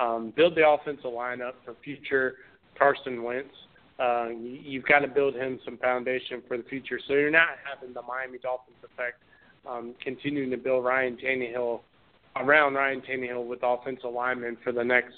um, 0.00 0.32
build 0.36 0.54
the 0.54 0.66
offensive 0.66 1.04
lineup 1.04 1.52
for 1.64 1.74
future 1.84 2.36
Carson 2.78 3.22
Wentz. 3.22 3.50
Uh, 3.98 4.28
you, 4.28 4.58
you've 4.62 4.84
got 4.84 5.00
to 5.00 5.08
build 5.08 5.34
him 5.34 5.58
some 5.64 5.76
foundation 5.78 6.42
for 6.48 6.56
the 6.56 6.62
future. 6.64 6.98
So 7.06 7.14
you're 7.14 7.30
not 7.30 7.48
having 7.68 7.92
the 7.92 8.02
Miami 8.02 8.38
Dolphins 8.38 8.76
effect, 8.84 9.18
um, 9.68 9.94
continuing 10.02 10.50
to 10.50 10.56
build 10.56 10.84
Ryan 10.84 11.16
Tannehill 11.16 11.80
around 12.36 12.74
Ryan 12.74 13.02
Tannehill 13.02 13.46
with 13.46 13.60
offensive 13.62 14.12
linemen 14.12 14.56
for 14.64 14.72
the 14.72 14.82
next 14.82 15.14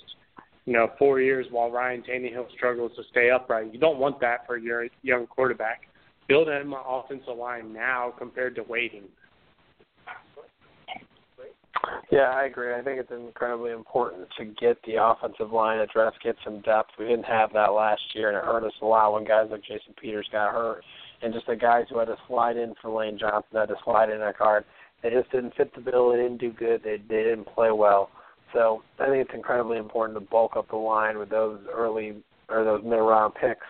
you 0.67 0.73
know, 0.73 0.91
four 0.99 1.21
years 1.21 1.47
while 1.51 1.71
Ryan 1.71 2.03
Tannehill 2.03 2.51
struggles 2.53 2.93
to 2.97 3.03
stay 3.11 3.31
upright. 3.31 3.73
You 3.73 3.79
don't 3.79 3.99
want 3.99 4.21
that 4.21 4.47
for 4.47 4.57
your 4.57 4.87
young 5.03 5.27
quarterback. 5.27 5.83
Build 6.27 6.49
him 6.49 6.73
an 6.73 6.81
offensive 6.87 7.37
line 7.37 7.73
now 7.73 8.15
compared 8.17 8.55
to 8.57 8.63
waiting. 8.63 9.05
Yeah, 12.11 12.31
I 12.31 12.45
agree. 12.45 12.75
I 12.75 12.81
think 12.81 12.99
it's 12.99 13.11
incredibly 13.11 13.73
important 13.73 14.27
to 14.39 14.45
get 14.45 14.79
the 14.87 15.03
offensive 15.03 15.53
line 15.53 15.81
addressed, 15.81 16.23
get 16.23 16.37
some 16.43 16.61
depth. 16.61 16.91
We 16.99 17.07
didn't 17.07 17.25
have 17.25 17.53
that 17.53 17.73
last 17.73 18.01
year, 18.15 18.29
and 18.29 18.39
it 18.39 18.45
hurt 18.45 18.65
us 18.65 18.73
a 18.81 18.87
lot 18.87 19.13
when 19.13 19.25
guys 19.25 19.49
like 19.51 19.63
Jason 19.63 19.95
Peters 20.01 20.29
got 20.33 20.53
hurt, 20.53 20.83
and 21.23 21.35
just 21.35 21.47
the 21.47 21.57
guys 21.57 21.85
who 21.91 21.99
had 21.99 22.07
to 22.07 22.17
slide 22.27 22.57
in 22.57 22.75
for 22.81 22.91
Lane 22.91 23.19
Johnson 23.19 23.51
had 23.53 23.69
to 23.69 23.77
slide 23.85 24.09
in 24.09 24.23
a 24.23 24.33
card. 24.33 24.65
They 25.03 25.11
just 25.11 25.31
didn't 25.31 25.55
fit 25.57 25.75
the 25.75 25.81
bill. 25.83 26.11
They 26.11 26.17
didn't 26.17 26.39
do 26.39 26.53
good. 26.53 26.83
They 26.83 26.97
they 26.97 27.23
didn't 27.25 27.47
play 27.47 27.71
well. 27.71 28.11
So 28.55 28.83
I 29.01 29.07
think 29.07 29.27
it's 29.27 29.35
incredibly 29.35 29.77
important 29.79 30.17
to 30.19 30.25
bulk 30.31 30.57
up 30.57 30.71
the 30.71 30.77
line 30.77 31.19
with 31.19 31.29
those 31.29 31.61
early 31.73 32.23
or 32.49 32.65
those 32.65 32.83
mid 32.83 33.01
round 33.01 33.35
picks 33.35 33.67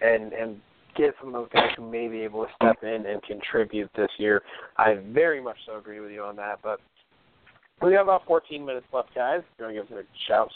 and 0.00 0.32
and 0.32 0.60
get 0.96 1.14
some 1.18 1.28
of 1.28 1.34
those 1.34 1.48
guys 1.52 1.70
who 1.76 1.90
may 1.90 2.08
be 2.08 2.20
able 2.20 2.44
to 2.44 2.50
step 2.56 2.82
in 2.82 3.06
and 3.06 3.22
contribute 3.22 3.90
this 3.96 4.10
year. 4.18 4.42
I 4.76 4.94
very 5.12 5.40
much 5.40 5.56
so 5.66 5.78
agree 5.78 6.00
with 6.00 6.10
you 6.12 6.22
on 6.22 6.36
that. 6.36 6.60
But 6.62 6.80
we 7.82 7.92
have 7.94 8.06
about 8.06 8.26
14 8.26 8.64
minutes 8.64 8.86
left, 8.92 9.14
guys. 9.14 9.40
If 9.40 9.46
you 9.58 9.64
want 9.64 9.76
to 9.76 9.82
give 9.82 9.90
us 9.98 10.04
a 10.04 10.28
shout, 10.28 10.52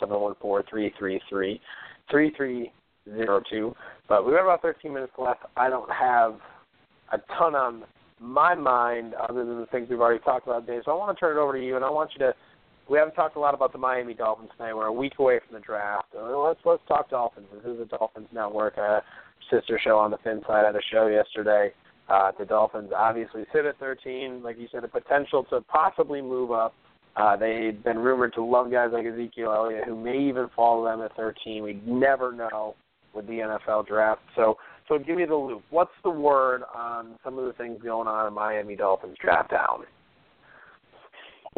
714-333-3302. 2.12 3.74
But 4.08 4.24
we've 4.24 4.34
got 4.34 4.44
about 4.44 4.62
13 4.62 4.92
minutes 4.94 5.12
left. 5.18 5.40
I 5.56 5.68
don't 5.68 5.90
have 5.90 6.36
a 7.12 7.18
ton 7.36 7.56
on 7.56 7.82
my 8.20 8.54
mind 8.54 9.14
other 9.14 9.44
than 9.44 9.58
the 9.58 9.66
things 9.66 9.88
we've 9.90 10.00
already 10.00 10.22
talked 10.22 10.46
about 10.46 10.66
today. 10.66 10.80
So 10.84 10.92
I 10.92 10.94
want 10.94 11.16
to 11.16 11.20
turn 11.20 11.36
it 11.36 11.40
over 11.40 11.52
to 11.54 11.64
you, 11.64 11.74
and 11.76 11.84
I 11.84 11.90
want 11.90 12.12
you 12.14 12.20
to– 12.26 12.32
we 12.88 12.98
haven't 12.98 13.14
talked 13.14 13.36
a 13.36 13.40
lot 13.40 13.54
about 13.54 13.72
the 13.72 13.78
Miami 13.78 14.14
Dolphins 14.14 14.50
tonight. 14.56 14.74
We're 14.74 14.86
a 14.86 14.92
week 14.92 15.14
away 15.18 15.40
from 15.46 15.54
the 15.54 15.60
draft. 15.60 16.08
Uh, 16.16 16.38
let's 16.38 16.60
let's 16.64 16.82
talk 16.88 17.10
Dolphins. 17.10 17.46
This 17.52 17.72
is 17.72 17.78
the 17.78 17.84
Dolphins 17.84 18.28
Network, 18.32 18.76
a 18.76 19.02
sister 19.50 19.78
show 19.82 19.98
on 19.98 20.10
the 20.10 20.18
Fin 20.18 20.42
side. 20.46 20.64
had 20.64 20.74
a 20.74 20.80
show 20.90 21.06
yesterday. 21.06 21.72
Uh, 22.08 22.32
the 22.38 22.44
Dolphins 22.44 22.90
obviously 22.96 23.44
sit 23.52 23.66
at 23.66 23.78
13. 23.78 24.42
Like 24.42 24.58
you 24.58 24.68
said, 24.72 24.82
the 24.82 24.88
potential 24.88 25.44
to 25.50 25.60
possibly 25.62 26.22
move 26.22 26.50
up. 26.52 26.74
Uh, 27.16 27.36
they've 27.36 27.82
been 27.82 27.98
rumored 27.98 28.32
to 28.34 28.44
love 28.44 28.70
guys 28.70 28.90
like 28.92 29.04
Ezekiel 29.04 29.52
Elliott, 29.52 29.84
who 29.84 29.96
may 29.96 30.18
even 30.18 30.48
follow 30.54 30.84
them 30.84 31.02
at 31.02 31.14
13. 31.16 31.62
We 31.62 31.82
never 31.84 32.32
know 32.32 32.76
with 33.12 33.26
the 33.26 33.34
NFL 33.34 33.86
draft. 33.86 34.20
So, 34.36 34.56
so 34.88 34.98
give 34.98 35.16
me 35.16 35.24
the 35.24 35.34
loop. 35.34 35.62
What's 35.70 35.90
the 36.04 36.10
word 36.10 36.62
on 36.74 37.18
some 37.24 37.38
of 37.38 37.44
the 37.44 37.52
things 37.54 37.80
going 37.82 38.06
on 38.08 38.26
in 38.26 38.32
Miami 38.32 38.76
Dolphins 38.76 39.16
draft 39.20 39.50
down? 39.50 39.84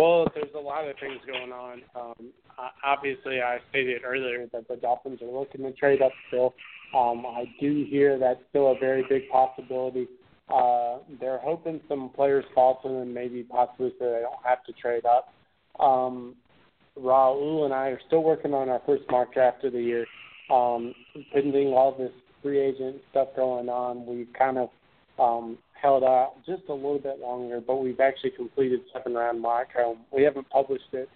Well, 0.00 0.32
there's 0.34 0.54
a 0.56 0.58
lot 0.58 0.88
of 0.88 0.96
things 0.98 1.20
going 1.26 1.52
on. 1.52 1.82
Um, 1.94 2.32
obviously, 2.82 3.42
I 3.42 3.58
stated 3.68 4.00
earlier 4.02 4.46
that 4.50 4.66
the 4.66 4.76
Dolphins 4.76 5.20
are 5.20 5.30
looking 5.30 5.62
to 5.64 5.72
trade 5.72 6.00
up 6.00 6.12
still. 6.28 6.54
Um, 6.96 7.26
I 7.26 7.44
do 7.60 7.84
hear 7.86 8.18
that's 8.18 8.40
still 8.48 8.68
a 8.68 8.78
very 8.78 9.04
big 9.10 9.28
possibility. 9.28 10.08
Uh, 10.48 11.00
they're 11.20 11.40
hoping 11.44 11.82
some 11.86 12.08
players 12.16 12.46
fall 12.54 12.80
to 12.82 12.88
them, 12.88 13.12
maybe 13.12 13.42
possibly 13.42 13.92
so 13.98 14.06
they 14.06 14.22
don't 14.22 14.42
have 14.42 14.64
to 14.64 14.72
trade 14.72 15.04
up. 15.04 15.34
Um, 15.78 16.34
Raul 16.98 17.66
and 17.66 17.74
I 17.74 17.88
are 17.88 18.00
still 18.06 18.22
working 18.22 18.54
on 18.54 18.70
our 18.70 18.80
first 18.86 19.02
mock 19.10 19.34
draft 19.34 19.64
of 19.64 19.74
the 19.74 19.82
year. 19.82 20.06
Um, 20.50 20.94
pending 21.30 21.74
all 21.74 21.94
this 21.94 22.12
free 22.42 22.58
agent 22.58 23.02
stuff 23.10 23.28
going 23.36 23.68
on, 23.68 24.06
we've 24.06 24.32
kind 24.32 24.56
of 24.56 24.70
um, 25.18 25.58
held 25.80 26.04
out 26.04 26.34
just 26.46 26.62
a 26.68 26.74
little 26.74 26.98
bit 26.98 27.20
longer, 27.20 27.60
but 27.64 27.76
we've 27.76 28.00
actually 28.00 28.30
completed 28.30 28.80
seven 28.92 29.14
round 29.14 29.40
mock. 29.40 29.68
Um, 29.78 29.98
we 30.12 30.22
haven't 30.22 30.48
published 30.50 30.92
it, 30.92 31.08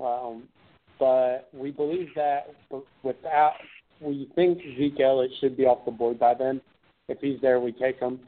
um, 0.00 0.44
but 0.98 1.48
we 1.52 1.70
believe 1.70 2.08
that 2.16 2.54
without, 3.02 3.54
we 4.00 4.28
think 4.34 4.58
Zeke 4.76 5.00
Elliott 5.00 5.30
should 5.40 5.56
be 5.56 5.64
off 5.64 5.84
the 5.84 5.90
board 5.90 6.18
by 6.18 6.34
then. 6.34 6.60
If 7.08 7.18
he's 7.20 7.40
there, 7.40 7.60
we 7.60 7.72
take 7.72 7.98
him. 7.98 8.20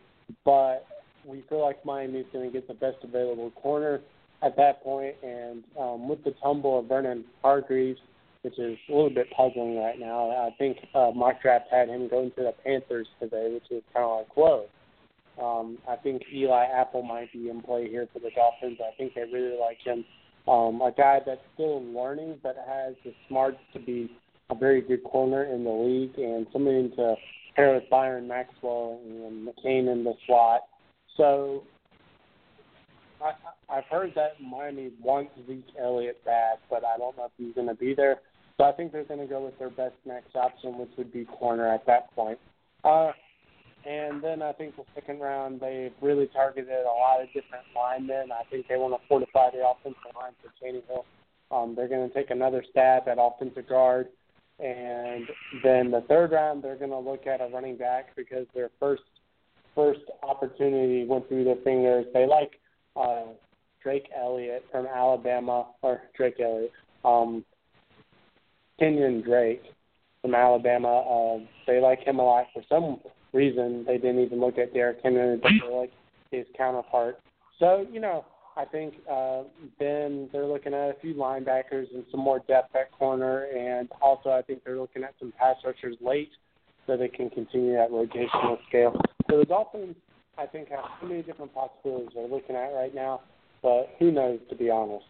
But 0.44 0.86
we 1.26 1.44
feel 1.48 1.62
like 1.62 1.84
Miami's 1.84 2.26
going 2.32 2.46
to 2.46 2.52
get 2.52 2.68
the 2.68 2.74
best 2.74 2.98
available 3.02 3.50
corner 3.50 4.00
at 4.42 4.56
that 4.56 4.82
point, 4.82 5.16
and 5.22 5.64
um, 5.78 6.08
with 6.08 6.24
the 6.24 6.34
tumble 6.42 6.78
of 6.78 6.86
Vernon 6.86 7.24
Hargreaves, 7.42 8.00
which 8.42 8.58
is 8.58 8.78
a 8.88 8.92
little 8.92 9.10
bit 9.10 9.26
puzzling 9.36 9.76
right 9.76 9.98
now. 9.98 10.30
I 10.30 10.50
think 10.56 10.78
uh, 10.94 11.10
mock 11.14 11.42
draft 11.42 11.66
had 11.70 11.88
him 11.88 12.08
going 12.08 12.30
to 12.30 12.42
the 12.44 12.54
Panthers 12.64 13.06
today, 13.20 13.50
which 13.52 13.70
is 13.70 13.82
kind 13.92 14.04
of 14.04 14.18
like 14.18 14.36
whoa 14.36 14.66
um, 15.40 15.78
I 15.88 15.96
think 15.96 16.22
Eli 16.32 16.64
Apple 16.64 17.02
might 17.02 17.32
be 17.32 17.48
in 17.48 17.62
play 17.62 17.88
here 17.88 18.06
for 18.12 18.18
the 18.18 18.30
Dolphins. 18.34 18.78
I 18.80 18.96
think 18.96 19.14
they 19.14 19.22
really 19.22 19.58
like 19.58 19.78
him. 19.84 20.04
Um, 20.48 20.80
a 20.80 20.92
guy 20.96 21.20
that's 21.24 21.40
still 21.54 21.82
learning 21.84 22.38
but 22.42 22.56
has 22.66 22.94
the 23.04 23.12
smarts 23.28 23.58
to 23.74 23.78
be 23.78 24.10
a 24.48 24.54
very 24.54 24.80
good 24.80 25.04
corner 25.04 25.44
in 25.44 25.64
the 25.64 25.70
league 25.70 26.18
and 26.18 26.46
somebody 26.52 26.88
to 26.96 27.14
pair 27.54 27.74
with 27.74 27.84
Byron 27.90 28.26
Maxwell 28.26 29.00
and 29.04 29.46
McCain 29.46 29.92
in 29.92 30.02
the 30.04 30.14
slot. 30.26 30.62
So 31.16 31.62
I, 33.22 33.32
I've 33.72 33.84
heard 33.90 34.12
that 34.16 34.40
Miami 34.40 34.90
wants 35.00 35.32
Zeke 35.46 35.64
Elliott 35.80 36.24
bad, 36.24 36.58
but 36.68 36.84
I 36.84 36.96
don't 36.98 37.16
know 37.16 37.26
if 37.26 37.32
he's 37.36 37.54
going 37.54 37.68
to 37.68 37.74
be 37.74 37.94
there. 37.94 38.20
So 38.56 38.64
I 38.64 38.72
think 38.72 38.92
they're 38.92 39.04
going 39.04 39.20
to 39.20 39.26
go 39.26 39.44
with 39.44 39.58
their 39.58 39.70
best 39.70 39.94
next 40.04 40.34
option, 40.34 40.78
which 40.78 40.90
would 40.98 41.12
be 41.12 41.24
corner 41.24 41.72
at 41.72 41.86
that 41.86 42.14
point. 42.14 42.38
Uh, 42.84 43.12
and 43.86 44.22
then 44.22 44.42
I 44.42 44.52
think 44.52 44.76
the 44.76 44.84
second 44.94 45.20
round 45.20 45.60
they've 45.60 45.92
really 46.02 46.26
targeted 46.26 46.70
a 46.70 46.84
lot 46.84 47.22
of 47.22 47.28
different 47.28 47.64
linemen. 47.74 48.30
I 48.30 48.44
think 48.50 48.68
they 48.68 48.76
want 48.76 49.00
to 49.00 49.08
fortify 49.08 49.50
the 49.50 49.66
offensive 49.66 50.02
line 50.14 50.32
for 50.42 50.52
Tannehill. 50.62 51.04
Um, 51.50 51.74
they're 51.74 51.88
going 51.88 52.06
to 52.08 52.14
take 52.14 52.30
another 52.30 52.64
stab 52.70 53.08
at 53.08 53.16
offensive 53.18 53.68
guard. 53.68 54.08
And 54.58 55.26
then 55.64 55.90
the 55.90 56.04
third 56.08 56.32
round, 56.32 56.62
they're 56.62 56.76
going 56.76 56.90
to 56.90 56.98
look 56.98 57.26
at 57.26 57.40
a 57.40 57.48
running 57.48 57.76
back 57.76 58.14
because 58.14 58.46
their 58.54 58.70
first 58.78 59.02
first 59.74 60.00
opportunity 60.22 61.06
went 61.06 61.26
through 61.28 61.44
their 61.44 61.56
fingers. 61.64 62.04
They 62.12 62.26
like 62.26 62.60
uh, 62.96 63.32
Drake 63.82 64.08
Elliott 64.14 64.64
from 64.70 64.86
Alabama, 64.86 65.68
or 65.80 66.02
Drake 66.14 66.38
Elliott, 66.38 66.72
um, 67.04 67.44
Kenyon 68.78 69.22
Drake 69.22 69.62
from 70.20 70.34
Alabama. 70.34 71.00
Uh, 71.00 71.38
they 71.66 71.80
like 71.80 72.00
him 72.00 72.18
a 72.18 72.22
lot 72.22 72.46
for 72.52 72.62
some 72.68 72.98
reason 73.32 73.84
they 73.86 73.98
didn't 73.98 74.20
even 74.20 74.40
look 74.40 74.58
at 74.58 74.74
Derrick 74.74 74.98
Henry, 75.02 75.36
but 75.36 75.50
they 75.60 75.74
like 75.74 75.92
his 76.30 76.46
counterpart. 76.56 77.18
So 77.58 77.86
you 77.90 78.00
know, 78.00 78.24
I 78.56 78.64
think 78.64 78.94
uh, 79.10 79.42
Ben 79.78 80.28
they're 80.32 80.46
looking 80.46 80.74
at 80.74 80.90
a 80.90 80.96
few 81.00 81.14
linebackers 81.14 81.92
and 81.94 82.04
some 82.10 82.20
more 82.20 82.40
depth 82.48 82.74
at 82.74 82.92
corner, 82.92 83.44
and 83.44 83.88
also 84.00 84.30
I 84.30 84.42
think 84.42 84.64
they're 84.64 84.78
looking 84.78 85.04
at 85.04 85.14
some 85.18 85.32
pass 85.38 85.56
rushers 85.64 85.96
late 86.00 86.30
so 86.86 86.96
they 86.96 87.08
can 87.08 87.30
continue 87.30 87.72
that 87.74 87.90
rotational 87.90 88.58
scale. 88.68 89.00
So 89.30 89.38
the 89.38 89.44
Dolphins, 89.44 89.94
I 90.36 90.46
think, 90.46 90.70
have 90.70 90.80
so 91.00 91.06
many 91.06 91.22
different 91.22 91.54
possibilities 91.54 92.10
they're 92.14 92.26
looking 92.26 92.56
at 92.56 92.70
right 92.72 92.94
now, 92.94 93.20
but 93.62 93.90
who 93.98 94.10
knows 94.10 94.40
to 94.48 94.56
be 94.56 94.70
honest. 94.70 95.04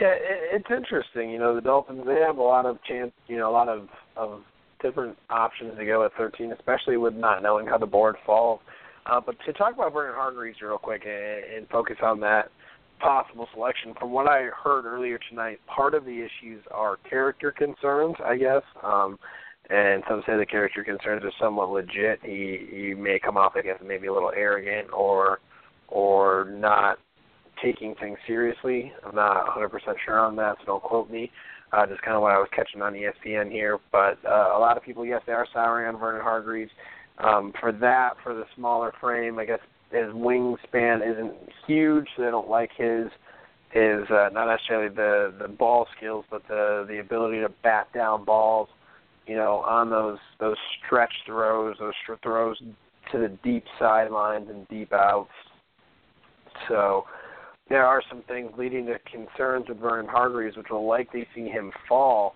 Yeah, 0.00 0.08
it, 0.08 0.62
it's 0.62 0.70
interesting. 0.70 1.30
You 1.30 1.38
know, 1.38 1.54
the 1.54 1.60
Dolphins 1.60 2.02
they 2.06 2.20
have 2.20 2.38
a 2.38 2.42
lot 2.42 2.66
of 2.66 2.78
chance. 2.84 3.12
You 3.26 3.38
know, 3.38 3.50
a 3.50 3.52
lot 3.52 3.68
of 3.68 3.88
of 4.16 4.42
different 4.80 5.16
options 5.30 5.76
to 5.78 5.84
go 5.84 6.04
at 6.04 6.12
13, 6.16 6.52
especially 6.52 6.96
with 6.96 7.14
not 7.14 7.42
knowing 7.42 7.66
how 7.66 7.78
the 7.78 7.86
board 7.86 8.16
falls. 8.24 8.60
Uh, 9.06 9.20
but 9.24 9.36
to 9.46 9.52
talk 9.54 9.74
about 9.74 9.92
Vernon 9.92 10.14
Hargreaves 10.14 10.60
real 10.60 10.78
quick 10.78 11.02
and, 11.06 11.56
and 11.56 11.68
focus 11.68 11.96
on 12.02 12.20
that 12.20 12.50
possible 13.00 13.48
selection, 13.54 13.94
from 13.98 14.10
what 14.10 14.26
I 14.26 14.48
heard 14.62 14.84
earlier 14.84 15.18
tonight, 15.30 15.60
part 15.66 15.94
of 15.94 16.04
the 16.04 16.18
issues 16.18 16.62
are 16.70 16.98
character 17.08 17.52
concerns, 17.52 18.16
I 18.24 18.36
guess. 18.36 18.62
Um, 18.82 19.18
and 19.70 20.02
some 20.08 20.22
say 20.26 20.36
the 20.36 20.46
character 20.46 20.82
concerns 20.82 21.22
are 21.24 21.32
somewhat 21.40 21.70
legit. 21.70 22.20
He 22.22 22.66
he 22.70 22.94
may 22.94 23.18
come 23.18 23.36
off, 23.36 23.52
I 23.54 23.62
guess, 23.62 23.78
maybe 23.84 24.06
a 24.06 24.12
little 24.12 24.32
arrogant 24.34 24.88
or 24.92 25.40
or 25.88 26.46
not 26.50 26.98
taking 27.62 27.94
things 27.96 28.18
seriously. 28.26 28.92
I'm 29.04 29.14
not 29.14 29.46
100% 29.46 29.70
sure 30.04 30.20
on 30.20 30.36
that, 30.36 30.56
so 30.60 30.66
don't 30.66 30.82
quote 30.82 31.10
me. 31.10 31.30
Uh, 31.72 31.86
just 31.86 32.00
kind 32.02 32.16
of 32.16 32.22
what 32.22 32.32
I 32.32 32.38
was 32.38 32.48
catching 32.54 32.80
on 32.80 32.94
ESPN 32.94 33.50
here. 33.50 33.78
But 33.92 34.18
uh, 34.26 34.56
a 34.56 34.58
lot 34.58 34.76
of 34.76 34.82
people, 34.82 35.04
yes, 35.04 35.20
they 35.26 35.32
are 35.32 35.46
souring 35.52 35.86
on 35.86 36.00
Vernon 36.00 36.22
Hargreaves. 36.22 36.70
Um, 37.18 37.52
for 37.60 37.72
that, 37.72 38.12
for 38.22 38.34
the 38.34 38.44
smaller 38.54 38.92
frame, 39.00 39.38
I 39.38 39.44
guess 39.44 39.58
his 39.90 40.06
wingspan 40.14 41.00
isn't 41.10 41.34
huge, 41.66 42.06
so 42.16 42.22
they 42.22 42.30
don't 42.30 42.48
like 42.48 42.70
his 42.76 43.08
his 43.70 44.08
uh, 44.10 44.30
not 44.32 44.46
necessarily 44.46 44.94
the 44.94 45.34
the 45.40 45.48
ball 45.48 45.86
skills, 45.96 46.24
but 46.30 46.42
the 46.48 46.86
the 46.88 46.98
ability 46.98 47.40
to 47.40 47.50
bat 47.62 47.88
down 47.92 48.24
balls, 48.24 48.68
you 49.26 49.36
know, 49.36 49.58
on 49.66 49.90
those 49.90 50.18
those 50.40 50.56
stretch 50.86 51.12
throws, 51.26 51.76
those 51.78 51.92
throws 52.22 52.58
to 53.12 53.18
the 53.18 53.28
deep 53.42 53.64
sidelines 53.78 54.48
and 54.48 54.66
deep 54.68 54.92
outs. 54.92 55.30
So 56.68 57.04
there 57.68 57.84
are 57.86 58.02
some 58.08 58.22
things 58.22 58.50
leading 58.56 58.86
to 58.86 58.98
concerns 59.10 59.68
with 59.68 59.78
Vernon 59.78 60.06
Hargreaves, 60.06 60.56
which 60.56 60.68
will 60.70 60.86
likely 60.86 61.26
see 61.34 61.48
him 61.48 61.72
fall. 61.88 62.34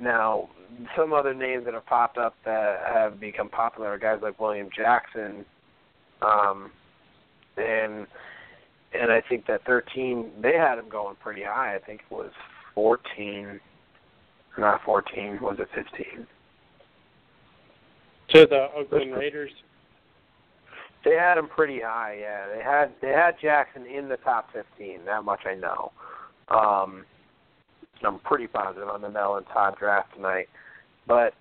Now, 0.00 0.48
some 0.96 1.12
other 1.12 1.32
names 1.32 1.64
that 1.64 1.74
have 1.74 1.86
popped 1.86 2.18
up 2.18 2.34
that 2.44 2.80
have 2.92 3.20
become 3.20 3.48
popular 3.48 3.90
are 3.90 3.98
guys 3.98 4.18
like 4.22 4.38
William 4.40 4.68
Jackson, 4.76 5.44
um, 6.20 6.70
and 7.56 8.06
and 8.92 9.12
I 9.12 9.22
think 9.28 9.46
that 9.46 9.64
13 9.64 10.32
they 10.42 10.54
had 10.54 10.78
him 10.78 10.88
going 10.88 11.16
pretty 11.22 11.42
high. 11.42 11.74
I 11.74 11.78
think 11.78 12.02
it 12.10 12.14
was 12.14 12.30
14, 12.74 13.60
not 14.58 14.82
14, 14.84 15.38
was 15.40 15.56
it 15.58 15.68
15? 15.74 16.26
To 18.30 18.46
the 18.46 18.68
Oakland 18.76 19.14
Raiders. 19.14 19.52
They 21.06 21.14
had 21.14 21.38
him 21.38 21.46
pretty 21.46 21.78
high, 21.80 22.16
yeah. 22.20 22.48
They 22.52 22.60
had 22.60 22.90
they 23.00 23.12
had 23.12 23.36
Jackson 23.40 23.86
in 23.86 24.08
the 24.08 24.16
top 24.16 24.52
15. 24.52 25.04
That 25.04 25.22
much 25.24 25.42
I 25.46 25.54
know. 25.54 25.92
Um, 26.48 27.04
I'm 28.04 28.18
pretty 28.18 28.48
positive 28.48 28.88
on 28.88 29.02
the 29.02 29.08
Mel 29.08 29.36
and 29.36 29.46
Todd 29.46 29.76
draft 29.78 30.14
tonight. 30.16 30.48
But 31.06 31.34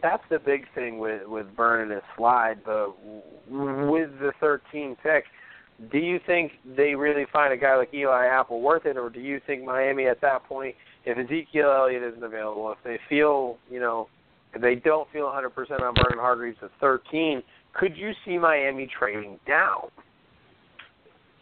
that's 0.00 0.22
the 0.30 0.38
big 0.38 0.64
thing 0.74 0.98
with 0.98 1.26
with 1.26 1.46
Vernon 1.54 1.92
and 1.92 2.00
Slide. 2.16 2.64
But 2.64 2.96
with 3.50 4.18
the 4.20 4.32
13 4.40 4.96
pick, 5.02 5.24
do 5.92 5.98
you 5.98 6.18
think 6.24 6.52
they 6.64 6.94
really 6.94 7.26
find 7.30 7.52
a 7.52 7.58
guy 7.58 7.76
like 7.76 7.92
Eli 7.92 8.24
Apple 8.24 8.62
worth 8.62 8.86
it, 8.86 8.96
or 8.96 9.10
do 9.10 9.20
you 9.20 9.38
think 9.46 9.64
Miami 9.64 10.06
at 10.06 10.22
that 10.22 10.44
point, 10.44 10.74
if 11.04 11.18
Ezekiel 11.18 11.70
Elliott 11.76 12.02
isn't 12.02 12.24
available, 12.24 12.72
if 12.72 12.78
they 12.84 12.98
feel, 13.06 13.58
you 13.70 13.80
know, 13.80 14.08
if 14.54 14.62
they 14.62 14.76
don't 14.76 15.10
feel 15.12 15.26
100% 15.26 15.46
on 15.82 15.94
Vernon 15.94 16.18
Hargreaves 16.18 16.56
at 16.62 16.70
13, 16.80 17.42
could 17.78 17.96
you 17.96 18.12
see 18.24 18.38
Miami 18.38 18.88
trading 18.98 19.38
down? 19.46 19.88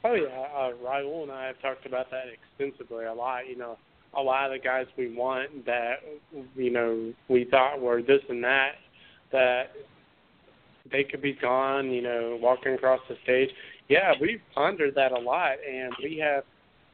Oh 0.05 0.15
yeah, 0.15 0.47
uh, 0.55 0.73
Raul 0.85 1.23
and 1.23 1.33
I 1.33 1.47
have 1.47 1.61
talked 1.63 1.87
about 1.87 2.11
that 2.11 2.25
extensively 2.29 3.07
a 3.07 3.15
lot. 3.15 3.49
You 3.49 3.57
know, 3.57 3.79
a 4.17 4.21
lot 4.21 4.47
of 4.47 4.53
the 4.53 4.65
guys 4.65 4.87
we 4.99 5.15
want 5.15 5.65
that 5.65 5.95
you 6.57 6.71
know 6.71 7.13
we 7.29 7.47
thought 7.51 7.81
were 7.81 8.03
this 8.03 8.21
and 8.29 8.45
that 8.45 8.73
that 9.33 9.65
they 10.93 11.05
could 11.05 11.23
be 11.23 11.33
gone. 11.33 11.91
You 11.91 12.03
know, 12.03 12.39
walking 12.41 12.75
across 12.75 13.01
the 13.09 13.17
stage. 13.23 13.49
Yeah, 13.89 14.13
we've 14.21 14.41
pondered 14.55 14.95
that 14.95 15.13
a 15.13 15.19
lot, 15.19 15.57
and 15.67 15.93
we 16.03 16.19
have 16.19 16.45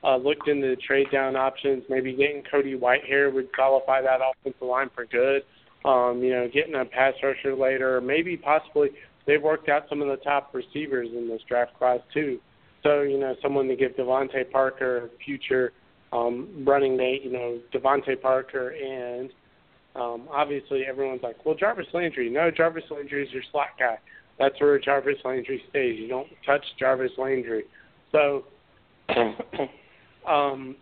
uh, 0.04 0.16
looked 0.16 0.48
into 0.48 0.68
the 0.68 0.76
trade 0.76 1.06
down 1.12 1.36
options. 1.36 1.82
Maybe 1.88 2.14
getting 2.14 2.42
Cody 2.50 2.76
Whitehair 2.76 3.32
would 3.32 3.52
qualify 3.52 4.02
that 4.02 4.20
offensive 4.20 4.62
line 4.62 4.90
for 4.94 5.04
good. 5.06 5.42
Um, 5.84 6.20
you 6.22 6.30
know, 6.30 6.48
getting 6.52 6.74
a 6.74 6.84
pass 6.84 7.14
rusher 7.22 7.54
later, 7.54 8.00
maybe 8.00 8.36
possibly 8.36 8.90
they've 9.30 9.42
worked 9.42 9.68
out 9.68 9.84
some 9.88 10.02
of 10.02 10.08
the 10.08 10.16
top 10.16 10.52
receivers 10.52 11.08
in 11.16 11.28
this 11.28 11.40
draft 11.48 11.78
class 11.78 12.00
too. 12.12 12.40
So 12.82 13.02
you 13.02 13.18
know, 13.18 13.36
someone 13.40 13.68
to 13.68 13.76
give 13.76 13.92
DeVante 13.92 14.50
Parker 14.50 15.08
future 15.24 15.72
um, 16.12 16.64
running 16.66 16.96
mate. 16.96 17.22
You 17.22 17.32
know, 17.32 17.60
DeVante 17.72 18.20
Parker 18.20 18.70
and 18.70 19.30
um, 19.94 20.28
obviously 20.32 20.84
everyone's 20.84 21.22
like, 21.22 21.44
well, 21.46 21.54
Jarvis 21.54 21.86
Landry. 21.92 22.28
No, 22.28 22.50
Jarvis 22.50 22.84
Landry 22.90 23.24
is 23.24 23.32
your 23.32 23.42
slot 23.52 23.68
guy. 23.78 23.98
That's 24.38 24.58
where 24.60 24.78
Jarvis 24.80 25.18
Landry 25.24 25.62
stays. 25.70 25.98
You 25.98 26.08
don't 26.08 26.28
touch 26.44 26.64
Jarvis 26.78 27.12
Landry. 27.18 27.64
So, 28.10 28.44
um, 30.28 30.76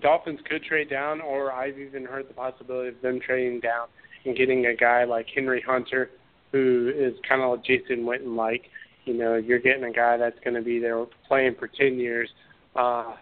Dolphins 0.00 0.40
could 0.48 0.62
trade 0.64 0.90
down, 0.90 1.20
or 1.20 1.50
I've 1.50 1.78
even 1.78 2.04
heard 2.04 2.28
the 2.28 2.34
possibility 2.34 2.88
of 2.88 3.00
them 3.00 3.20
trading 3.24 3.60
down 3.60 3.88
and 4.24 4.36
getting 4.36 4.66
a 4.66 4.74
guy 4.74 5.04
like 5.04 5.26
Henry 5.34 5.62
Hunter 5.66 6.10
who 6.52 6.92
is 6.94 7.14
kind 7.28 7.42
of 7.42 7.50
like 7.50 7.64
Jason 7.64 8.04
Witten 8.04 8.36
like. 8.36 8.64
You 9.04 9.14
know, 9.14 9.36
you're 9.36 9.58
getting 9.58 9.84
a 9.84 9.92
guy 9.92 10.16
that's 10.16 10.38
going 10.44 10.54
to 10.54 10.62
be 10.62 10.78
there 10.78 11.04
playing 11.26 11.56
for 11.58 11.68
10 11.68 11.98
years. 11.98 12.28
Uh, 12.76 13.14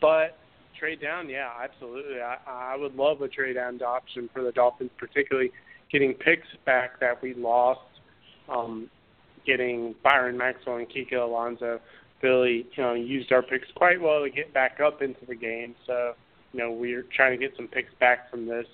but 0.00 0.38
trade 0.78 1.00
down, 1.00 1.28
yeah, 1.28 1.50
absolutely. 1.62 2.20
I, 2.20 2.36
I 2.46 2.76
would 2.76 2.94
love 2.96 3.20
a 3.20 3.28
trade 3.28 3.54
down 3.54 3.80
option 3.82 4.28
for 4.32 4.42
the 4.42 4.52
Dolphins, 4.52 4.90
particularly 4.98 5.50
getting 5.92 6.14
picks 6.14 6.48
back 6.66 6.98
that 7.00 7.22
we 7.22 7.34
lost. 7.34 7.80
Um, 8.48 8.90
getting 9.46 9.94
Byron 10.02 10.36
Maxwell 10.36 10.76
and 10.76 10.88
Kiko 10.88 11.24
Alonso 11.24 11.80
really, 12.22 12.66
you 12.76 12.82
know, 12.82 12.94
used 12.94 13.32
our 13.32 13.42
picks 13.42 13.68
quite 13.74 14.00
well 14.00 14.22
to 14.22 14.30
get 14.30 14.52
back 14.52 14.78
up 14.80 15.02
into 15.02 15.24
the 15.26 15.34
game. 15.34 15.74
So, 15.86 16.12
you 16.52 16.60
know, 16.60 16.72
we're 16.72 17.04
trying 17.14 17.38
to 17.38 17.38
get 17.38 17.56
some 17.56 17.68
picks 17.68 17.92
back 17.98 18.30
from 18.30 18.46
this. 18.46 18.66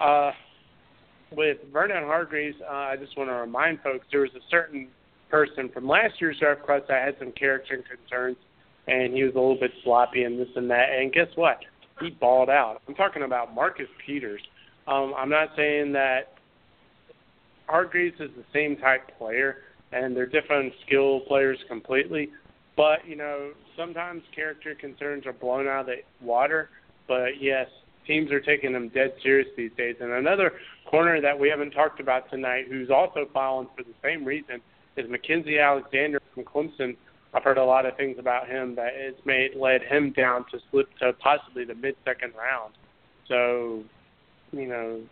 Uh, 0.00 0.30
with 1.32 1.58
Vernon 1.72 2.04
Hargreaves, 2.04 2.56
uh, 2.62 2.72
I 2.72 2.96
just 2.96 3.16
want 3.16 3.30
to 3.30 3.34
remind 3.34 3.80
folks 3.82 4.06
there 4.10 4.20
was 4.20 4.30
a 4.36 4.44
certain 4.50 4.88
person 5.30 5.68
from 5.72 5.88
last 5.88 6.14
year's 6.20 6.38
draft 6.38 6.64
class 6.64 6.82
that 6.88 7.04
had 7.04 7.16
some 7.18 7.32
character 7.32 7.82
concerns, 7.82 8.36
and 8.86 9.14
he 9.14 9.24
was 9.24 9.32
a 9.34 9.38
little 9.38 9.58
bit 9.58 9.72
sloppy 9.82 10.22
and 10.22 10.38
this 10.38 10.48
and 10.56 10.70
that. 10.70 10.90
And 10.96 11.12
guess 11.12 11.28
what? 11.34 11.58
He 12.00 12.10
balled 12.10 12.50
out. 12.50 12.80
I'm 12.86 12.94
talking 12.94 13.22
about 13.22 13.54
Marcus 13.54 13.88
Peters. 14.04 14.42
Um, 14.86 15.14
I'm 15.16 15.30
not 15.30 15.48
saying 15.56 15.92
that 15.92 16.34
Hargreaves 17.66 18.20
is 18.20 18.30
the 18.36 18.44
same 18.52 18.76
type 18.76 19.16
player, 19.18 19.58
and 19.92 20.16
they're 20.16 20.26
different 20.26 20.72
skill 20.86 21.20
players 21.20 21.58
completely. 21.68 22.30
But 22.76 23.06
you 23.06 23.16
know, 23.16 23.52
sometimes 23.76 24.22
character 24.34 24.74
concerns 24.74 25.26
are 25.26 25.32
blown 25.32 25.66
out 25.66 25.80
of 25.80 25.86
the 25.86 25.96
water. 26.24 26.68
But 27.08 27.40
yes, 27.40 27.66
teams 28.06 28.30
are 28.30 28.40
taking 28.40 28.72
them 28.72 28.88
dead 28.88 29.12
serious 29.22 29.48
these 29.56 29.70
days. 29.76 29.96
And 30.00 30.10
another 30.12 30.52
corner 30.86 31.20
that 31.20 31.38
we 31.38 31.48
haven't 31.48 31.72
talked 31.72 32.00
about 32.00 32.30
tonight, 32.30 32.66
who's 32.68 32.90
also 32.90 33.26
following 33.32 33.68
for 33.76 33.82
the 33.82 33.94
same 34.02 34.24
reason, 34.24 34.60
is 34.96 35.06
Mackensie 35.06 35.62
Alexander 35.62 36.20
from 36.34 36.44
Clemson. 36.44 36.96
I've 37.34 37.42
heard 37.42 37.58
a 37.58 37.64
lot 37.64 37.84
of 37.84 37.96
things 37.96 38.16
about 38.18 38.48
him 38.48 38.74
that 38.76 38.92
it's 38.94 39.20
made 39.26 39.54
led 39.56 39.82
him 39.82 40.12
down 40.12 40.46
to 40.52 40.58
slip 40.70 40.88
to 40.98 41.12
possibly 41.14 41.64
the 41.64 41.74
mid 41.74 41.96
second 42.04 42.32
round. 42.36 42.74
So, 43.28 43.82
you 44.52 44.68
know, 44.68 45.02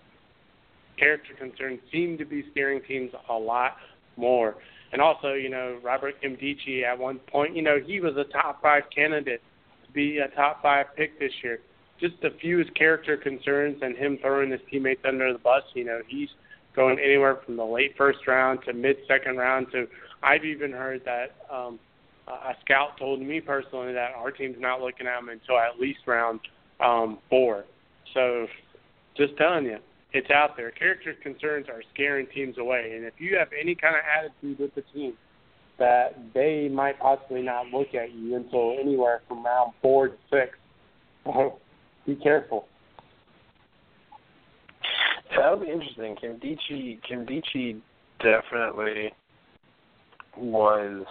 character 0.99 1.35
concerns 1.39 1.81
seem 1.93 2.16
to 2.19 2.25
be 2.25 2.45
scaring 2.51 2.81
teams 2.87 3.11
a 3.29 3.35
lot 3.35 3.77
more. 4.16 4.55
And 4.93 5.03
also, 5.03 5.33
you 5.33 5.51
know, 5.51 5.79
Robert 5.83 6.15
Nkemdiche 6.23 6.85
at 6.85 6.99
one 6.99 7.19
point, 7.19 7.57
you 7.57 7.62
know, 7.62 7.79
he 7.85 8.01
was 8.01 8.16
a 8.16 8.25
top 8.33 8.62
five 8.62 8.85
candidate 8.95 9.43
to 9.85 9.93
be 9.93 10.19
a 10.19 10.29
top 10.37 10.62
five 10.62 10.87
pick 10.97 11.19
this 11.19 11.33
year 11.43 11.61
just 12.01 12.15
a 12.25 12.31
few 12.39 12.65
character 12.77 13.16
concerns 13.16 13.79
and 13.83 13.97
him 13.97 14.19
throwing 14.21 14.51
his 14.51 14.61
teammates 14.71 15.03
under 15.07 15.33
the 15.33 15.39
bus. 15.39 15.62
You 15.75 15.85
know, 15.85 16.01
he's 16.07 16.29
going 16.75 16.99
anywhere 16.99 17.39
from 17.45 17.57
the 17.57 17.65
late 17.65 17.95
first 17.97 18.19
round 18.27 18.61
to 18.66 18.73
mid 18.73 18.97
second 19.07 19.37
round 19.37 19.69
to 19.73 19.87
I've 20.23 20.45
even 20.45 20.73
heard 20.73 21.03
that 21.05 21.37
um 21.53 21.79
a 22.27 22.55
scout 22.65 22.97
told 22.99 23.21
me 23.21 23.41
personally 23.41 23.93
that 23.93 24.12
our 24.16 24.31
team's 24.31 24.57
not 24.59 24.81
looking 24.81 25.07
at 25.07 25.19
him 25.19 25.29
until 25.29 25.59
at 25.59 25.79
least 25.79 26.01
round 26.07 26.41
um 26.81 27.19
four. 27.31 27.65
So 28.12 28.47
just 29.16 29.37
telling 29.37 29.66
you, 29.66 29.79
it's 30.12 30.31
out 30.31 30.57
there. 30.57 30.71
Character 30.71 31.15
concerns 31.23 31.66
are 31.69 31.83
scaring 31.93 32.27
teams 32.35 32.59
away 32.59 32.95
and 32.97 33.05
if 33.05 33.15
you 33.19 33.37
have 33.37 33.49
any 33.59 33.75
kind 33.75 33.95
of 33.95 34.03
attitude 34.19 34.59
with 34.59 34.75
the 34.75 34.83
team 34.93 35.15
that 35.79 36.16
they 36.35 36.69
might 36.69 36.99
possibly 36.99 37.43
not 37.43 37.66
look 37.66 37.95
at 37.95 38.12
you 38.12 38.37
until 38.37 38.77
anywhere 38.81 39.23
from 39.29 39.45
round 39.45 39.73
four 39.83 40.09
to 40.09 40.15
six 40.31 40.57
be 42.06 42.16
careful. 42.16 42.66
That'll 45.36 45.59
be 45.59 45.70
interesting. 45.70 46.16
Nkemdiche, 46.16 47.01
Kim 47.02 47.26
Dichi 47.26 47.81
definitely 48.20 49.12
was 50.36 51.05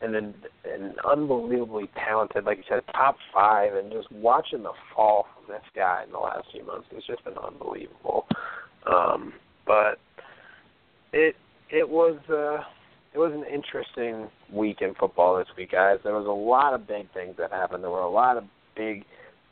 then 0.00 0.34
an 0.64 0.94
unbelievably 1.08 1.90
talented, 1.96 2.44
like 2.44 2.58
you 2.58 2.64
said, 2.68 2.82
top 2.92 3.16
five, 3.32 3.74
and 3.74 3.90
just 3.90 4.10
watching 4.12 4.62
the 4.62 4.72
fall 4.94 5.26
from 5.34 5.54
this 5.54 5.64
guy 5.74 6.02
in 6.04 6.12
the 6.12 6.18
last 6.18 6.46
few 6.52 6.64
months 6.64 6.86
has 6.94 7.02
just 7.04 7.24
been 7.24 7.36
unbelievable. 7.38 8.26
Um, 8.86 9.32
but 9.66 9.98
it 11.12 11.34
it 11.70 11.88
was 11.88 12.18
uh, 12.28 12.62
it 13.14 13.18
was 13.18 13.32
an 13.32 13.44
interesting 13.52 14.28
week 14.52 14.78
in 14.80 14.94
football 14.94 15.38
this 15.38 15.48
week, 15.56 15.72
guys. 15.72 15.98
There 16.04 16.14
was 16.14 16.26
a 16.26 16.30
lot 16.30 16.74
of 16.74 16.86
big 16.86 17.12
things 17.12 17.34
that 17.38 17.50
happened. 17.50 17.82
There 17.82 17.90
were 17.90 18.00
a 18.00 18.10
lot 18.10 18.36
of 18.36 18.44
big, 18.76 19.04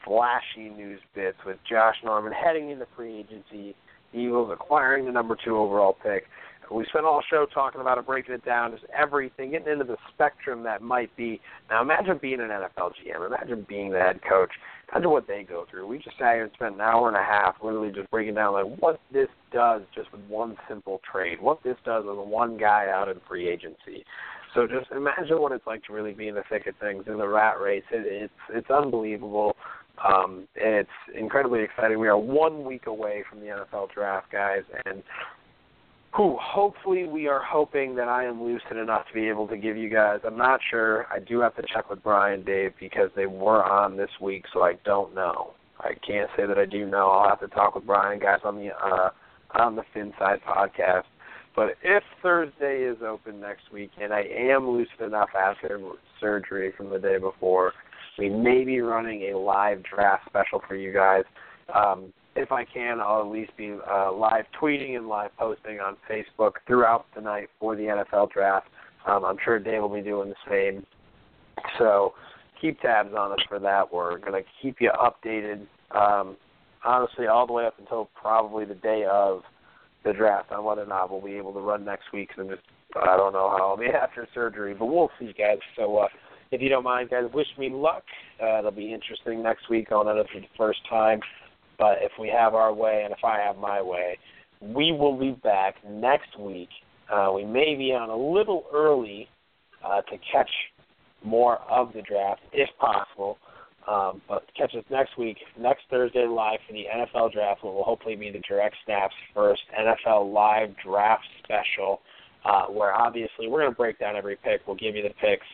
flashy 0.04 0.70
news 0.70 1.00
bits 1.14 1.38
with 1.46 1.56
Josh 1.68 1.96
Norman 2.04 2.32
heading 2.32 2.70
into 2.70 2.86
free 2.96 3.18
agency, 3.18 3.74
Eagles 4.12 4.50
acquiring 4.52 5.06
the 5.06 5.12
number 5.12 5.36
two 5.44 5.56
overall 5.56 5.96
pick. 6.02 6.24
We 6.70 6.86
spent 6.88 7.04
all 7.04 7.22
show 7.28 7.46
talking 7.52 7.80
about 7.80 7.98
it, 7.98 8.06
breaking 8.06 8.34
it 8.34 8.44
down, 8.44 8.72
just 8.72 8.84
everything, 8.96 9.50
getting 9.50 9.70
into 9.70 9.84
the 9.84 9.96
spectrum 10.14 10.62
that 10.62 10.80
might 10.80 11.14
be. 11.16 11.40
Now, 11.68 11.82
imagine 11.82 12.18
being 12.20 12.40
an 12.40 12.48
NFL 12.48 12.92
GM. 13.04 13.26
Imagine 13.26 13.66
being 13.68 13.90
the 13.90 13.98
head 13.98 14.20
coach. 14.26 14.50
Imagine 14.90 15.10
what 15.10 15.26
they 15.26 15.42
go 15.42 15.66
through. 15.70 15.86
We 15.86 15.98
just 15.98 16.16
sat 16.18 16.34
here 16.34 16.44
and 16.44 16.52
spent 16.54 16.76
an 16.76 16.80
hour 16.80 17.08
and 17.08 17.16
a 17.16 17.22
half 17.22 17.56
literally 17.62 17.92
just 17.92 18.10
breaking 18.10 18.34
down 18.34 18.54
like 18.54 18.80
what 18.80 18.98
this 19.12 19.28
does 19.52 19.82
just 19.94 20.10
with 20.12 20.22
one 20.22 20.56
simple 20.68 21.00
trade, 21.10 21.40
what 21.40 21.62
this 21.62 21.76
does 21.84 22.04
with 22.06 22.16
one 22.16 22.56
guy 22.56 22.86
out 22.90 23.08
in 23.08 23.16
free 23.28 23.48
agency. 23.48 24.04
So 24.54 24.68
just 24.68 24.90
imagine 24.92 25.40
what 25.40 25.52
it's 25.52 25.66
like 25.66 25.82
to 25.84 25.92
really 25.92 26.12
be 26.12 26.28
in 26.28 26.36
the 26.36 26.44
thick 26.48 26.66
of 26.66 26.76
things 26.76 27.04
in 27.08 27.18
the 27.18 27.26
rat 27.26 27.60
race. 27.60 27.82
It, 27.90 28.06
it's 28.06 28.32
it's 28.50 28.70
unbelievable. 28.70 29.56
Um, 30.02 30.48
it's 30.54 30.88
incredibly 31.14 31.62
exciting. 31.62 31.98
We 31.98 32.08
are 32.08 32.18
one 32.18 32.64
week 32.64 32.86
away 32.86 33.24
from 33.28 33.40
the 33.40 33.46
NFL 33.46 33.92
draft, 33.92 34.30
guys, 34.32 34.62
and 34.86 35.02
who 36.12 36.36
hopefully 36.40 37.06
we 37.06 37.26
are 37.26 37.42
hoping 37.42 37.96
that 37.96 38.08
I 38.08 38.24
am 38.24 38.42
lucid 38.42 38.76
enough 38.76 39.06
to 39.08 39.14
be 39.14 39.28
able 39.28 39.48
to 39.48 39.56
give 39.56 39.76
you 39.76 39.88
guys. 39.88 40.20
I'm 40.24 40.38
not 40.38 40.60
sure. 40.70 41.06
I 41.12 41.18
do 41.18 41.40
have 41.40 41.56
to 41.56 41.62
check 41.62 41.90
with 41.90 42.02
Brian 42.02 42.44
Dave 42.44 42.72
because 42.78 43.10
they 43.16 43.26
were 43.26 43.64
on 43.64 43.96
this 43.96 44.10
week, 44.20 44.44
so 44.52 44.62
I 44.62 44.74
don't 44.84 45.14
know. 45.14 45.54
I 45.80 45.94
can't 46.06 46.30
say 46.36 46.46
that 46.46 46.56
I 46.56 46.66
do 46.66 46.86
know. 46.86 47.08
I'll 47.08 47.28
have 47.28 47.40
to 47.40 47.48
talk 47.48 47.74
with 47.74 47.84
Brian 47.84 48.20
guys 48.20 48.40
on 48.44 48.56
the 48.56 48.70
uh 48.74 49.10
on 49.54 49.76
the 49.76 49.82
Finside 49.94 50.40
podcast. 50.42 51.04
But 51.54 51.76
if 51.82 52.02
Thursday 52.22 52.82
is 52.82 52.98
open 53.06 53.40
next 53.40 53.72
week 53.72 53.90
and 54.00 54.12
I 54.12 54.22
am 54.22 54.68
lucid 54.68 55.00
enough 55.00 55.30
after 55.38 55.80
surgery 56.20 56.72
from 56.76 56.90
the 56.90 56.98
day 56.98 57.18
before, 57.18 57.72
we 58.18 58.28
may 58.28 58.64
be 58.64 58.80
running 58.80 59.32
a 59.32 59.38
live 59.38 59.82
draft 59.82 60.26
special 60.26 60.62
for 60.66 60.76
you 60.76 60.92
guys. 60.92 61.24
Um, 61.74 62.12
if 62.36 62.50
I 62.50 62.64
can, 62.64 63.00
I'll 63.00 63.20
at 63.20 63.28
least 63.28 63.56
be 63.56 63.76
uh, 63.88 64.12
live 64.12 64.44
tweeting 64.60 64.96
and 64.96 65.08
live 65.08 65.30
posting 65.38 65.78
on 65.80 65.96
Facebook 66.10 66.52
throughout 66.66 67.06
the 67.14 67.20
night 67.20 67.48
for 67.60 67.76
the 67.76 67.82
NFL 67.82 68.32
draft. 68.32 68.66
Um, 69.06 69.24
I'm 69.24 69.36
sure 69.44 69.58
Dave 69.58 69.82
will 69.82 69.94
be 69.94 70.02
doing 70.02 70.30
the 70.30 70.50
same. 70.50 70.84
So 71.78 72.14
keep 72.60 72.80
tabs 72.80 73.10
on 73.16 73.32
us 73.32 73.38
for 73.48 73.58
that. 73.60 73.92
We're 73.92 74.18
going 74.18 74.32
to 74.32 74.48
keep 74.60 74.76
you 74.80 74.90
updated, 74.90 75.66
um, 75.94 76.36
honestly, 76.84 77.26
all 77.26 77.46
the 77.46 77.52
way 77.52 77.66
up 77.66 77.78
until 77.78 78.10
probably 78.14 78.64
the 78.64 78.74
day 78.74 79.04
of 79.10 79.42
the 80.04 80.12
draft 80.12 80.50
on 80.52 80.64
whether 80.64 80.82
or 80.82 80.86
not 80.86 81.10
we'll 81.10 81.20
be 81.20 81.34
able 81.34 81.52
to 81.52 81.60
run 81.60 81.84
next 81.84 82.12
week. 82.12 82.30
And 82.36 82.50
just 82.50 82.62
I 82.96 83.16
don't 83.16 83.32
know 83.32 83.50
how 83.50 83.70
I'll 83.70 83.76
be 83.76 83.86
after 84.02 84.26
surgery, 84.34 84.74
but 84.74 84.86
we'll 84.86 85.10
see, 85.18 85.32
guys. 85.36 85.58
So 85.76 85.98
uh, 85.98 86.08
if 86.54 86.62
you 86.62 86.68
don't 86.68 86.84
mind, 86.84 87.10
guys, 87.10 87.24
wish 87.34 87.48
me 87.58 87.68
luck. 87.68 88.04
Uh, 88.40 88.60
it'll 88.60 88.70
be 88.70 88.92
interesting 88.92 89.42
next 89.42 89.68
week 89.68 89.90
on 89.90 90.06
it 90.06 90.26
for 90.32 90.40
the 90.40 90.46
first 90.56 90.78
time. 90.88 91.20
But 91.78 91.98
if 92.00 92.12
we 92.20 92.28
have 92.28 92.54
our 92.54 92.72
way 92.72 93.02
and 93.04 93.12
if 93.12 93.24
I 93.24 93.38
have 93.38 93.56
my 93.56 93.82
way, 93.82 94.18
we 94.60 94.92
will 94.92 95.18
be 95.18 95.32
back 95.42 95.74
next 95.88 96.38
week. 96.38 96.68
Uh, 97.12 97.32
we 97.34 97.44
may 97.44 97.74
be 97.74 97.92
on 97.92 98.08
a 98.08 98.16
little 98.16 98.64
early 98.72 99.28
uh, 99.84 100.00
to 100.02 100.16
catch 100.32 100.50
more 101.24 101.58
of 101.70 101.92
the 101.92 102.02
draft, 102.02 102.40
if 102.52 102.70
possible. 102.78 103.38
Um, 103.86 104.22
but 104.28 104.44
catch 104.56 104.74
us 104.74 104.84
next 104.90 105.18
week, 105.18 105.36
next 105.58 105.82
Thursday 105.90 106.26
live 106.26 106.60
for 106.66 106.72
the 106.72 106.84
NFL 106.84 107.32
draft, 107.32 107.62
what 107.64 107.74
will 107.74 107.84
hopefully 107.84 108.16
be 108.16 108.30
the 108.30 108.40
Direct 108.48 108.74
Snaps 108.86 109.14
first 109.34 109.60
NFL 109.78 110.32
live 110.32 110.70
draft 110.82 111.24
special, 111.42 112.00
uh, 112.46 112.66
where 112.66 112.94
obviously 112.94 113.46
we're 113.46 113.60
going 113.60 113.72
to 113.72 113.76
break 113.76 113.98
down 113.98 114.16
every 114.16 114.36
pick. 114.36 114.62
We'll 114.66 114.76
give 114.76 114.96
you 114.96 115.02
the 115.02 115.14
picks. 115.20 115.44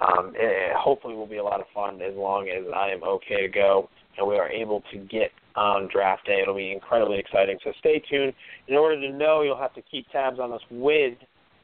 Um, 0.00 0.32
it, 0.34 0.74
hopefully 0.76 1.14
will 1.14 1.26
be 1.26 1.36
a 1.36 1.44
lot 1.44 1.60
of 1.60 1.66
fun 1.72 2.02
as 2.02 2.14
long 2.14 2.48
as 2.48 2.64
I 2.74 2.90
am 2.90 3.02
okay 3.04 3.42
to 3.42 3.48
go 3.48 3.88
and 4.18 4.26
we 4.26 4.36
are 4.36 4.48
able 4.48 4.82
to 4.92 4.98
get 4.98 5.30
on 5.56 5.88
draft 5.92 6.26
day. 6.26 6.40
It'll 6.42 6.54
be 6.54 6.72
incredibly 6.72 7.18
exciting. 7.18 7.58
So 7.62 7.72
stay 7.78 8.02
tuned. 8.10 8.32
In 8.68 8.76
order 8.76 9.00
to 9.00 9.16
know, 9.16 9.42
you'll 9.42 9.58
have 9.58 9.74
to 9.74 9.82
keep 9.82 10.08
tabs 10.10 10.38
on 10.38 10.52
us 10.52 10.60
with 10.70 11.14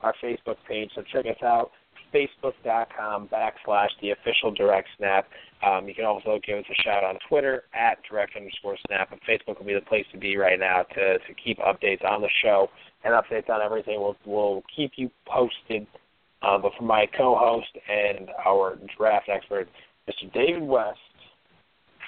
our 0.00 0.14
Facebook 0.22 0.56
page. 0.68 0.90
So 0.94 1.02
check 1.12 1.26
us 1.26 1.42
out, 1.42 1.70
facebook.com 2.14 3.28
backslash 3.28 3.88
the 4.00 4.10
official 4.10 4.52
direct 4.52 4.88
snap. 4.96 5.26
Um, 5.66 5.88
you 5.88 5.94
can 5.94 6.04
also 6.04 6.38
give 6.46 6.58
us 6.58 6.64
a 6.70 6.82
shout 6.82 7.04
on 7.04 7.18
Twitter 7.28 7.64
at 7.74 7.98
direct 8.08 8.36
underscore 8.36 8.76
snap. 8.86 9.12
And 9.12 9.20
Facebook 9.22 9.58
will 9.58 9.66
be 9.66 9.74
the 9.74 9.80
place 9.80 10.06
to 10.12 10.18
be 10.18 10.36
right 10.36 10.58
now 10.58 10.82
to, 10.94 11.18
to 11.18 11.34
keep 11.42 11.58
updates 11.58 12.04
on 12.04 12.22
the 12.22 12.30
show 12.42 12.68
and 13.04 13.12
updates 13.12 13.50
on 13.50 13.60
everything. 13.60 14.00
We'll, 14.00 14.16
we'll 14.24 14.62
keep 14.74 14.92
you 14.96 15.10
posted. 15.26 15.86
Uh, 16.42 16.58
but 16.58 16.72
for 16.78 16.84
my 16.84 17.06
co-host 17.16 17.68
and 17.88 18.30
our 18.46 18.78
draft 18.96 19.28
expert, 19.28 19.68
Mr. 20.08 20.32
David 20.32 20.62
West, 20.62 20.98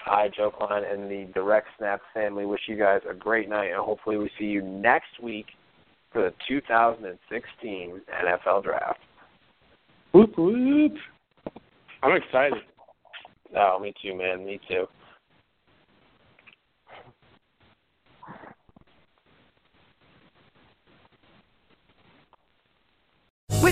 I, 0.07 0.29
Joe 0.35 0.51
Kleine, 0.51 0.85
and 0.91 1.11
the 1.11 1.31
Direct 1.33 1.69
Snap 1.79 2.01
family 2.13 2.47
wish 2.47 2.63
you 2.67 2.77
guys 2.77 3.01
a 3.09 3.15
great 3.15 3.49
night, 3.49 3.71
and 3.71 3.81
hopefully 3.81 4.17
we 4.17 4.31
see 4.39 4.47
you 4.47 4.63
next 4.63 5.21
week 5.23 5.47
for 6.13 6.23
the 6.23 6.35
2016 6.49 8.01
NFL 8.25 8.65
Draft. 8.65 8.99
Whoop 10.13 10.37
whoop! 10.37 10.93
I'm 12.03 12.17
excited. 12.17 12.59
Oh, 13.57 13.79
me 13.81 13.95
too, 14.03 14.17
man. 14.17 14.45
Me 14.45 14.61
too. 14.69 14.87
With 23.63 23.72